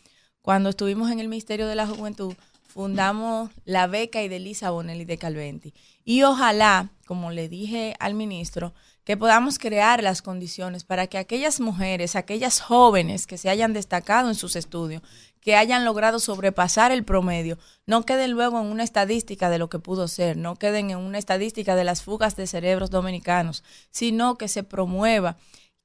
[0.42, 2.34] cuando estuvimos en el Ministerio de la Juventud,
[2.72, 5.74] fundamos la beca y de Lisa Bonelli de Calventi.
[6.04, 8.72] Y ojalá, como le dije al ministro,
[9.04, 14.28] que podamos crear las condiciones para que aquellas mujeres, aquellas jóvenes que se hayan destacado
[14.28, 15.02] en sus estudios,
[15.42, 19.80] que hayan logrado sobrepasar el promedio, no queden luego en una estadística de lo que
[19.80, 24.46] pudo ser, no queden en una estadística de las fugas de cerebros dominicanos, sino que
[24.46, 25.36] se promueva,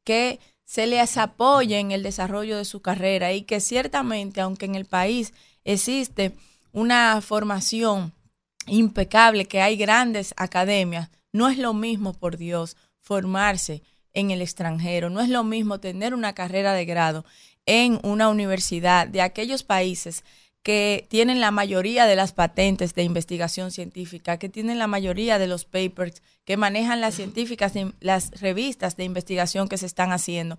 [0.06, 4.76] que se les apoye en el desarrollo de su carrera y que ciertamente, aunque en
[4.76, 6.34] el país existe
[6.72, 8.14] una formación
[8.68, 13.82] impecable, que hay grandes academias, no es lo mismo, por Dios, formarse
[14.14, 17.26] en el extranjero, no es lo mismo tener una carrera de grado
[17.68, 20.24] en una universidad de aquellos países
[20.64, 25.48] que tienen la mayoría de las patentes de investigación científica, que tienen la mayoría de
[25.48, 30.58] los papers, que manejan las científicas, las revistas de investigación que se están haciendo.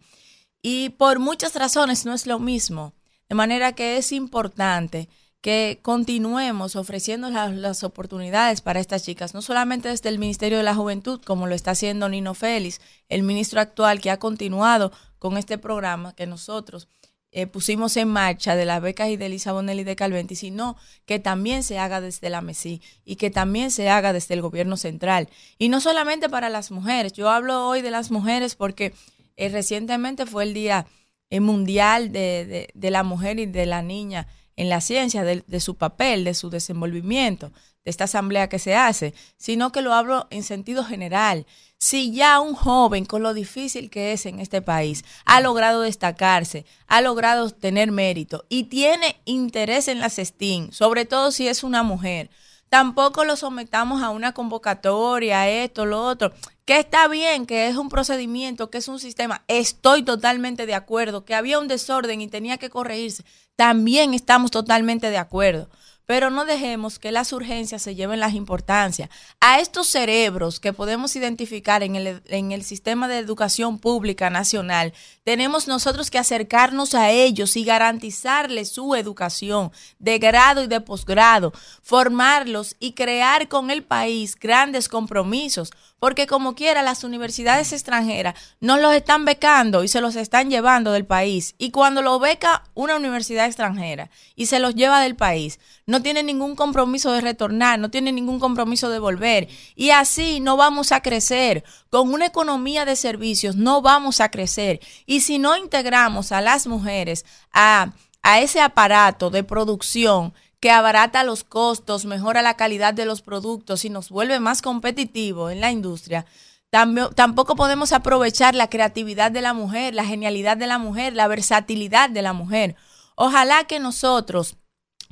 [0.63, 2.95] Y por muchas razones no es lo mismo.
[3.29, 5.09] De manera que es importante
[5.41, 10.75] que continuemos ofreciendo las, oportunidades para estas chicas, no solamente desde el Ministerio de la
[10.75, 15.59] Juventud, como lo está haciendo Nino Félix, el ministro actual que ha continuado con este
[15.59, 16.89] programa que nosotros
[17.31, 21.19] eh, pusimos en marcha de las becas y de Elisa Bonelli de Calventi, sino que
[21.19, 25.29] también se haga desde la MESI y que también se haga desde el gobierno central.
[25.59, 28.95] Y no solamente para las mujeres, yo hablo hoy de las mujeres porque
[29.37, 30.87] eh, recientemente fue el Día
[31.31, 34.27] eh, Mundial de, de la Mujer y de la Niña
[34.59, 37.53] en la ciencia, de, su papel, de su desenvolvimiento,
[37.89, 41.47] de esta asamblea que se hace, sino que lo hablo en sentido general.
[41.79, 46.67] Si ya un joven, con lo difícil que es en este país, ha logrado destacarse,
[46.87, 51.83] ha logrado tener mérito y tiene interés en la STEAM, sobre todo si es una
[51.83, 52.29] mujer,
[52.69, 56.35] tampoco lo sometamos a una convocatoria, esto, lo otro,
[56.67, 59.45] que está bien, que es un procedimiento, que es un sistema.
[59.49, 63.25] Estoy totalmente de acuerdo, que había un desorden y tenía que corregirse.
[63.57, 65.71] También estamos totalmente de acuerdo
[66.09, 69.11] pero no dejemos que las urgencias se lleven las importancias.
[69.43, 74.95] A estos cerebros que podemos identificar en el, en el sistema de educación pública nacional,
[75.23, 81.53] tenemos nosotros que acercarnos a ellos y garantizarles su educación de grado y de posgrado,
[81.83, 88.77] formarlos y crear con el país grandes compromisos, porque como quiera las universidades extranjeras no
[88.77, 91.55] los están becando y se los están llevando del país.
[91.59, 96.23] Y cuando lo beca una universidad extranjera y se los lleva del país, no tiene
[96.23, 99.49] ningún compromiso de retornar, no tiene ningún compromiso de volver.
[99.75, 101.65] Y así no vamos a crecer.
[101.91, 104.81] Con una economía de servicios no vamos a crecer.
[105.07, 111.25] Y si no integramos a las mujeres a, a ese aparato de producción, que abarata
[111.25, 115.71] los costos, mejora la calidad de los productos y nos vuelve más competitivo en la
[115.71, 116.27] industria,
[116.71, 122.11] tampoco podemos aprovechar la creatividad de la mujer, la genialidad de la mujer, la versatilidad
[122.11, 122.77] de la mujer.
[123.15, 124.57] Ojalá que nosotros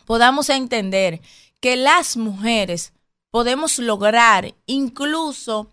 [0.05, 1.21] podamos entender
[1.61, 2.93] que las mujeres
[3.31, 5.71] podemos lograr incluso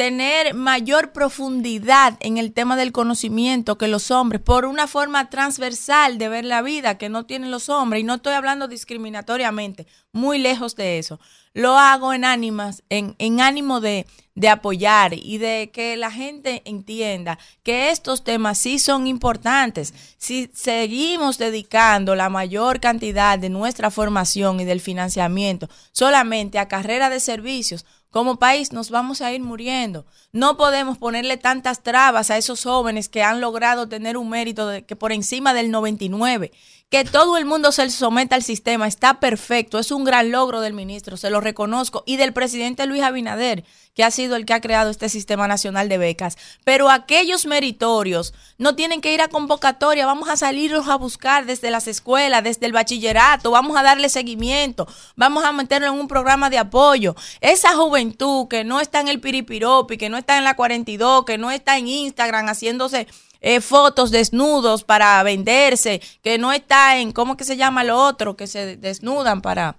[0.00, 6.16] tener mayor profundidad en el tema del conocimiento que los hombres por una forma transversal
[6.16, 10.38] de ver la vida que no tienen los hombres y no estoy hablando discriminatoriamente, muy
[10.38, 11.20] lejos de eso.
[11.52, 17.38] Lo hago en ánimas, en, ánimo de, de apoyar y de que la gente entienda
[17.62, 19.92] que estos temas sí son importantes.
[20.16, 27.10] Si seguimos dedicando la mayor cantidad de nuestra formación y del financiamiento solamente a carrera
[27.10, 30.04] de servicios, como país nos vamos a ir muriendo.
[30.32, 34.84] No podemos ponerle tantas trabas a esos jóvenes que han logrado tener un mérito de,
[34.84, 36.52] que por encima del 99.
[36.90, 40.72] Que todo el mundo se someta al sistema está perfecto, es un gran logro del
[40.72, 44.60] ministro, se lo reconozco, y del presidente Luis Abinader, que ha sido el que ha
[44.60, 46.36] creado este sistema nacional de becas.
[46.64, 51.70] Pero aquellos meritorios no tienen que ir a convocatoria, vamos a salirlos a buscar desde
[51.70, 56.50] las escuelas, desde el bachillerato, vamos a darle seguimiento, vamos a meterlo en un programa
[56.50, 57.14] de apoyo.
[57.40, 61.38] Esa juventud que no está en el piripiropi, que no está en la 42, que
[61.38, 63.06] no está en Instagram haciéndose
[63.40, 68.36] eh, fotos desnudos para venderse, que no está en, ¿cómo que se llama lo otro?
[68.36, 69.76] Que se desnudan para...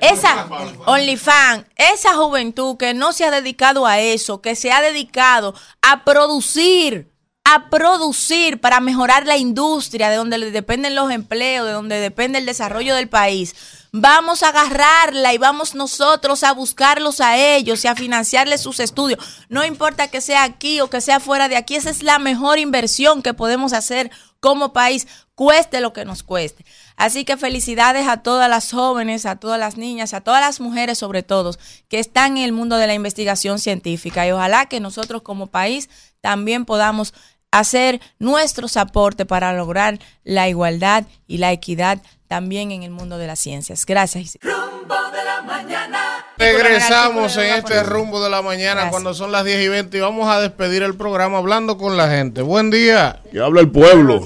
[0.00, 0.48] Esa
[0.86, 6.04] OnlyFans, esa juventud que no se ha dedicado a eso, que se ha dedicado a
[6.04, 7.09] producir,
[7.44, 12.46] a producir para mejorar la industria de donde dependen los empleos, de donde depende el
[12.46, 13.54] desarrollo del país.
[13.92, 19.18] Vamos a agarrarla y vamos nosotros a buscarlos a ellos y a financiarles sus estudios.
[19.48, 22.58] No importa que sea aquí o que sea fuera de aquí, esa es la mejor
[22.58, 26.64] inversión que podemos hacer como país, cueste lo que nos cueste.
[26.96, 30.98] Así que felicidades a todas las jóvenes, a todas las niñas, a todas las mujeres
[30.98, 31.54] sobre todo,
[31.88, 34.26] que están en el mundo de la investigación científica.
[34.26, 35.88] Y ojalá que nosotros como país
[36.20, 37.14] también podamos
[37.50, 43.26] hacer nuestros aportes para lograr la igualdad y la equidad también en el mundo de
[43.26, 43.84] las ciencias.
[43.86, 44.38] Gracias.
[44.40, 46.26] Rumbo de la mañana.
[46.38, 50.28] Regresamos en este rumbo de la mañana cuando son las 10 y 20 y vamos
[50.28, 52.42] a despedir el programa hablando con la gente.
[52.42, 53.20] Buen día.
[53.32, 54.20] Que habla el pueblo.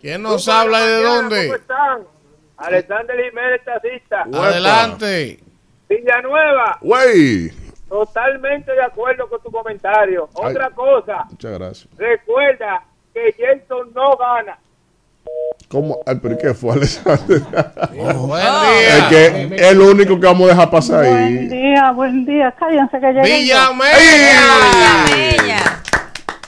[0.00, 1.46] ¿Quién nos habla y de dónde?
[1.46, 2.14] ¿Cómo están?
[2.56, 4.24] Alexander Jiménez, taxista.
[4.32, 5.40] Adelante.
[5.88, 7.63] Villanueva, Güey.
[7.88, 10.28] Totalmente de acuerdo con tu comentario.
[10.42, 10.50] Ay.
[10.50, 11.88] Otra cosa, Muchas gracias.
[11.96, 12.82] recuerda
[13.12, 14.58] que Jason no gana.
[15.68, 15.98] ¿Cómo?
[16.06, 17.40] Ay, pero ¿qué fue, Alexander?
[18.16, 19.08] Buen Es día.
[19.08, 21.46] que es lo único que vamos a dejar pasar Buen ahí.
[21.48, 22.52] día, buen día.
[22.58, 23.22] Cállense que llegué.
[23.38, 23.94] Villamella.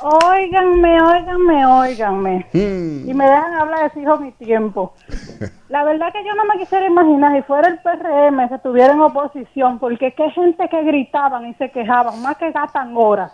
[0.09, 2.47] Óiganme, óiganme, óiganme.
[2.53, 3.11] Hmm.
[3.11, 4.93] Y me dejan hablar, exijo mi tiempo.
[5.69, 9.01] La verdad que yo no me quisiera imaginar si fuera el PRM que estuviera en
[9.01, 13.33] oposición, porque qué gente que gritaban y se quejaban, más que gastan horas.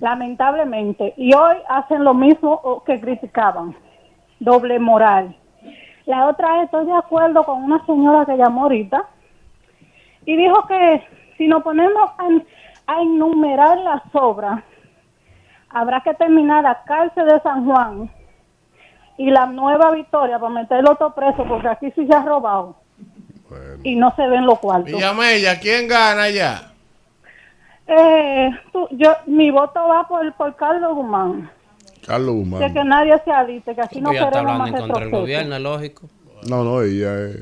[0.00, 1.14] Lamentablemente.
[1.16, 3.76] Y hoy hacen lo mismo que criticaban.
[4.40, 5.36] Doble moral.
[6.04, 9.04] La otra es, estoy de acuerdo con una señora que llamó ahorita
[10.26, 11.04] y dijo que
[11.38, 14.64] si nos ponemos a, a enumerar las obras,
[15.70, 18.10] habrá que terminar la cárcel de San Juan
[19.16, 22.76] y la nueva Victoria para meter otro preso, porque aquí sí se ha robado.
[23.82, 24.92] Y no se ven los cuartos.
[24.92, 26.72] Villamella, ¿quién gana ya?
[27.86, 31.50] Eh, tú- yo, mi voto va por, por Carlos Guzmán.
[32.06, 32.72] Carlos De Guzmán.
[32.74, 35.10] que nadie se adite, que aquí no Ella está queremos hablando más en contra del
[35.10, 36.08] gobierno, es lógico.
[36.48, 37.36] No, no, ella es.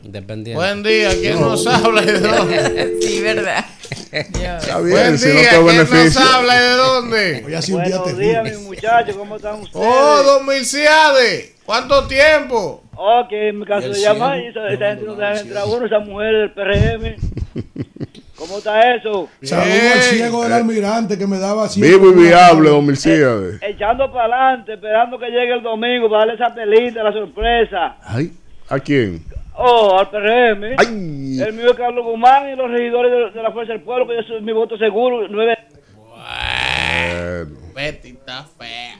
[0.00, 0.54] Independiente.
[0.54, 2.98] Buen día, ¿quién nos habla y de dónde?
[3.02, 3.64] Sí, verdad.
[4.10, 6.20] Está bien, Buen si no día, ¿quién beneficia.
[6.20, 7.40] nos habla y de dónde?
[7.42, 9.86] Buenos días, mis muchachos, ¿cómo están ustedes?
[9.86, 12.82] Oh, don Milciade, ¿cuánto tiempo?
[12.96, 15.66] Oh, que me caso El de llamar y esa, esa gente no deja entrar a
[15.66, 17.16] uno, esa mujer del PRM.
[18.36, 19.28] ¿Cómo está eso?
[19.42, 21.80] Saludo al ciego del almirante que me daba así.
[21.80, 23.60] Vivo y viable, don Milcíades.
[23.62, 27.96] Echando para adelante, esperando que llegue el domingo para darle esa pelita, la sorpresa.
[28.02, 28.32] Ay,
[28.68, 29.24] ¿a quién?
[29.54, 30.74] Oh, al PRM.
[30.78, 31.40] Ay.
[31.42, 34.18] El mío es Carlos Guzmán y los regidores de, de la Fuerza del Pueblo, que
[34.18, 35.26] eso es mi voto seguro.
[35.28, 35.58] Nueve.
[35.96, 37.56] Bueno.
[37.74, 38.98] Betty está fea.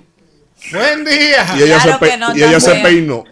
[0.72, 1.44] Buen día.
[1.58, 3.24] Y ella, se, pe- y ella se peinó.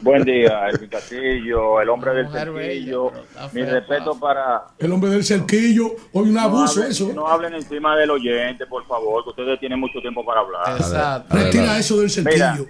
[0.00, 3.12] Buen día, Elvin Castillo, el hombre del cerquillo.
[3.52, 4.62] Mi respeto para.
[4.78, 5.92] El hombre del cerquillo.
[6.12, 7.12] Hoy un abuso hablen, eso.
[7.14, 10.76] No hablen encima del oyente, por favor, que ustedes tienen mucho tiempo para hablar.
[10.76, 11.36] Exacto.
[11.36, 12.66] Retira eso del Mira, cerquillo.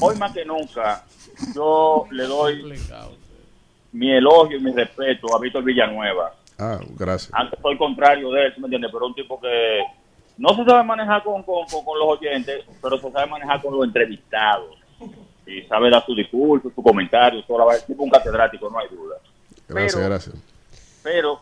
[0.00, 1.04] hoy más que nunca,
[1.54, 2.62] yo le doy
[3.92, 6.32] mi elogio y mi respeto a Víctor Villanueva.
[6.58, 7.30] Ah, gracias.
[7.32, 8.90] Antes soy contrario de eso, ¿me entiendes?
[8.92, 9.80] Pero un tipo que
[10.38, 13.74] no se sabe manejar con, con, con- con los oyentes, pero se sabe manejar con
[13.74, 14.76] los entrevistados.
[15.46, 19.16] Y sabe dar su discurso, su comentario, toda la tipo un catedrático, no hay duda.
[19.66, 20.36] Gracias, Pero- gracias.
[21.02, 21.40] Pero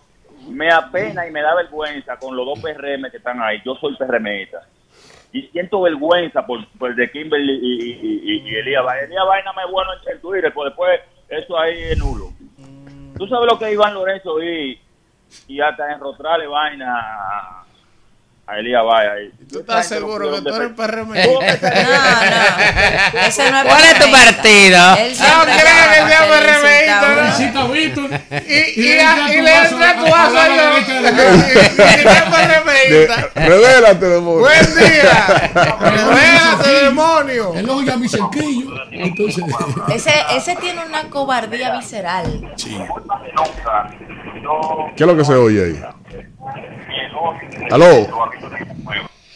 [0.48, 3.58] me apena y me da vergüenza con los dos PRM que están ahí.
[3.64, 4.66] Yo soy PRMista.
[5.32, 9.04] Y siento vergüenza por, por el de Kimberly y, y, y, y Elías Vaina.
[9.04, 12.30] Elías Vaina me bueno en el Twitter, pues después eso ahí es nulo.
[13.18, 14.80] Tú sabes lo que Iván Lorenzo y,
[15.48, 17.64] y hasta en Rostrale Vaina
[18.48, 19.12] a- Elías Vaina.
[19.12, 19.30] ahí.
[19.50, 21.14] ¿Tú estás seguro que tú eres PRM?
[21.16, 21.30] Ese
[23.50, 24.78] no es ¿Cuál es tu partido?
[24.78, 27.08] No creas que sea PRMista,
[27.54, 27.68] ¿no?
[27.68, 28.10] Víctor.
[28.46, 30.56] Y, y, le entra y tu le vaso entra a- tu vaso a a la
[30.56, 30.62] yo.
[30.88, 30.90] Y
[32.04, 33.16] no es PRMista.
[33.46, 34.40] Revélate, demonio.
[34.40, 35.16] Buen día.
[35.80, 37.44] Revélate, demonio.
[37.54, 38.70] Él oye a mi cerquillo.
[38.90, 39.44] Entonces,
[39.94, 42.40] Ese, ese tiene una cobardía visceral.
[44.96, 45.80] ¿Qué es lo que se oye ahí?
[47.70, 48.06] ¿Aló?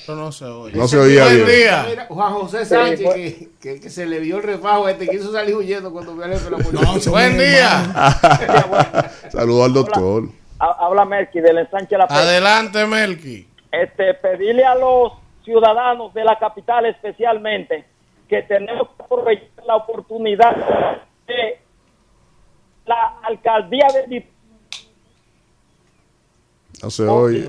[0.02, 0.76] Eso no se oye.
[0.76, 1.70] No se oía Buen bien.
[1.90, 5.54] Mira, Juan José Sánchez, que, que- que se le vio el refajo este, quiso salir
[5.54, 7.10] huyendo cuando vio al jefe de la policía.
[7.12, 9.10] Buen día.
[9.30, 10.24] Saludos al doctor.
[10.58, 12.20] Ha- Habla Melqui del ensanche La Pena.
[12.20, 13.46] Adelante, Melqui.
[13.70, 15.12] Este, pedirle a los
[15.44, 17.84] ciudadanos de la capital especialmente
[18.28, 20.56] que tenemos que aprovechar la oportunidad
[21.26, 21.60] de
[22.86, 24.06] la alcaldía de
[26.82, 27.48] No se oye.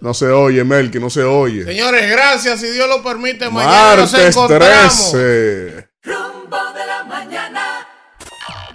[0.00, 1.64] No se oye, Melqui, no se oye.
[1.64, 2.60] Señores, gracias.
[2.60, 5.12] Si Dios lo permite, mañana nos Martes encontramos.
[5.12, 5.88] 13.
[6.02, 7.86] Rumbo de la mañana.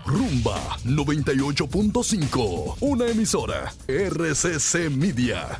[0.06, 5.60] Rumba 98.5, una emisora RCC Media.